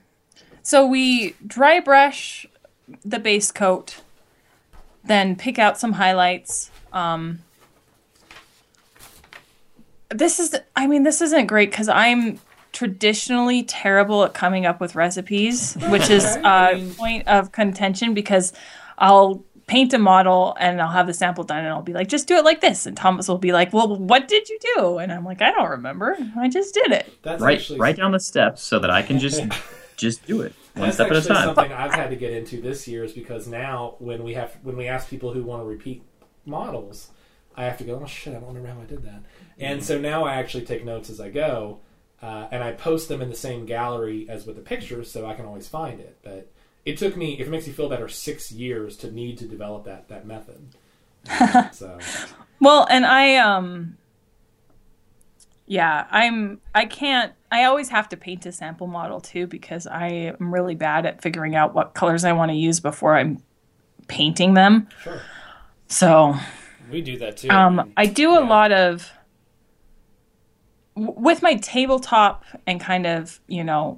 so 0.63 0.85
we 0.87 1.35
dry 1.45 1.81
brush 1.81 2.45
the 3.03 3.19
base 3.19 3.51
coat, 3.51 4.01
then 5.03 5.35
pick 5.35 5.59
out 5.59 5.77
some 5.77 5.93
highlights. 5.93 6.71
Um, 6.93 7.39
this 10.09 10.39
is, 10.39 10.55
I 10.75 10.87
mean, 10.87 11.03
this 11.03 11.21
isn't 11.21 11.47
great 11.47 11.69
because 11.71 11.87
I'm 11.89 12.39
traditionally 12.79 13.61
terrible 13.63 14.23
at 14.23 14.33
coming 14.33 14.65
up 14.65 14.79
with 14.79 14.95
recipes, 14.95 15.75
which 15.89 16.09
is 16.09 16.25
Okay, 16.25 16.41
I 16.45 16.69
a 16.71 16.89
point 16.93 17.27
of 17.27 17.51
contention 17.51 18.13
because 18.13 18.53
I'll 18.97 19.43
paint 19.67 19.93
a 19.93 19.99
model 19.99 20.55
and 20.57 20.81
I'll 20.81 20.91
have 20.91 21.05
the 21.05 21.13
sample 21.13 21.43
done 21.43 21.59
and 21.59 21.67
I'll 21.67 21.81
be 21.81 21.91
like, 21.91 22.07
just 22.07 22.25
do 22.25 22.37
it 22.37 22.45
like 22.45 22.61
this. 22.61 22.85
And 22.85 22.95
Thomas 22.95 23.27
will 23.27 23.37
be 23.37 23.51
like, 23.51 23.73
well, 23.73 23.97
what 23.97 24.29
did 24.29 24.47
you 24.47 24.57
do? 24.77 24.97
And 24.97 25.11
I'm 25.11 25.25
like, 25.25 25.41
I 25.41 25.51
don't 25.51 25.69
remember. 25.69 26.17
I 26.37 26.47
just 26.47 26.73
did 26.73 26.93
it. 26.93 27.13
that's 27.21 27.41
Write 27.41 27.59
actually 27.59 27.79
write 27.79 27.97
down 27.97 28.13
the 28.13 28.19
steps 28.19 28.63
so 28.63 28.79
that 28.79 28.89
I 28.89 29.01
can 29.01 29.19
just 29.19 29.43
just 29.97 30.25
do 30.25 30.39
it 30.39 30.53
one 30.75 30.85
That's 30.85 30.95
step 30.95 31.11
at 31.11 31.17
a 31.17 31.21
time. 31.21 31.53
something 31.53 31.73
I've 31.73 31.93
had 31.93 32.11
to 32.11 32.15
get 32.15 32.31
into 32.31 32.61
this 32.61 32.87
year 32.87 33.03
is 33.03 33.11
because 33.11 33.45
now 33.45 33.95
when 33.99 34.23
we 34.23 34.35
have 34.35 34.57
when 34.63 34.77
we 34.77 34.87
ask 34.87 35.09
people 35.09 35.33
who 35.33 35.43
want 35.43 35.61
to 35.63 35.65
repeat 35.65 36.01
models, 36.45 37.09
I 37.57 37.65
have 37.65 37.77
to 37.79 37.83
go. 37.83 37.99
Oh 38.01 38.07
shit! 38.07 38.37
I 38.37 38.39
don't 38.39 38.55
remember 38.55 38.69
how 38.69 38.81
I 38.83 38.85
did 38.85 39.03
that. 39.03 39.23
And 39.59 39.83
so 39.83 39.99
now 39.99 40.23
I 40.23 40.35
actually 40.35 40.65
take 40.65 40.85
notes 40.85 41.09
as 41.09 41.19
I 41.19 41.29
go, 41.29 41.81
uh, 42.21 42.47
and 42.51 42.63
I 42.63 42.73
post 42.73 43.07
them 43.07 43.21
in 43.21 43.29
the 43.29 43.35
same 43.35 43.65
gallery 43.65 44.27
as 44.29 44.45
with 44.45 44.55
the 44.55 44.61
pictures, 44.61 45.09
so 45.09 45.25
I 45.25 45.33
can 45.33 45.45
always 45.45 45.67
find 45.67 45.99
it. 45.99 46.17
But 46.21 46.51
it 46.85 46.97
took 46.97 47.15
me, 47.15 47.39
if 47.39 47.47
it 47.47 47.49
makes 47.49 47.67
you 47.67 47.73
feel 47.73 47.89
better, 47.89 48.07
six 48.07 48.51
years 48.51 48.97
to 48.97 49.11
need 49.11 49.37
to 49.39 49.47
develop 49.47 49.85
that 49.85 50.09
that 50.09 50.25
method. 50.25 50.67
so 51.73 51.97
Well, 52.59 52.87
and 52.89 53.05
I 53.05 53.37
um 53.37 53.97
yeah, 55.65 56.07
I'm 56.09 56.59
I 56.73 56.85
can't 56.85 57.33
I 57.51 57.65
always 57.65 57.89
have 57.89 58.09
to 58.09 58.17
paint 58.17 58.45
a 58.45 58.51
sample 58.51 58.87
model 58.87 59.21
too 59.21 59.47
because 59.47 59.87
I 59.87 60.07
am 60.07 60.53
really 60.53 60.75
bad 60.75 61.05
at 61.05 61.21
figuring 61.21 61.55
out 61.55 61.73
what 61.73 61.93
colors 61.93 62.25
I 62.25 62.33
want 62.33 62.51
to 62.51 62.57
use 62.57 62.79
before 62.79 63.15
I'm 63.15 63.41
painting 64.07 64.55
them. 64.55 64.89
sure. 65.03 65.21
So, 65.87 66.35
we 66.91 67.01
do 67.01 67.17
that 67.17 67.37
too. 67.37 67.49
um 67.49 67.93
I 67.95 68.07
do 68.07 68.37
a 68.37 68.41
lot 68.41 68.71
of 68.71 69.11
with 70.99 71.41
my 71.41 71.55
tabletop 71.55 72.43
and 72.67 72.79
kind 72.79 73.05
of, 73.05 73.39
you 73.47 73.63
know, 73.63 73.97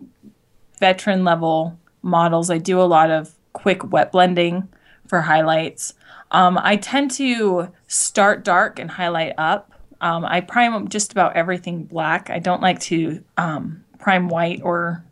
veteran 0.80 1.24
level 1.24 1.80
models, 2.02 2.50
I 2.50 2.58
do 2.58 2.82
a 2.82 2.84
lot 2.84 3.10
of 3.12 3.34
quick 3.54 3.92
wet 3.92 4.12
blending 4.12 4.68
for 5.08 5.22
highlights. 5.22 5.94
Um, 6.32 6.58
I 6.62 6.78
tend 6.78 7.12
to 7.12 7.70
start 7.88 8.44
dark 8.44 8.80
and 8.80 8.90
highlight 8.90 9.34
up. 9.38 9.72
Um, 10.00 10.26
I 10.26 10.42
prime 10.42 10.88
just 10.88 11.12
about 11.12 11.36
everything 11.36 11.84
black. 11.84 12.30
I 12.30 12.40
don't 12.40 12.62
like 12.62 12.80
to 12.82 13.24
um, 13.38 13.84
prime 14.00 14.30
white 14.30 14.62
or 14.64 15.04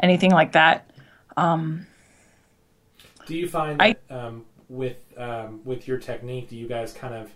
anything 0.00 0.30
like 0.30 0.52
that. 0.52 0.90
Do 3.26 3.36
you 3.36 3.48
find 3.48 3.80
I- 3.80 3.96
um, 4.10 4.44
with 4.68 4.96
um, 5.16 5.60
with 5.64 5.86
your 5.86 5.98
technique, 5.98 6.48
do 6.48 6.56
you 6.56 6.66
guys 6.66 6.92
kind 6.92 7.14
of, 7.14 7.30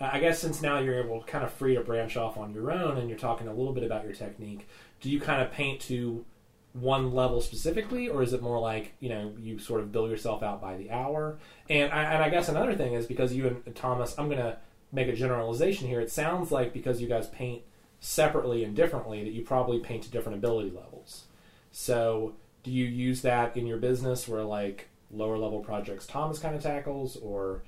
Uh, 0.00 0.10
I 0.12 0.20
guess 0.20 0.38
since 0.38 0.62
now 0.62 0.78
you're 0.78 1.02
able 1.02 1.22
kind 1.22 1.44
of 1.44 1.52
free 1.52 1.74
to 1.74 1.80
branch 1.80 2.16
off 2.16 2.36
on 2.36 2.52
your 2.52 2.70
own, 2.70 2.98
and 2.98 3.08
you're 3.08 3.18
talking 3.18 3.48
a 3.48 3.54
little 3.54 3.72
bit 3.72 3.84
about 3.84 4.04
your 4.04 4.12
technique, 4.12 4.68
do 5.00 5.10
you 5.10 5.20
kind 5.20 5.42
of 5.42 5.50
paint 5.50 5.80
to 5.82 6.24
one 6.72 7.12
level 7.12 7.40
specifically, 7.40 8.08
or 8.08 8.22
is 8.22 8.32
it 8.32 8.42
more 8.42 8.60
like 8.60 8.92
you 9.00 9.08
know 9.08 9.32
you 9.38 9.58
sort 9.58 9.80
of 9.80 9.92
bill 9.92 10.08
yourself 10.08 10.42
out 10.42 10.60
by 10.60 10.76
the 10.76 10.90
hour? 10.90 11.38
And 11.70 11.92
I, 11.92 12.02
and 12.04 12.22
I 12.22 12.28
guess 12.28 12.48
another 12.48 12.74
thing 12.74 12.94
is 12.94 13.06
because 13.06 13.32
you 13.32 13.62
and 13.64 13.74
Thomas, 13.74 14.14
I'm 14.18 14.28
gonna 14.28 14.58
make 14.92 15.08
a 15.08 15.14
generalization 15.14 15.88
here. 15.88 16.00
It 16.00 16.10
sounds 16.10 16.52
like 16.52 16.72
because 16.72 17.00
you 17.00 17.08
guys 17.08 17.28
paint 17.28 17.62
separately 18.00 18.62
and 18.62 18.76
differently, 18.76 19.24
that 19.24 19.32
you 19.32 19.42
probably 19.42 19.78
paint 19.78 20.02
to 20.04 20.10
different 20.10 20.38
ability 20.38 20.70
levels. 20.70 21.24
So, 21.72 22.34
do 22.62 22.70
you 22.70 22.84
use 22.84 23.22
that 23.22 23.56
in 23.56 23.66
your 23.66 23.78
business 23.78 24.28
where 24.28 24.44
like 24.44 24.88
lower 25.10 25.38
level 25.38 25.60
projects 25.60 26.06
Thomas 26.06 26.38
kind 26.38 26.54
of 26.54 26.62
tackles, 26.62 27.16
or 27.16 27.62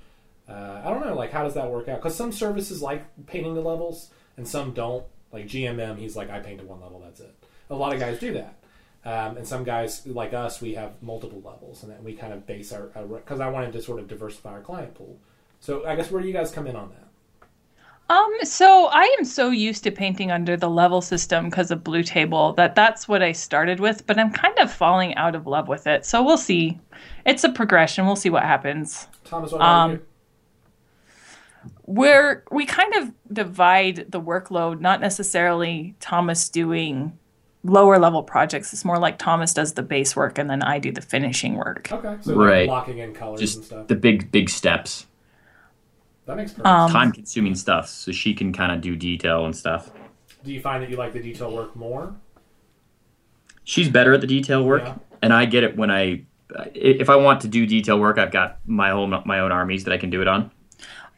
uh, 0.49 0.81
I 0.83 0.89
don't 0.89 1.05
know, 1.05 1.15
like 1.15 1.31
how 1.31 1.43
does 1.43 1.53
that 1.53 1.69
work 1.69 1.87
out? 1.87 1.97
Because 1.97 2.15
some 2.15 2.31
services 2.31 2.81
like 2.81 3.05
painting 3.27 3.53
the 3.55 3.61
levels, 3.61 4.09
and 4.37 4.47
some 4.47 4.73
don't. 4.73 5.05
Like 5.31 5.45
GMM, 5.45 5.97
he's 5.99 6.15
like, 6.15 6.29
I 6.31 6.39
paint 6.39 6.63
one 6.65 6.81
level, 6.81 6.99
that's 6.99 7.19
it. 7.19 7.35
A 7.69 7.75
lot 7.75 7.93
of 7.93 7.99
guys 7.99 8.19
do 8.19 8.33
that, 8.33 8.55
um, 9.05 9.37
and 9.37 9.47
some 9.47 9.63
guys 9.63 10.05
like 10.07 10.33
us, 10.33 10.59
we 10.59 10.73
have 10.73 10.93
multiple 11.03 11.41
levels, 11.45 11.83
and 11.83 11.91
then 11.91 12.03
we 12.03 12.13
kind 12.13 12.33
of 12.33 12.47
base 12.47 12.71
our 12.73 12.87
because 12.87 13.39
I 13.39 13.47
wanted 13.49 13.73
to 13.73 13.81
sort 13.81 13.99
of 13.99 14.07
diversify 14.07 14.51
our 14.53 14.61
client 14.61 14.95
pool. 14.95 15.19
So 15.59 15.85
I 15.85 15.95
guess 15.95 16.09
where 16.09 16.21
do 16.21 16.27
you 16.27 16.33
guys 16.33 16.51
come 16.51 16.65
in 16.65 16.75
on 16.75 16.89
that? 16.89 17.05
Um, 18.09 18.33
so 18.41 18.87
I 18.87 19.03
am 19.19 19.23
so 19.23 19.51
used 19.51 19.83
to 19.83 19.91
painting 19.91 20.31
under 20.31 20.57
the 20.57 20.69
level 20.69 20.99
system 20.99 21.45
because 21.45 21.69
of 21.69 21.83
Blue 21.83 22.01
Table 22.01 22.53
that 22.53 22.73
that's 22.73 23.07
what 23.07 23.21
I 23.21 23.33
started 23.33 23.79
with, 23.79 24.07
but 24.07 24.17
I'm 24.17 24.31
kind 24.31 24.57
of 24.57 24.73
falling 24.73 25.13
out 25.13 25.35
of 25.35 25.45
love 25.45 25.67
with 25.67 25.85
it. 25.85 26.07
So 26.07 26.23
we'll 26.23 26.37
see. 26.37 26.79
It's 27.27 27.43
a 27.43 27.49
progression. 27.49 28.07
We'll 28.07 28.15
see 28.15 28.31
what 28.31 28.41
happens. 28.41 29.07
Thomas, 29.25 29.51
what 29.51 29.57
about 29.57 29.67
Um, 29.69 29.91
you? 29.91 30.05
Where 31.83 32.43
we 32.51 32.65
kind 32.65 32.93
of 32.95 33.11
divide 33.33 34.05
the 34.09 34.21
workload, 34.21 34.79
not 34.79 35.01
necessarily 35.01 35.95
Thomas 35.99 36.47
doing 36.49 37.17
lower 37.63 37.99
level 37.99 38.23
projects, 38.23 38.71
it's 38.71 38.85
more 38.85 38.97
like 38.99 39.17
Thomas 39.17 39.53
does 39.53 39.73
the 39.73 39.81
base 39.83 40.15
work 40.15 40.37
and 40.37 40.49
then 40.49 40.61
I 40.63 40.79
do 40.79 40.91
the 40.91 41.01
finishing 41.01 41.55
work. 41.55 41.91
Okay, 41.91 42.15
so 42.21 42.35
Right. 42.35 42.61
like 42.61 42.69
locking 42.69 42.99
in 42.99 43.13
colors 43.13 43.39
and 43.41 43.47
Just 43.49 43.63
stuff. 43.65 43.87
the 43.87 43.95
big 43.95 44.31
big 44.31 44.49
steps, 44.49 45.07
that 46.25 46.37
makes 46.37 46.51
perfect 46.51 46.67
Um, 46.67 46.89
time 46.91 47.11
consuming 47.11 47.55
stuff, 47.55 47.89
so 47.89 48.11
she 48.13 48.33
can 48.33 48.53
kind 48.53 48.71
of 48.71 48.79
do 48.81 48.95
detail 48.95 49.45
and 49.45 49.53
stuff. 49.55 49.91
Do 50.45 50.53
you 50.53 50.61
find 50.61 50.81
that 50.81 50.89
you 50.89 50.95
like 50.95 51.11
the 51.11 51.19
detail 51.21 51.53
work 51.53 51.75
more? 51.75 52.15
She's 53.65 53.89
better 53.89 54.13
at 54.13 54.21
the 54.21 54.27
detail 54.27 54.63
work, 54.63 54.83
Yeah. 54.85 54.95
and 55.21 55.33
I 55.33 55.45
get 55.45 55.63
it 55.63 55.75
when 55.75 55.91
I 55.91 56.21
if 56.73 57.11
I 57.11 57.15
want 57.15 57.41
to 57.41 57.47
do 57.47 57.67
detail 57.67 57.99
work, 57.99 58.17
I've 58.17 58.31
got 58.31 58.57
my 58.65 58.89
own 58.91 59.21
my 59.25 59.39
own 59.39 59.51
armies 59.51 59.83
that 59.83 59.93
I 59.93 59.97
can 59.97 60.09
do 60.09 60.21
it 60.21 60.27
on. 60.27 60.49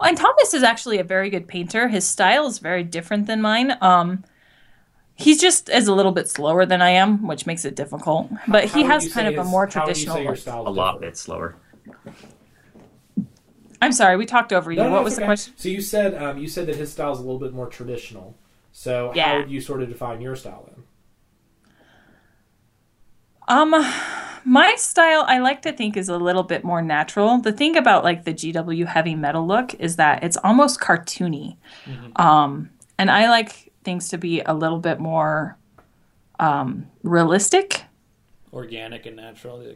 And 0.04 0.18
Thomas 0.18 0.54
is 0.54 0.64
actually 0.64 0.98
a 1.00 1.04
very 1.04 1.30
good 1.30 1.48
painter. 1.48 1.88
His 1.88 2.06
style 2.06 2.48
is 2.48 2.60
very 2.60 2.84
different 2.84 3.28
than 3.28 3.42
mine. 3.42 3.78
Um, 3.82 4.24
he's 5.16 5.40
just 5.40 5.70
is 5.70 5.88
a 5.88 5.94
little 5.94 6.12
bit 6.12 6.30
slower 6.30 6.66
than 6.66 6.82
I 6.82 6.90
am, 6.92 7.28
which 7.28 7.46
makes 7.46 7.66
it 7.66 7.76
difficult. 7.76 8.30
But 8.48 8.66
How 8.70 8.78
he 8.78 8.84
would 8.84 8.92
has 8.92 9.14
kind 9.14 9.28
say 9.28 9.36
of 9.36 9.46
a 9.46 9.50
more 9.50 9.68
how 9.68 9.86
would 9.86 9.98
you 9.98 10.06
traditional 10.06 10.36
say 10.36 10.52
look. 10.52 10.68
A 10.68 10.70
lot 10.72 10.94
different? 10.94 11.02
bit 11.02 11.18
slower. 11.18 11.56
I'm 13.82 13.92
sorry, 13.92 14.16
we 14.16 14.26
talked 14.28 14.54
over 14.54 14.72
you. 14.72 14.78
No, 14.78 14.84
no, 14.86 14.92
what 14.92 15.00
it's 15.02 15.06
was 15.06 15.16
the 15.16 15.26
question? 15.26 15.54
So 15.58 15.70
you 15.70 15.82
said 15.82 16.14
um, 16.22 16.38
you 16.38 16.48
said 16.48 16.68
that 16.68 16.76
his 16.76 16.92
style 16.92 17.14
is 17.14 17.20
a 17.20 17.22
little 17.24 17.40
bit 17.40 17.54
more 17.54 17.68
traditional. 17.68 18.36
So 18.72 19.08
how 19.10 19.14
Yeah. 19.16 19.38
would 19.40 19.50
you 19.52 19.60
sort 19.62 19.82
of 19.82 19.90
define 19.90 20.22
your 20.22 20.36
style 20.36 20.70
then? 20.74 20.81
Um, 23.48 23.74
my 24.44 24.76
style, 24.76 25.24
I 25.28 25.40
like 25.40 25.62
to 25.64 25.72
think, 25.72 25.98
is 25.98 26.10
a 26.10 26.18
little 26.18 26.44
bit 26.44 26.64
more 26.64 26.82
natural. 26.82 27.38
The 27.40 27.52
thing 27.52 27.78
about 27.78 28.04
like 28.04 28.24
the 28.24 28.34
GW 28.34 28.88
heavy 28.88 29.16
metal 29.16 29.46
look 29.46 29.74
is 29.76 29.98
that 29.98 30.24
it's 30.24 30.38
almost 30.38 30.80
cartoony. 30.80 31.58
Um, 32.16 32.70
and 32.98 33.12
I 33.12 33.30
like 33.30 33.72
things 33.84 34.10
to 34.10 34.18
be 34.18 34.42
a 34.42 34.54
little 34.54 34.80
bit 34.80 35.00
more 35.00 35.58
um, 36.40 36.88
realistic. 37.04 37.84
Organic 38.54 39.06
and 39.06 39.16
natural. 39.16 39.76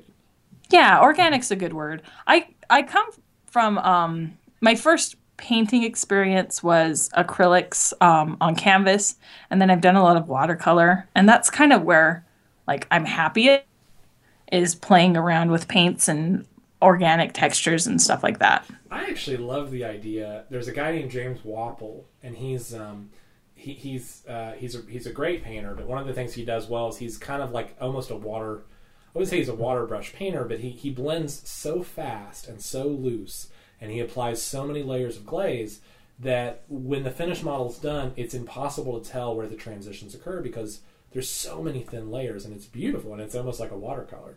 Yeah, 0.69 0.99
organic's 0.99 1.51
a 1.51 1.55
good 1.55 1.73
word. 1.73 2.01
I 2.27 2.47
I 2.69 2.81
come 2.81 3.05
from 3.45 3.77
um 3.77 4.37
my 4.61 4.75
first 4.75 5.15
painting 5.37 5.83
experience 5.83 6.63
was 6.63 7.09
acrylics 7.15 7.93
um, 8.01 8.37
on 8.41 8.55
canvas, 8.55 9.15
and 9.49 9.61
then 9.61 9.69
I've 9.69 9.81
done 9.81 9.95
a 9.95 10.03
lot 10.03 10.17
of 10.17 10.27
watercolor, 10.27 11.07
and 11.13 11.27
that's 11.29 11.49
kind 11.49 11.71
of 11.71 11.83
where 11.83 12.24
like 12.67 12.87
I'm 12.91 13.05
happy 13.05 13.57
is 14.51 14.75
playing 14.75 15.17
around 15.17 15.51
with 15.51 15.67
paints 15.67 16.07
and 16.07 16.45
organic 16.81 17.33
textures 17.33 17.87
and 17.87 18.01
stuff 18.01 18.23
like 18.23 18.39
that. 18.39 18.65
I 18.91 19.05
actually 19.05 19.37
love 19.37 19.71
the 19.71 19.83
idea. 19.83 20.45
There's 20.49 20.67
a 20.67 20.71
guy 20.71 20.91
named 20.91 21.11
James 21.11 21.39
Wappel, 21.41 22.03
and 22.21 22.35
he's 22.35 22.73
um, 22.73 23.09
he, 23.55 23.73
he's 23.73 24.23
uh, 24.27 24.53
he's 24.57 24.75
a, 24.75 24.81
he's 24.87 25.07
a 25.07 25.11
great 25.11 25.43
painter. 25.43 25.73
But 25.73 25.87
one 25.87 25.97
of 25.97 26.07
the 26.07 26.13
things 26.13 26.33
he 26.33 26.45
does 26.45 26.67
well 26.67 26.89
is 26.89 26.97
he's 26.97 27.17
kind 27.17 27.41
of 27.41 27.51
like 27.51 27.75
almost 27.81 28.11
a 28.11 28.15
water. 28.15 28.63
I 29.15 29.19
would 29.19 29.27
say 29.27 29.37
he's 29.37 29.49
a 29.49 29.55
water 29.55 29.85
brush 29.85 30.13
painter, 30.13 30.43
but 30.43 30.59
he 30.59 30.69
he 30.69 30.91
blends 30.91 31.47
so 31.49 31.81
fast 31.81 32.47
and 32.47 32.61
so 32.61 32.87
loose, 32.87 33.49
and 33.81 33.91
he 33.91 33.99
applies 33.99 34.41
so 34.41 34.65
many 34.65 34.83
layers 34.83 35.17
of 35.17 35.25
glaze 35.25 35.79
that 36.19 36.63
when 36.69 37.03
the 37.03 37.11
finished 37.11 37.43
model 37.43 37.69
is 37.69 37.77
done, 37.77 38.13
it's 38.15 38.33
impossible 38.33 38.99
to 38.99 39.09
tell 39.09 39.35
where 39.35 39.47
the 39.47 39.55
transitions 39.55 40.15
occur 40.15 40.41
because 40.41 40.79
there's 41.15 41.29
so 41.29 41.63
many 41.63 41.79
thin 41.81 42.11
layers, 42.11 42.45
and 42.45 42.53
it's 42.53 42.65
beautiful, 42.65 43.13
and 43.13 43.21
it's 43.21 43.35
almost 43.35 43.59
like 43.59 43.71
a 43.71 43.77
watercolor. 43.77 44.35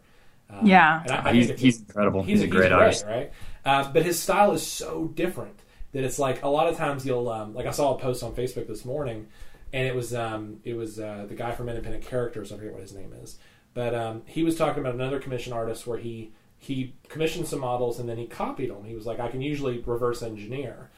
Um, 0.48 0.64
Yeah. 0.64 1.02
and 1.02 1.10
I, 1.12 1.30
I 1.30 1.32
He's, 1.34 1.48
think 1.48 1.58
he's 1.58 1.80
incredible. 1.80 2.22
He's, 2.22 2.40
a 2.40 2.46
great 2.46 2.70
great, 2.70 2.72
artist. 2.72 3.04
right? 3.04 3.32
Uh, 3.64 3.92
but 3.92 4.04
his 4.04 4.18
style 4.18 4.52
is 4.52 4.64
so 4.66 5.08
different 5.14 5.58
that 5.92 6.04
it's 6.04 6.18
like 6.20 6.42
a 6.44 6.48
lot 6.48 6.68
of 6.68 6.76
times 6.76 7.04
you'll 7.04 7.28
um, 7.28 7.52
like 7.54 7.66
I 7.66 7.72
saw 7.72 7.94
a 7.94 7.98
post 7.98 8.22
on 8.22 8.32
Facebook 8.34 8.66
this 8.68 8.84
morning, 8.84 9.26
and 9.72 9.86
it 9.88 9.94
was 9.94 10.14
um, 10.14 10.60
it 10.64 10.74
was 10.74 11.00
uh, 11.00 11.26
the 11.28 11.34
guy 11.34 11.50
from 11.52 11.68
Independent 11.68 12.04
Characters. 12.04 12.52
I 12.52 12.56
forget 12.56 12.72
what 12.72 12.82
his 12.82 12.94
name 12.94 13.12
is, 13.22 13.38
but 13.74 13.94
um, 13.94 14.22
he 14.26 14.44
was 14.44 14.56
talking 14.56 14.80
about 14.80 14.94
another 14.94 15.18
commission 15.18 15.52
artist 15.52 15.86
where 15.86 15.98
he 15.98 16.30
he 16.58 16.94
commissioned 17.08 17.46
some 17.48 17.60
models 17.60 17.98
and 18.00 18.08
then 18.08 18.16
he 18.18 18.26
copied 18.26 18.70
them. 18.70 18.84
He 18.84 18.94
was 18.94 19.06
like, 19.06 19.20
I 19.20 19.28
can 19.28 19.40
usually 19.40 19.78
reverse 19.78 20.22
engineer. 20.22 20.90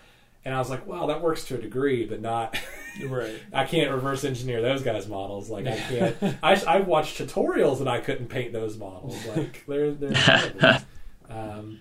And 0.45 0.55
I 0.55 0.59
was 0.59 0.71
like, 0.71 0.87
well, 0.87 1.07
that 1.09 1.21
works 1.21 1.45
to 1.47 1.57
a 1.57 1.59
degree, 1.61 2.07
but 2.07 2.21
not. 2.23 2.57
Right. 3.07 3.41
I 3.53 3.65
can't 3.65 3.91
reverse 3.91 4.25
engineer 4.25 4.63
those 4.63 4.83
guys' 4.83 5.09
models. 5.09 5.51
Like 5.51 5.67
I 5.67 5.77
can't. 5.77 6.17
I 6.43 6.63
I've 6.67 6.87
watched 6.87 7.19
tutorials 7.19 7.81
and 7.81 7.89
I 7.89 8.01
couldn't 8.01 8.29
paint 8.29 8.53
those 8.53 8.77
models. 8.77 9.17
Like 9.27 9.65
they're 9.67 9.93
they're. 9.93 10.09
incredible. 10.53 10.87
um, 11.29 11.81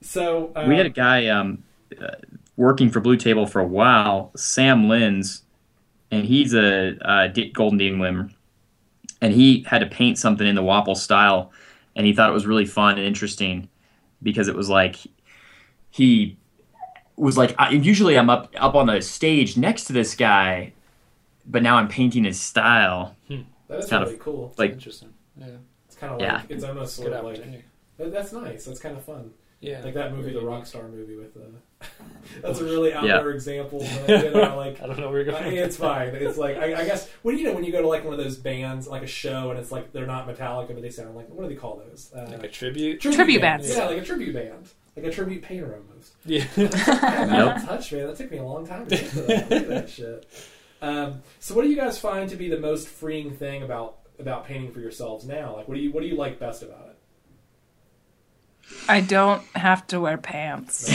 so 0.00 0.52
uh, 0.54 0.66
we 0.68 0.76
had 0.76 0.86
a 0.86 0.90
guy 0.90 1.26
um, 1.28 1.64
uh, 2.00 2.08
working 2.56 2.90
for 2.90 3.00
Blue 3.00 3.16
Table 3.16 3.46
for 3.46 3.60
a 3.60 3.66
while, 3.66 4.30
Sam 4.36 4.88
Lenz, 4.88 5.42
and 6.10 6.24
he's 6.24 6.54
a, 6.54 6.96
uh 7.02 7.28
Golden 7.52 7.78
Demon 7.78 7.98
winner. 7.98 8.30
And 9.20 9.32
he 9.32 9.62
had 9.66 9.78
to 9.78 9.86
paint 9.86 10.18
something 10.18 10.46
in 10.46 10.54
the 10.54 10.62
Wappel 10.62 10.96
style, 10.96 11.50
and 11.96 12.06
he 12.06 12.12
thought 12.12 12.28
it 12.28 12.34
was 12.34 12.46
really 12.46 12.66
fun 12.66 12.98
and 12.98 13.06
interesting 13.06 13.68
because 14.22 14.48
it 14.48 14.54
was 14.54 14.68
like 14.68 14.96
he 15.90 16.36
was 17.16 17.36
like 17.38 17.54
I, 17.58 17.70
usually 17.70 18.18
I'm 18.18 18.28
up 18.30 18.52
up 18.56 18.74
on 18.74 18.86
the 18.86 19.00
stage 19.00 19.56
next 19.56 19.84
to 19.84 19.92
this 19.92 20.14
guy, 20.14 20.72
but 21.46 21.62
now 21.62 21.76
I'm 21.76 21.88
painting 21.88 22.24
his 22.24 22.40
style. 22.40 23.16
that 23.28 23.78
is 23.78 23.86
kind 23.88 24.02
really 24.02 24.14
of 24.14 24.20
cool. 24.20 24.54
like- 24.58 24.72
Interesting. 24.72 25.12
Yeah. 25.38 25.46
It's 25.86 25.96
kind 25.96 26.12
of 26.14 26.20
Yeah. 26.20 26.34
like 26.36 26.50
it's 26.50 26.64
almost 26.64 26.94
sort 26.96 27.08
Good 27.10 27.16
of 27.18 27.24
like 27.24 27.62
that- 27.98 28.12
that's 28.12 28.32
nice. 28.32 28.64
That's 28.66 28.80
kind 28.80 28.96
of 28.96 29.04
fun. 29.04 29.30
Yeah. 29.60 29.80
Like 29.82 29.94
that 29.94 30.12
movie, 30.14 30.32
the 30.34 30.40
Very 30.40 30.52
Rockstar 30.52 30.90
movie 30.90 31.16
with. 31.16 31.34
Uh, 31.36 31.40
that's 32.42 32.60
a 32.60 32.64
really 32.64 32.92
out 32.92 33.04
Yeah. 33.04 33.26
example. 33.28 33.78
But, 34.06 34.24
you 34.24 34.30
know, 34.30 34.54
like 34.56 34.82
I 34.82 34.86
don't 34.86 34.98
know 35.00 35.10
where 35.10 35.22
you're 35.22 35.34
Uh, 35.34 35.40
going. 35.42 35.56
it's 35.56 35.76
fine. 35.78 36.08
It's 36.14 36.36
like 36.36 36.58
I, 36.58 36.82
I 36.82 36.84
guess 36.84 37.08
when 37.22 37.38
you 37.38 37.44
know 37.44 37.52
when 37.54 37.64
you 37.64 37.72
go 37.72 37.80
to 37.80 37.88
like 37.88 38.04
one 38.04 38.12
of 38.12 38.18
those 38.22 38.36
bands, 38.36 38.86
like 38.86 39.02
a 39.02 39.06
show, 39.06 39.50
and 39.50 39.58
it's 39.58 39.72
like 39.72 39.92
they're 39.92 40.06
not 40.06 40.28
Metallica, 40.28 40.68
but 40.74 40.82
they 40.82 40.90
sound 40.90 41.16
like 41.16 41.28
what 41.30 41.44
do 41.44 41.48
they 41.48 41.58
call 41.58 41.82
those? 41.88 42.10
Uh, 42.14 42.26
like 42.30 42.44
a 42.44 42.48
tribute. 42.48 43.00
Tribute 43.00 43.40
band. 43.40 43.62
bands. 43.62 43.74
Yeah, 43.74 43.86
like 43.86 43.98
a 43.98 44.04
tribute 44.04 44.34
band, 44.34 44.68
like 44.96 45.04
a 45.04 45.10
tribute 45.10 45.42
painter 45.42 45.74
almost. 45.76 46.12
Yeah. 46.24 46.44
Man, 46.56 46.70
that 46.70 47.62
touch, 47.66 47.92
man. 47.92 48.06
That 48.06 48.16
took 48.16 48.30
me 48.30 48.38
a 48.38 48.42
long 48.42 48.66
time 48.66 48.86
to 48.86 48.96
get 48.96 49.10
to 49.10 49.22
that. 49.22 49.50
Look 49.50 49.68
that 49.68 49.90
shit. 49.90 50.26
Um, 50.82 51.22
so, 51.38 51.54
what 51.54 51.62
do 51.62 51.68
you 51.68 51.76
guys 51.76 51.98
find 51.98 52.28
to 52.30 52.36
be 52.36 52.48
the 52.48 52.58
most 52.58 52.88
freeing 52.88 53.32
thing 53.34 53.62
about 53.62 53.98
about 54.18 54.46
painting 54.46 54.72
for 54.72 54.80
yourselves 54.80 55.26
now? 55.26 55.56
Like, 55.56 55.68
what 55.68 55.74
do 55.74 55.80
you 55.80 55.92
what 55.92 56.02
do 56.02 56.06
you 56.06 56.16
like 56.16 56.38
best 56.38 56.62
about 56.62 56.88
it? 56.88 56.92
I 58.88 59.00
don't 59.00 59.42
have 59.54 59.86
to 59.88 60.00
wear 60.00 60.18
pants. 60.18 60.90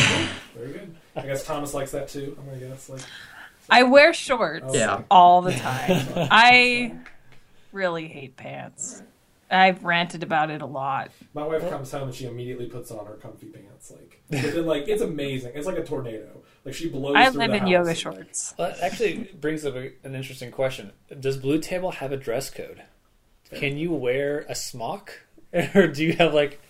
Very 0.55 0.73
good. 0.73 0.95
I 1.15 1.21
guess 1.21 1.45
Thomas 1.45 1.73
likes 1.73 1.91
that 1.91 2.09
too. 2.09 2.35
I'm 2.39 2.45
gonna 2.45 2.57
guess. 2.57 2.89
Like, 2.89 3.01
I 3.69 3.83
wear 3.83 4.13
shorts 4.13 4.65
oh, 4.67 4.73
Yeah. 4.73 5.03
all 5.09 5.41
the 5.41 5.53
time. 5.53 6.05
I 6.31 6.95
really 7.71 8.07
hate 8.07 8.35
pants. 8.35 9.01
I've 9.51 9.83
ranted 9.83 10.23
about 10.23 10.49
it 10.49 10.61
a 10.61 10.65
lot. 10.65 11.11
My 11.33 11.45
wife 11.45 11.69
comes 11.69 11.91
home 11.91 12.03
and 12.03 12.15
she 12.15 12.25
immediately 12.25 12.67
puts 12.67 12.89
on 12.89 13.05
her 13.05 13.15
comfy 13.15 13.47
pants. 13.47 13.91
Like, 13.91 14.21
but 14.29 14.41
then, 14.53 14.65
like 14.65 14.87
it's 14.87 15.01
amazing. 15.01 15.51
It's 15.55 15.67
like 15.67 15.77
a 15.77 15.83
tornado. 15.83 16.41
Like 16.63 16.73
she 16.73 16.89
blows. 16.89 17.15
I 17.15 17.29
through 17.29 17.39
live 17.39 17.51
the 17.51 17.57
in 17.57 17.61
house. 17.63 17.69
yoga 17.69 17.95
shorts. 17.95 18.53
Well, 18.57 18.69
that 18.69 18.79
actually 18.81 19.29
brings 19.39 19.65
up 19.65 19.75
a, 19.75 19.91
an 20.03 20.15
interesting 20.15 20.51
question. 20.51 20.91
Does 21.19 21.37
Blue 21.37 21.59
Table 21.59 21.91
have 21.91 22.11
a 22.11 22.17
dress 22.17 22.49
code? 22.49 22.83
Can 23.53 23.77
you 23.77 23.91
wear 23.91 24.45
a 24.47 24.55
smock, 24.55 25.11
or 25.75 25.87
do 25.87 26.03
you 26.03 26.13
have 26.13 26.33
like? 26.33 26.61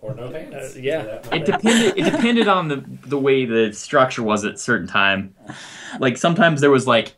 or 0.00 0.14
no 0.14 0.30
pants. 0.30 0.76
Uh, 0.76 0.78
yeah. 0.80 1.02
That 1.02 1.34
It 1.34 1.44
depended. 1.46 1.98
It 1.98 2.10
depended 2.10 2.48
on 2.48 2.68
the 2.68 2.84
the 3.06 3.18
way 3.18 3.46
the 3.46 3.72
structure 3.72 4.22
was 4.22 4.44
at 4.44 4.54
a 4.54 4.58
certain 4.58 4.86
time. 4.86 5.34
Like 5.98 6.16
sometimes 6.18 6.60
there 6.60 6.70
was 6.70 6.86
like, 6.86 7.14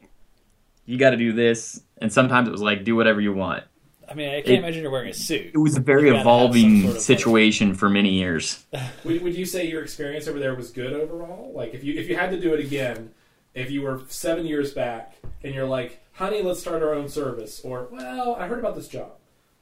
you 0.86 0.98
got 0.98 1.10
to 1.10 1.16
do 1.16 1.32
this, 1.32 1.82
and 1.98 2.12
sometimes 2.12 2.48
it 2.48 2.52
was 2.52 2.62
like, 2.62 2.84
do 2.84 2.96
whatever 2.96 3.20
you 3.20 3.34
want. 3.34 3.64
I 4.10 4.14
mean, 4.14 4.28
I 4.28 4.34
can't 4.40 4.48
It- 4.48 4.58
imagine 4.58 4.82
you're 4.82 4.90
wearing 4.90 5.10
a 5.10 5.14
suit. 5.14 5.52
It 5.54 5.58
was 5.58 5.76
a 5.76 5.80
very 5.80 6.02
You 6.02 6.08
gotta 6.08 6.18
have 6.18 6.24
some 6.24 6.32
evolving 6.32 6.80
sort 6.80 6.88
of, 6.90 6.94
like- 6.96 7.02
situation 7.02 7.74
for 7.74 7.88
many 7.88 8.10
years. 8.14 8.66
Would, 9.04 9.22
would 9.22 9.34
you 9.36 9.44
say 9.46 9.68
your 9.68 9.82
experience 9.82 10.26
over 10.26 10.38
there 10.38 10.54
was 10.54 10.70
good 10.70 10.92
overall? 10.92 11.52
Like, 11.54 11.74
if 11.74 11.84
you 11.84 11.94
if 11.94 12.08
you 12.08 12.16
had 12.16 12.30
to 12.32 12.40
do 12.40 12.52
it 12.52 12.60
again, 12.60 13.10
if 13.54 13.70
you 13.70 13.82
were 13.82 14.02
seven 14.08 14.46
years 14.46 14.72
back 14.72 15.14
and 15.44 15.54
you're 15.54 15.66
like, 15.66 16.00
"Honey, 16.14 16.42
let's 16.42 16.60
start 16.60 16.82
our 16.82 16.92
own 16.94 17.08
service," 17.08 17.60
or 17.64 17.88
"Well, 17.90 18.34
I 18.38 18.46
heard 18.48 18.58
about 18.58 18.74
this 18.74 18.88
job," 18.88 19.12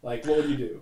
like, 0.03 0.25
what 0.27 0.39
would 0.39 0.49
you 0.51 0.57
do? 0.57 0.81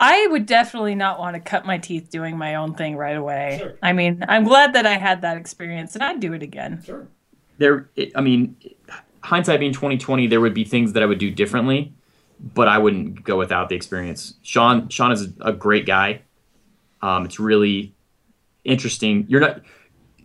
I 0.00 0.26
would 0.28 0.46
definitely 0.46 0.94
not 0.96 1.18
want 1.20 1.34
to 1.34 1.40
cut 1.40 1.64
my 1.64 1.78
teeth 1.78 2.10
doing 2.10 2.36
my 2.36 2.56
own 2.56 2.74
thing 2.74 2.96
right 2.96 3.16
away. 3.16 3.58
Sure. 3.60 3.74
I 3.82 3.92
mean, 3.92 4.24
I'm 4.28 4.42
glad 4.42 4.72
that 4.72 4.84
I 4.84 4.94
had 4.94 5.22
that 5.22 5.36
experience 5.36 5.94
and 5.94 6.02
I'd 6.02 6.18
do 6.18 6.32
it 6.32 6.42
again. 6.42 6.82
Sure. 6.84 7.06
There, 7.58 7.88
I 8.16 8.20
mean, 8.20 8.56
hindsight 9.22 9.60
being 9.60 9.72
twenty 9.72 9.98
twenty, 9.98 10.26
there 10.26 10.40
would 10.40 10.54
be 10.54 10.64
things 10.64 10.92
that 10.94 11.02
I 11.04 11.06
would 11.06 11.18
do 11.18 11.30
differently, 11.30 11.92
but 12.42 12.66
I 12.68 12.78
wouldn't 12.78 13.22
go 13.24 13.38
without 13.38 13.68
the 13.68 13.76
experience. 13.76 14.34
Sean, 14.42 14.88
Sean 14.88 15.12
is 15.12 15.28
a 15.40 15.52
great 15.52 15.86
guy. 15.86 16.22
Um, 17.00 17.24
it's 17.24 17.38
really 17.38 17.94
interesting. 18.64 19.26
You're 19.28 19.40
not. 19.40 19.60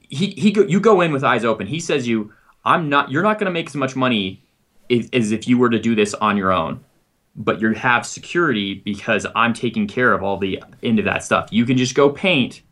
He 0.10 0.28
he. 0.32 0.52
Go, 0.52 0.64
you 0.64 0.80
go 0.80 1.02
in 1.02 1.12
with 1.12 1.24
eyes 1.24 1.46
open. 1.46 1.68
He 1.68 1.80
says 1.80 2.08
you. 2.08 2.34
I'm 2.66 2.90
not. 2.90 3.12
You're 3.12 3.24
not 3.24 3.40
going 3.40 3.46
to 3.46 3.52
make 3.52 3.68
as 3.68 3.76
much 3.76 3.96
money 3.96 4.44
as, 4.90 5.10
as 5.14 5.32
if 5.32 5.48
you 5.48 5.58
were 5.58 5.70
to 5.70 5.80
do 5.80 5.96
this 5.96 6.14
on 6.16 6.38
your 6.38 6.52
own. 6.52 6.84
But 7.36 7.62
you 7.62 7.72
have 7.74 8.04
security 8.06 8.74
because 8.74 9.28
I'm 9.36 9.54
taking 9.54 9.86
care 9.86 10.12
of 10.14 10.24
all 10.24 10.38
the 10.38 10.64
end 10.82 10.98
of 10.98 11.06
that 11.06 11.24
stuff. 11.24 11.50
You 11.52 11.66
can 11.66 11.78
just 11.78 11.94
go 11.94 12.10
paint, 12.10 12.64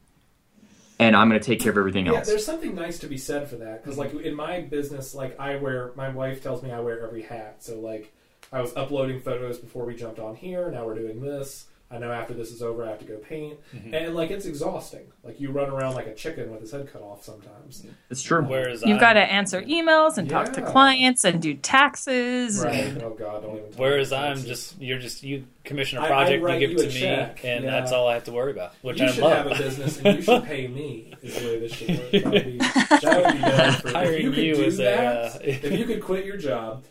and 0.98 1.16
I'm 1.16 1.30
going 1.30 1.40
to 1.40 1.46
take 1.46 1.60
care 1.60 1.72
of 1.72 1.78
everything 1.78 2.08
else. 2.08 2.18
Yeah, 2.18 2.34
there's 2.34 2.46
something 2.46 2.74
nice 2.74 2.98
to 3.00 3.08
be 3.08 3.18
said 3.18 3.48
for 3.48 3.58
that 3.58 3.84
because, 3.84 4.00
like, 4.00 4.16
in 4.16 4.36
my 4.36 4.62
business, 4.62 5.14
like, 5.14 5.40
I 5.40 5.58
wear. 5.58 5.92
My 5.96 6.10
wife 6.10 6.42
tells 6.42 6.64
me 6.64 6.72
I 6.72 6.80
wear 6.80 7.06
every 7.06 7.22
hat. 7.22 7.58
So, 7.60 7.80
like, 7.80 8.12
I 8.52 8.62
was 8.62 8.76
uploading 8.76 9.20
photos 9.22 9.58
before 9.58 9.86
we 9.86 9.96
jumped 9.96 10.20
on 10.20 10.36
here. 10.36 10.70
Now 10.72 10.86
we're 10.86 10.96
doing 10.96 11.22
this. 11.22 11.66
I 11.92 12.00
know 12.00 12.12
after 12.12 12.34
this 12.34 12.52
is 12.52 12.64
over, 12.64 12.84
I 12.84 12.90
have 12.90 12.98
to 13.00 13.06
go 13.06 13.18
paint, 13.18 13.60
and 13.94 14.16
like 14.16 14.32
it's 14.32 14.48
exhausting. 14.48 15.06
Like 15.24 15.40
you 15.40 15.52
run 15.52 15.70
around 15.70 15.94
like 15.94 16.08
a 16.08 16.16
chicken 16.16 16.52
with 16.52 16.62
his 16.62 16.72
head 16.72 16.92
cut 16.92 17.04
off 17.04 17.24
sometimes. 17.24 17.86
It's 18.10 18.24
true. 18.24 18.42
Whereas 18.44 18.82
You've 18.82 18.94
I'm- 18.94 19.00
got 19.00 19.14
to 19.14 19.20
answer 19.20 19.62
emails 19.62 20.18
and 20.18 20.28
talk 20.28 20.52
to 20.54 20.64
clients 20.64 21.24
and 21.24 21.40
do 21.40 21.54
taxes. 21.54 22.60
Right? 22.64 22.74
and- 22.86 23.04
Oh 23.04 23.12
God, 23.12 23.44
don't 23.44 23.58
even. 23.58 23.70
talk 23.70 23.80
Whereas 23.80 24.12
about 24.12 24.32
I'm 24.32 24.44
just 24.44 24.82
you're 24.82 24.98
just 24.98 25.22
you 25.22 25.46
commission 25.64 26.00
a 26.00 26.08
project, 26.08 26.42
you 26.42 26.60
give 26.60 26.72
you 26.72 26.78
it 26.80 26.86
a 26.86 26.90
to 26.90 27.00
check, 27.00 27.44
me, 27.44 27.50
and 27.52 27.64
yeah. 27.64 27.70
that's 27.70 27.92
all 27.92 28.08
I 28.08 28.16
have 28.16 28.24
to 28.26 28.32
worry 28.32 28.52
about, 28.52 28.74
which 28.82 29.00
you 29.00 29.06
I 29.06 29.12
should 29.12 29.24
love. 29.24 29.38
have 29.50 29.60
a 29.60 29.64
business 29.64 30.00
and 30.02 30.16
you 30.18 30.22
should 30.24 30.44
pay 30.46 30.68
me. 30.68 31.14
Is 31.22 31.40
the 31.40 31.46
way 31.46 31.60
this 31.60 31.72
should 31.72 31.90
work. 31.90 32.12
That 32.12 32.24
would 32.34 32.44
be, 32.46 32.58
that 32.58 33.24
would 33.26 33.34
be 33.36 33.42
better 33.42 33.72
for 33.82 33.90
Hiring 33.94 34.22
you. 34.24 34.32
You 34.32 34.56
do 34.56 34.64
is 34.64 34.80
a, 34.80 34.96
uh, 35.36 35.38
if 35.44 35.72
you 35.72 35.86
could 35.86 36.02
quit 36.02 36.26
your 36.26 36.38
job, 36.38 36.84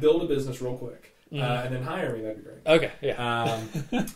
build 0.00 0.22
a 0.22 0.26
business 0.26 0.60
real 0.62 0.76
quick, 0.76 1.14
uh, 1.32 1.34
Mhm. 1.36 1.66
and 1.66 1.74
then 1.74 1.82
hire 1.82 2.14
me, 2.16 2.22
that'd 2.22 2.36
be 2.38 2.42
great. 2.42 2.66
okay, 2.66 2.90
yeah. 3.00 3.42
Um, 3.92 4.06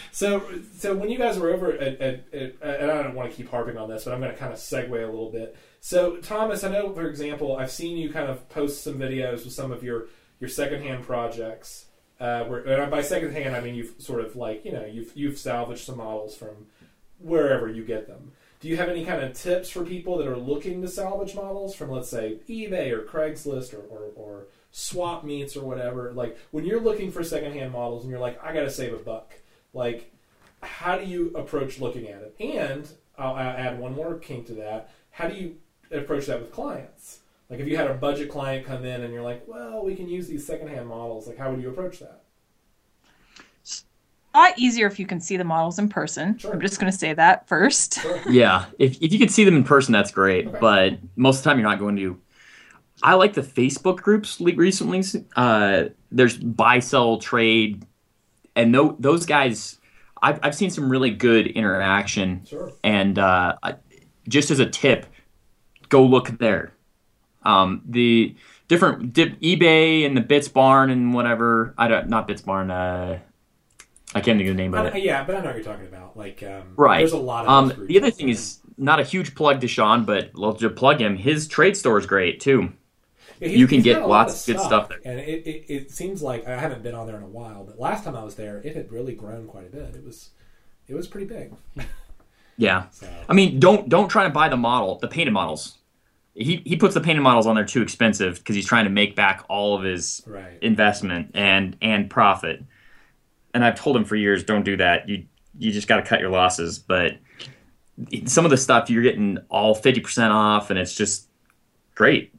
so, 0.12 0.42
so 0.76 0.94
when 0.94 1.10
you 1.10 1.18
guys 1.18 1.38
were 1.38 1.50
over 1.50 1.72
at, 1.72 2.00
at, 2.00 2.24
at, 2.32 2.52
and 2.62 2.90
I 2.90 3.02
don't 3.02 3.14
want 3.14 3.30
to 3.30 3.36
keep 3.36 3.50
harping 3.50 3.76
on 3.76 3.88
this, 3.88 4.04
but 4.04 4.12
I'm 4.14 4.20
going 4.20 4.32
to 4.32 4.38
kind 4.38 4.52
of 4.52 4.58
segue 4.58 4.90
a 4.90 5.06
little 5.06 5.30
bit. 5.30 5.56
So, 5.80 6.16
Thomas, 6.16 6.62
I 6.64 6.70
know, 6.70 6.92
for 6.92 7.08
example, 7.08 7.56
I've 7.56 7.70
seen 7.70 7.96
you 7.96 8.10
kind 8.12 8.28
of 8.28 8.48
post 8.48 8.82
some 8.82 8.98
videos 8.98 9.44
with 9.44 9.52
some 9.52 9.72
of 9.72 9.82
your 9.82 10.06
your 10.40 10.48
secondhand 10.48 11.04
projects. 11.04 11.86
Uh, 12.18 12.44
where, 12.44 12.60
and 12.60 12.90
by 12.90 13.00
secondhand, 13.00 13.56
I 13.56 13.60
mean 13.60 13.74
you've 13.74 13.94
sort 13.98 14.20
of 14.20 14.36
like 14.36 14.64
you 14.64 14.72
know 14.72 14.84
you've 14.84 15.10
you've 15.16 15.38
salvaged 15.38 15.84
some 15.84 15.96
models 15.96 16.36
from 16.36 16.66
wherever 17.18 17.68
you 17.68 17.82
get 17.84 18.06
them. 18.06 18.32
Do 18.60 18.68
you 18.68 18.76
have 18.76 18.90
any 18.90 19.06
kind 19.06 19.22
of 19.24 19.32
tips 19.32 19.70
for 19.70 19.84
people 19.86 20.18
that 20.18 20.26
are 20.26 20.36
looking 20.36 20.82
to 20.82 20.88
salvage 20.88 21.34
models 21.34 21.74
from, 21.74 21.90
let's 21.90 22.10
say, 22.10 22.40
eBay 22.46 22.90
or 22.90 23.00
Craigslist 23.04 23.72
or, 23.72 23.78
or, 23.88 24.10
or 24.16 24.46
swap 24.70 25.24
meets 25.24 25.56
or 25.56 25.64
whatever? 25.64 26.12
Like 26.12 26.38
when 26.50 26.64
you're 26.64 26.80
looking 26.80 27.10
for 27.10 27.22
secondhand 27.22 27.72
models 27.72 28.02
and 28.04 28.10
you're 28.10 28.20
like, 28.20 28.42
I 28.42 28.52
got 28.52 28.62
to 28.62 28.70
save 28.70 28.92
a 28.92 28.96
buck. 28.96 29.34
Like, 29.72 30.12
how 30.62 30.98
do 30.98 31.04
you 31.04 31.32
approach 31.34 31.80
looking 31.80 32.08
at 32.08 32.22
it? 32.22 32.34
And 32.40 32.88
I'll 33.18 33.36
a- 33.36 33.40
add 33.40 33.78
one 33.78 33.94
more 33.94 34.14
kink 34.16 34.46
to 34.46 34.54
that. 34.54 34.90
How 35.10 35.28
do 35.28 35.34
you 35.34 35.56
approach 35.90 36.26
that 36.26 36.40
with 36.40 36.52
clients? 36.52 37.20
Like 37.48 37.60
if 37.60 37.66
you 37.66 37.76
had 37.76 37.90
a 37.90 37.94
budget 37.94 38.30
client 38.30 38.64
come 38.66 38.84
in 38.84 39.02
and 39.02 39.12
you're 39.12 39.22
like, 39.22 39.42
well, 39.46 39.84
we 39.84 39.94
can 39.96 40.08
use 40.08 40.28
these 40.28 40.46
secondhand 40.46 40.88
models. 40.88 41.26
Like, 41.26 41.36
how 41.38 41.50
would 41.50 41.60
you 41.60 41.70
approach 41.70 41.98
that? 41.98 42.22
A 44.32 44.38
lot 44.38 44.58
easier 44.58 44.86
if 44.86 45.00
you 45.00 45.06
can 45.06 45.20
see 45.20 45.36
the 45.36 45.42
models 45.42 45.80
in 45.80 45.88
person. 45.88 46.38
Sure. 46.38 46.52
I'm 46.52 46.60
just 46.60 46.78
going 46.78 46.90
to 46.90 46.96
say 46.96 47.12
that 47.12 47.48
first. 47.48 48.00
Sure. 48.00 48.20
Yeah, 48.30 48.66
if 48.78 49.02
if 49.02 49.12
you 49.12 49.18
can 49.18 49.28
see 49.28 49.44
them 49.44 49.56
in 49.56 49.64
person, 49.64 49.90
that's 49.92 50.12
great. 50.12 50.46
Okay. 50.46 50.58
But 50.60 50.98
most 51.16 51.38
of 51.38 51.42
the 51.42 51.50
time, 51.50 51.58
you're 51.58 51.68
not 51.68 51.80
going 51.80 51.96
to. 51.96 52.20
I 53.02 53.14
like 53.14 53.32
the 53.34 53.42
Facebook 53.42 53.96
groups 53.98 54.40
recently. 54.40 55.02
Uh, 55.36 55.84
there's 56.10 56.36
buy, 56.36 56.80
sell, 56.80 57.18
trade, 57.18 57.86
and 58.56 58.74
tho- 58.74 58.96
those 58.98 59.26
guys. 59.26 59.78
I've 60.22 60.38
I've 60.42 60.54
seen 60.54 60.70
some 60.70 60.90
really 60.90 61.10
good 61.10 61.46
interaction. 61.46 62.44
Sure. 62.44 62.72
And 62.84 63.18
uh, 63.18 63.56
just 64.28 64.50
as 64.50 64.58
a 64.60 64.66
tip, 64.66 65.06
go 65.88 66.04
look 66.04 66.38
there. 66.38 66.72
Um, 67.42 67.80
the 67.88 68.36
different 68.68 69.14
dip, 69.14 69.40
eBay 69.40 70.04
and 70.04 70.14
the 70.16 70.20
Bits 70.20 70.48
Barn 70.48 70.90
and 70.90 71.14
whatever. 71.14 71.74
I 71.78 71.88
don't 71.88 72.08
not 72.08 72.26
Bits 72.28 72.42
Barn. 72.42 72.70
Uh, 72.70 73.18
I 74.14 74.20
can't 74.20 74.38
think 74.38 74.50
of 74.50 74.56
the 74.56 74.62
name 74.62 74.74
of 74.74 74.86
I, 74.92 74.98
it. 74.98 75.04
yeah, 75.04 75.24
but 75.24 75.36
I 75.36 75.38
know 75.38 75.46
what 75.46 75.54
you're 75.54 75.64
talking 75.64 75.86
about. 75.86 76.16
Like, 76.16 76.42
um, 76.42 76.74
Right. 76.76 76.98
There's 76.98 77.12
a 77.12 77.16
lot 77.16 77.44
of 77.46 77.50
Um, 77.50 77.86
the 77.86 77.96
other 77.96 78.10
thing 78.10 78.26
there. 78.26 78.32
is 78.32 78.58
not 78.76 78.98
a 78.98 79.04
huge 79.04 79.34
plug 79.36 79.60
to 79.60 79.68
Sean, 79.68 80.04
but 80.04 80.32
well, 80.34 80.52
to 80.54 80.68
plug 80.68 81.00
him, 81.00 81.16
his 81.16 81.46
trade 81.46 81.76
store 81.76 81.96
is 81.98 82.06
great 82.06 82.40
too. 82.40 82.72
Yeah, 83.40 83.48
you 83.48 83.66
can 83.66 83.80
get 83.80 83.94
got 83.94 84.02
a 84.02 84.06
lot 84.06 84.26
lots 84.28 84.48
of 84.48 84.54
of 84.54 84.60
good 84.60 84.66
stuff 84.66 84.88
there. 84.90 85.00
and 85.04 85.18
it, 85.20 85.46
it, 85.46 85.64
it 85.72 85.90
seems 85.90 86.22
like 86.22 86.46
I 86.46 86.58
haven't 86.58 86.82
been 86.82 86.94
on 86.94 87.06
there 87.06 87.16
in 87.16 87.22
a 87.22 87.28
while. 87.28 87.64
But 87.64 87.78
last 87.78 88.04
time 88.04 88.14
I 88.14 88.22
was 88.22 88.34
there, 88.34 88.58
it 88.58 88.76
had 88.76 88.92
really 88.92 89.14
grown 89.14 89.46
quite 89.46 89.66
a 89.66 89.70
bit. 89.70 89.94
It 89.96 90.04
was, 90.04 90.30
it 90.86 90.94
was 90.94 91.06
pretty 91.08 91.26
big. 91.26 91.54
Yeah, 92.56 92.90
So 92.90 93.08
I 93.26 93.32
mean, 93.32 93.58
don't 93.58 93.88
don't 93.88 94.10
try 94.10 94.24
to 94.24 94.28
buy 94.30 94.50
the 94.50 94.56
model, 94.58 94.98
the 94.98 95.08
painted 95.08 95.32
models. 95.32 95.78
He 96.34 96.56
he 96.66 96.76
puts 96.76 96.92
the 96.92 97.00
painted 97.00 97.22
models 97.22 97.46
on 97.46 97.54
there 97.54 97.64
too 97.64 97.80
expensive 97.80 98.36
because 98.36 98.54
he's 98.54 98.66
trying 98.66 98.84
to 98.84 98.90
make 98.90 99.16
back 99.16 99.44
all 99.48 99.74
of 99.74 99.82
his 99.82 100.22
right, 100.26 100.58
investment 100.60 101.30
and 101.32 101.74
and 101.80 102.10
profit. 102.10 102.62
And 103.54 103.64
I've 103.64 103.76
told 103.80 103.96
him 103.96 104.04
for 104.04 104.14
years, 104.14 104.44
don't 104.44 104.62
do 104.62 104.76
that. 104.76 105.08
You 105.08 105.24
you 105.58 105.72
just 105.72 105.88
got 105.88 105.96
to 105.96 106.02
cut 106.02 106.20
your 106.20 106.28
losses. 106.28 106.78
But 106.78 107.16
some 108.26 108.44
of 108.44 108.50
the 108.50 108.58
stuff 108.58 108.90
you're 108.90 109.02
getting 109.02 109.38
all 109.48 109.74
fifty 109.74 110.00
percent 110.00 110.30
off, 110.30 110.68
and 110.68 110.78
it's 110.78 110.94
just 110.94 111.28
great, 111.94 112.34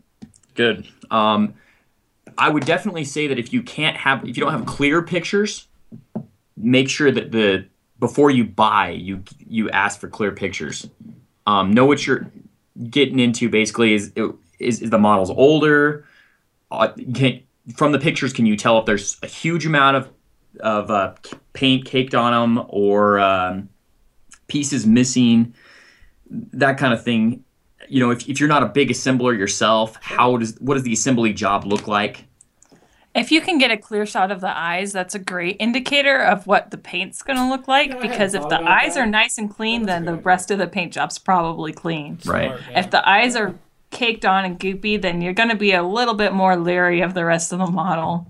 good. 0.54 0.88
Um, 1.10 1.56
I 2.38 2.50
would 2.50 2.66
definitely 2.66 3.04
say 3.04 3.28
that 3.28 3.40
if 3.40 3.54
you 3.54 3.62
can't 3.62 3.98
have, 3.98 4.28
if 4.28 4.38
you 4.38 4.44
don't 4.44 4.52
have 4.52 4.66
clear 4.66 5.02
pictures, 5.02 5.68
make 6.58 6.90
sure 6.90 7.12
that 7.12 7.32
the 7.32 7.66
before 8.00 8.32
you 8.32 8.46
buy, 8.46 8.90
you 8.90 9.24
you 9.48 9.70
ask 9.70 10.00
for 10.00 10.08
clear 10.08 10.32
pictures. 10.32 10.90
Um, 11.46 11.74
know 11.74 11.86
what 11.86 12.06
you're 12.06 12.32
getting 12.90 13.20
into. 13.20 13.50
Basically, 13.50 13.94
is 13.94 14.12
is, 14.60 14.82
is 14.82 14.90
the 14.90 14.98
models 14.98 15.30
older? 15.30 16.06
Uh, 16.70 16.90
can, 17.14 17.42
from 17.76 17.92
the 17.92 18.00
pictures, 18.00 18.34
can 18.34 18.46
you 18.46 18.56
tell 18.56 18.80
if 18.80 18.86
there's 18.86 19.18
a 19.24 19.28
huge 19.28 19.66
amount 19.66 19.98
of 19.98 20.10
of 20.60 20.92
uh, 20.92 21.14
paint 21.54 21.86
caked 21.86 22.16
on 22.16 22.32
them 22.34 22.66
or 22.70 23.20
um, 23.20 23.70
pieces 24.48 24.86
missing? 24.86 25.54
That 26.30 26.78
kind 26.78 26.94
of 26.94 27.04
thing. 27.04 27.44
You 27.90 28.00
know, 28.00 28.12
if, 28.12 28.28
if 28.30 28.40
you're 28.40 28.50
not 28.50 28.64
a 28.64 28.68
big 28.68 28.90
assembler 28.90 29.38
yourself, 29.38 29.98
how 30.02 30.38
does 30.38 30.56
what 30.60 30.76
does 30.76 30.84
the 30.84 30.94
assembly 30.94 31.34
job 31.34 31.66
look 31.66 31.88
like? 31.88 32.26
If 33.14 33.30
you 33.30 33.42
can 33.42 33.58
get 33.58 33.72
a 33.72 33.78
clear 33.78 34.06
shot 34.06 34.32
of 34.32 34.40
the 34.40 34.58
eyes, 34.58 34.94
that's 34.94 35.16
a 35.16 35.20
great 35.20 35.58
indicator 35.60 36.18
of 36.24 36.48
what 36.48 36.72
the 36.72 36.78
paint's 36.78 37.22
going 37.22 37.36
to 37.38 37.50
look 37.50 37.68
like. 37.68 37.90
Yeah, 37.90 38.00
because 38.02 38.34
if 38.34 38.48
the 38.48 38.62
eyes 38.62 38.94
that. 38.96 39.02
are 39.02 39.06
nice 39.06 39.38
and 39.38 39.50
clean, 39.54 39.82
That's 39.82 39.96
then 39.98 40.06
the 40.06 40.12
good 40.12 40.20
idea. 40.20 40.26
rest 40.26 40.52
of 40.52 40.60
the 40.60 40.68
paint 40.68 40.94
job's 40.94 41.18
probably 41.20 41.74
clean. 41.74 42.20
Right. 42.26 42.58
Yeah. 42.70 42.80
If 42.80 42.92
the 42.92 43.08
eyes 43.08 43.36
are 43.36 43.54
caked 43.90 44.24
on 44.24 44.46
and 44.46 44.58
goopy, 44.58 45.02
then 45.02 45.22
you're 45.22 45.34
going 45.34 45.50
to 45.50 45.58
be 45.58 45.74
a 45.74 45.84
little 45.84 46.14
bit 46.14 46.32
more 46.32 46.56
leery 46.56 47.02
of 47.02 47.14
the 47.14 47.26
rest 47.26 47.52
of 47.52 47.60
the 47.60 47.68
model. 47.68 48.28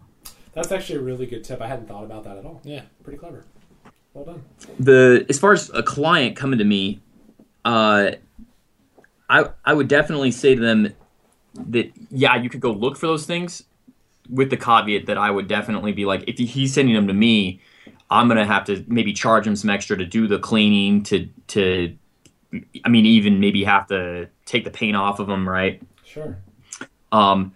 that's 0.56 0.72
actually 0.72 0.98
a 0.98 1.04
really 1.04 1.28
good 1.28 1.44
tip. 1.44 1.62
I 1.62 1.68
hadn't 1.68 1.88
thought 1.88 2.04
about 2.04 2.24
that 2.24 2.38
at 2.38 2.46
all. 2.46 2.60
Yeah. 2.64 2.82
Pretty 3.04 3.20
clever. 3.20 3.46
Well 4.16 4.26
done. 4.26 4.44
the 4.80 5.28
as 5.30 5.38
far 5.38 5.54
as 5.54 5.70
a 5.76 5.84
client 5.84 6.36
coming 6.36 6.58
to 6.58 6.66
me, 6.66 7.02
uh, 7.66 8.14
I 9.32 9.46
I 9.66 9.74
would 9.74 9.88
definitely 9.88 10.32
say 10.32 10.54
to 10.54 10.62
them 10.62 10.94
that 11.70 11.92
yeah, 12.12 12.36
you 12.36 12.50
could 12.50 12.62
go 12.62 12.72
look 12.72 12.98
for 12.98 13.08
those 13.08 13.26
things, 13.26 13.64
with 14.30 14.50
the 14.50 14.58
caveat 14.58 15.08
that 15.08 15.18
I 15.18 15.32
would 15.32 15.48
definitely 15.48 15.94
be 15.94 16.06
like, 16.06 16.24
if 16.28 16.38
he's 16.38 16.74
sending 16.74 16.94
them 16.94 17.08
to 17.08 17.14
me, 17.14 17.62
I'm 18.10 18.28
gonna 18.28 18.46
have 18.46 18.66
to 18.66 18.84
maybe 18.88 19.14
charge 19.14 19.48
him 19.48 19.56
some 19.56 19.70
extra 19.70 19.98
to 19.98 20.06
do 20.06 20.28
the 20.28 20.38
cleaning 20.38 21.04
to 21.04 21.30
to, 21.48 21.96
I 22.86 22.90
mean 22.90 23.06
even 23.06 23.40
maybe 23.40 23.64
have 23.64 23.88
to 23.88 24.28
take 24.46 24.66
the 24.66 24.72
paint 24.72 24.96
off 24.98 25.20
of 25.20 25.28
them, 25.28 25.48
right? 25.48 25.82
Sure. 26.04 26.38
Um, 27.12 27.54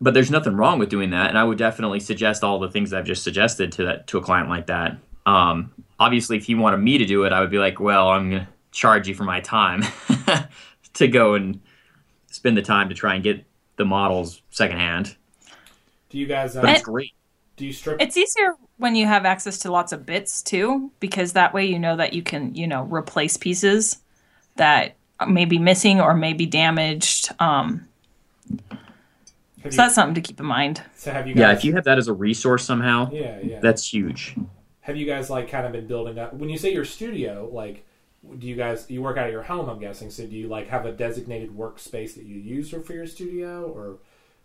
but 0.00 0.14
there's 0.14 0.30
nothing 0.30 0.56
wrong 0.56 0.78
with 0.78 0.88
doing 0.88 1.10
that, 1.10 1.28
and 1.28 1.38
I 1.38 1.44
would 1.44 1.58
definitely 1.58 2.00
suggest 2.00 2.42
all 2.44 2.58
the 2.58 2.70
things 2.70 2.92
I've 2.92 3.04
just 3.04 3.22
suggested 3.22 3.72
to 3.72 3.84
that 3.84 4.06
to 4.08 4.18
a 4.18 4.22
client 4.22 4.48
like 4.48 4.66
that. 4.68 4.96
Um, 5.26 5.72
obviously, 5.98 6.36
if 6.36 6.44
he 6.44 6.54
wanted 6.54 6.78
me 6.78 6.98
to 6.98 7.04
do 7.04 7.24
it, 7.24 7.32
I 7.32 7.40
would 7.40 7.50
be 7.50 7.58
like, 7.58 7.80
well, 7.80 8.08
I'm 8.08 8.30
gonna 8.30 8.48
charge 8.78 9.08
you 9.08 9.14
for 9.14 9.24
my 9.24 9.40
time 9.40 9.82
to 10.94 11.08
go 11.08 11.34
and 11.34 11.60
spend 12.28 12.56
the 12.56 12.62
time 12.62 12.88
to 12.88 12.94
try 12.94 13.14
and 13.16 13.24
get 13.24 13.44
the 13.76 13.84
models 13.84 14.40
secondhand. 14.50 15.16
Do 16.10 16.18
you 16.18 16.26
guys? 16.26 16.56
Uh, 16.56 16.60
But 16.60 16.70
it's 16.70 16.78
And- 16.80 16.84
great. 16.84 17.12
do 17.56 17.66
you 17.66 17.72
strip? 17.72 18.00
It's 18.00 18.16
easier 18.16 18.54
when 18.76 18.94
you 18.94 19.06
have 19.06 19.24
access 19.24 19.58
to 19.60 19.72
lots 19.72 19.92
of 19.92 20.06
bits 20.06 20.42
too, 20.42 20.92
because 21.00 21.32
that 21.32 21.52
way 21.52 21.66
you 21.66 21.78
know 21.78 21.96
that 21.96 22.12
you 22.12 22.22
can, 22.22 22.54
you 22.54 22.68
know, 22.68 22.84
replace 22.84 23.36
pieces 23.36 23.98
that 24.54 24.94
may 25.26 25.44
be 25.44 25.58
missing 25.58 26.00
or 26.00 26.14
may 26.14 26.32
be 26.32 26.46
damaged. 26.46 27.30
Um, 27.40 27.88
have 28.70 28.78
so 29.62 29.68
you, 29.70 29.76
that's 29.76 29.94
something 29.96 30.14
to 30.14 30.20
keep 30.20 30.38
in 30.38 30.46
mind. 30.46 30.80
so 30.96 31.10
have 31.10 31.26
you 31.26 31.34
guys? 31.34 31.40
Yeah, 31.40 31.52
if 31.52 31.64
you 31.64 31.74
have 31.74 31.84
that 31.84 31.98
as 31.98 32.06
a 32.06 32.12
resource 32.12 32.64
somehow, 32.64 33.10
Yeah, 33.10 33.40
yeah. 33.42 33.58
that's 33.60 33.92
huge. 33.92 34.36
have 34.82 34.96
you 34.96 35.04
guys 35.04 35.28
like 35.30 35.50
kind 35.50 35.66
of 35.66 35.72
been 35.72 35.88
building 35.88 36.16
up? 36.18 36.32
When 36.34 36.48
you 36.48 36.56
say 36.58 36.72
your 36.72 36.84
studio, 36.84 37.50
like, 37.52 37.84
do 38.38 38.46
you 38.46 38.56
guys 38.56 38.86
you 38.88 39.02
work 39.02 39.16
out 39.16 39.26
of 39.26 39.32
your 39.32 39.42
home? 39.42 39.68
I'm 39.68 39.78
guessing. 39.78 40.10
So 40.10 40.26
do 40.26 40.36
you 40.36 40.48
like 40.48 40.68
have 40.68 40.86
a 40.86 40.92
designated 40.92 41.56
workspace 41.56 42.14
that 42.14 42.24
you 42.24 42.36
use 42.36 42.70
for 42.70 42.92
your 42.92 43.06
studio, 43.06 43.64
or 43.66 43.98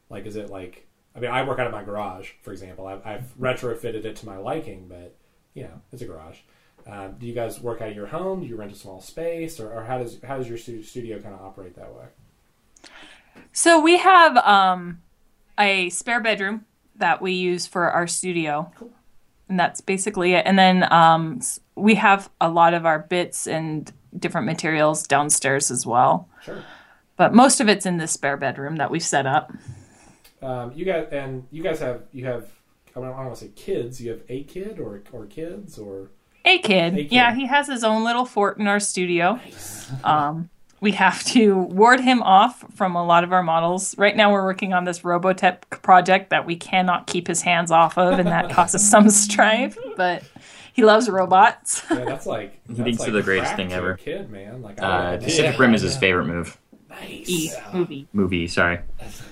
like 0.10 0.26
is 0.26 0.36
it 0.36 0.50
like? 0.50 0.88
I 1.16 1.20
mean, 1.20 1.32
I 1.32 1.44
work 1.44 1.60
out 1.60 1.68
of 1.68 1.74
my 1.74 1.84
garage, 1.84 2.32
for 2.42 2.52
example. 2.52 2.88
I've, 2.88 3.06
I've 3.06 3.38
retrofitted 3.40 4.04
it 4.04 4.16
to 4.18 4.26
my 4.26 4.38
liking, 4.38 4.88
but 4.88 5.16
you 5.54 5.64
know, 5.64 5.82
it's 5.92 6.02
a 6.02 6.06
garage. 6.06 6.38
Um, 6.88 7.16
do 7.20 7.26
you 7.26 7.34
guys 7.34 7.62
work 7.62 7.82
out 7.82 7.90
of 7.90 7.96
your 7.96 8.08
home? 8.08 8.42
Do 8.42 8.48
you 8.48 8.56
rent 8.56 8.72
a 8.72 8.76
small 8.76 9.00
space, 9.00 9.60
or, 9.60 9.72
or 9.72 9.84
how 9.86 10.00
does 10.00 10.20
how 10.24 10.38
does 10.38 10.50
your 10.50 10.58
studio 10.58 11.20
kind 11.20 11.34
of 11.36 11.42
operate 11.42 11.76
that 11.76 11.94
way? 11.94 12.06
So 13.52 13.80
we 13.80 13.98
have 13.98 14.38
um, 14.38 15.02
a 15.60 15.90
spare 15.90 16.20
bedroom 16.20 16.66
that 16.96 17.22
we 17.22 17.32
use 17.34 17.66
for 17.68 17.90
our 17.90 18.08
studio, 18.08 18.72
Cool. 18.76 18.92
and 19.50 19.60
that's 19.60 19.82
basically 19.82 20.34
it. 20.34 20.46
And 20.46 20.58
then 20.58 20.92
um, 20.92 21.40
we 21.76 21.96
have 21.96 22.30
a 22.40 22.50
lot 22.50 22.74
of 22.74 22.86
our 22.86 23.00
bits 23.00 23.48
and 23.48 23.92
different 24.18 24.46
materials 24.46 25.08
downstairs 25.08 25.72
as 25.72 25.86
well. 25.86 26.30
Sure. 26.44 26.64
But 27.16 27.34
most 27.34 27.60
of 27.60 27.70
it's 27.70 27.86
in 27.86 27.98
the 27.98 28.08
spare 28.08 28.38
bedroom 28.38 28.76
that 28.78 28.92
we've 28.92 29.04
set 29.04 29.26
up. 29.26 29.52
um, 30.42 30.72
you 30.76 30.86
guys 30.86 31.08
and 31.12 31.48
you 31.52 31.64
guys 31.64 31.80
have 31.80 32.02
you 32.12 32.26
have 32.26 32.48
I 32.96 33.00
don't, 33.00 33.16
want 33.16 33.34
to 33.34 33.40
say 33.40 33.52
kids. 33.56 34.00
You 34.02 34.12
have 34.12 34.22
a 34.30 34.44
kid 34.44 34.80
or 34.80 35.02
or 35.12 35.26
kids 35.26 35.80
or 35.80 36.12
A 36.46 36.60
kid. 36.60 36.94
A 36.94 36.98
kid. 36.98 37.12
Yeah, 37.12 37.34
he 37.34 37.48
has 37.48 37.68
his 37.68 37.84
own 37.84 38.04
little 38.04 38.26
fort 38.26 38.58
in 38.58 38.68
our 38.68 38.80
studio. 38.80 39.40
Um, 40.04 40.50
we 40.82 40.92
have 40.92 41.24
to 41.26 41.56
ward 41.58 42.02
him 42.02 42.22
off 42.24 42.66
from 42.76 42.96
a 42.96 43.06
lot 43.06 43.24
of 43.24 43.32
our 43.32 43.44
models. 43.44 43.98
Right 43.98 44.16
now, 44.18 44.34
we're 44.34 44.44
working 44.44 44.74
on 44.74 44.84
this 44.84 45.00
Robotech 45.00 45.82
project 45.82 46.30
that 46.32 46.46
we 46.46 46.56
cannot 46.58 47.08
keep 47.08 47.26
his 47.28 47.42
hands 47.42 47.72
off 47.72 47.98
of, 47.98 48.20
and 48.20 48.28
that 48.28 48.50
causes 48.50 48.88
some 48.90 49.10
strife. 49.10 49.78
But 49.96 50.24
he 50.74 50.84
loves 50.84 51.10
robots. 51.10 51.84
yeah, 51.90 52.04
that's 52.06 52.26
like 52.26 52.60
He 52.68 52.76
thinks 52.84 53.00
like 53.00 53.08
they're 53.12 53.22
the 53.22 53.24
greatest 53.24 53.56
thing 53.56 53.72
ever. 53.72 53.96
Kid, 53.96 54.30
man, 54.30 54.62
like 54.62 54.82
Uh, 54.82 55.12
don't 55.12 55.20
know. 55.22 55.26
Pacific 55.26 55.58
Rim 55.60 55.74
is 55.74 55.82
his 55.82 55.96
favorite 55.96 56.26
move. 56.26 56.58
nice. 56.90 57.30
E 57.30 57.52
movie. 57.74 58.08
Movie, 58.14 58.48
sorry. 58.48 58.80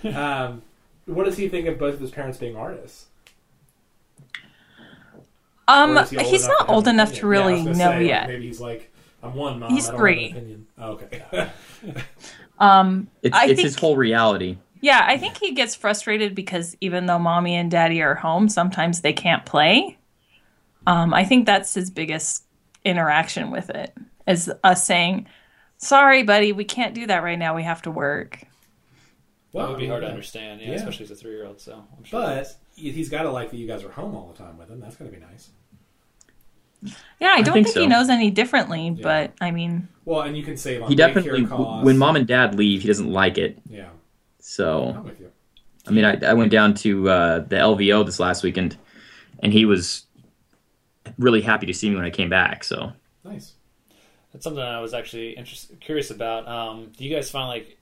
Um, 0.15 0.61
what 1.05 1.25
does 1.25 1.35
he 1.37 1.49
think 1.49 1.67
of 1.67 1.77
both 1.77 1.95
of 1.95 1.99
his 1.99 2.11
parents 2.11 2.37
being 2.37 2.55
artists? 2.55 3.07
Um, 5.67 6.05
he 6.07 6.23
he's 6.23 6.47
not 6.47 6.69
old 6.69 6.87
enough 6.87 7.13
to 7.13 7.27
opinion? 7.27 7.31
Yeah, 7.33 7.49
really 7.49 7.67
was 7.67 7.77
know 7.77 7.91
say, 7.91 7.97
like, 7.99 8.07
yet. 8.07 8.27
Maybe 8.27 8.45
he's 8.47 8.59
like, 8.61 8.91
I'm 9.23 9.35
one 9.35 9.59
mom. 9.59 9.71
He's 9.71 9.87
I 9.87 9.91
don't 9.91 9.99
three. 9.99 10.27
Have 10.29 10.37
an 10.37 10.37
opinion. 10.37 10.67
Oh, 10.77 10.91
okay. 10.91 11.51
Um, 12.59 13.07
It's, 13.23 13.35
I 13.35 13.45
it's 13.45 13.53
think 13.55 13.65
his 13.65 13.75
whole 13.79 13.95
reality. 13.97 14.57
Yeah, 14.81 15.03
I 15.07 15.17
think 15.17 15.37
he 15.37 15.53
gets 15.53 15.73
frustrated 15.73 16.35
because 16.35 16.77
even 16.79 17.07
though 17.07 17.17
mommy 17.17 17.55
and 17.55 17.71
daddy 17.71 18.03
are 18.03 18.13
home, 18.13 18.49
sometimes 18.49 19.01
they 19.01 19.13
can't 19.13 19.43
play. 19.47 19.97
Um, 20.87 21.13
I 21.13 21.23
think 21.23 21.45
that's 21.45 21.73
his 21.73 21.89
biggest 21.89 22.43
interaction 22.83 23.51
with 23.51 23.69
it 23.69 23.93
is 24.27 24.51
us 24.63 24.85
saying, 24.85 25.27
"Sorry, 25.77 26.23
buddy, 26.23 26.51
we 26.51 26.63
can't 26.63 26.95
do 26.95 27.05
that 27.07 27.23
right 27.23 27.37
now. 27.39 27.55
We 27.55 27.63
have 27.63 27.81
to 27.83 27.91
work." 27.91 28.43
well, 29.53 29.65
That 29.67 29.71
would 29.73 29.79
be 29.79 29.87
hard 29.87 30.01
to 30.03 30.07
understand, 30.07 30.61
yeah, 30.61 30.69
Yeah. 30.69 30.73
especially 30.75 31.05
as 31.05 31.11
a 31.11 31.15
three 31.15 31.31
year 31.31 31.45
old. 31.45 31.59
So 31.59 31.83
I'm 31.97 32.03
sure. 32.03 32.21
But 32.21 32.47
he's 32.75 33.09
got 33.09 33.23
to 33.23 33.31
like 33.31 33.51
that 33.51 33.57
you 33.57 33.67
guys 33.67 33.83
are 33.83 33.91
home 33.91 34.15
all 34.15 34.31
the 34.35 34.37
time 34.43 34.57
with 34.57 34.69
him. 34.69 34.79
That's 34.79 34.95
going 34.95 35.11
to 35.11 35.17
be 35.17 35.23
nice. 35.23 35.49
Yeah, 37.19 37.33
I 37.33 37.41
don't 37.43 37.53
think 37.53 37.67
think, 37.67 37.75
so. 37.75 37.81
he 37.81 37.87
knows 37.87 38.09
any 38.09 38.31
differently, 38.31 38.87
Yeah. 38.87 39.03
but 39.03 39.33
I 39.39 39.51
mean, 39.51 39.87
Well, 40.05 40.21
and 40.21 40.35
you 40.35 40.41
can 40.43 40.57
save 40.57 40.81
on 40.81 40.89
He 40.89 40.95
definitely, 40.95 41.45
costs. 41.45 41.85
when 41.85 41.97
mom 41.99 42.15
and 42.15 42.25
dad 42.25 42.55
leave, 42.55 42.81
he 42.81 42.87
doesn't 42.87 43.11
like 43.11 43.37
it. 43.37 43.59
Yeah, 43.69 43.89
So, 44.39 44.93
I'm 44.97 45.03
with 45.03 45.19
you. 45.19 45.31
I 45.87 45.91
mean, 45.91 46.05
I, 46.05 46.17
I 46.25 46.33
went 46.33 46.51
down 46.51 46.73
to 46.75 47.09
uh, 47.09 47.39
the 47.39 47.57
LVO 47.57 48.03
this 48.05 48.19
last 48.19 48.41
weekend, 48.43 48.77
and 49.43 49.53
he 49.53 49.65
was 49.65 50.07
really 51.17 51.41
happy 51.41 51.65
to 51.65 51.73
see 51.73 51.89
me 51.89 51.95
when 51.95 52.05
I 52.05 52.09
came 52.09 52.29
back. 52.29 52.63
So, 52.63 52.93
Nice. 53.23 53.53
That's 54.33 54.43
something 54.45 54.63
I 54.63 54.79
was 54.79 54.93
actually 54.93 55.31
interested, 55.31 55.79
curious 55.81 56.09
about. 56.09 56.47
Um, 56.47 56.91
do 56.97 57.03
you 57.03 57.13
guys 57.13 57.29
find 57.29 57.49
like 57.49 57.77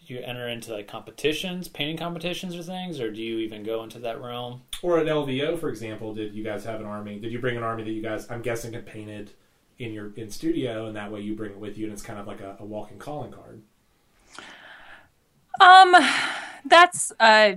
you 0.00 0.20
enter 0.20 0.46
into 0.48 0.72
like 0.72 0.86
competitions, 0.86 1.68
painting 1.68 1.96
competitions 1.96 2.54
or 2.54 2.62
things, 2.62 3.00
or 3.00 3.10
do 3.10 3.22
you 3.22 3.38
even 3.38 3.62
go 3.64 3.82
into 3.82 3.98
that 4.00 4.20
realm? 4.20 4.62
Or 4.82 4.98
at 4.98 5.06
LVO, 5.06 5.58
for 5.58 5.68
example, 5.68 6.14
did 6.14 6.34
you 6.34 6.44
guys 6.44 6.64
have 6.64 6.80
an 6.80 6.86
army? 6.86 7.18
Did 7.18 7.32
you 7.32 7.38
bring 7.40 7.56
an 7.56 7.62
army 7.62 7.82
that 7.82 7.90
you 7.90 8.02
guys, 8.02 8.30
I'm 8.30 8.42
guessing, 8.42 8.74
had 8.74 8.86
painted 8.86 9.30
in 9.78 9.92
your 9.92 10.12
in 10.16 10.30
studio, 10.30 10.86
and 10.86 10.96
that 10.96 11.10
way 11.10 11.20
you 11.22 11.34
bring 11.34 11.52
it 11.52 11.58
with 11.58 11.76
you, 11.78 11.84
and 11.86 11.92
it's 11.92 12.02
kind 12.02 12.18
of 12.18 12.26
like 12.26 12.40
a, 12.40 12.56
a 12.60 12.64
walking 12.64 12.98
calling 12.98 13.32
card. 13.32 13.62
um, 15.60 15.94
that's 16.66 17.12
uh, 17.18 17.54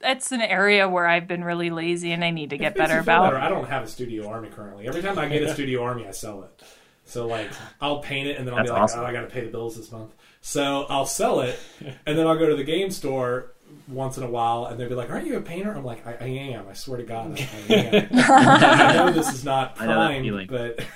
that's 0.00 0.32
an 0.32 0.40
area 0.40 0.88
where 0.88 1.06
I've 1.06 1.26
been 1.26 1.42
really 1.44 1.70
lazy 1.70 2.12
and 2.12 2.24
I 2.24 2.30
need 2.30 2.50
to 2.50 2.58
get 2.58 2.72
It 2.72 2.78
better 2.78 2.98
about. 2.98 3.24
better. 3.32 3.38
I 3.38 3.48
don't 3.48 3.66
have 3.68 3.82
a 3.84 3.88
studio 3.88 4.28
army 4.28 4.48
currently. 4.48 4.86
Every 4.86 5.02
time 5.02 5.18
I 5.18 5.28
get 5.28 5.42
a 5.42 5.52
studio 5.52 5.82
army, 5.82 6.06
I 6.06 6.12
sell 6.12 6.42
it. 6.44 6.62
So 7.04 7.26
like, 7.26 7.48
I'll 7.80 8.00
paint 8.00 8.28
it, 8.28 8.36
and 8.36 8.46
then 8.46 8.52
I'll 8.54 8.58
That's 8.58 8.68
be 8.68 8.72
like, 8.74 8.82
awesome. 8.82 9.00
oh, 9.00 9.04
I 9.04 9.12
got 9.12 9.22
to 9.22 9.28
pay 9.28 9.40
the 9.42 9.50
bills 9.50 9.76
this 9.76 9.90
month. 9.90 10.12
So 10.42 10.84
I'll 10.88 11.06
sell 11.06 11.40
it, 11.40 11.58
and 12.06 12.18
then 12.18 12.26
I'll 12.26 12.38
go 12.38 12.48
to 12.48 12.54
the 12.54 12.64
game 12.64 12.90
store 12.90 13.52
once 13.88 14.18
in 14.18 14.22
a 14.24 14.30
while, 14.30 14.66
and 14.66 14.78
they'll 14.78 14.88
be 14.88 14.94
like, 14.94 15.10
"Aren't 15.10 15.26
you 15.26 15.36
a 15.36 15.40
painter?" 15.40 15.72
I'm 15.72 15.84
like, 15.84 16.06
"I, 16.06 16.16
I 16.20 16.26
am. 16.28 16.68
I 16.68 16.74
swear 16.74 16.98
to 16.98 17.04
God, 17.04 17.38
I, 17.40 17.48
I 17.70 17.74
am." 17.74 18.08
I 18.12 18.92
know 18.94 19.12
this 19.12 19.32
is 19.32 19.42
not 19.44 19.80
I 19.80 19.86
know 19.86 20.00
that 20.08 20.22
prime, 20.22 20.46
but 20.46 20.86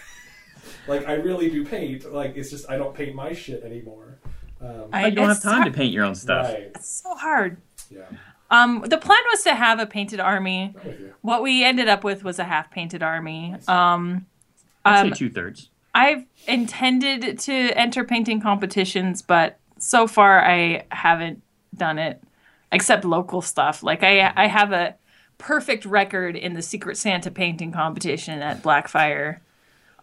like, 0.86 1.08
I 1.08 1.14
really 1.14 1.50
do 1.50 1.64
paint. 1.64 2.12
Like, 2.12 2.36
it's 2.36 2.50
just 2.50 2.70
I 2.70 2.76
don't 2.76 2.94
paint 2.94 3.14
my 3.14 3.32
shit 3.32 3.62
anymore. 3.62 4.18
Um, 4.60 4.90
I, 4.92 5.10
don't 5.10 5.26
have 5.28 5.36
it's 5.38 5.44
time 5.44 5.64
to 5.64 5.70
paint 5.72 5.92
your 5.92 6.04
own 6.04 6.14
stuff. 6.14 6.48
Right. 6.48 6.70
It's 6.74 7.02
so 7.02 7.14
hard. 7.16 7.56
Yeah. 7.90 8.02
Um, 8.52 8.84
the 8.86 8.98
plan 8.98 9.18
was 9.30 9.42
to 9.44 9.54
have 9.54 9.80
a 9.80 9.86
painted 9.86 10.20
army. 10.20 10.74
I'm. 10.84 11.08
What 11.22 11.42
we 11.42 11.64
ended 11.64 11.88
up 11.88 12.04
with 12.04 12.22
was 12.22 12.38
a 12.38 12.44
half 12.44 12.70
painted 12.70 13.02
army. 13.02 13.56
Um, 13.66 14.26
I'd 14.84 15.00
um, 15.00 15.08
say 15.08 15.16
two 15.16 15.30
thirds. 15.30 15.70
I've 15.94 16.24
intended 16.46 17.38
to 17.40 17.52
enter 17.52 18.04
painting 18.04 18.40
competitions, 18.42 19.22
but 19.22 19.58
so 19.78 20.06
far 20.06 20.44
I 20.44 20.84
haven't 20.90 21.42
done 21.74 21.98
it, 21.98 22.22
except 22.70 23.06
local 23.06 23.40
stuff. 23.40 23.82
Like 23.82 24.02
I, 24.02 24.32
I 24.36 24.46
have 24.48 24.72
a 24.72 24.96
perfect 25.38 25.86
record 25.86 26.36
in 26.36 26.52
the 26.52 26.62
Secret 26.62 26.98
Santa 26.98 27.30
painting 27.30 27.72
competition 27.72 28.40
at 28.40 28.62
Blackfire. 28.62 29.38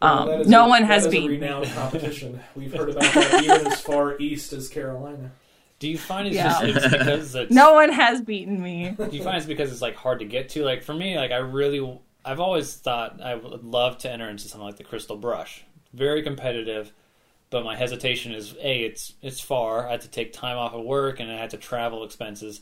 Um, 0.01 0.27
that 0.27 0.41
is 0.41 0.47
no 0.47 0.65
a- 0.65 0.69
one 0.69 0.81
that 0.81 0.87
has 0.87 1.05
is 1.05 1.07
a 1.07 1.11
beaten 1.11 1.29
renowned 1.29 1.67
competition. 1.67 2.39
We've 2.55 2.73
heard 2.73 2.89
about 2.89 3.13
that 3.13 3.43
even 3.43 3.67
as 3.67 3.79
far 3.81 4.17
east 4.17 4.53
as 4.53 4.69
Carolina. 4.69 5.31
Do 5.79 5.87
you 5.87 5.97
find 5.97 6.27
it's 6.27 6.35
Yeah. 6.35 6.49
just 6.49 6.63
it's 6.63 6.87
because 6.97 7.35
it's 7.35 7.51
No 7.53 7.73
one 7.73 7.91
has 7.91 8.21
beaten 8.21 8.61
me. 8.61 8.95
do 8.97 9.15
you 9.15 9.23
find 9.23 9.37
it's 9.37 9.45
because 9.45 9.71
it's 9.71 9.81
like 9.81 9.95
hard 9.95 10.19
to 10.19 10.25
get 10.25 10.49
to? 10.49 10.63
Like 10.63 10.83
for 10.83 10.93
me, 10.93 11.17
like 11.17 11.31
I 11.31 11.37
really, 11.37 11.99
I've 12.25 12.39
always 12.39 12.75
thought 12.75 13.21
I 13.21 13.35
would 13.35 13.63
love 13.63 13.97
to 13.99 14.11
enter 14.11 14.29
into 14.29 14.47
something 14.47 14.65
like 14.65 14.75
the 14.77 14.83
Crystal 14.83 15.15
Brush. 15.17 15.63
Very 15.93 16.21
competitive, 16.21 16.91
but 17.49 17.63
my 17.63 17.75
hesitation 17.75 18.33
is 18.33 18.53
a 18.61 18.81
it's 18.83 19.13
it's 19.21 19.39
far. 19.39 19.87
I 19.87 19.91
had 19.91 20.01
to 20.01 20.09
take 20.09 20.33
time 20.33 20.57
off 20.57 20.73
of 20.73 20.83
work 20.83 21.19
and 21.19 21.31
I 21.31 21.35
had 21.37 21.49
to 21.51 21.57
travel 21.57 22.03
expenses, 22.03 22.61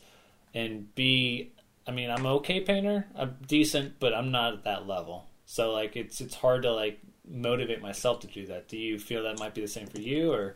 and 0.54 0.94
b 0.96 1.52
I 1.88 1.92
mean 1.92 2.10
I'm 2.12 2.26
an 2.26 2.32
okay 2.34 2.62
painter. 2.62 3.08
I'm 3.16 3.36
decent, 3.48 4.00
but 4.00 4.14
I'm 4.14 4.32
not 4.32 4.54
at 4.54 4.64
that 4.66 4.88
level. 4.88 5.26
So 5.46 5.72
like 5.74 5.96
it's 5.98 6.22
it's 6.22 6.36
hard 6.36 6.62
to 6.64 6.72
like 6.72 7.00
motivate 7.30 7.82
myself 7.82 8.20
to 8.22 8.28
do 8.28 8.46
that. 8.46 8.68
Do 8.70 8.78
you 8.78 8.98
feel 9.00 9.24
that 9.24 9.40
might 9.40 9.54
be 9.56 9.62
the 9.62 9.68
same 9.68 9.88
for 9.88 10.00
you 10.00 10.32
or? 10.32 10.56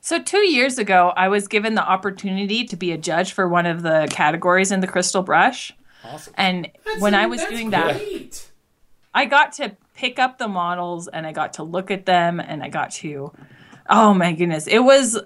So 0.00 0.20
two 0.22 0.38
years 0.50 0.78
ago, 0.78 1.12
I 1.16 1.28
was 1.28 1.46
given 1.48 1.74
the 1.74 1.84
opportunity 1.86 2.64
to 2.64 2.76
be 2.76 2.92
a 2.92 2.98
judge 2.98 3.32
for 3.32 3.46
one 3.48 3.66
of 3.66 3.82
the 3.82 4.06
categories 4.10 4.72
in 4.72 4.80
the 4.80 4.86
Crystal 4.86 5.22
Brush, 5.22 5.72
Awesome. 6.04 6.34
and 6.36 6.64
That's- 6.84 7.00
when 7.02 7.14
I 7.14 7.26
was 7.26 7.40
that's 7.40 7.50
doing 7.50 7.70
that. 7.70 8.00
I 9.14 9.24
got 9.26 9.52
to 9.54 9.76
pick 9.94 10.18
up 10.18 10.38
the 10.38 10.48
models 10.48 11.08
and 11.08 11.26
I 11.26 11.32
got 11.32 11.54
to 11.54 11.62
look 11.62 11.90
at 11.90 12.06
them 12.06 12.40
and 12.40 12.62
I 12.62 12.68
got 12.68 12.90
to 12.92 13.32
oh 13.90 14.14
my 14.14 14.32
goodness 14.32 14.66
it 14.66 14.78
was 14.78 15.18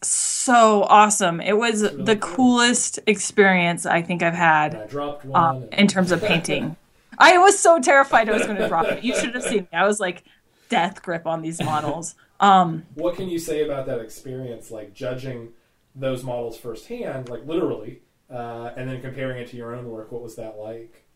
so 0.00 0.84
awesome 0.84 1.40
it 1.40 1.56
was 1.58 1.82
really 1.82 2.04
the 2.04 2.16
cool. 2.16 2.36
coolest 2.36 2.98
experience 3.06 3.84
I 3.84 4.00
think 4.00 4.22
I've 4.22 4.32
had 4.32 4.74
I 4.74 4.86
one. 4.86 5.20
um, 5.34 5.64
in 5.72 5.86
terms 5.86 6.12
of 6.12 6.22
painting 6.22 6.76
I 7.18 7.36
was 7.36 7.58
so 7.58 7.78
terrified 7.80 8.28
I 8.28 8.32
was 8.32 8.46
going 8.46 8.56
to 8.56 8.68
drop 8.68 8.86
it 8.86 9.04
you 9.04 9.14
should 9.18 9.34
have 9.34 9.42
seen 9.42 9.62
me 9.62 9.68
I 9.72 9.86
was 9.86 10.00
like 10.00 10.22
death 10.70 11.02
grip 11.02 11.26
on 11.26 11.42
these 11.42 11.60
models 11.62 12.14
um 12.42 12.84
what 12.94 13.16
can 13.16 13.28
you 13.28 13.38
say 13.38 13.64
about 13.64 13.86
that 13.86 14.00
experience, 14.00 14.70
like 14.70 14.92
judging 14.92 15.50
those 15.94 16.22
models 16.24 16.58
firsthand, 16.58 17.28
like 17.28 17.46
literally, 17.46 18.02
uh, 18.30 18.72
and 18.76 18.88
then 18.88 19.00
comparing 19.00 19.38
it 19.38 19.48
to 19.48 19.56
your 19.56 19.74
own 19.74 19.88
work? 19.88 20.12
What 20.12 20.22
was 20.22 20.36
that 20.36 20.58
like? 20.58 21.06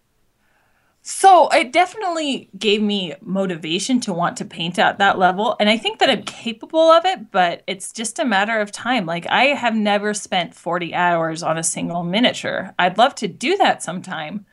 So 1.09 1.49
it 1.51 1.73
definitely 1.73 2.51
gave 2.59 2.83
me 2.83 3.15
motivation 3.21 4.01
to 4.01 4.13
want 4.13 4.37
to 4.39 4.45
paint 4.45 4.77
at 4.79 4.99
that 4.99 5.19
level. 5.19 5.55
And 5.61 5.69
I 5.69 5.77
think 5.77 6.01
that 6.01 6.11
I'm 6.11 6.25
capable 6.25 6.81
of 6.91 7.05
it, 7.05 7.31
but 7.31 7.63
it's 7.69 7.93
just 7.93 8.19
a 8.19 8.25
matter 8.25 8.59
of 8.59 8.73
time. 8.73 9.07
Like 9.07 9.25
I 9.29 9.45
have 9.45 9.77
never 9.77 10.15
spent 10.15 10.55
40 10.55 10.95
hours 10.95 11.45
on 11.45 11.59
a 11.59 11.63
single 11.63 12.03
miniature. 12.03 12.75
I'd 12.77 12.99
love 12.99 13.15
to 13.17 13.29
do 13.29 13.57
that 13.59 13.85
sometime, 13.85 14.47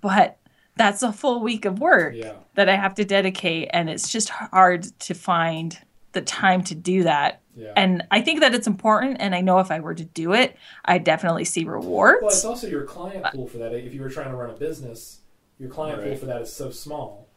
but 0.00 0.38
that's 0.76 1.02
a 1.02 1.12
full 1.12 1.40
week 1.42 1.64
of 1.64 1.80
work 1.80 2.14
Yeah. 2.14 2.34
that 2.54 2.68
I 2.68 2.76
have 2.76 2.94
to 2.94 3.04
dedicate. 3.04 3.68
And 3.72 3.90
it's 3.90 4.12
just 4.12 4.28
hard 4.28 4.84
to 5.00 5.14
find 5.14 5.76
the 6.12 6.22
time 6.22 6.62
to 6.64 6.74
do 6.74 7.04
that. 7.04 7.42
Yeah. 7.56 7.72
And 7.76 8.06
I 8.10 8.20
think 8.20 8.40
that 8.40 8.54
it's 8.54 8.66
important. 8.66 9.16
And 9.20 9.34
I 9.34 9.40
know 9.40 9.58
if 9.58 9.70
I 9.70 9.80
were 9.80 9.94
to 9.94 10.04
do 10.04 10.32
it, 10.32 10.56
I 10.84 10.98
definitely 10.98 11.44
see 11.44 11.64
rewards. 11.64 12.22
well, 12.22 12.30
it's 12.30 12.44
also 12.44 12.68
your 12.68 12.84
client 12.84 13.24
pool 13.32 13.46
for 13.48 13.58
that. 13.58 13.74
If 13.74 13.92
you 13.94 14.00
were 14.00 14.10
trying 14.10 14.30
to 14.30 14.36
run 14.36 14.50
a 14.50 14.54
business, 14.54 15.20
your 15.58 15.68
client 15.68 16.02
pool 16.02 16.16
for 16.16 16.26
that 16.26 16.40
is 16.42 16.52
so 16.52 16.70
small. 16.70 17.28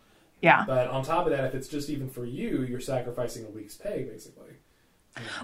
yeah. 0.42 0.64
But 0.68 0.88
on 0.90 1.04
top 1.04 1.26
of 1.26 1.32
that, 1.32 1.44
if 1.46 1.56
it's 1.56 1.68
just 1.68 1.90
even 1.90 2.10
for 2.10 2.26
you, 2.26 2.64
you're 2.64 2.80
sacrificing 2.80 3.46
a 3.46 3.50
week's 3.50 3.76
pay, 3.76 4.04
basically. 4.04 4.58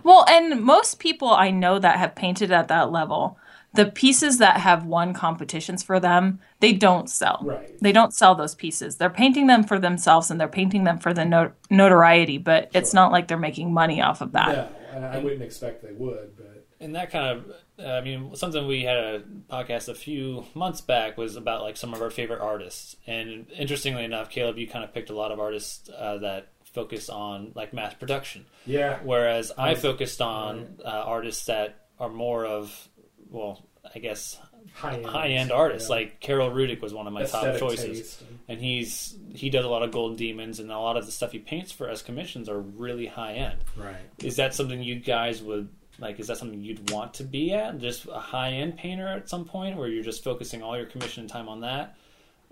Well, 0.04 0.26
and 0.30 0.62
most 0.64 1.00
people 1.00 1.30
I 1.30 1.52
know 1.52 1.80
that 1.80 1.98
have 1.98 2.16
painted 2.16 2.52
at 2.52 2.68
that 2.70 2.92
level, 2.92 3.38
the 3.78 3.86
pieces 3.86 4.40
that 4.40 4.58
have 4.60 4.86
won 4.86 5.14
competitions 5.14 5.82
for 5.84 6.00
them, 6.00 6.40
they 6.60 6.74
don't 6.74 7.10
sell. 7.10 7.40
Right. 7.44 7.80
They 7.80 7.94
don't 7.94 8.14
sell 8.14 8.36
those 8.36 8.54
pieces. 8.56 8.98
They're 8.98 9.10
painting 9.10 9.48
them 9.48 9.64
for 9.64 9.80
themselves 9.80 10.30
and 10.30 10.40
they're 10.40 10.48
painting 10.50 10.84
them 10.84 10.98
for 11.00 11.14
the 11.14 11.24
no- 11.24 11.52
notoriety, 11.70 12.38
but 12.38 12.70
it's 12.74 12.94
not 12.94 13.12
like 13.12 13.28
they're 13.30 13.38
making 13.38 13.74
money 13.74 14.02
off 14.02 14.20
of 14.22 14.34
that. 14.34 14.50
No, 14.50 14.70
and 14.94 15.06
I 15.06 15.20
wouldn't 15.20 15.42
expect 15.44 15.82
they 15.84 15.94
would, 15.94 16.36
but 16.36 16.66
And 16.80 16.96
that 16.96 17.10
kind 17.12 17.26
of, 17.38 17.52
uh, 17.80 17.92
I 17.94 18.02
mean, 18.02 18.36
something 18.36 18.68
we 18.68 18.84
had 18.84 18.98
a 18.98 19.24
podcast 19.50 19.88
a 19.90 19.96
few 19.96 20.46
months 20.54 20.82
back 20.82 21.18
was 21.18 21.36
about 21.36 21.62
like 21.62 21.78
some 21.78 21.94
of 21.94 22.02
our 22.02 22.10
favorite 22.10 22.42
artists. 22.42 22.96
And 23.08 23.48
interestingly 23.52 24.04
enough, 24.04 24.30
Caleb, 24.30 24.58
you 24.58 24.68
kind 24.68 24.84
of 24.84 24.94
picked 24.94 25.10
a 25.10 25.16
lot 25.16 25.32
of 25.32 25.40
artists 25.40 25.90
uh, 25.98 26.18
that 26.20 26.50
focus 26.74 27.10
on 27.10 27.52
like 27.56 27.74
mass 27.74 27.94
production, 27.96 28.46
yeah, 28.68 29.00
whereas 29.04 29.52
I 29.58 29.74
Nice. 29.74 29.82
focused 29.82 30.22
on 30.22 30.78
uh, 30.86 30.90
artists 30.90 31.46
that 31.46 31.88
are 32.00 32.10
more 32.10 32.46
of, 32.46 32.88
well, 33.32 33.67
I 33.96 34.00
guess 34.00 34.40
high-end, 34.74 35.06
high 35.06 35.28
end 35.30 35.52
artists. 35.52 35.90
yeah. 35.90 35.96
Like 35.96 36.20
Karol 36.20 36.50
Rudyk 36.52 36.82
was 36.82 36.94
one 36.94 37.08
of 37.08 37.14
my 37.14 37.22
Aesthetic 37.24 37.60
top 37.60 37.70
choices, 37.70 38.22
and- 38.28 38.40
and 38.50 38.60
he's 38.62 39.18
he 39.34 39.50
does 39.50 39.66
a 39.66 39.70
lot 39.70 39.84
of 39.84 39.92
golden 39.92 40.18
demons, 40.18 40.60
and 40.60 40.72
a 40.72 40.80
lot 40.80 40.98
of 40.98 41.06
the 41.06 41.12
stuff 41.12 41.32
he 41.32 41.40
paints 41.40 41.72
for 41.72 41.90
us 41.90 42.02
commissions 42.02 42.48
are 42.50 42.60
really 42.60 43.06
high 43.08 43.34
end. 43.34 43.60
right. 43.76 43.96
Is 44.24 44.36
that 44.38 44.54
something 44.56 44.82
you 44.84 44.96
guys 45.00 45.42
would 45.42 45.70
like? 46.00 46.20
Is 46.20 46.28
that 46.28 46.38
something 46.38 46.62
you'd 46.62 46.90
want 46.92 47.16
to 47.16 47.24
be 47.24 47.54
at? 47.54 47.78
Just 47.80 48.06
a 48.08 48.20
high 48.20 48.52
end 48.52 48.78
painter 48.78 49.08
at 49.08 49.30
some 49.30 49.46
point, 49.46 49.78
where 49.78 49.88
you're 49.88 50.04
just 50.04 50.24
focusing 50.24 50.62
all 50.64 50.78
your 50.78 50.86
commission 50.86 51.28
time 51.28 51.50
on 51.50 51.62
that, 51.62 51.96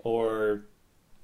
or 0.00 0.64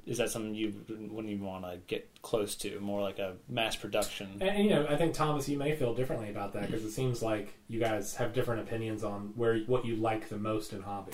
is 0.07 0.19
that 0.19 0.31
something 0.31 0.55
you 0.55 0.74
wouldn't 0.89 1.33
even 1.33 1.45
want 1.45 1.65
to 1.65 1.79
get 1.87 2.09
close 2.23 2.55
to? 2.57 2.81
More 2.81 3.01
like 3.01 3.19
a 3.19 3.35
mass 3.49 3.77
production. 3.77 4.39
And, 4.41 4.51
and, 4.51 4.65
you 4.65 4.70
know, 4.70 4.87
I 4.89 4.97
think 4.97 5.15
Thomas, 5.15 5.49
you 5.49 5.59
may 5.59 5.77
feel 5.77 5.95
differently 5.95 6.29
about 6.29 6.53
that 6.55 6.66
because 6.66 6.85
it 6.85 6.91
seems 6.91 7.23
like 7.23 7.55
you 7.69 7.79
guys 7.79 8.16
have 8.16 8.33
different 8.33 8.62
opinions 8.62 9.05
on 9.05 9.33
where 9.37 9.59
what 9.61 9.85
you 9.85 9.97
like 9.97 10.29
the 10.29 10.39
most 10.39 10.73
in 10.73 10.83
hobby. 10.83 11.12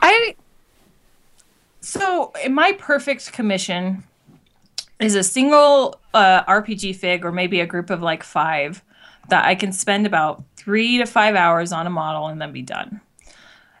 I 0.00 0.34
so 1.80 2.32
in 2.44 2.54
my 2.54 2.72
perfect 2.72 3.32
commission 3.32 4.04
is 5.00 5.14
a 5.14 5.22
single 5.22 6.00
uh, 6.12 6.44
RPG 6.44 6.96
fig 6.96 7.24
or 7.24 7.32
maybe 7.32 7.60
a 7.60 7.66
group 7.66 7.88
of 7.88 8.02
like 8.02 8.22
five 8.22 8.82
that 9.28 9.44
I 9.44 9.54
can 9.54 9.72
spend 9.72 10.06
about 10.06 10.42
three 10.56 10.98
to 10.98 11.06
five 11.06 11.34
hours 11.34 11.72
on 11.72 11.86
a 11.86 11.90
model 11.90 12.26
and 12.26 12.40
then 12.40 12.52
be 12.52 12.62
done. 12.62 13.00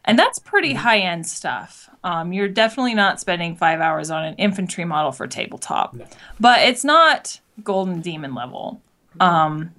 And 0.08 0.18
that's 0.18 0.38
pretty 0.38 0.72
high 0.72 1.00
end 1.00 1.26
stuff. 1.26 1.90
Um, 2.02 2.32
you're 2.32 2.48
definitely 2.48 2.94
not 2.94 3.20
spending 3.20 3.54
five 3.56 3.80
hours 3.80 4.10
on 4.10 4.24
an 4.24 4.34
infantry 4.36 4.86
model 4.86 5.12
for 5.12 5.26
tabletop, 5.26 5.92
No. 5.92 6.06
but 6.40 6.60
it's 6.60 6.82
not 6.82 7.40
golden 7.62 8.00
demon 8.00 8.34
level. 8.34 8.80
Um, 9.20 9.74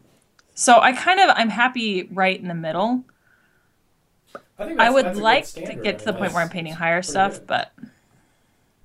so 0.53 0.79
I 0.79 0.91
kind 0.93 1.19
of 1.19 1.31
I'm 1.35 1.49
happy 1.49 2.03
right 2.11 2.39
in 2.39 2.47
the 2.47 2.53
middle. 2.53 3.03
I 4.59 4.75
I 4.77 4.89
would 4.91 5.05
that's 5.05 5.17
a 5.17 5.19
good 5.19 5.23
like 5.23 5.47
to 5.47 5.75
get 5.75 5.99
to 5.99 6.05
the 6.05 6.13
point 6.13 6.33
where 6.33 6.43
I'm 6.43 6.49
painting 6.49 6.73
higher 6.73 7.01
stuff, 7.01 7.39
good. 7.39 7.47
but 7.47 7.73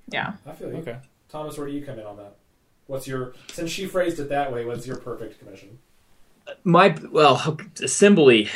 yeah. 0.08 0.34
I 0.46 0.52
feel 0.52 0.70
you. 0.70 0.78
Okay. 0.78 0.96
Thomas, 1.28 1.58
where 1.58 1.66
do 1.66 1.74
you 1.74 1.84
come 1.84 1.98
in 1.98 2.06
on 2.06 2.16
that? 2.16 2.36
What's 2.86 3.06
your 3.06 3.34
since 3.52 3.70
she 3.70 3.86
phrased 3.86 4.18
it 4.18 4.28
that 4.30 4.50
way? 4.52 4.64
What's 4.64 4.86
your 4.86 4.96
perfect 4.96 5.40
commission? 5.40 5.78
My 6.62 6.96
well, 7.10 7.58
assembly 7.82 8.48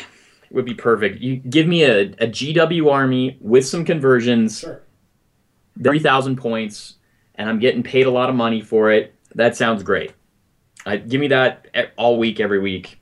would 0.50 0.64
be 0.64 0.74
perfect. 0.74 1.20
You 1.20 1.36
give 1.36 1.66
me 1.66 1.82
a, 1.84 2.02
a 2.02 2.26
GW 2.26 2.90
army 2.90 3.36
with 3.40 3.66
some 3.66 3.84
conversions, 3.84 4.60
Sure. 4.60 4.82
three 5.82 5.98
thousand 5.98 6.36
points, 6.36 6.94
and 7.34 7.48
I'm 7.48 7.58
getting 7.58 7.82
paid 7.82 8.06
a 8.06 8.10
lot 8.10 8.28
of 8.30 8.34
money 8.36 8.60
for 8.60 8.90
it. 8.90 9.14
That 9.34 9.56
sounds 9.56 9.82
great. 9.82 10.12
I, 10.86 10.96
give 10.96 11.20
me 11.20 11.28
that 11.28 11.66
all 11.96 12.18
week, 12.18 12.40
every 12.40 12.60
week. 12.60 12.98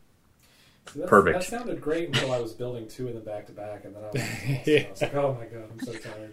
See, 0.87 1.01
that's- 1.01 1.09
Perfect. 1.11 1.41
That 1.41 1.45
sounded 1.59 1.81
great 1.81 2.09
until 2.09 2.33
I 2.33 2.39
was 2.39 2.53
building 2.53 2.89
two 2.89 3.09
of 3.09 3.15
them 3.15 3.25
back 3.25 3.47
to 3.47 3.53
back, 3.53 3.85
and 3.85 3.95
then 3.95 4.03
I 4.03 4.07
was, 4.11 4.23
exhausted. 4.23 4.87
I 4.87 4.91
was 4.91 5.03
like, 5.03 5.15
"Oh 5.15 5.39
my 5.39 5.47
god, 5.47 5.69
I'm 5.73 5.81
so 5.81 5.93
tired." 5.93 6.33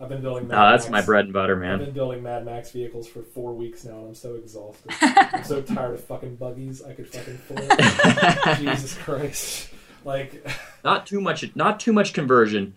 I've 0.00 0.08
been 0.08 0.22
building. 0.22 0.46
Mad 0.48 0.56
Oh, 0.56 0.70
that's 0.70 0.84
Max. 0.88 0.92
my 0.92 1.02
bread 1.06 1.24
and 1.24 1.34
butter, 1.34 1.56
man. 1.56 1.74
I've 1.80 1.86
been 1.86 1.94
building 1.94 2.22
Mad 2.22 2.44
Max 2.44 2.70
vehicles 2.70 3.08
for 3.08 3.22
four 3.22 3.52
weeks 3.54 3.84
now, 3.84 3.98
and 3.98 4.08
I'm 4.08 4.14
so 4.14 4.34
exhausted. 4.36 4.92
I'm 5.00 5.42
so 5.44 5.60
tired 5.62 5.94
of 5.94 6.04
fucking 6.04 6.36
buggies. 6.36 6.82
I 6.82 6.92
could 6.94 7.08
fucking 7.08 7.38
flip. 7.38 8.58
Jesus 8.58 8.94
Christ! 8.98 9.70
Like, 10.08 10.42
not 10.84 11.06
too 11.06 11.20
much. 11.20 11.54
Not 11.54 11.78
too 11.78 11.92
much 11.92 12.14
conversion. 12.14 12.74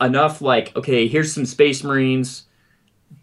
Enough 0.00 0.42
like 0.42 0.76
okay, 0.76 1.08
here's 1.08 1.32
some 1.32 1.46
Space 1.46 1.82
Marines. 1.82 2.44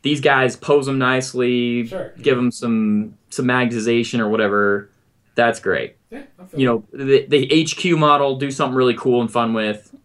These 0.01 0.19
guys 0.19 0.55
pose 0.55 0.87
them 0.87 0.97
nicely. 0.97 1.85
Sure. 1.85 2.13
Give 2.19 2.35
them 2.35 2.51
some 2.51 3.17
some 3.29 3.45
magnetization 3.45 4.19
or 4.19 4.29
whatever. 4.29 4.89
That's 5.35 5.59
great. 5.59 5.95
yeah, 6.09 6.23
I'm 6.39 6.47
feeling 6.47 6.61
you 6.61 6.67
know 6.67 6.83
the, 6.91 7.25
the 7.27 7.63
HQ 7.63 7.99
model 7.99 8.37
do 8.37 8.49
something 8.49 8.75
really 8.75 8.95
cool 8.95 9.21
and 9.21 9.31
fun 9.31 9.53
with 9.53 9.95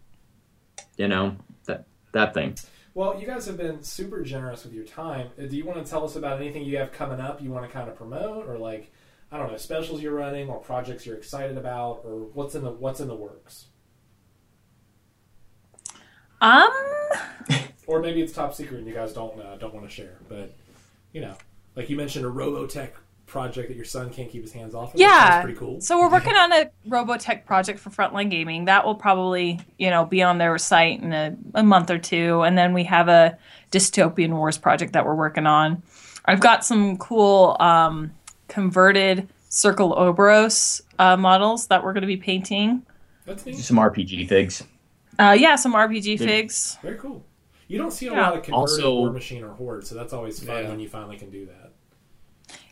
you 0.97 1.07
know 1.07 1.37
that 1.65 1.85
that 2.11 2.33
thing 2.33 2.55
Well, 2.93 3.17
you 3.19 3.25
guys 3.25 3.45
have 3.45 3.55
been 3.57 3.81
super 3.81 4.21
generous 4.21 4.65
with 4.65 4.73
your 4.73 4.83
time. 4.83 5.29
Do 5.37 5.55
you 5.55 5.63
want 5.63 5.83
to 5.83 5.89
tell 5.89 6.03
us 6.03 6.17
about 6.17 6.41
anything 6.41 6.63
you 6.65 6.77
have 6.77 6.91
coming 6.91 7.21
up 7.21 7.41
you 7.41 7.49
want 7.49 7.65
to 7.65 7.71
kind 7.71 7.89
of 7.89 7.95
promote 7.95 8.47
or 8.47 8.57
like 8.57 8.91
I 9.31 9.37
don't 9.37 9.51
know, 9.51 9.57
specials 9.57 10.01
you're 10.01 10.13
running 10.13 10.49
or 10.49 10.59
projects 10.59 11.05
you're 11.05 11.15
excited 11.15 11.57
about 11.57 12.01
or 12.03 12.29
what's 12.33 12.55
in 12.55 12.63
the 12.63 12.71
what's 12.71 12.99
in 12.99 13.07
the 13.07 13.15
works? 13.15 13.67
Um, 16.41 16.69
Or 17.87 17.99
maybe 17.99 18.21
it's 18.21 18.33
top 18.33 18.53
secret 18.53 18.79
and 18.79 18.87
you 18.87 18.93
guys 18.93 19.13
don't 19.13 19.39
uh, 19.39 19.55
don't 19.57 19.73
want 19.73 19.87
to 19.87 19.91
share, 19.93 20.17
but 20.29 20.53
you 21.13 21.21
know, 21.21 21.35
like 21.75 21.89
you 21.89 21.97
mentioned 21.97 22.25
a 22.25 22.29
Robotech 22.29 22.91
project 23.25 23.69
that 23.69 23.75
your 23.75 23.85
son 23.85 24.09
can't 24.09 24.29
keep 24.29 24.41
his 24.41 24.51
hands 24.51 24.75
off 24.75 24.93
of. 24.93 24.99
Yeah. 24.99 25.41
pretty 25.41 25.57
cool. 25.57 25.79
So 25.79 25.97
we're 25.99 26.11
working 26.11 26.35
on 26.35 26.51
a 26.51 26.69
Robotech 26.87 27.45
project 27.45 27.79
for 27.79 27.89
Frontline 27.89 28.29
Gaming. 28.29 28.65
That 28.65 28.85
will 28.85 28.95
probably, 28.95 29.59
you 29.77 29.89
know, 29.89 30.05
be 30.05 30.21
on 30.21 30.37
their 30.37 30.57
site 30.57 31.01
in 31.01 31.13
a, 31.13 31.35
a 31.55 31.63
month 31.63 31.89
or 31.89 31.97
two. 31.97 32.41
And 32.41 32.57
then 32.57 32.73
we 32.73 32.83
have 32.85 33.07
a 33.07 33.37
Dystopian 33.71 34.31
Wars 34.31 34.57
project 34.57 34.93
that 34.93 35.05
we're 35.05 35.15
working 35.15 35.47
on. 35.47 35.81
I've 36.25 36.41
got 36.41 36.65
some 36.65 36.97
cool 36.97 37.55
um, 37.59 38.11
converted 38.55 39.27
Circle 39.49 39.95
Orboros 39.95 40.81
uh, 40.99 41.15
models 41.17 41.67
that 41.67 41.83
we're 41.83 41.93
going 41.93 42.01
to 42.01 42.07
be 42.07 42.17
painting. 42.17 42.83
That's 43.25 43.43
some 43.65 43.77
RPG 43.77 44.27
figs 44.27 44.63
Uh, 45.17 45.35
yeah, 45.39 45.55
some 45.55 45.73
RPG 45.73 46.17
figs. 46.19 46.77
Very 46.81 46.97
cool. 46.97 47.23
You 47.67 47.77
don't 47.77 47.91
see 47.91 48.07
a 48.07 48.11
Yeah. 48.11 48.21
lot 48.21 48.37
of 48.37 48.43
converted 48.43 48.53
Also- 48.53 48.93
War 48.93 49.11
Machine 49.11 49.43
or 49.43 49.53
Horde, 49.53 49.87
so 49.87 49.95
that's 49.95 50.11
always 50.13 50.43
fun 50.43 50.63
Yeah. 50.63 50.69
when 50.69 50.79
you 50.81 50.89
finally 50.89 51.17
can 51.17 51.29
do 51.29 51.45
that. 51.45 51.71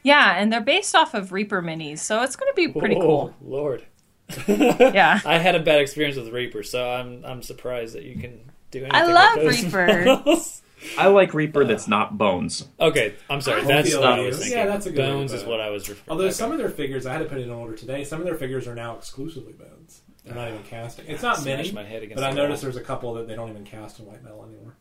Yeah, 0.03 0.35
and 0.37 0.51
they're 0.51 0.59
based 0.61 0.95
off 0.95 1.13
of 1.13 1.31
Reaper 1.31 1.61
minis, 1.61 1.99
so 1.99 2.21
it's 2.23 2.35
going 2.35 2.51
to 2.51 2.55
be 2.55 2.67
pretty 2.67 2.95
cool. 2.95 3.33
Oh, 3.33 3.45
Lord. 3.45 3.83
Yeah. 4.47 5.19
I 5.25 5.37
had 5.37 5.55
a 5.55 5.59
bad 5.59 5.79
experience 5.81 6.17
with 6.17 6.29
Reaper, 6.33 6.63
so 6.63 6.89
I'm 6.91 7.23
I'm 7.25 7.41
surprised 7.41 7.95
that 7.95 8.03
you 8.03 8.15
can 8.15 8.39
do 8.71 8.79
anything. 8.79 8.93
I 8.95 9.05
with 9.05 9.15
love 9.15 9.35
those 9.39 9.63
Reaper. 9.63 10.23
models. 10.81 10.97
i 10.97 11.07
like 11.07 11.33
reaper 11.33 11.65
that's 11.65 11.87
not 11.87 12.17
bones 12.17 12.67
okay, 12.79 13.15
I'm 13.29 13.41
sorry. 13.41 13.61
I 13.61 13.65
That's 13.65 13.93
not 13.93 14.01
what 14.01 14.11
I 14.11 14.21
was 14.21 14.37
thinking. 14.39 14.57
Yeah, 14.57 14.65
that's 14.65 14.85
a 14.85 14.91
good 14.91 14.99
way 14.99 15.05
Bones 15.07 15.33
is 15.33 15.43
what 15.43 15.59
I 15.61 15.69
was 15.69 15.87
referring. 15.89 16.09
Although 16.09 16.29
some 16.29 16.51
of 16.51 16.57
their 16.57 16.69
figures, 16.69 17.05
I 17.05 17.13
had 17.13 17.19
to 17.19 17.25
put 17.25 17.37
it 17.37 17.43
in 17.43 17.51
order 17.51 17.75
today. 17.75 18.03
Some 18.03 18.19
of 18.19 18.25
their 18.25 18.35
figures 18.35 18.67
are 18.67 18.75
now 18.75 18.95
exclusively 18.97 19.53
bones. 19.53 20.01
They're 20.23 20.35
not 20.35 20.47
even 20.49 20.63
casting. 20.63 21.05
It's 21.07 21.23
not 21.23 21.43
many, 21.43 21.71
my 21.71 21.83
head 21.83 22.03
against 22.03 22.21
but 22.21 22.29
I 22.29 22.33
noticed 22.33 22.61
there's 22.61 22.75
a 22.77 22.81
couple 22.81 23.13
that 23.15 23.27
they 23.27 23.35
don't 23.35 23.49
even 23.49 23.63
cast 23.63 23.99
in 23.99 24.05
white 24.05 24.23
metal 24.23 24.43
anymore. 24.45 24.75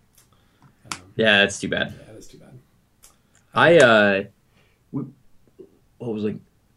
Um, 0.93 1.01
yeah 1.16 1.39
that's 1.41 1.59
too 1.61 1.69
bad 1.69 1.93
yeah, 1.99 2.07
that 2.12 2.16
is 2.19 2.27
too 2.29 2.39
bad. 2.39 2.59
i 3.53 3.77
uh 3.79 4.23
we, 4.93 5.03
what 5.99 6.15
was 6.15 6.25
like 6.25 6.37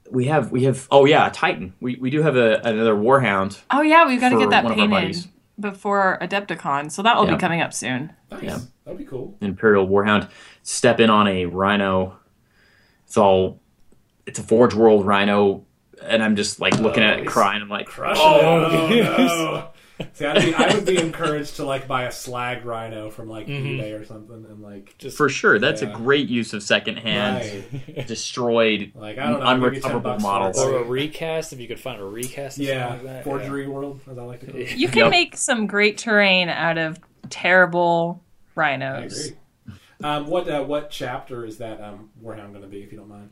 we 0.09 0.25
have 0.25 0.51
we 0.51 0.63
have 0.65 0.87
oh 0.91 1.05
yeah 1.05 1.27
a 1.27 1.31
titan 1.31 1.73
we, 1.79 1.95
we 1.95 2.09
do 2.09 2.21
have 2.21 2.35
a, 2.35 2.55
another 2.63 2.93
warhound 2.95 3.61
Oh, 3.71 3.81
yeah, 3.81 4.05
we've 4.07 4.19
got 4.19 4.29
to 4.29 4.37
get 4.37 4.49
that 4.49 4.63
one 4.65 4.73
of 4.73 4.79
our 4.79 4.87
painted 5.01 5.27
before 5.59 6.17
Adepticon, 6.21 6.91
so 6.91 7.01
that 7.03 7.15
will 7.17 7.25
Yeah. 7.25 7.35
be 7.35 7.39
coming 7.39 7.61
up 7.61 7.73
soon. 7.73 8.11
Nice. 8.31 8.43
Yeah. 8.43 8.59
That'd 8.91 8.97
be 8.97 9.05
cool. 9.09 9.37
imperial 9.41 9.87
warhound 9.87 10.29
step 10.63 10.99
in 10.99 11.09
on 11.09 11.27
a 11.27 11.45
rhino 11.45 12.17
it's 13.05 13.17
all 13.17 13.59
it's 14.25 14.37
a 14.39 14.43
forge 14.43 14.73
world 14.73 15.05
rhino 15.05 15.65
and 16.03 16.21
i'm 16.23 16.35
just 16.35 16.59
like 16.59 16.77
looking 16.79 17.03
at 17.03 17.19
it 17.19 17.27
crying 17.27 17.61
i'm 17.61 17.69
like 17.69 17.87
Crushing 17.87 18.23
oh, 18.25 18.89
it. 18.91 19.05
Oh, 19.05 19.17
no. 19.19 19.67
See, 20.13 20.25
I'd 20.25 20.41
be, 20.43 20.55
I 20.55 20.73
would 20.73 20.85
be 20.85 20.97
encouraged 20.97 21.57
to 21.57 21.63
like 21.65 21.87
buy 21.87 22.05
a 22.05 22.11
slag 22.11 22.65
rhino 22.65 23.11
from 23.11 23.29
like 23.29 23.45
Mhm. 23.45 23.77
eBay 23.79 23.99
or 24.01 24.03
something, 24.03 24.45
and 24.49 24.59
like 24.63 24.95
Just 24.97 25.15
for 25.15 25.29
sure 25.29 25.59
that's 25.59 25.83
Yeah. 25.83 25.89
a 25.89 25.93
great 25.93 26.27
use 26.27 26.53
of 26.53 26.63
secondhand 26.63 27.63
right. 27.95 28.07
destroyed 28.07 28.93
like 28.95 29.19
I 29.19 29.29
don't 29.29 29.39
know, 29.41 29.57
maybe 29.57 29.79
10 29.79 29.91
unrecoverable 29.91 30.19
models. 30.21 30.57
or 30.57 30.77
a 30.77 30.83
recast 30.83 31.53
if 31.53 31.59
you 31.59 31.67
could 31.67 31.79
find 31.79 32.01
a 32.01 32.03
recast. 32.03 32.57
Or 32.57 32.63
yeah, 32.63 32.89
like 32.89 33.03
that. 33.03 33.23
forgery 33.25 33.67
world, 33.67 34.01
as 34.09 34.17
I 34.17 34.23
like 34.23 34.39
to 34.39 34.47
call 34.47 34.55
it. 34.59 34.75
You 34.75 34.87
can 34.87 34.97
Yep. 35.03 35.11
make 35.11 35.37
some 35.37 35.67
great 35.67 35.99
terrain 35.99 36.49
out 36.49 36.79
of 36.79 36.97
terrible 37.29 38.23
I 38.23 38.30
rhinos. 38.61 39.27
agree. 39.27 39.37
Um, 40.03 40.27
what 40.27 40.47
uh, 40.49 40.63
what 40.63 40.89
chapter 40.89 41.45
is 41.45 41.57
that 41.59 41.81
um, 41.81 42.09
Warhound 42.23 42.51
going 42.51 42.61
to 42.63 42.67
be, 42.67 42.81
if 42.83 42.91
you 42.91 42.97
don't 42.97 43.09
mind? 43.09 43.29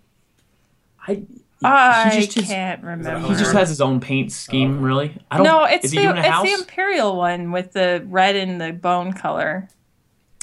I, 1.08 1.24
I 1.64 2.12
just 2.14 2.34
has- 2.36 2.46
can't 2.48 2.84
remember. 2.84 3.28
he 3.28 3.34
just 3.36 3.54
has 3.54 3.70
his 3.70 3.82
own 3.82 4.00
paint 4.00 4.32
scheme 4.32 4.76
Okay. 4.76 4.84
really 4.84 5.18
i 5.32 5.38
don't 5.38 5.46
no, 5.46 5.64
it's 5.64 5.90
the 5.92 5.98
he 5.98 6.04
doing 6.04 6.18
a 6.18 6.20
it's 6.20 6.28
house 6.28 6.46
the 6.46 6.54
imperial 6.54 7.16
one 7.16 7.52
with 7.52 7.72
the 7.74 8.04
red 8.08 8.36
and 8.36 8.60
the 8.62 8.74
bone 8.74 9.14
color. 9.14 9.70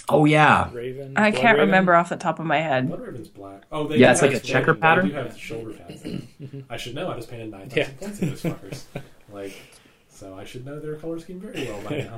oh 0.09 0.25
yeah 0.25 0.71
Raven. 0.73 1.13
I 1.17 1.31
can't 1.31 1.59
Raven? 1.59 1.61
remember 1.69 1.95
off 1.95 2.09
the 2.09 2.17
top 2.17 2.39
of 2.41 2.47
my 2.47 2.59
head. 2.59 2.89
Blood 2.89 3.01
Raven's 3.03 3.29
black. 3.29 3.63
Oh, 3.71 3.87
they 3.87 3.99
Yeah, 3.99 4.13
it's 4.13 4.23
like 4.23 4.33
a 4.33 4.41
checker 4.41 4.73
they 4.73 4.81
pattern. 4.81 5.09
do 5.09 5.15
have 5.15 5.37
shoulder 5.39 5.73
pads. 5.75 6.05
I 6.71 6.77
should 6.79 6.95
know. 6.95 7.11
I 7.11 7.17
just 7.17 7.31
painted 7.31 7.51
nine 7.51 7.69
thousand 7.69 7.95
Yeah. 8.01 8.07
points 8.07 8.21
in 8.21 8.29
those 8.31 8.43
fuckers. 8.43 8.83
Like, 9.33 9.53
so 10.09 10.35
I 10.35 10.45
should 10.45 10.65
know 10.65 10.81
their 10.81 10.97
color 10.97 11.19
scheme 11.19 11.39
very 11.41 11.67
well 11.67 11.81
by 11.83 12.09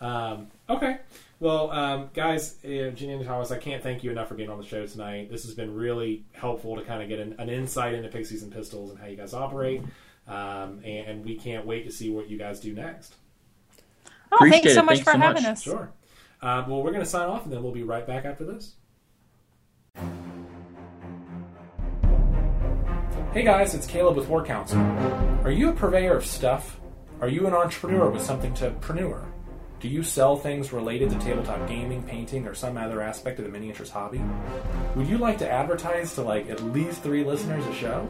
now. 0.00 0.06
Um, 0.06 0.46
okay. 0.70 0.98
Well, 1.38 1.70
um, 1.70 2.08
guys, 2.14 2.56
uh, 2.64 2.90
Ginny 2.94 3.12
and 3.12 3.24
Thomas, 3.26 3.50
I 3.50 3.58
can't 3.58 3.82
thank 3.82 4.02
you 4.02 4.10
enough 4.10 4.28
for 4.28 4.34
being 4.34 4.48
on 4.48 4.56
the 4.58 4.64
show 4.64 4.86
tonight. 4.86 5.30
This 5.30 5.44
has 5.44 5.54
been 5.54 5.74
really 5.74 6.24
helpful 6.32 6.76
to 6.76 6.82
kind 6.82 7.02
of 7.02 7.08
get 7.10 7.18
an, 7.20 7.34
an 7.38 7.50
insight 7.50 7.92
into 7.94 8.08
Pixies 8.08 8.42
and 8.42 8.50
Pistols 8.50 8.90
and 8.90 8.98
how 8.98 9.06
you 9.06 9.16
guys 9.16 9.34
operate. 9.34 9.82
Um, 10.26 10.80
and, 10.84 11.06
and 11.06 11.24
we 11.24 11.36
can't 11.36 11.66
wait 11.66 11.84
to 11.84 11.92
see 11.92 12.10
what 12.10 12.30
you 12.30 12.38
guys 12.38 12.58
do 12.58 12.72
next. 12.72 13.16
Oh, 14.32 14.36
Appreciate 14.36 14.62
thanks 14.62 14.74
so 14.74 14.80
it. 14.80 14.84
much 14.84 14.94
Thanks 14.96 15.04
for 15.10 15.12
so 15.12 15.18
having 15.18 15.42
much. 15.42 15.52
us. 15.52 15.62
Sure. 15.62 15.92
Uh, 16.40 16.64
well, 16.66 16.82
we're 16.82 16.90
going 16.90 17.04
to 17.04 17.08
sign 17.08 17.28
off, 17.28 17.44
and 17.44 17.52
then 17.52 17.62
we'll 17.62 17.72
be 17.72 17.82
right 17.82 18.06
back 18.06 18.24
after 18.24 18.44
this. 18.44 18.74
Hey 23.32 23.42
guys, 23.44 23.74
it's 23.74 23.86
Caleb 23.86 24.16
with 24.16 24.28
War 24.28 24.42
Council. 24.42 24.78
Are 25.44 25.50
you 25.50 25.68
a 25.68 25.72
purveyor 25.72 26.16
of 26.16 26.24
stuff? 26.24 26.80
Are 27.20 27.28
you 27.28 27.46
an 27.46 27.52
entrepreneur 27.52 28.08
with 28.08 28.22
something 28.22 28.54
to 28.54 28.70
preneur? 28.80 29.26
Do 29.78 29.88
you 29.88 30.02
sell 30.02 30.36
things 30.36 30.72
related 30.72 31.10
to 31.10 31.18
tabletop 31.18 31.68
gaming, 31.68 32.02
painting, 32.02 32.46
or 32.46 32.54
some 32.54 32.78
other 32.78 33.02
aspect 33.02 33.38
of 33.38 33.44
the 33.44 33.50
miniatures 33.50 33.90
hobby? 33.90 34.22
Would 34.94 35.06
you 35.06 35.18
like 35.18 35.36
to 35.38 35.50
advertise 35.50 36.14
to 36.14 36.22
like 36.22 36.48
at 36.48 36.64
least 36.72 37.02
three 37.02 37.22
listeners 37.22 37.66
a 37.66 37.74
show? 37.74 38.08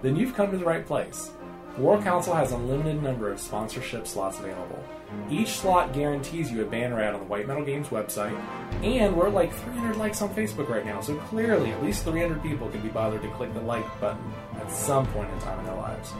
Then 0.00 0.14
you've 0.14 0.36
come 0.36 0.52
to 0.52 0.56
the 0.56 0.64
right 0.64 0.86
place. 0.86 1.32
War 1.76 2.00
Council 2.02 2.34
has 2.34 2.52
a 2.52 2.56
limited 2.56 3.02
number 3.02 3.32
of 3.32 3.40
sponsorship 3.40 4.06
slots 4.06 4.38
available. 4.38 4.82
Each 5.28 5.48
slot 5.48 5.92
guarantees 5.92 6.52
you 6.52 6.62
a 6.62 6.64
banner 6.64 7.00
ad 7.00 7.14
on 7.14 7.20
the 7.20 7.26
White 7.26 7.48
Metal 7.48 7.64
Games 7.64 7.88
website, 7.88 8.36
and 8.82 9.16
we're 9.16 9.28
like 9.28 9.52
300 9.52 9.96
likes 9.96 10.22
on 10.22 10.32
Facebook 10.34 10.68
right 10.68 10.84
now, 10.84 11.00
so 11.00 11.16
clearly 11.16 11.72
at 11.72 11.82
least 11.82 12.04
300 12.04 12.42
people 12.42 12.68
can 12.68 12.80
be 12.80 12.88
bothered 12.88 13.22
to 13.22 13.30
click 13.30 13.52
the 13.54 13.60
like 13.60 14.00
button 14.00 14.22
at 14.56 14.70
some 14.70 15.06
point 15.08 15.32
in 15.32 15.38
time 15.40 15.58
in 15.60 15.66
their 15.66 15.76
lives. 15.76 16.12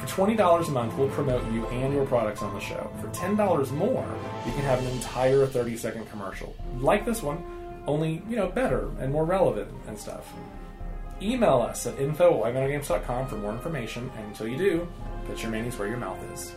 For 0.00 0.06
$20 0.06 0.68
a 0.68 0.70
month, 0.70 0.96
we'll 0.96 1.10
promote 1.10 1.44
you 1.52 1.66
and 1.66 1.92
your 1.92 2.06
products 2.06 2.40
on 2.40 2.54
the 2.54 2.60
show. 2.60 2.90
For 3.02 3.08
$10 3.08 3.70
more, 3.72 4.18
you 4.46 4.52
can 4.52 4.62
have 4.62 4.78
an 4.78 4.86
entire 4.86 5.46
30 5.46 5.76
second 5.76 6.08
commercial. 6.08 6.56
Like 6.78 7.04
this 7.04 7.22
one, 7.22 7.44
only, 7.86 8.22
you 8.26 8.36
know, 8.36 8.48
better 8.48 8.88
and 8.98 9.12
more 9.12 9.26
relevant 9.26 9.70
and 9.86 9.98
stuff. 9.98 10.32
Email 11.20 11.60
us 11.60 11.86
at 11.86 11.98
info 11.98 12.42
at 12.46 13.28
for 13.28 13.36
more 13.36 13.52
information, 13.52 14.10
and 14.16 14.28
until 14.28 14.48
you 14.48 14.56
do, 14.56 14.88
put 15.26 15.42
your 15.42 15.52
minis 15.52 15.78
where 15.78 15.88
your 15.88 15.98
mouth 15.98 16.18
is. 16.32 16.54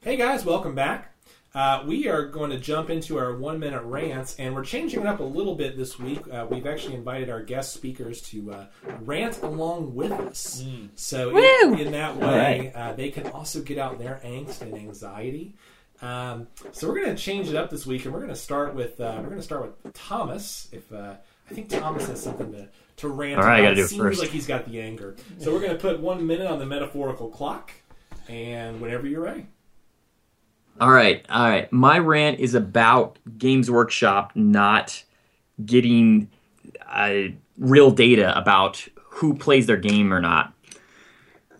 Hey 0.00 0.16
guys, 0.16 0.44
welcome 0.44 0.74
back. 0.74 1.09
Uh, 1.52 1.82
we 1.84 2.06
are 2.06 2.26
going 2.26 2.50
to 2.50 2.58
jump 2.58 2.90
into 2.90 3.18
our 3.18 3.34
one 3.34 3.58
minute 3.58 3.82
rants, 3.82 4.36
and 4.38 4.54
we're 4.54 4.64
changing 4.64 5.00
it 5.00 5.06
up 5.06 5.18
a 5.18 5.24
little 5.24 5.56
bit 5.56 5.76
this 5.76 5.98
week. 5.98 6.20
Uh, 6.32 6.46
we've 6.48 6.66
actually 6.66 6.94
invited 6.94 7.28
our 7.28 7.42
guest 7.42 7.72
speakers 7.72 8.20
to 8.22 8.52
uh, 8.52 8.66
rant 9.00 9.42
along 9.42 9.92
with 9.94 10.12
us. 10.12 10.64
So, 10.94 11.36
in, 11.36 11.76
in 11.78 11.90
that 11.92 12.12
All 12.14 12.20
way, 12.20 12.72
uh, 12.74 12.92
they 12.92 13.10
can 13.10 13.26
also 13.28 13.62
get 13.62 13.78
out 13.78 13.98
their 13.98 14.20
angst 14.24 14.60
and 14.60 14.74
anxiety. 14.74 15.56
Um, 16.02 16.46
so, 16.70 16.86
we're 16.88 17.00
going 17.02 17.16
to 17.16 17.20
change 17.20 17.48
it 17.48 17.56
up 17.56 17.68
this 17.68 17.84
week, 17.84 18.04
and 18.04 18.14
we're 18.14 18.20
going 18.20 18.30
to 18.32 18.36
start 18.36 18.76
with 18.76 19.00
uh, 19.00 19.16
we're 19.18 19.26
going 19.30 19.38
to 19.38 19.42
start 19.42 19.62
with 19.84 19.92
Thomas. 19.92 20.68
If 20.70 20.92
uh, 20.92 21.14
I 21.50 21.54
think 21.54 21.68
Thomas 21.68 22.06
has 22.06 22.22
something 22.22 22.52
to 22.52 22.68
to 22.98 23.08
rant 23.08 23.40
All 23.40 23.46
right, 23.46 23.56
I 23.56 23.58
about. 23.58 23.64
gotta 23.70 23.74
do 23.76 23.82
it 23.82 23.88
Seems 23.88 24.02
first. 24.02 24.20
like 24.20 24.30
he's 24.30 24.46
got 24.46 24.66
the 24.70 24.80
anger. 24.80 25.16
So, 25.38 25.52
we're 25.52 25.60
going 25.60 25.72
to 25.72 25.78
put 25.78 25.98
one 25.98 26.24
minute 26.24 26.46
on 26.46 26.60
the 26.60 26.66
metaphorical 26.66 27.28
clock, 27.28 27.72
and 28.28 28.80
whenever 28.80 29.08
you're 29.08 29.22
ready. 29.22 29.48
All 30.78 30.90
right, 30.90 31.24
all 31.28 31.48
right. 31.48 31.72
My 31.72 31.98
rant 31.98 32.40
is 32.40 32.54
about 32.54 33.18
Games 33.36 33.70
Workshop 33.70 34.32
not 34.34 35.02
getting 35.64 36.28
uh, 36.88 37.24
real 37.58 37.90
data 37.90 38.36
about 38.38 38.86
who 38.96 39.34
plays 39.34 39.66
their 39.66 39.76
game 39.76 40.12
or 40.12 40.20
not. 40.20 40.54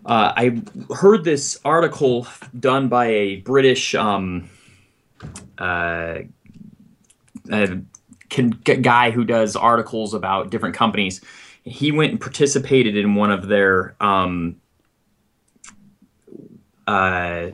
Uh, 0.05 0.33
I 0.35 0.61
heard 0.95 1.23
this 1.23 1.59
article 1.63 2.25
done 2.59 2.87
by 2.87 3.05
a 3.07 3.35
British 3.37 3.93
um, 3.93 4.49
uh, 5.59 6.19
g- 8.29 8.49
guy 8.81 9.11
who 9.11 9.23
does 9.23 9.55
articles 9.55 10.15
about 10.15 10.49
different 10.49 10.75
companies. 10.75 11.21
He 11.63 11.91
went 11.91 12.11
and 12.11 12.19
participated 12.19 12.97
in 12.97 13.13
one 13.13 13.31
of 13.31 13.47
their 13.47 13.95
um, 14.01 14.59
uh, 16.87 17.51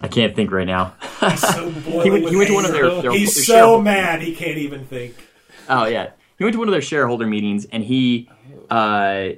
I 0.00 0.08
can't 0.08 0.34
think 0.34 0.52
right 0.52 0.66
now. 0.66 0.94
So 1.36 1.70
he, 2.02 2.10
went, 2.10 2.28
he 2.28 2.36
went 2.36 2.48
to 2.48 2.54
one 2.54 2.64
of 2.64 2.72
their, 2.72 3.02
their 3.02 3.12
He's 3.12 3.34
their 3.34 3.44
so 3.44 3.82
mad 3.82 4.22
he 4.22 4.34
can't 4.34 4.58
even 4.58 4.84
think. 4.84 5.14
Oh 5.68 5.86
yeah, 5.86 6.10
he 6.38 6.44
went 6.44 6.54
to 6.54 6.58
one 6.58 6.68
of 6.68 6.72
their 6.72 6.82
shareholder 6.82 7.26
meetings 7.26 7.66
and 7.66 7.82
he 7.82 8.30
uh, 8.70 9.30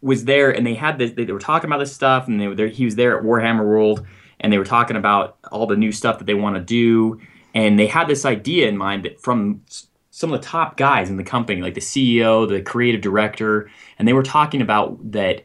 was 0.00 0.24
there, 0.24 0.50
and 0.50 0.66
they 0.66 0.74
had 0.74 0.98
this. 0.98 1.12
They, 1.12 1.24
they 1.24 1.32
were 1.32 1.38
talking 1.38 1.68
about 1.68 1.78
this 1.78 1.92
stuff, 1.92 2.28
and 2.28 2.40
they 2.40 2.48
were 2.48 2.54
there. 2.54 2.68
He 2.68 2.84
was 2.84 2.96
there 2.96 3.18
at 3.18 3.24
Warhammer 3.24 3.64
World, 3.64 4.06
and 4.40 4.52
they 4.52 4.58
were 4.58 4.64
talking 4.64 4.96
about 4.96 5.36
all 5.50 5.66
the 5.66 5.76
new 5.76 5.92
stuff 5.92 6.18
that 6.18 6.24
they 6.24 6.34
want 6.34 6.56
to 6.56 6.62
do, 6.62 7.20
and 7.54 7.78
they 7.78 7.86
had 7.86 8.06
this 8.06 8.24
idea 8.24 8.68
in 8.68 8.76
mind 8.76 9.04
that 9.04 9.20
from 9.20 9.62
some 10.10 10.32
of 10.32 10.40
the 10.40 10.46
top 10.46 10.76
guys 10.76 11.10
in 11.10 11.16
the 11.16 11.24
company, 11.24 11.60
like 11.60 11.74
the 11.74 11.80
CEO, 11.80 12.48
the 12.48 12.62
creative 12.62 13.00
director, 13.00 13.70
and 13.98 14.06
they 14.06 14.12
were 14.12 14.22
talking 14.22 14.62
about 14.62 15.12
that 15.12 15.44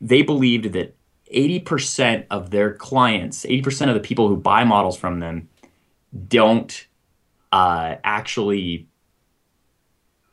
they 0.00 0.22
believed 0.22 0.72
that 0.72 0.96
80% 1.34 2.26
of 2.30 2.50
their 2.50 2.74
clients, 2.74 3.44
80% 3.44 3.88
of 3.88 3.94
the 3.94 4.00
people 4.00 4.28
who 4.28 4.36
buy 4.36 4.64
models 4.64 4.96
from 4.96 5.20
them, 5.20 5.48
don't 6.28 6.86
uh, 7.52 7.96
actually 8.04 8.88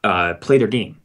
uh, 0.04 0.36
play 0.36 0.58
their 0.58 0.68
game, 0.68 1.02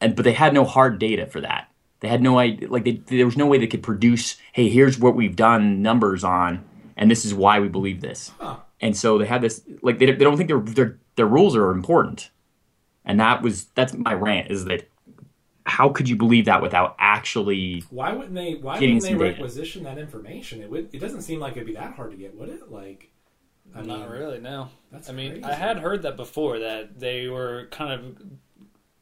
and 0.00 0.16
but 0.16 0.24
they 0.24 0.32
had 0.32 0.52
no 0.52 0.64
hard 0.64 0.98
data 0.98 1.26
for 1.26 1.40
that. 1.40 1.70
They 2.00 2.08
had 2.08 2.22
no 2.22 2.38
idea, 2.38 2.68
like 2.68 2.84
they, 2.84 3.02
there 3.06 3.24
was 3.24 3.36
no 3.36 3.46
way 3.46 3.58
they 3.58 3.66
could 3.66 3.82
produce. 3.82 4.36
Hey, 4.52 4.68
here's 4.68 4.98
what 4.98 5.14
we've 5.14 5.36
done 5.36 5.82
numbers 5.82 6.24
on, 6.24 6.64
and 6.96 7.10
this 7.10 7.24
is 7.24 7.32
why 7.34 7.60
we 7.60 7.68
believe 7.68 8.00
this. 8.00 8.32
Huh. 8.38 8.56
And 8.80 8.96
so 8.96 9.16
they 9.16 9.26
had 9.26 9.40
this, 9.40 9.62
like 9.82 9.98
they, 9.98 10.06
they 10.06 10.24
don't 10.24 10.36
think 10.36 10.48
their 10.48 10.60
their 10.60 10.98
their 11.16 11.26
rules 11.26 11.56
are 11.56 11.70
important, 11.70 12.30
and 13.04 13.20
that 13.20 13.42
was 13.42 13.66
that's 13.74 13.94
my 13.94 14.12
rant 14.12 14.50
is 14.50 14.66
that 14.66 14.90
how 15.66 15.88
could 15.88 16.08
you 16.08 16.16
believe 16.16 16.44
that 16.46 16.62
without 16.62 16.94
actually 16.98 17.82
Why 17.90 18.12
wouldn't 18.12 18.34
they? 18.34 18.54
Why 18.54 18.78
Getting 18.78 18.96
wouldn't 18.96 19.02
they 19.02 19.08
some 19.10 19.18
data. 19.18 19.34
requisition 19.34 19.82
that 19.84 19.98
information? 19.98 20.62
It 20.62 20.70
would. 20.70 20.88
It 20.92 20.98
doesn't 21.00 21.22
seem 21.22 21.40
like 21.40 21.52
it'd 21.56 21.66
be 21.66 21.74
that 21.74 21.94
hard 21.94 22.12
to 22.12 22.16
get, 22.16 22.36
would 22.38 22.48
it? 22.48 22.70
Like, 22.70 23.10
I 23.74 23.80
mean, 23.80 23.88
Not 23.88 24.08
really, 24.10 24.38
no. 24.38 24.68
That's 24.92 25.10
I 25.10 25.12
mean, 25.12 25.32
crazy. 25.32 25.44
I 25.44 25.54
had 25.54 25.78
heard 25.78 26.02
that 26.02 26.16
before 26.16 26.60
that 26.60 26.98
they 26.98 27.28
were 27.28 27.68
kind 27.70 27.92
of 27.92 28.22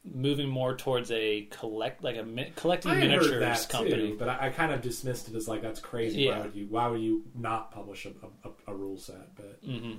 moving 0.03 0.47
more 0.47 0.75
towards 0.75 1.09
a 1.11 1.47
collect, 1.51 2.03
like 2.03 2.17
a 2.17 2.23
mi- 2.23 2.51
collecting 2.55 2.91
I 2.91 2.95
had 2.95 3.09
heard 3.11 3.21
miniatures 3.21 3.39
that 3.41 3.69
company. 3.69 4.09
too, 4.09 4.15
but 4.19 4.29
I, 4.29 4.47
I 4.47 4.49
kind 4.49 4.71
of 4.71 4.81
dismissed 4.81 5.27
it 5.29 5.35
as 5.35 5.47
like 5.47 5.61
that's 5.61 5.79
crazy. 5.79 6.27
Why 6.29 6.39
would 6.41 6.55
you? 6.55 6.67
Why 6.69 6.87
would 6.87 7.01
you 7.01 7.23
not 7.35 7.71
publish 7.71 8.05
a, 8.05 8.09
a, 8.47 8.71
a 8.71 8.75
rule 8.75 8.97
set? 8.97 9.35
But 9.35 9.59
hmm 9.65 9.93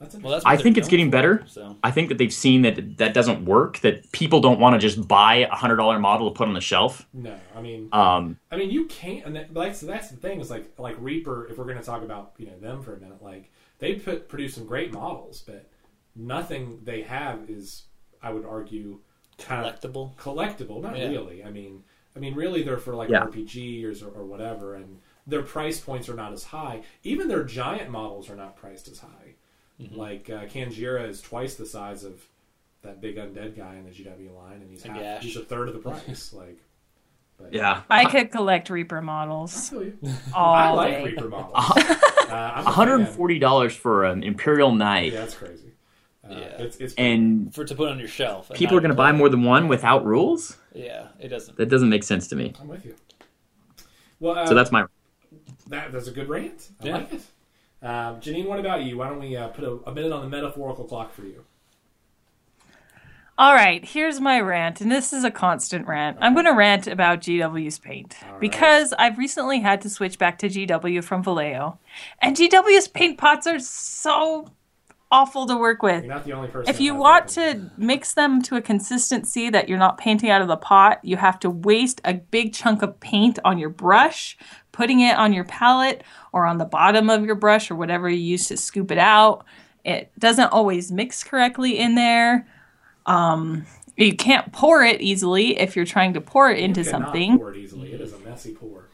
that's 0.00 0.14
Well, 0.16 0.32
that's 0.32 0.44
I 0.46 0.56
think 0.56 0.78
it's 0.78 0.88
getting 0.88 1.06
going 1.06 1.10
better. 1.10 1.38
for, 1.38 1.48
So 1.48 1.76
I 1.82 1.90
think 1.90 2.08
that 2.08 2.18
they've 2.18 2.32
seen 2.32 2.62
that 2.62 2.98
that 2.98 3.14
doesn't 3.14 3.44
work. 3.44 3.78
That 3.80 4.10
people 4.12 4.40
don't 4.40 4.60
want 4.60 4.74
to 4.74 4.78
just 4.78 5.06
buy 5.08 5.36
a 5.36 5.54
hundred 5.54 5.76
dollar 5.76 5.98
model 5.98 6.30
to 6.30 6.36
put 6.36 6.46
on 6.48 6.54
the 6.54 6.60
shelf. 6.60 7.06
no, 7.12 7.34
I 7.56 7.60
mean, 7.60 7.88
Um, 7.92 8.38
I 8.50 8.56
mean, 8.56 8.70
you 8.70 8.86
can't. 8.86 9.24
And 9.26 9.34
that, 9.36 9.52
like, 9.54 9.74
so 9.74 9.86
that's 9.86 10.10
the 10.10 10.16
thing 10.16 10.40
is 10.40 10.50
like, 10.50 10.72
like 10.78 10.96
Reaper. 10.98 11.46
If 11.48 11.58
we're 11.58 11.64
going 11.64 11.78
to 11.78 11.82
talk 11.84 12.02
about 12.02 12.32
you 12.38 12.46
know 12.46 12.58
them 12.60 12.82
for 12.82 12.94
a 12.94 13.00
minute, 13.00 13.22
like 13.22 13.50
they 13.78 13.94
put 13.94 14.28
produce 14.28 14.54
some 14.54 14.66
great 14.66 14.92
models, 14.92 15.42
but 15.46 15.68
nothing 16.14 16.80
they 16.84 17.02
have 17.02 17.48
is, 17.48 17.84
I 18.22 18.32
would 18.32 18.44
argue, 18.44 19.00
kind 19.38 19.64
of 19.66 19.80
collectible. 19.80 20.16
collectible. 20.16 20.82
Not 20.82 20.96
Yeah. 20.98 21.08
really. 21.08 21.44
I 21.44 21.50
mean, 21.50 21.84
I 22.16 22.18
mean, 22.18 22.34
really, 22.34 22.62
they're 22.62 22.78
for 22.78 22.94
like 22.94 23.08
Yeah. 23.08 23.24
RPGs 23.24 24.02
or, 24.02 24.08
or 24.10 24.24
whatever, 24.24 24.74
and 24.74 24.98
their 25.26 25.42
price 25.42 25.78
points 25.78 26.08
are 26.08 26.14
not 26.14 26.32
as 26.32 26.44
high. 26.44 26.82
Even 27.04 27.28
their 27.28 27.44
giant 27.44 27.90
models 27.90 28.28
are 28.30 28.36
not 28.36 28.56
priced 28.56 28.88
as 28.88 29.00
high. 29.00 29.27
Mm-hmm. 29.80 29.96
Like 29.96 30.28
uh, 30.30 30.46
Kanjira 30.46 31.08
is 31.08 31.20
twice 31.20 31.54
the 31.54 31.66
size 31.66 32.04
of 32.04 32.20
that 32.82 33.00
big 33.00 33.16
undead 33.16 33.56
guy 33.56 33.76
in 33.76 33.84
the 33.84 33.90
GW 33.90 34.34
line, 34.36 34.60
and 34.60 34.70
he's 34.70 34.84
A 34.84 34.88
half, 34.88 34.98
gash. 35.00 35.22
he's 35.22 35.36
a 35.36 35.44
third 35.44 35.68
of 35.68 35.74
the 35.74 35.80
price. 35.80 36.32
like, 36.36 36.58
but, 37.38 37.52
yeah, 37.52 37.82
I 37.88 38.04
could 38.06 38.32
collect 38.32 38.70
Reaper 38.70 39.00
models 39.00 39.70
feel 39.70 39.92
all 40.34 40.54
I 40.54 40.70
like 40.70 40.92
day. 40.94 41.04
Reaper 41.04 41.28
models. 41.28 41.54
uh, 41.56 42.30
I'm 42.30 42.60
a 42.62 42.64
one 42.64 42.72
hundred 42.74 42.94
and 42.96 43.06
fan. 43.08 43.16
forty 43.16 43.38
dollars 43.38 43.74
for 43.76 44.04
an 44.04 44.22
Imperial 44.24 44.72
Knight, 44.74 45.12
Yeah, 45.12 45.20
that's 45.20 45.34
crazy. 45.34 45.72
Uh, 46.28 46.32
Yeah. 46.34 46.38
it's, 46.58 46.76
it's 46.78 46.94
and 46.98 47.54
For 47.54 47.64
to 47.64 47.74
put 47.76 47.88
on 47.90 47.98
your 48.00 48.08
shelf. 48.08 48.50
people 48.54 48.76
are 48.76 48.80
going 48.80 48.90
to 48.90 48.96
buy 48.96 49.12
more 49.12 49.28
than 49.28 49.44
one 49.44 49.68
without 49.68 50.04
rules. 50.04 50.56
Yeah, 50.74 51.08
it 51.20 51.28
doesn't. 51.28 51.56
That 51.56 51.68
doesn't 51.68 51.88
make 51.88 52.02
sense 52.02 52.26
to 52.28 52.36
me. 52.36 52.52
I'm 52.60 52.66
with 52.68 52.84
you. 52.84 52.94
Well, 54.20 54.36
uh, 54.36 54.46
So 54.46 54.54
that's 54.54 54.72
my. 54.72 54.86
That, 55.68 55.92
that's 55.92 56.08
a 56.08 56.10
good 56.12 56.28
rant. 56.28 56.70
I 56.82 56.86
Yeah. 56.86 56.92
like 56.96 57.12
it. 57.12 57.20
Um, 57.80 58.20
Janine, 58.20 58.46
what 58.46 58.58
about 58.58 58.82
you? 58.82 58.98
Why 58.98 59.08
don't 59.08 59.20
we 59.20 59.36
uh, 59.36 59.48
put 59.48 59.64
a, 59.64 59.78
a 59.86 59.94
minute 59.94 60.12
on 60.12 60.22
the 60.22 60.28
metaphorical 60.28 60.84
clock 60.84 61.14
for 61.14 61.22
you? 61.22 61.44
All 63.38 63.54
right, 63.54 63.84
here's 63.84 64.20
my 64.20 64.40
rant, 64.40 64.80
and 64.80 64.90
this 64.90 65.12
is 65.12 65.22
a 65.22 65.30
constant 65.30 65.86
rant. 65.86 66.18
I'm 66.20 66.34
going 66.34 66.46
to 66.46 66.54
rant 66.54 66.88
about 66.88 67.20
GW's 67.20 67.78
paint 67.78 68.16
because 68.40 68.92
I've 68.98 69.16
recently 69.16 69.60
had 69.60 69.80
to 69.82 69.90
switch 69.90 70.18
back 70.18 70.38
to 70.38 70.48
GW 70.48 71.04
from 71.04 71.22
Vallejo, 71.22 71.78
and 72.20 72.36
GW's 72.36 72.88
paint 72.88 73.16
pots 73.16 73.46
are 73.46 73.60
so 73.60 74.50
awful 75.10 75.46
to 75.46 75.56
work 75.56 75.82
with. 75.82 76.04
You're 76.04 76.14
not 76.14 76.24
the 76.24 76.32
only 76.32 76.48
person. 76.48 76.72
If 76.72 76.80
you 76.80 76.94
want 76.94 77.28
to 77.30 77.70
mix 77.76 78.14
them 78.14 78.42
to 78.42 78.56
a 78.56 78.62
consistency 78.62 79.50
that 79.50 79.68
you're 79.68 79.78
not 79.78 79.98
painting 79.98 80.30
out 80.30 80.42
of 80.42 80.48
the 80.48 80.56
pot, 80.56 81.00
you 81.02 81.16
have 81.16 81.38
to 81.40 81.50
waste 81.50 82.00
a 82.04 82.14
big 82.14 82.52
chunk 82.52 82.82
of 82.82 82.98
paint 83.00 83.38
on 83.44 83.58
your 83.58 83.70
brush, 83.70 84.36
putting 84.72 85.00
it 85.00 85.16
on 85.16 85.32
your 85.32 85.44
palette 85.44 86.04
or 86.32 86.46
on 86.46 86.58
the 86.58 86.64
bottom 86.64 87.10
of 87.10 87.24
your 87.24 87.34
brush 87.34 87.70
or 87.70 87.74
whatever 87.74 88.08
you 88.08 88.18
use 88.18 88.48
to 88.48 88.56
scoop 88.56 88.90
it 88.90 88.98
out. 88.98 89.44
It 89.84 90.10
doesn't 90.18 90.52
always 90.52 90.92
mix 90.92 91.24
correctly 91.24 91.78
in 91.78 91.94
there. 91.94 92.46
Um, 93.06 93.66
you 93.96 94.14
can't 94.14 94.52
pour 94.52 94.84
it 94.84 95.00
easily 95.00 95.58
if 95.58 95.74
you're 95.74 95.84
trying 95.84 96.14
to 96.14 96.20
pour 96.20 96.50
it 96.50 96.58
into 96.58 96.80
You 96.82 96.90
cannot 96.90 97.06
something. 97.06 97.38
Pour 97.38 97.52
it 97.52 97.56
easily. 97.56 97.92
It 97.92 98.00
is 98.00 98.12
a 98.12 98.18
messy 98.18 98.54
pour. 98.54 98.87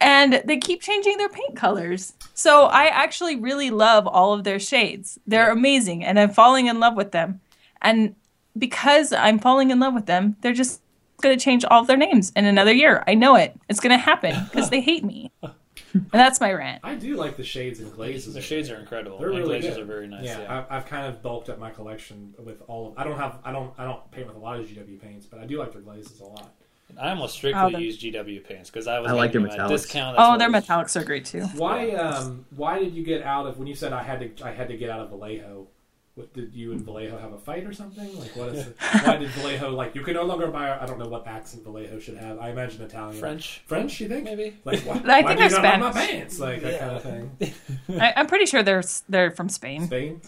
And 0.00 0.42
they 0.44 0.58
keep 0.58 0.82
changing 0.82 1.16
their 1.16 1.28
paint 1.28 1.56
colors. 1.56 2.12
So 2.34 2.64
I 2.64 2.86
actually 2.86 3.36
really 3.36 3.70
love 3.70 4.06
all 4.06 4.32
of 4.32 4.44
their 4.44 4.58
shades. 4.58 5.18
They're 5.26 5.50
amazing 5.50 6.04
and 6.04 6.18
I'm 6.18 6.30
falling 6.30 6.66
in 6.66 6.80
love 6.80 6.94
with 6.94 7.12
them. 7.12 7.40
And 7.82 8.14
because 8.56 9.12
I'm 9.12 9.38
falling 9.38 9.70
in 9.70 9.80
love 9.80 9.94
with 9.94 10.06
them, 10.06 10.36
they're 10.40 10.52
just 10.52 10.80
going 11.22 11.36
to 11.36 11.42
change 11.42 11.64
all 11.64 11.80
of 11.80 11.86
their 11.86 11.96
names 11.96 12.32
in 12.36 12.44
another 12.44 12.72
year. 12.72 13.02
I 13.06 13.14
know 13.14 13.36
it. 13.36 13.58
It's 13.68 13.80
going 13.80 13.96
to 13.96 14.02
happen 14.02 14.34
because 14.44 14.70
they 14.70 14.80
hate 14.80 15.04
me. 15.04 15.30
And 15.92 16.10
that's 16.12 16.40
my 16.40 16.52
rant. 16.52 16.82
I 16.84 16.94
do 16.94 17.16
like 17.16 17.38
the 17.38 17.44
shades 17.44 17.80
and 17.80 17.90
glazes. 17.90 18.34
The 18.34 18.42
shades 18.42 18.70
are 18.70 18.76
incredible. 18.76 19.18
They're 19.18 19.30
and 19.30 19.38
really 19.38 19.60
glazes 19.60 19.76
good. 19.76 19.84
are 19.84 19.86
very 19.86 20.06
nice. 20.06 20.24
Yeah, 20.24 20.40
Yeah, 20.40 20.58
I've, 20.58 20.82
I've 20.82 20.86
kind 20.86 21.06
of 21.06 21.22
bulked 21.22 21.48
up 21.48 21.58
my 21.58 21.70
collection 21.70 22.34
with 22.38 22.60
all. 22.66 22.88
Of, 22.88 22.98
I 22.98 23.04
don't 23.04 23.16
have. 23.16 23.38
I 23.44 23.52
don't. 23.52 23.72
I 23.78 23.84
don't 23.84 24.10
paint 24.10 24.26
with 24.26 24.36
a 24.36 24.38
lot 24.38 24.60
of 24.60 24.66
GW 24.66 25.00
paints, 25.00 25.24
but 25.24 25.40
I 25.40 25.46
do 25.46 25.58
like 25.58 25.72
their 25.72 25.80
glazes 25.80 26.20
a 26.20 26.24
lot. 26.24 26.52
I 26.98 27.10
almost 27.10 27.34
strictly 27.34 27.60
Oh, 27.62 27.70
the- 27.70 27.80
use 27.82 27.98
GW 27.98 28.44
pants 28.48 28.70
because 28.70 28.86
I 28.86 29.00
was 29.00 29.10
I 29.10 29.14
like 29.14 29.32
getting 29.32 29.48
their 29.48 29.56
my 29.58 29.64
metallics. 29.64 29.68
discount. 29.82 30.16
Oh, 30.18 30.38
their 30.38 30.50
was- 30.50 30.64
metallics 30.64 31.00
are 31.00 31.04
great 31.04 31.24
too. 31.26 31.42
Why? 31.56 31.90
Um, 31.90 32.46
why 32.54 32.78
did 32.78 32.94
you 32.94 33.02
get 33.04 33.22
out 33.22 33.46
of 33.46 33.58
when 33.58 33.66
you 33.66 33.74
said 33.74 33.92
I 33.92 34.02
had 34.02 34.36
to? 34.36 34.46
I 34.46 34.52
had 34.52 34.68
to 34.68 34.76
get 34.76 34.88
out 34.90 35.00
of 35.00 35.10
Vallejo. 35.10 35.66
What, 36.14 36.32
did 36.32 36.54
you 36.54 36.72
and 36.72 36.80
Vallejo 36.80 37.18
have 37.18 37.34
a 37.34 37.38
fight 37.38 37.64
or 37.64 37.74
something? 37.74 38.18
Like, 38.18 38.34
what 38.36 38.48
is? 38.48 38.66
It, 38.68 38.76
why 39.04 39.16
did 39.18 39.28
Vallejo 39.30 39.70
like? 39.72 39.94
You 39.94 40.00
can 40.00 40.14
no 40.14 40.22
longer 40.22 40.46
buy. 40.46 40.78
I 40.78 40.86
don't 40.86 40.98
know 40.98 41.08
what 41.08 41.26
accent 41.26 41.64
Vallejo 41.64 41.98
should 41.98 42.16
have. 42.16 42.38
I 42.38 42.48
imagine 42.50 42.80
Italian. 42.82 43.20
French, 43.20 43.62
French, 43.66 44.00
you 44.00 44.08
think? 44.08 44.24
maybe. 44.24 44.56
Like, 44.64 44.80
why, 44.80 44.94
I 45.04 45.20
why 45.22 45.34
think 45.36 45.38
do 45.38 45.44
you 45.44 45.50
they're 45.50 45.60
not 45.60 45.80
like 45.80 45.80
my 45.80 45.90
Spanish. 45.90 46.10
pants? 46.12 46.38
Like 46.40 46.62
that 46.62 46.80
kind 46.80 46.96
of 46.96 47.02
thing. 47.02 47.54
I, 48.00 48.14
I'm 48.16 48.26
pretty 48.28 48.46
sure 48.46 48.62
they're 48.62 48.84
they're 49.10 49.30
from 49.32 49.50
Spain. 49.50 49.84
Spain. 49.88 50.22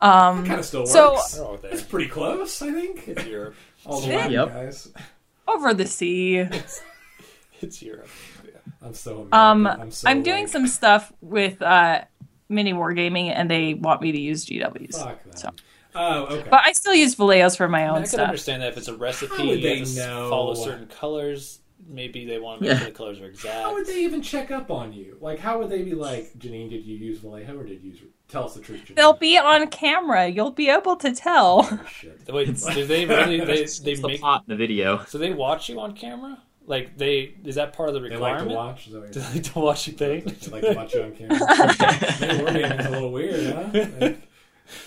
Oh. 0.00 0.08
Um, 0.08 0.46
Kind 0.46 0.60
of 0.60 0.64
still 0.64 0.80
works. 0.82 0.92
So- 0.92 1.18
They're 1.34 1.44
all 1.44 1.56
there. 1.58 1.72
it's 1.72 1.82
pretty 1.82 2.08
close, 2.08 2.62
I 2.62 2.70
think. 2.72 3.08
It's 3.08 3.26
Europe. 3.26 3.54
All 3.84 4.00
the 4.00 4.06
Yep. 4.06 4.16
Latin 4.16 4.32
Yep. 4.32 4.48
guys. 4.48 4.88
Over 5.48 5.74
the 5.74 5.86
sea. 5.86 6.46
It's 7.60 7.82
Europe. 7.82 8.08
Yeah. 8.44 8.50
I'm 8.82 8.94
so. 8.94 9.12
American. 9.32 9.34
Um, 9.34 9.66
I'm, 9.66 9.90
so 9.90 10.08
I'm 10.08 10.22
doing 10.22 10.44
like, 10.44 10.48
some 10.52 10.68
stuff 10.68 11.12
with 11.20 11.60
uh, 11.60 12.02
mini 12.48 12.72
wargaming, 12.72 13.32
and 13.34 13.50
they 13.50 13.74
want 13.74 14.00
me 14.00 14.12
to 14.12 14.20
use 14.20 14.46
GWs. 14.46 14.94
Fuck 15.02 15.24
them. 15.24 15.36
So- 15.36 15.50
Oh, 15.94 16.26
okay. 16.26 16.48
But 16.48 16.60
I 16.64 16.72
still 16.72 16.94
use 16.94 17.16
Vallejos 17.16 17.56
for 17.56 17.66
my 17.66 17.80
I, 17.80 17.86
mean, 17.86 17.90
own 17.90 17.96
I 17.96 18.00
can 18.02 18.06
stuff. 18.10 18.28
understand 18.28 18.62
that 18.62 18.68
if 18.68 18.76
it's 18.76 18.86
a 18.86 18.96
recipe, 18.96 19.48
would 19.48 19.56
you 19.56 19.62
they 19.62 19.78
have 19.80 19.88
to 19.88 19.96
know? 19.96 20.30
follow 20.30 20.54
certain 20.54 20.86
colors. 20.86 21.58
Maybe 21.88 22.24
they 22.24 22.38
want 22.38 22.60
to 22.60 22.68
make 22.68 22.72
Yeah. 22.74 22.78
sure 22.78 22.88
the 22.90 22.94
colors 22.94 23.20
are 23.20 23.26
exact. 23.26 23.54
How 23.62 23.72
would 23.74 23.86
they 23.86 24.04
even 24.04 24.22
check 24.22 24.52
up 24.52 24.70
on 24.70 24.92
you? 24.92 25.16
Like, 25.20 25.40
how 25.40 25.58
would 25.58 25.70
they 25.70 25.82
be 25.82 25.94
like, 25.94 26.34
Janine, 26.38 26.70
did 26.70 26.84
you 26.84 26.96
use 26.96 27.18
Vallejo 27.18 27.58
or 27.58 27.64
did 27.64 27.82
you 27.82 27.90
use? 27.92 28.00
Tell 28.28 28.44
us 28.44 28.54
the 28.54 28.60
truth, 28.60 28.82
Janine. 28.86 28.94
They'll 28.96 29.12
be 29.14 29.38
on 29.38 29.68
camera. 29.68 30.28
You'll 30.28 30.50
be 30.50 30.68
able 30.68 30.96
to 30.96 31.14
tell. 31.14 31.60
Oh, 31.70 31.80
shit. 31.90 32.20
Wait, 32.28 32.46
do 32.74 32.84
they 32.86 33.06
really? 33.06 33.38
They, 33.44 33.46
they 33.46 33.62
It's 33.62 33.78
the 33.80 33.96
make 34.02 34.20
plot 34.20 34.44
in 34.46 34.52
the 34.52 34.56
video. 34.56 35.02
so 35.06 35.16
they 35.18 35.32
watch 35.32 35.68
you 35.70 35.80
on 35.80 35.94
camera. 35.94 36.38
Like 36.66 36.98
they 36.98 37.34
is 37.44 37.54
that 37.54 37.72
part 37.72 37.88
of 37.88 37.94
the 37.94 38.02
requirement? 38.02 38.50
They 38.50 38.54
like 38.54 38.76
to 38.76 38.82
watch. 38.82 38.86
Is 38.88 38.92
that 38.92 39.00
what 39.00 39.12
Do 39.12 39.20
you're 39.20 39.28
they 39.30 39.34
like 39.40 39.52
to 39.52 39.58
watch 39.58 39.86
you 39.86 39.92
paint? 39.94 40.40
They 40.40 40.50
like 40.50 40.62
to 40.62 40.74
watch 40.74 40.94
you 40.94 41.02
on 41.02 41.12
camera. 41.12 41.38
Man, 42.20 42.44
we're 42.44 42.52
being 42.52 42.72
a 42.86 42.90
little 42.90 43.10
weird, 43.12 43.54
huh? 43.54 43.86
Like, 43.98 44.22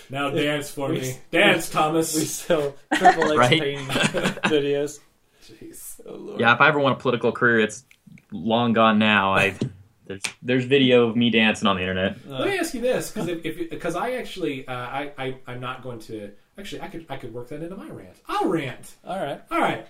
now 0.08 0.30
dance 0.44 0.70
for 0.70 0.90
We- 0.90 1.00
me. 1.00 1.16
Dance, 1.32 1.68
we 1.68 1.72
Thomas. 1.74 2.14
We 2.14 2.24
sell 2.24 2.74
triple 2.94 3.24
X 3.24 3.36
Right. 3.36 3.50
painting 3.60 3.86
videos. 3.88 5.00
Jeez. 5.44 6.00
Oh, 6.06 6.12
Lord. 6.14 6.40
Yeah, 6.40 6.54
if 6.54 6.60
I 6.60 6.68
ever 6.68 6.78
want 6.78 6.96
a 6.96 7.00
political 7.02 7.32
career, 7.32 7.58
it's 7.58 7.84
long 8.30 8.72
gone 8.74 9.00
now. 9.00 9.34
I 9.34 9.56
there's 10.12 10.34
there's 10.42 10.64
video 10.64 11.08
of 11.08 11.16
me 11.16 11.30
dancing 11.30 11.66
on 11.68 11.76
the 11.76 11.82
internet. 11.82 12.16
Let 12.26 12.48
me 12.48 12.58
ask 12.58 12.74
you 12.74 12.80
this, 12.80 13.10
because 13.10 13.28
if 13.28 13.70
because 13.70 13.96
I 13.96 14.12
actually 14.12 14.66
uh, 14.66 14.72
I, 14.72 15.12
I 15.18 15.36
I'm 15.46 15.60
not 15.60 15.82
going 15.82 15.98
to 16.00 16.30
actually 16.58 16.82
I 16.82 16.88
could 16.88 17.06
I 17.08 17.16
could 17.16 17.32
work 17.32 17.48
that 17.48 17.62
into 17.62 17.76
my 17.76 17.88
rant. 17.88 18.16
I'll 18.28 18.48
rant. 18.48 18.94
All 19.04 19.18
right. 19.18 19.40
All 19.50 19.60
right. 19.60 19.86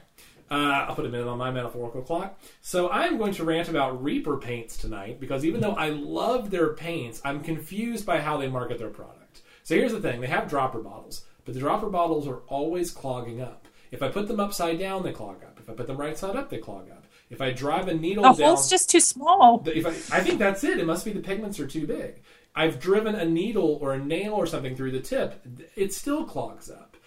Uh, 0.51 0.87
I'll 0.87 0.95
put 0.95 1.07
a 1.07 1.09
minute 1.09 1.29
on 1.29 1.39
my 1.39 1.51
metaphorical 1.51 2.03
clock. 2.03 2.39
So 2.61 2.91
I'm 2.91 3.17
going 3.17 3.33
to 3.35 3.45
rant 3.45 3.71
about 3.71 4.03
Reaper 4.03 4.37
paints 4.37 4.77
tonight 4.77 5.19
because 5.19 5.47
even 5.47 5.63
though 5.63 5.73
I 5.73 5.89
love 5.89 6.51
their 6.51 6.75
paints, 6.75 7.23
I'm 7.25 7.41
confused 7.41 8.05
by 8.05 8.21
how 8.21 8.37
they 8.37 8.49
market 8.49 8.79
their 8.79 8.91
product. 8.91 9.41
So 9.63 9.75
here's 9.75 9.93
the 9.93 10.01
thing: 10.01 10.21
they 10.21 10.27
have 10.27 10.49
dropper 10.49 10.81
bottles, 10.81 11.25
but 11.45 11.55
the 11.55 11.61
dropper 11.61 11.89
bottles 11.89 12.29
are 12.29 12.41
always 12.49 12.91
clogging 12.91 13.41
up. 13.41 13.67
If 13.91 14.03
I 14.03 14.09
put 14.09 14.29
them 14.29 14.41
upside 14.41 14.79
down, 14.79 15.03
they 15.03 15.13
clog 15.13 15.43
up. 15.43 15.59
If 15.59 15.69
I 15.69 15.75
put 15.75 15.87
them 15.87 15.97
right 15.97 16.17
side 16.17 16.37
up, 16.37 16.49
they 16.49 16.59
clog 16.59 16.91
up. 16.91 17.02
If 17.33 17.41
I 17.41 17.51
drive 17.51 17.89
a 17.89 17.95
needle 17.95 18.25
The 18.25 18.33
down, 18.33 18.49
hole's 18.49 18.69
just 18.69 18.91
too 18.91 19.01
small. 19.01 19.63
if 19.67 19.87
I, 19.87 20.19
I 20.19 20.21
think 20.23 20.39
that's 20.39 20.63
it. 20.65 20.79
It 20.79 20.87
must 20.87 21.05
be 21.05 21.13
the 21.13 21.21
pigments 21.21 21.59
are 21.59 21.67
too 21.67 21.87
big. 21.87 22.23
I've 22.55 22.79
driven 22.79 23.15
a 23.15 23.25
needle 23.25 23.79
or 23.81 23.95
a 23.95 23.99
nail 23.99 24.35
or 24.35 24.47
something 24.47 24.77
through 24.77 24.91
the 24.91 25.01
tip. 25.01 25.43
It 25.75 25.95
still 25.95 26.25
clogs 26.25 26.71
up. 26.71 26.99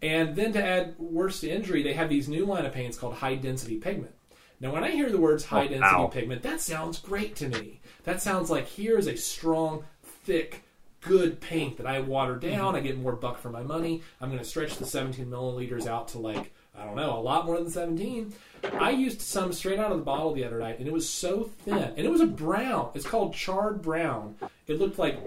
And 0.00 0.34
then 0.34 0.54
to 0.54 0.64
add 0.64 0.98
worse 0.98 1.40
to 1.40 1.50
injury, 1.50 1.82
they 1.82 1.92
have 1.92 2.08
these 2.08 2.28
new 2.28 2.46
line 2.46 2.64
of 2.64 2.72
paints 2.72 2.96
called 2.96 3.14
high 3.14 3.34
density 3.34 3.76
pigment. 3.76 4.14
Now, 4.58 4.72
when 4.72 4.84
I 4.84 4.90
hear 4.90 5.10
the 5.10 5.18
words 5.18 5.44
high 5.44 5.66
oh, 5.66 5.68
density 5.68 5.84
ow. 5.84 6.06
pigment, 6.06 6.42
that 6.42 6.62
sounds 6.62 6.98
great 6.98 7.36
to 7.36 7.48
me. 7.50 7.80
That 8.04 8.22
sounds 8.22 8.48
like 8.48 8.66
here's 8.66 9.06
a 9.06 9.16
strong, 9.16 9.84
thick, 10.02 10.62
good 11.02 11.42
paint 11.42 11.76
that 11.76 11.86
I 11.86 12.00
water 12.00 12.36
down. 12.36 12.68
Mm-hmm. 12.68 12.76
I 12.76 12.80
get 12.80 12.98
more 12.98 13.16
buck 13.16 13.38
for 13.38 13.50
my 13.50 13.62
money. 13.62 14.02
I'm 14.22 14.30
going 14.30 14.42
to 14.42 14.48
stretch 14.48 14.76
the 14.76 14.86
17 14.86 15.26
milliliters 15.26 15.86
out 15.86 16.08
to 16.08 16.18
like 16.18 16.52
I 16.76 16.84
don't 16.84 16.96
know, 16.96 17.16
a 17.16 17.20
lot 17.20 17.46
more 17.46 17.56
than 17.56 17.70
17. 17.70 18.32
I 18.72 18.90
used 18.90 19.20
some 19.20 19.52
straight 19.52 19.78
out 19.78 19.92
of 19.92 19.98
the 19.98 20.04
bottle 20.04 20.32
the 20.34 20.44
other 20.44 20.58
night, 20.58 20.78
and 20.78 20.88
it 20.88 20.92
was 20.92 21.08
so 21.08 21.44
thin, 21.64 21.92
and 21.96 21.98
it 21.98 22.10
was 22.10 22.20
a 22.20 22.26
brown. 22.26 22.90
It's 22.94 23.06
called 23.06 23.34
charred 23.34 23.82
brown. 23.82 24.36
It 24.66 24.78
looked 24.78 24.98
like 24.98 25.18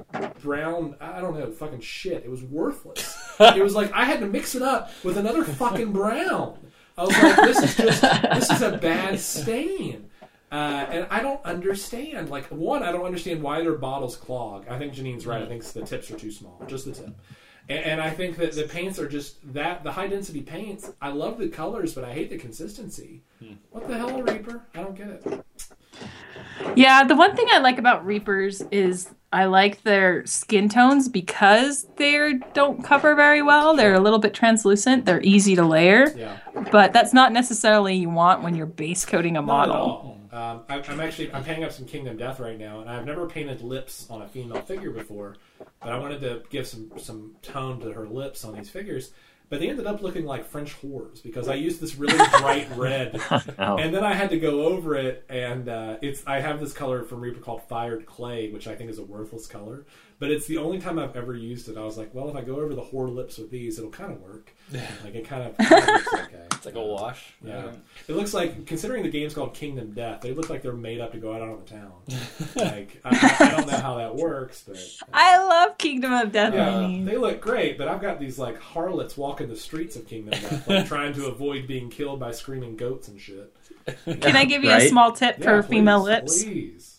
brown. 0.42 0.96
I 1.00 1.22
don't 1.22 1.38
know, 1.38 1.52
fucking 1.52 1.82
shit. 1.82 2.24
It 2.24 2.32
was 2.32 2.44
worthless. 2.44 3.18
it 3.40 3.64
was 3.64 3.76
like 3.76 3.92
I 3.94 4.06
had 4.06 4.20
to 4.22 4.28
mix 4.28 4.56
it 4.56 4.62
up 4.62 4.92
with 5.04 5.18
another 5.18 5.44
fucking 5.44 5.92
brown. 5.92 6.58
I 6.98 7.04
was 7.04 7.22
like, 7.22 7.36
this 7.36 7.64
is 7.64 7.76
just 7.76 8.02
this 8.02 8.50
is 8.50 8.62
a 8.62 8.78
bad 8.78 9.20
stain. 9.20 10.10
Uh, 10.52 10.86
and 10.90 11.08
I 11.10 11.22
don't 11.22 11.44
understand. 11.44 12.30
Like, 12.30 12.46
one, 12.46 12.82
I 12.82 12.92
don't 12.92 13.06
understand 13.06 13.42
why 13.42 13.62
their 13.62 13.76
bottles 13.76 14.16
clog. 14.16 14.66
I 14.70 14.80
think 14.80 14.94
Janine's 14.94 15.26
right. 15.26 15.42
I 15.42 15.46
think 15.46 15.64
the 15.64 15.82
tips 15.82 16.10
are 16.10 16.18
too 16.18 16.32
small, 16.32 16.64
just 16.68 16.86
the 16.86 16.94
tip. 16.94 17.14
And, 17.70 17.80
and 17.80 18.02
I 18.02 18.10
think 18.10 18.38
that 18.38 18.54
the 18.54 18.64
paints 18.64 19.00
are 19.00 19.08
just 19.08 19.54
that 19.54 19.84
the 19.84 19.92
high 19.92 20.08
density 20.08 20.42
paints. 20.42 20.92
I 21.02 21.10
love 21.10 21.38
the 21.38 21.50
colors, 21.50 21.94
but 21.94 22.04
I 22.04 22.14
hate 22.14 22.30
the 22.30 22.38
consistency. 22.38 23.22
Hmm. 23.40 23.54
What 23.72 23.88
the 23.88 23.98
hell, 23.98 24.22
Reaper? 24.22 24.62
I 24.74 24.82
don't 24.82 24.96
get 24.96 25.08
it. 25.08 25.46
Yeah, 26.76 27.04
the 27.04 27.16
one 27.16 27.36
thing 27.36 27.48
I 27.52 27.60
like 27.60 27.78
about 27.78 28.06
Reapers 28.06 28.62
is 28.72 29.10
I 29.34 29.46
like 29.46 29.84
their 29.84 30.26
skin 30.26 30.70
tones 30.70 31.10
because 31.10 31.86
they 31.98 32.34
don't 32.54 32.84
cover 32.84 33.16
very 33.16 33.42
well. 33.42 33.76
They're 33.76 33.96
a 33.96 34.00
little 34.00 34.20
bit 34.20 34.34
translucent. 34.34 35.06
They're 35.06 35.22
easy 35.22 35.56
to 35.56 35.64
layer, 35.64 36.14
Yeah, 36.16 36.38
but 36.72 36.94
that's 36.94 37.14
not 37.14 37.34
necessarily 37.34 37.96
you 37.96 38.10
want 38.10 38.44
when 38.44 38.56
you're 38.56 38.66
base 38.66 39.06
coating 39.06 39.36
a 39.36 39.42
not 39.42 39.64
at 39.64 39.70
model. 39.70 40.17
Um, 40.38 40.62
I, 40.70 40.76
I'm 40.88 41.00
actually 41.00 41.34
I'm 41.34 41.44
painting 41.44 41.64
up 41.64 41.72
some 41.72 41.86
Kingdom 41.86 42.16
Death 42.18 42.40
right 42.40 42.58
now, 42.60 42.82
and 42.82 42.90
I've 42.90 43.06
never 43.06 43.28
painted 43.28 43.62
lips 43.62 44.08
on 44.10 44.22
a 44.22 44.28
female 44.28 44.62
figure 44.62 44.92
before, 44.92 45.36
but 45.82 45.92
I 45.92 45.98
wanted 45.98 46.22
to 46.22 46.44
give 46.50 46.68
some 46.68 46.92
some 46.98 47.36
tone 47.42 47.80
to 47.82 47.92
her 47.94 48.08
lips 48.08 48.46
on 48.46 48.54
these 48.56 48.70
figures. 48.70 49.12
But 49.50 49.62
they 49.62 49.70
ended 49.70 49.88
up 49.88 50.02
looking 50.02 50.26
like 50.26 50.46
French 50.46 50.76
whores 50.82 51.24
because 51.24 51.48
I 51.48 51.54
used 51.54 51.80
this 51.80 51.96
really 51.96 52.18
bright 52.40 52.68
red 52.76 53.18
Oh. 53.58 53.78
and 53.78 53.96
then 53.96 54.04
I 54.04 54.14
had 54.14 54.30
to 54.32 54.38
go 54.40 54.66
over 54.66 54.94
it, 54.96 55.26
and 55.30 55.70
uh, 55.70 55.98
it's 56.02 56.22
I 56.28 56.42
have 56.42 56.60
this 56.60 56.74
color 56.74 57.04
from 57.04 57.22
Reaper 57.22 57.40
called 57.40 57.64
Fired 57.64 58.06
Clay, 58.06 58.52
which 58.52 58.68
I 58.68 58.76
think 58.76 58.90
is 58.90 59.00
a 59.00 59.06
worthless 59.06 59.48
color, 59.48 59.86
but 60.20 60.30
it's 60.32 60.48
the 60.48 60.58
only 60.58 60.80
time 60.80 61.00
I've 61.00 61.16
ever 61.16 61.34
used 61.34 61.70
it. 61.70 61.78
I 61.78 61.84
was 61.86 61.98
like, 61.98 62.14
well, 62.14 62.28
if 62.30 62.36
I 62.36 62.42
go 62.42 62.58
over 62.58 62.76
the 62.76 62.82
whore 62.84 63.10
lips 63.14 63.38
with 63.38 63.50
these, 63.50 63.80
it'll 63.80 63.90
kind 63.90 64.12
of 64.12 64.22
work. 64.22 64.54
Like 65.04 65.16
it 65.16 65.26
kind 65.26 65.44
of, 65.44 65.58
kind 65.58 65.82
of 65.82 65.88
looks 65.88 66.14
okay. 66.14 66.44
It's 66.58 66.66
like 66.66 66.76
a 66.76 66.82
wash. 66.82 67.34
Yeah, 67.46 67.72
it 68.08 68.16
looks 68.16 68.34
like 68.34 68.66
considering 68.66 69.04
the 69.04 69.10
game's 69.10 69.36
called 69.36 69.54
Kingdom 69.54 69.92
Death, 69.94 70.22
they 70.22 70.34
look 70.34 70.50
like 70.50 70.64
they're 70.64 70.74
made 70.74 71.00
up 71.00 71.12
to 71.12 71.20
go 71.20 71.34
out 71.34 71.42
on 71.44 71.60
the 71.60 71.66
town. 71.66 71.92
like 72.56 73.00
I, 73.06 73.38
I 73.40 73.52
don't 73.52 73.68
know 73.68 73.78
how 73.78 73.96
that 73.98 74.16
works, 74.16 74.64
but 74.68 74.78
I 75.14 75.38
love 75.38 75.78
Kingdom 75.78 76.14
of 76.14 76.32
Death 76.32 76.56
yeah, 76.56 76.70
minis. 76.70 77.06
they 77.06 77.16
look 77.16 77.42
great. 77.42 77.78
But 77.78 77.88
I've 77.88 78.02
got 78.02 78.20
these 78.20 78.40
like 78.40 78.60
harlots 78.60 79.16
walking 79.16 79.50
the 79.50 79.56
streets 79.56 79.96
of 79.96 80.08
Kingdom 80.08 80.32
Death, 80.32 80.68
like 80.68 80.88
trying 80.88 81.14
to 81.14 81.28
avoid 81.28 81.68
being 81.68 81.92
killed 81.92 82.20
by 82.20 82.32
screaming 82.32 82.76
goats 82.76 83.08
and 83.08 83.22
shit. 83.22 83.56
Can 84.06 84.36
I 84.36 84.46
give 84.46 84.64
you 84.64 84.72
a 84.72 84.82
small 84.90 85.12
tip 85.12 85.38
for 85.38 85.58
Yeah, 85.58 85.62
female 85.62 86.02
lips? 86.02 86.44
please. 86.44 86.98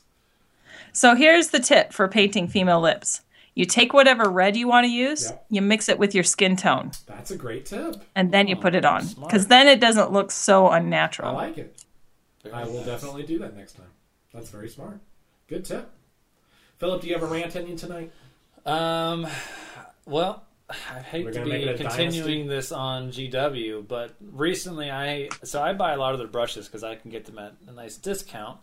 So 0.92 1.16
here's 1.16 1.48
the 1.48 1.60
tip 1.60 1.92
for 1.92 2.06
painting 2.08 2.46
female 2.48 2.80
lips. 2.80 3.22
You 3.58 3.64
take 3.64 3.92
whatever 3.92 4.30
red 4.30 4.56
you 4.56 4.68
want 4.68 4.84
to 4.84 4.88
use, 4.88 5.24
Yep. 5.24 5.46
you 5.50 5.62
mix 5.62 5.88
it 5.88 5.98
with 5.98 6.14
your 6.14 6.22
skin 6.22 6.54
tone, 6.54 6.92
That's 7.06 7.32
a 7.32 7.36
great 7.36 7.66
tip. 7.66 7.96
and 8.14 8.30
then 8.30 8.46
you 8.46 8.54
put 8.54 8.76
it 8.76 8.84
on. 8.84 9.04
Because 9.20 9.48
then 9.48 9.66
it 9.66 9.80
doesn't 9.80 10.12
look 10.12 10.30
so 10.30 10.70
unnatural. 10.70 11.30
I 11.36 11.46
like 11.48 11.58
it. 11.58 11.84
I 12.52 12.62
will 12.66 12.84
definitely 12.84 13.24
do 13.24 13.36
that 13.40 13.56
next 13.56 13.72
time. 13.72 13.88
That's 14.32 14.48
very 14.48 14.68
smart. 14.68 15.00
Good 15.48 15.64
tip. 15.64 15.90
Philip, 16.76 17.00
do 17.02 17.08
you 17.08 17.14
have 17.14 17.24
a 17.24 17.26
rant 17.26 17.56
in 17.56 17.66
you 17.66 17.76
tonight? 17.76 18.12
Um, 18.64 19.26
well, 20.06 20.44
I 20.70 21.00
hate 21.00 21.24
We're 21.24 21.32
to 21.32 21.44
be 21.44 21.50
it 21.50 21.80
a 21.80 21.82
continuing 21.82 22.46
this 22.46 22.70
on 22.70 23.10
GW, 23.10 23.88
but 23.88 24.14
recently 24.20 24.88
I 24.88 25.30
so 25.42 25.60
I 25.60 25.72
buy 25.72 25.94
a 25.94 25.96
lot 25.96 26.12
of 26.12 26.20
their 26.20 26.28
brushes 26.28 26.66
because 26.66 26.84
I 26.84 26.94
can 26.94 27.10
get 27.10 27.24
them 27.24 27.40
at 27.40 27.54
a 27.66 27.72
nice 27.72 27.96
discount, 27.96 28.60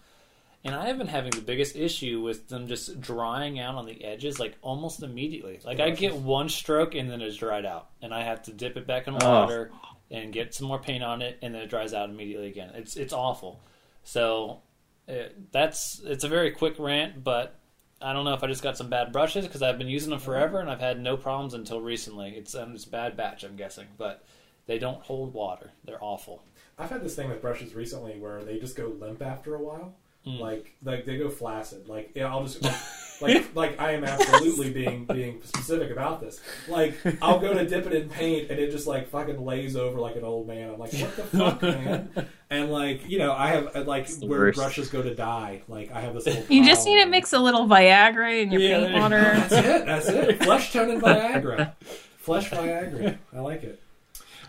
and 0.66 0.76
I 0.76 0.88
have 0.88 0.98
been 0.98 1.08
having 1.08 1.32
the 1.32 1.42
biggest 1.42 1.76
issue 1.78 2.20
with 2.22 2.50
them 2.50 2.68
just 2.68 3.00
drying 3.00 3.60
out 3.60 3.76
on 3.76 3.86
the 3.86 4.04
edges 4.04 4.40
like 4.40 4.56
almost 4.62 5.02
immediately. 5.04 5.60
Like 5.64 5.80
I 5.80 5.92
get 5.92 6.16
one 6.16 6.50
stroke 6.50 6.96
and 6.96 7.10
then 7.10 7.22
it's 7.22 7.38
dried 7.38 7.66
out, 7.66 7.90
and 8.02 8.14
I 8.14 8.24
have 8.24 8.42
to 8.44 8.52
dip 8.52 8.76
it 8.76 8.86
back 8.88 9.08
in 9.08 9.14
Oh. 9.22 9.30
water 9.30 9.72
and 10.12 10.34
get 10.34 10.54
some 10.54 10.68
more 10.68 10.80
paint 10.80 11.04
on 11.04 11.22
it, 11.22 11.40
and 11.42 11.56
then 11.56 11.62
it 11.62 11.70
dries 11.70 11.94
out 11.94 12.10
immediately 12.10 12.48
again. 12.48 12.72
It's 12.76 12.98
it's 12.98 13.14
awful. 13.14 13.62
So 14.04 14.62
it, 15.08 15.52
that's 15.54 16.02
it's 16.04 16.24
a 16.24 16.28
very 16.28 16.52
quick 16.52 16.76
rant, 16.80 17.24
but 17.24 17.56
I 18.02 18.12
don't 18.14 18.26
know 18.26 18.34
if 18.34 18.44
I 18.44 18.48
just 18.48 18.62
got 18.64 18.78
some 18.78 18.90
bad 18.90 19.12
brushes 19.14 19.46
because 19.46 19.62
I've 19.62 19.78
been 19.78 19.88
using 19.88 20.10
them 20.10 20.20
forever 20.20 20.60
and 20.60 20.70
I've 20.70 20.82
had 20.82 21.00
no 21.00 21.16
problems 21.16 21.54
until 21.54 21.80
recently. 21.80 22.32
It's 22.32 22.54
um, 22.56 22.76
it's 22.76 22.86
a 22.86 22.90
bad 22.90 23.16
batch, 23.16 23.44
I'm 23.44 23.56
guessing, 23.56 23.88
but 23.98 24.24
They 24.68 24.80
don't 24.80 25.02
hold 25.04 25.34
water. 25.34 25.72
They're 25.86 26.04
awful. 26.04 26.42
I've 26.80 26.90
had 26.90 27.04
this 27.04 27.16
thing 27.16 27.30
with 27.30 27.40
brushes 27.42 27.74
recently 27.76 28.18
where 28.20 28.44
they 28.44 28.58
just 28.60 28.76
go 28.76 28.88
limp 29.00 29.22
after 29.22 29.54
a 29.56 29.60
while. 29.60 29.94
Like 30.26 30.74
like 30.84 31.06
they 31.06 31.18
go 31.18 31.30
flaccid. 31.30 31.88
Like 31.88 32.12
yeah, 32.16 32.28
I'll 32.28 32.44
just 32.46 32.64
like 33.22 33.56
like 33.56 33.80
I 33.80 33.92
am 33.92 34.04
absolutely 34.04 34.72
being 34.72 35.06
being 35.06 35.42
specific 35.44 35.92
about 35.92 36.20
this. 36.20 36.40
Like 36.68 36.96
I'll 37.22 37.38
go 37.40 37.54
to 37.54 37.64
dip 37.66 37.86
it 37.86 37.94
in 37.94 38.10
paint 38.10 38.50
and 38.50 38.60
it 38.60 38.72
just 38.72 38.88
like 38.88 39.08
fucking 39.10 39.44
lays 39.46 39.76
over 39.76 40.00
like 40.00 40.16
an 40.16 40.24
old 40.24 40.48
man. 40.48 40.72
I'm 40.72 40.80
like, 40.80 40.94
what 40.94 41.16
the 41.16 41.24
fuck, 41.24 41.62
man? 41.62 42.10
And 42.50 42.72
like 42.72 43.08
you 43.08 43.20
know, 43.20 43.34
I 43.34 43.50
have 43.50 43.76
uh, 43.76 43.84
like 43.84 44.10
where 44.22 44.40
worst. 44.40 44.58
brushes 44.58 44.90
go 44.90 45.04
to 45.04 45.14
die. 45.14 45.62
Like 45.68 45.92
I 45.92 46.02
have 46.02 46.16
this. 46.16 46.26
Little 46.26 46.44
You 46.50 46.66
just 46.66 46.88
need 46.88 47.04
to 47.04 47.10
mix 47.10 47.32
a 47.34 47.40
little 47.40 47.68
Viagra 47.68 48.42
in 48.42 48.52
your 48.52 48.62
Yeah, 48.62 48.80
paint 48.80 48.94
water. 49.00 49.22
That's 49.22 49.54
it. 49.54 49.86
That's 49.86 50.08
it. 50.10 50.44
Flesh 50.44 50.74
tone 50.74 50.90
and 50.90 51.02
Viagra. 51.02 51.74
Flesh 52.18 52.50
Viagra. 52.50 53.18
I 53.32 53.40
like 53.42 53.64
it. 53.64 53.80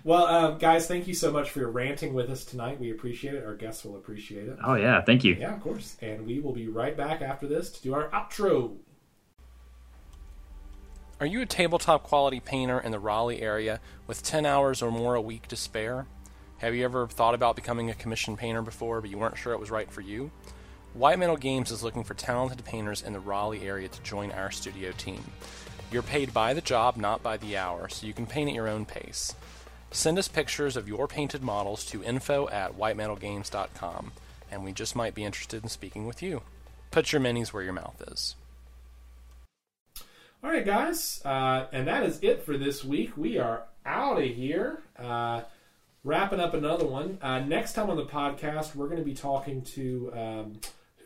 Well, 0.07 0.27
um, 0.27 0.59
guys, 0.59 0.87
thank 0.87 1.09
you 1.09 1.15
so 1.15 1.33
much 1.33 1.51
for 1.51 1.59
your 1.59 1.71
ranting 1.71 2.15
with 2.15 2.31
us 2.31 2.45
tonight. 2.45 2.79
We 2.79 2.93
appreciate 2.93 3.35
it. 3.35 3.45
Our 3.45 3.57
guests 3.57 3.85
will 3.85 3.97
appreciate 3.97 4.47
it. 4.47 4.57
Oh 4.65 4.75
yeah, 4.75 5.03
thank 5.03 5.25
you. 5.25 5.35
Yeah, 5.35 5.53
of 5.53 5.61
course. 5.61 5.97
And 6.01 6.25
we 6.25 6.39
will 6.39 6.53
be 6.53 6.69
right 6.69 6.97
back 6.97 7.23
after 7.23 7.49
this 7.49 7.71
to 7.73 7.83
do 7.83 7.93
our 7.93 8.09
outro. 8.11 8.77
Are 11.19 11.27
you 11.27 11.43
a 11.43 11.47
tabletop 11.47 12.05
quality 12.05 12.39
painter 12.39 12.79
in 12.79 12.93
the 12.93 13.01
Raleigh 13.01 13.43
area 13.43 13.81
with 14.07 14.23
10 14.23 14.47
hours 14.47 14.81
or 14.81 14.93
more 14.93 15.17
a 15.17 15.21
week 15.21 15.49
to 15.49 15.57
spare? 15.57 16.07
Have 16.59 16.73
you 16.73 16.85
ever 16.85 17.09
thought 17.09 17.35
about 17.35 17.57
becoming 17.57 17.91
a 17.91 17.95
commission 17.95 18.37
painter 18.37 18.63
before, 18.63 19.01
but 19.01 19.11
you 19.11 19.19
weren't 19.19 19.37
sure 19.37 19.55
it 19.55 19.61
was 19.61 19.73
right 19.73 19.91
for 19.91 20.03
you? 20.03 20.31
White 20.95 21.19
Metal 21.19 21.37
Games 21.37 21.73
is 21.73 21.83
looking 21.83 22.05
for 22.05 22.15
talented 22.15 22.65
painters 22.65 23.03
in 23.03 23.13
the 23.13 23.19
Raleigh 23.19 23.67
area 23.67 23.89
to 23.89 24.03
join 24.03 24.31
our 24.31 24.53
studio 24.53 24.93
team. 24.93 25.25
You're 25.91 26.03
paid 26.03 26.33
by 26.33 26.55
the 26.55 26.61
job, 26.61 26.97
not 26.97 27.25
by 27.25 27.39
the 27.39 27.57
hour, 27.57 27.89
so 27.89 28.07
you 28.07 28.13
can 28.13 28.27
paint 28.27 28.49
at 28.49 28.55
your 28.55 28.69
own 28.69 28.85
pace. 28.85 29.35
Send 29.91 30.19
us 30.19 30.29
pictures 30.29 30.77
of 30.77 30.89
your 30.89 31.09
painted 31.09 31.43
models 31.43 31.85
to 31.87 32.03
info 32.05 32.49
at 32.49 32.77
whitemetalgames.com, 32.77 34.13
and 34.51 34.65
we 34.65 34.73
just 34.73 34.95
might 34.97 35.15
be 35.15 35.25
interested 35.25 35.63
in 35.63 35.69
speaking 35.69 36.07
with 36.07 36.23
you. 36.23 36.43
Put 36.91 37.13
your 37.13 37.21
minis 37.21 37.53
where 37.53 37.63
your 37.63 37.73
mouth 37.73 38.03
is. 38.09 38.37
All 40.45 40.51
right, 40.51 40.65
guys. 40.65 41.21
Uh, 41.25 41.67
and 41.73 41.89
that 41.89 42.05
is 42.05 42.19
it 42.23 42.45
for 42.45 42.57
this 42.57 42.85
week. 42.85 43.17
We 43.17 43.39
are 43.39 43.65
out 43.85 44.19
of 44.19 44.29
here. 44.29 44.83
Uh, 44.99 45.43
wrapping 46.05 46.41
up 46.41 46.55
another 46.55 46.87
one. 46.87 47.19
Uh, 47.21 47.41
next 47.41 47.73
time 47.73 47.91
on 47.91 47.97
the 47.97 48.07
podcast, 48.07 48.75
we're 48.75 48.87
going 48.87 48.99
to 49.01 49.05
be 49.05 49.15
talking 49.15 49.63
to. 49.63 50.13
Um, 50.15 50.61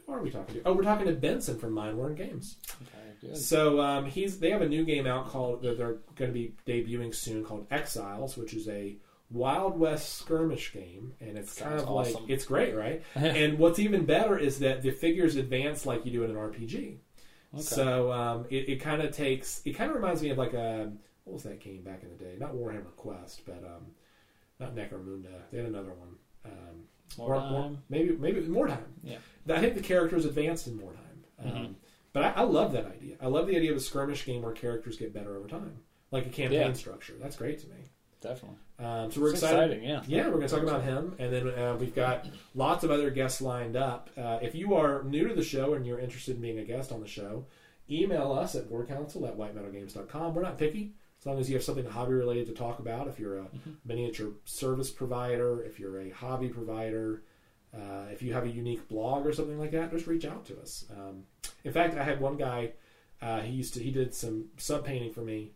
who 0.06 0.12
are 0.12 0.22
we 0.22 0.30
talking 0.30 0.56
to? 0.56 0.62
Oh, 0.66 0.74
we're 0.74 0.82
talking 0.82 1.06
to 1.06 1.12
Benson 1.12 1.58
from 1.58 1.72
Mindworn 1.72 2.16
Games. 2.16 2.56
Okay, 2.82 2.99
good. 3.20 3.36
So 3.36 3.80
um, 3.80 4.06
he's 4.06 4.38
they 4.38 4.50
have 4.50 4.62
a 4.62 4.68
new 4.68 4.84
game 4.84 5.06
out 5.06 5.28
called 5.28 5.62
that 5.62 5.78
they're 5.78 5.98
going 6.16 6.32
to 6.32 6.32
be 6.32 6.54
debuting 6.66 7.14
soon 7.14 7.44
called 7.44 7.66
Exiles, 7.70 8.36
which 8.36 8.54
is 8.54 8.68
a 8.68 8.96
Wild 9.30 9.78
West 9.78 10.16
skirmish 10.16 10.72
game, 10.72 11.14
and 11.20 11.38
it's 11.38 11.58
kind 11.60 11.78
of 11.78 11.88
awesome. 11.88 12.22
like 12.22 12.30
it's 12.30 12.44
great, 12.44 12.74
right? 12.74 13.02
and 13.14 13.58
what's 13.58 13.78
even 13.78 14.04
better 14.04 14.36
is 14.36 14.58
that 14.60 14.82
the 14.82 14.90
figures 14.90 15.36
advance 15.36 15.86
like 15.86 16.04
you 16.04 16.10
do 16.12 16.24
in 16.24 16.30
an 16.30 16.36
RPG. 16.36 16.96
So 17.58 18.12
um, 18.12 18.46
it, 18.48 18.68
it 18.68 18.76
kind 18.80 19.02
of 19.02 19.10
takes 19.14 19.60
it 19.64 19.72
kind 19.72 19.90
of 19.90 19.96
reminds 19.96 20.22
me 20.22 20.30
of 20.30 20.38
like 20.38 20.52
a 20.54 20.92
what 21.24 21.34
was 21.34 21.42
that 21.44 21.60
game 21.60 21.82
back 21.82 22.02
in 22.02 22.08
the 22.10 22.14
day? 22.16 22.34
Not 22.38 22.54
Warhammer 22.54 22.94
Quest, 22.96 23.42
but 23.44 23.62
um, 23.64 23.86
not 24.58 24.74
Necromunda. 24.74 25.26
They 25.50 25.58
had 25.58 25.66
another 25.66 25.90
one. 25.92 26.14
Um, 26.44 26.52
More 27.18 27.34
or- 27.34 27.36
or- 27.36 27.40
time. 27.62 27.78
maybe 27.88 28.16
maybe 28.16 28.40
Mordheim. 28.42 28.84
Yeah. 29.02 29.18
I 29.48 29.60
think 29.60 29.74
the 29.74 29.80
characters 29.82 30.24
advanced 30.24 30.66
in 30.68 30.78
Mordheim. 30.78 31.44
Um, 31.44 31.50
Mhm. 31.50 31.74
But 32.12 32.24
I, 32.24 32.30
I 32.30 32.42
love 32.42 32.72
that 32.72 32.86
idea. 32.86 33.16
I 33.20 33.26
love 33.28 33.46
the 33.46 33.56
idea 33.56 33.70
of 33.70 33.76
a 33.76 33.80
skirmish 33.80 34.24
game 34.24 34.42
where 34.42 34.52
characters 34.52 34.96
get 34.96 35.12
better 35.14 35.36
over 35.36 35.48
time, 35.48 35.76
like 36.10 36.26
a 36.26 36.30
campaign 36.30 36.60
Yeah. 36.60 36.72
structure. 36.72 37.14
That's 37.20 37.36
great 37.36 37.60
to 37.60 37.66
me. 37.68 37.76
Definitely. 38.20 38.58
Um, 38.78 39.10
so 39.10 39.20
we're 39.22 39.28
It's 39.30 39.42
excited. 39.42 39.70
exciting, 39.72 39.88
yeah. 39.88 40.02
Yeah, 40.06 40.26
we're 40.26 40.36
going 40.36 40.48
to 40.48 40.54
talk 40.54 40.62
about 40.62 40.82
him, 40.82 41.14
and 41.18 41.32
then 41.32 41.48
uh, 41.48 41.76
we've 41.80 41.94
got 41.94 42.26
lots 42.54 42.84
of 42.84 42.90
other 42.90 43.10
guests 43.10 43.40
lined 43.40 43.76
up. 43.76 44.10
Uh, 44.16 44.38
if 44.42 44.54
you 44.54 44.74
are 44.74 45.02
new 45.04 45.26
to 45.28 45.34
the 45.34 45.42
show 45.42 45.72
and 45.74 45.86
you're 45.86 45.98
interested 46.00 46.36
in 46.36 46.42
being 46.42 46.58
a 46.58 46.64
guest 46.64 46.92
on 46.92 47.00
the 47.00 47.06
show, 47.06 47.46
email 47.90 48.32
us 48.32 48.54
at 48.54 48.70
warcouncil 48.70 49.26
at 49.26 49.38
whitemetalgames.com. 49.38 50.34
We're 50.34 50.42
not 50.42 50.58
picky, 50.58 50.92
as 51.18 51.26
long 51.26 51.38
as 51.38 51.48
you 51.48 51.56
have 51.56 51.64
something 51.64 51.86
hobby 51.86 52.12
related 52.12 52.46
to 52.48 52.52
talk 52.52 52.78
about. 52.78 53.08
If 53.08 53.18
you're 53.18 53.38
a 53.38 53.46
miniature 53.86 54.32
service 54.44 54.90
provider, 54.90 55.62
if 55.62 55.78
you're 55.78 56.00
a 56.00 56.10
hobby 56.10 56.48
provider, 56.48 57.22
uh, 57.74 58.06
if 58.12 58.22
you 58.22 58.32
have 58.32 58.44
a 58.44 58.48
unique 58.50 58.88
blog 58.88 59.26
or 59.26 59.32
something 59.32 59.58
like 59.58 59.70
that, 59.72 59.90
just 59.90 60.06
reach 60.06 60.24
out 60.24 60.44
to 60.46 60.58
us. 60.60 60.84
Um, 60.90 61.24
in 61.64 61.72
fact, 61.72 61.96
I 61.96 62.02
had 62.04 62.20
one 62.20 62.36
guy. 62.36 62.72
Uh, 63.22 63.40
he 63.40 63.52
used 63.52 63.74
to. 63.74 63.80
He 63.82 63.90
did 63.90 64.14
some 64.14 64.46
sub 64.56 64.84
painting 64.84 65.12
for 65.12 65.20
me. 65.20 65.52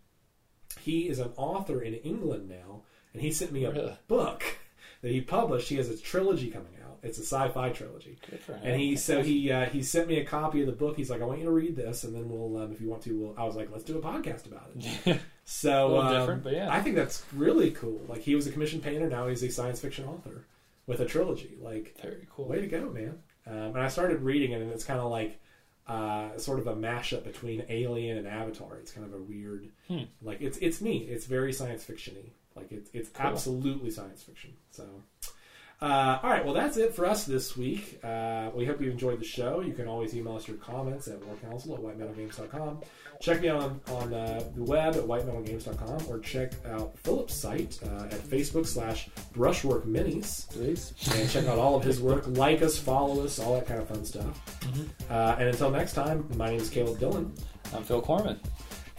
He 0.81 1.09
is 1.09 1.19
an 1.19 1.31
author 1.37 1.81
in 1.83 1.95
England 1.95 2.49
now, 2.49 2.83
and 3.13 3.23
he 3.23 3.31
sent 3.33 3.53
me 3.53 3.65
a 3.65 3.71
Really? 3.73 3.97
book 4.09 4.43
that 5.03 5.11
he 5.13 5.21
published. 5.21 5.69
He 5.69 5.77
has 5.77 5.89
a 5.89 5.97
trilogy 5.97 6.51
coming 6.51 6.75
out. 6.85 6.99
It's 7.03 7.19
a 7.19 7.23
sci-fi 7.23 7.69
trilogy, 7.71 8.17
Good 8.31 8.41
for 8.41 8.55
him. 8.55 8.61
and 8.65 8.81
he 8.81 8.97
so 8.97 9.23
he 9.23 9.51
uh, 9.53 9.67
he 9.67 9.83
sent 9.83 10.09
me 10.09 10.19
a 10.21 10.25
copy 10.25 10.61
of 10.63 10.67
the 10.67 10.73
book. 10.73 10.97
He's 10.97 11.11
like, 11.11 11.21
I 11.21 11.25
want 11.25 11.39
you 11.41 11.45
to 11.45 11.51
read 11.51 11.77
this, 11.77 12.05
and 12.05 12.15
then 12.15 12.29
we'll, 12.31 12.63
um, 12.63 12.73
if 12.73 12.81
you 12.81 12.89
want 12.89 13.03
to, 13.03 13.19
we'll. 13.19 13.35
I 13.37 13.45
was 13.45 13.57
like, 13.57 13.71
let's 13.71 13.85
do 13.85 13.99
a 13.99 14.01
podcast 14.03 14.47
about 14.47 14.71
it. 14.75 15.21
So 15.47 15.97
A 15.97 16.01
um, 16.01 16.13
different, 16.19 16.43
but 16.43 16.55
yeah. 16.55 16.73
I 16.73 16.81
think 16.81 16.97
that's 16.97 17.23
really 17.35 17.71
cool. 17.73 18.01
Like 18.09 18.23
he 18.23 18.35
was 18.35 18.47
a 18.47 18.51
commissioned 18.51 18.83
painter, 18.83 19.11
now 19.11 19.27
he's 19.29 19.43
a 19.43 19.51
science 19.51 19.79
fiction 19.79 20.07
author 20.07 20.47
with 20.87 21.01
a 21.01 21.07
trilogy. 21.07 21.57
Like 21.61 21.97
Very 22.03 22.27
cool. 22.31 22.47
Way 22.47 22.61
to 22.61 22.67
go, 22.67 22.91
man! 22.91 23.19
Um, 23.47 23.55
and 23.75 23.81
I 23.81 23.89
started 23.89 24.21
reading 24.23 24.53
it, 24.53 24.61
and 24.63 24.71
it's 24.71 24.85
kind 24.85 25.01
of 25.01 25.11
like 25.11 25.41
uh, 25.87 26.37
sort 26.39 26.59
of 26.59 26.67
a 26.67 26.75
mashup 26.75 27.25
between 27.25 27.65
Alien 27.69 28.17
and 28.19 28.27
Avatar. 28.27 28.77
It's 28.79 28.91
kind 28.93 29.07
of 29.07 29.13
a 29.15 29.23
weird, 29.23 29.69
Hmm. 29.89 30.05
like 30.23 30.41
it's 30.41 30.59
it's 30.59 30.81
neat. 30.81 31.09
It's 31.09 31.27
very 31.27 31.53
science 31.53 31.85
fictiony. 31.85 32.31
Like 32.57 32.71
it's 32.73 32.91
it's 32.95 33.09
Cool. 33.11 33.27
absolutely 33.27 33.91
science 33.91 34.23
fiction. 34.23 34.55
So. 34.71 34.89
Uh, 35.83 36.19
all 36.23 36.31
right, 36.31 36.43
well, 36.45 36.55
that's 36.55 36.79
it 36.79 36.95
for 36.95 37.05
us 37.05 37.25
this 37.25 37.57
week. 37.59 38.01
Uh, 38.03 38.49
we 38.55 38.65
hope 38.65 38.81
you 38.81 38.91
enjoyed 38.91 39.21
the 39.21 39.25
show. 39.25 39.61
You 39.61 39.75
can 39.75 39.87
always 39.87 40.17
email 40.17 40.37
us 40.37 40.49
your 40.49 40.57
comments 40.57 41.09
at 41.09 41.19
warcouncil 41.27 41.75
at 41.75 41.81
whitemetalgames.com. 41.83 42.81
Check 43.21 43.43
me 43.43 43.49
out 43.51 43.63
on, 43.63 43.81
on 43.89 44.15
uh, 44.15 44.43
the 44.57 44.63
web 44.65 44.95
at 44.97 45.03
whitemetalgames.com 45.03 46.07
or 46.09 46.21
check 46.21 46.53
out 46.71 46.97
Philip's 47.01 47.35
site 47.35 47.79
uh, 47.85 48.05
at 48.05 48.19
Facebook 48.21 48.67
slash 48.67 49.09
brushwork 49.35 49.85
minis 49.85 50.49
Please. 50.51 50.95
and 51.19 51.29
check 51.29 51.47
out 51.47 51.59
all 51.59 51.75
of 51.77 51.85
his 51.85 52.01
work. 52.01 52.25
Like 52.29 52.63
us, 52.63 52.79
follow 52.79 53.23
us, 53.23 53.39
all 53.39 53.55
that 53.55 53.67
kind 53.67 53.81
of 53.81 53.89
fun 53.89 54.05
stuff. 54.07 54.41
Uh, 55.11 55.37
and 55.39 55.49
until 55.49 55.71
next 55.71 55.93
time, 55.93 56.27
my 56.37 56.49
name 56.51 56.61
is 56.61 56.71
Caleb 56.71 56.99
Dillon, 56.99 57.31
I'm 57.75 57.83
Phil 57.85 58.01
Corman. 58.01 58.41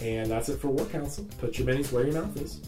and 0.02 0.30
that's 0.30 0.50
it 0.50 0.60
for 0.60 0.68
War 0.68 0.86
Council. 0.86 1.26
Put 1.40 1.58
your 1.58 1.68
minis 1.68 1.92
where 1.92 2.06
your 2.06 2.22
mouth 2.22 2.38
is. 2.40 2.62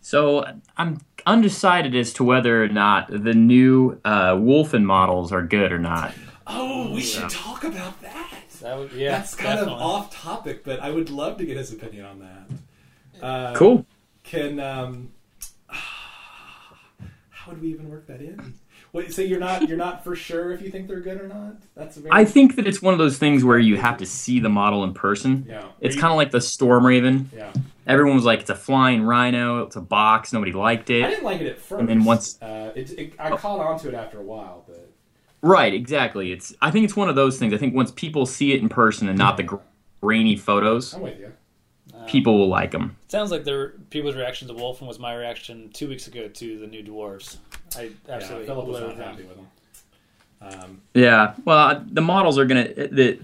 So 0.00 0.44
I'm 0.76 1.00
undecided 1.26 1.94
as 1.94 2.12
to 2.14 2.24
whether 2.24 2.62
or 2.64 2.68
not 2.68 3.08
the 3.10 3.34
new 3.34 4.00
uh, 4.04 4.34
Wulfen 4.36 4.84
models 4.84 5.32
are 5.32 5.42
good 5.42 5.70
or 5.72 5.78
not. 5.78 6.14
Oh, 6.46 6.92
we 6.94 7.02
should 7.02 7.28
talk 7.28 7.64
about 7.64 8.00
that. 8.00 8.32
That 8.62 8.78
would, 8.78 8.92
yeah, 8.92 9.10
That's 9.10 9.34
kind 9.34 9.58
definitely. 9.58 9.74
of 9.74 9.82
off 9.82 10.10
topic, 10.14 10.64
but 10.64 10.80
I 10.80 10.90
would 10.90 11.10
love 11.10 11.36
to 11.38 11.44
get 11.44 11.56
his 11.58 11.72
opinion 11.72 12.06
on 12.06 12.18
that. 12.20 13.22
Uh, 13.22 13.54
Cool. 13.54 13.84
Can 14.24 14.58
um, 14.60 15.10
how 15.68 17.52
would 17.52 17.60
we 17.60 17.68
even 17.68 17.88
work 17.90 18.06
that 18.06 18.20
in? 18.20 18.54
Wait, 18.92 19.12
so 19.12 19.20
you're 19.22 19.38
not 19.38 19.68
you're 19.68 19.76
not 19.76 20.02
for 20.02 20.16
sure 20.16 20.50
if 20.52 20.62
you 20.62 20.70
think 20.70 20.88
they're 20.88 21.00
good 21.00 21.20
or 21.20 21.28
not? 21.28 21.56
That's 21.74 21.96
very 21.96 22.10
I 22.12 22.24
think 22.24 22.56
that 22.56 22.66
it's 22.66 22.80
one 22.80 22.94
of 22.94 22.98
those 22.98 23.18
things 23.18 23.44
where 23.44 23.58
you 23.58 23.76
have 23.76 23.98
to 23.98 24.06
see 24.06 24.40
the 24.40 24.48
model 24.48 24.82
in 24.84 24.94
person. 24.94 25.44
yeah. 25.48 25.64
It's 25.80 25.94
kind 25.96 26.10
of 26.12 26.16
like 26.16 26.30
the 26.30 26.40
Storm 26.40 26.86
Raven. 26.86 27.30
yeah. 27.34 27.52
Everyone 27.86 28.16
was 28.16 28.24
like, 28.24 28.40
"It's 28.40 28.50
a 28.50 28.54
flying 28.54 29.02
rhino. 29.02 29.62
It's 29.62 29.76
a 29.76 29.80
box. 29.80 30.32
Nobody 30.32 30.52
liked 30.52 30.90
it. 30.90 31.04
I 31.04 31.10
didn't 31.10 31.24
like 31.24 31.40
it 31.40 31.46
at 31.48 31.58
first. 31.58 31.80
And 31.80 31.88
then 31.88 32.04
once- 32.04 32.40
uh, 32.42 32.72
it, 32.76 32.90
it, 32.98 33.12
I 33.18 33.34
caught 33.36 33.60
on 33.60 33.78
to 33.80 33.88
it 33.88 33.94
after 33.94 34.18
a 34.18 34.22
while, 34.22 34.64
but 34.68 34.90
Right, 35.40 35.72
exactly. 35.72 36.32
It's. 36.32 36.54
I 36.60 36.70
think 36.70 36.84
it's 36.84 36.96
one 36.96 37.08
of 37.08 37.14
those 37.16 37.38
things. 37.38 37.54
I 37.54 37.56
think 37.58 37.74
once 37.74 37.90
people 37.92 38.26
see 38.26 38.52
it 38.52 38.60
in 38.60 38.68
person 38.68 39.08
and 39.08 39.16
not 39.16 39.36
the 39.36 39.44
gr- 39.44 39.56
grainy 40.02 40.36
photos, 40.36 40.92
I'm 40.94 41.00
with 41.02 41.18
you. 41.18 41.32
people 42.06 42.38
will 42.38 42.48
like 42.48 42.72
them. 42.72 42.96
Sounds 43.08 43.30
like 43.30 43.44
their 43.44 43.70
people's 43.90 44.16
reaction 44.16 44.48
to 44.48 44.54
Wulfen 44.54 44.86
was 44.86 44.98
my 44.98 45.14
reaction 45.14 45.70
two 45.72 45.88
weeks 45.88 46.08
ago 46.08 46.28
to 46.28 46.58
the 46.58 46.66
new 46.66 46.82
dwarves. 46.82 47.36
I 47.76 47.90
absolutely 48.08 48.46
yeah, 48.46 48.52
Philip 48.52 48.66
was 48.66 48.80
not 48.80 48.96
happy 48.96 49.24
with 49.24 49.36
them. 49.36 49.46
Um, 50.40 50.82
Yeah. 50.94 51.34
Well, 51.44 51.58
uh, 51.58 51.82
the 51.86 52.00
models 52.00 52.38
are 52.38 52.44
gonna. 52.44 52.68
The, 52.68 53.18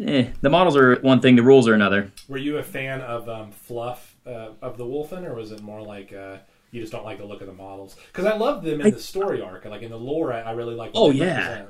eh, 0.00 0.28
the 0.40 0.50
models 0.50 0.76
are 0.76 0.96
one 1.00 1.20
thing. 1.20 1.36
The 1.36 1.42
rules 1.42 1.68
are 1.68 1.74
another. 1.74 2.10
were 2.28 2.38
you 2.38 2.58
a 2.58 2.62
fan 2.62 3.00
of 3.00 3.28
um, 3.28 3.50
fluff 3.50 4.16
uh, 4.26 4.50
of 4.62 4.78
the 4.78 4.84
Wulfen, 4.84 5.24
or 5.24 5.34
was 5.34 5.52
it 5.52 5.62
more 5.62 5.82
like 5.82 6.12
uh, 6.12 6.38
you 6.70 6.80
just 6.80 6.92
don't 6.92 7.04
like 7.04 7.18
the 7.18 7.24
look 7.24 7.40
of 7.40 7.46
the 7.46 7.52
models? 7.52 7.96
Because 8.06 8.24
I 8.24 8.36
love 8.36 8.62
them 8.62 8.80
in 8.80 8.92
the 8.92 9.00
story 9.00 9.40
arc, 9.40 9.64
like 9.64 9.82
in 9.82 9.90
the 9.90 9.98
lore. 9.98 10.32
I, 10.32 10.40
I 10.40 10.50
really 10.52 10.74
like. 10.74 10.92
Oh, 10.94 11.10
yeah. 11.10 11.38
represent. 11.38 11.68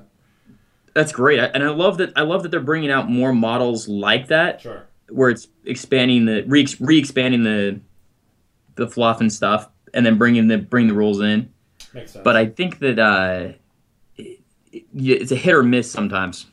That's 0.95 1.13
great, 1.13 1.39
and 1.39 1.63
I 1.63 1.69
love 1.69 1.99
that. 1.99 2.13
I 2.17 2.23
love 2.23 2.43
that 2.43 2.51
they're 2.51 2.61
bringing 2.61 2.91
out 2.91 3.09
more 3.09 3.33
models 3.33 3.89
like 3.89 4.29
that, 4.29 4.61
sure. 4.61 4.87
where 5.09 5.31
it's 5.31 5.47
expanding 5.65 6.25
the 6.25 6.43
re 6.47 6.61
expanding 6.99 7.45
the 7.45 7.81
the 8.75 8.89
fluff 8.89 9.21
and 9.21 9.33
stuff, 9.33 9.69
and 9.95 10.05
then 10.05 10.19
bringing 10.19 10.49
the 10.49 10.59
bring 10.59 10.89
the 10.89 10.95
rules 10.95 11.21
in. 11.21 11.53
Makes 11.99 12.13
sense. 12.13 12.25
But 12.25 12.37
I 12.37 12.47
think 12.47 12.79
that 12.81 12.99
uh, 12.99 13.53
it's 14.95 15.33
a 15.33 15.37
hit 15.37 15.55
or 15.55 15.63
miss 15.63 15.91
sometimes 15.91 16.47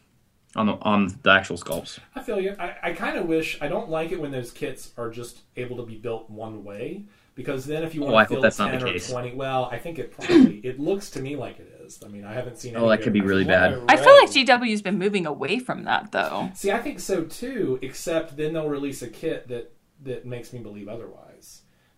on 0.56 0.68
the 0.68 0.74
on 0.82 1.14
the 1.24 1.32
actual 1.32 1.58
sculpts. 1.58 2.00
I 2.16 2.22
feel 2.22 2.40
you. 2.40 2.56
I, 2.60 2.76
I 2.84 2.92
kind 2.94 3.18
of 3.18 3.26
wish 3.26 3.58
I 3.62 3.68
don't 3.68 3.90
like 3.90 4.12
it 4.12 4.20
when 4.22 4.32
those 4.32 4.52
kits 4.52 4.92
are 4.98 5.10
just 5.10 5.42
able 5.56 5.78
to 5.78 5.84
be 5.84 5.96
built 5.96 6.30
one 6.30 6.64
way 6.64 7.04
because 7.36 7.66
then 7.66 7.84
if 7.84 7.94
you 7.94 8.04
Oh, 8.04 8.12
want 8.12 8.16
I 8.18 8.24
to 8.24 8.30
build 8.36 8.44
that's 8.46 8.60
not 8.60 8.72
ten 8.72 8.80
the 8.80 8.86
or 8.88 8.92
case. 8.94 9.10
twenty, 9.10 9.34
well, 9.34 9.66
I 9.66 9.78
think 9.80 10.00
it 10.00 10.12
probably 10.12 10.58
it 10.64 10.80
looks 10.80 11.10
to 11.12 11.22
me 11.22 11.36
like 11.36 11.60
it 11.60 11.82
is. 11.84 12.00
I 12.04 12.08
mean, 12.08 12.24
I 12.26 12.34
haven't 12.34 12.58
seen. 12.58 12.76
Oh, 12.76 12.88
any 12.88 12.98
that 12.98 13.04
could 13.04 13.14
be 13.14 13.22
really 13.22 13.44
From 13.44 13.52
what 13.52 13.88
bad. 13.88 14.00
I 14.00 14.02
feel 14.02 14.16
like 14.16 14.30
GW's 14.30 14.82
been 14.82 14.98
moving 14.98 15.26
away 15.26 15.60
from 15.60 15.84
that 15.84 16.12
though. 16.12 16.50
See, 16.54 16.72
I 16.72 16.80
think 16.80 17.00
so 17.00 17.24
too. 17.26 17.78
Except 17.82 18.38
then 18.38 18.54
they'll 18.54 18.70
release 18.70 19.02
a 19.02 19.08
kit 19.10 19.48
that 19.50 19.72
that 20.04 20.26
makes 20.26 20.54
me 20.54 20.60
believe 20.60 20.88
otherwise. 20.88 21.22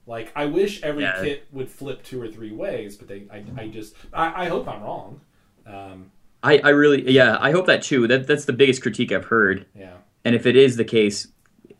Like 0.08 0.32
I 0.36 0.46
wish 0.46 0.82
every 0.84 1.04
Yeah. 1.04 1.22
kit 1.22 1.48
would 1.52 1.70
flip 1.70 2.02
two 2.04 2.20
or 2.22 2.28
three 2.30 2.52
ways, 2.52 2.96
but 2.96 3.08
they, 3.08 3.26
I, 3.32 3.44
I 3.62 3.68
just, 3.68 3.94
I, 4.14 4.46
I 4.46 4.48
hope 4.48 4.68
I'm 4.68 4.82
wrong. 4.82 5.22
Um, 5.66 6.12
I, 6.42 6.60
I 6.64 6.70
really 6.70 7.12
yeah 7.12 7.38
I 7.42 7.52
hope 7.52 7.66
that 7.66 7.84
too. 7.84 8.08
That 8.08 8.26
that's 8.26 8.46
the 8.46 8.54
biggest 8.54 8.82
critique 8.82 9.12
I've 9.12 9.26
heard. 9.26 9.66
yeah, 9.78 9.96
And 10.24 10.34
if 10.34 10.46
it 10.46 10.56
is 10.56 10.78
the 10.78 10.86
case, 10.86 11.28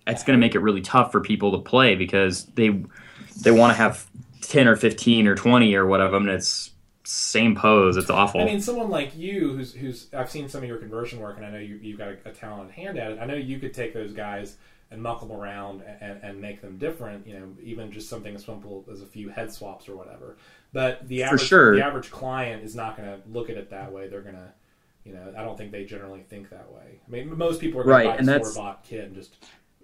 it's 0.06 0.24
going 0.24 0.38
to 0.38 0.40
make 0.40 0.56
it 0.56 0.60
really 0.60 0.82
tough 0.82 1.12
for 1.12 1.22
people 1.22 1.52
to 1.54 1.60
play 1.60 1.96
because 1.96 2.46
they 2.56 2.84
they 3.42 3.52
want 3.52 3.72
to 3.72 3.78
have 3.78 4.06
ten 4.42 4.68
or 4.68 4.76
fifteen 4.76 5.26
or 5.28 5.36
twenty 5.36 5.74
or 5.76 5.86
whatever. 5.86 6.18
And 6.18 6.28
it's 6.30 6.72
same 7.06 7.56
pose. 7.56 7.96
It's 7.96 8.10
awful. 8.10 8.42
I 8.42 8.46
mean, 8.46 8.60
someone 8.60 8.90
like 8.90 9.16
you, 9.16 9.56
who's 9.56 9.74
who's 9.74 10.08
I've 10.14 10.30
seen 10.30 10.50
some 10.50 10.64
of 10.64 10.68
your 10.68 10.78
conversion 10.80 11.20
work, 11.20 11.38
and 11.38 11.46
I 11.46 11.52
know 11.52 11.60
you 11.60 11.76
you've 11.82 11.98
got 12.00 12.10
a, 12.10 12.18
a 12.26 12.32
talented 12.34 12.74
hand 12.76 12.98
at 12.98 13.12
it. 13.12 13.20
I 13.22 13.26
know 13.26 13.36
you 13.36 13.60
could 13.60 13.74
take 13.74 13.94
those 13.94 14.12
guys 14.12 14.58
and 14.90 15.02
muck 15.02 15.20
them 15.20 15.32
around 15.32 15.82
and, 16.02 16.20
and 16.24 16.42
make 16.42 16.62
them 16.62 16.78
different. 16.78 17.28
You 17.28 17.40
know, 17.40 17.48
even 17.62 17.92
just 17.92 18.10
something 18.10 18.36
as 18.36 18.46
simple 18.46 18.86
as 18.92 19.02
a 19.02 19.06
few 19.06 19.30
head 19.30 19.52
swaps 19.52 19.90
or 19.90 19.96
whatever. 19.96 20.38
But 20.74 21.08
the 21.08 21.24
average 21.24 21.42
sure. 21.44 21.76
the 21.76 21.86
average 21.86 22.12
client 22.12 22.64
is 22.64 22.76
not 22.76 22.98
going 22.98 23.10
to 23.10 23.20
look 23.30 23.50
at 23.50 23.58
it 23.58 23.70
that 23.70 23.92
way. 23.92 24.08
They're 24.08 24.22
going 24.22 24.36
to, 24.36 24.52
you 25.06 25.14
know, 25.14 25.34
I 25.38 25.44
don't 25.44 25.58
think 25.58 25.72
they 25.72 25.86
generally 25.86 26.22
think 26.22 26.50
that 26.50 26.72
way. 26.72 27.00
I 27.08 27.10
mean, 27.12 27.38
most 27.38 27.60
people 27.62 27.82
are 27.82 27.84
going 27.84 28.08
Right, 28.08 28.18
to 28.18 28.26
buy 28.26 28.36
a 28.36 28.44
store 28.44 28.64
bought 28.64 28.84
kit 28.84 29.06
and 29.06 29.16
just 29.16 29.36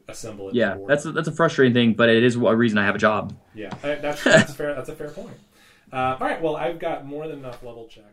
assemble 0.08 0.50
it. 0.50 0.56
yeah, 0.56 0.78
that's 0.88 1.06
a, 1.06 1.12
that's 1.14 1.30
a 1.30 1.32
frustrating 1.32 1.74
thing, 1.74 1.94
but 1.94 2.10
it 2.10 2.24
is 2.24 2.36
a 2.36 2.56
reason 2.56 2.78
I 2.78 2.86
have 2.86 2.96
a 2.96 3.00
job. 3.00 3.34
Yeah, 3.56 3.74
uh, 3.84 3.96
that's 3.96 4.24
that's 4.24 4.54
fair. 4.54 4.74
That's 4.76 4.90
a 4.90 4.96
fair 4.96 5.10
point. 5.10 5.36
Uh, 5.92 6.18
all 6.20 6.26
right, 6.28 6.42
well, 6.42 6.56
I've 6.56 6.80
got 6.80 7.06
more 7.06 7.28
than 7.28 7.38
enough 7.38 7.62
level 7.62 7.86
checks. 7.88 8.08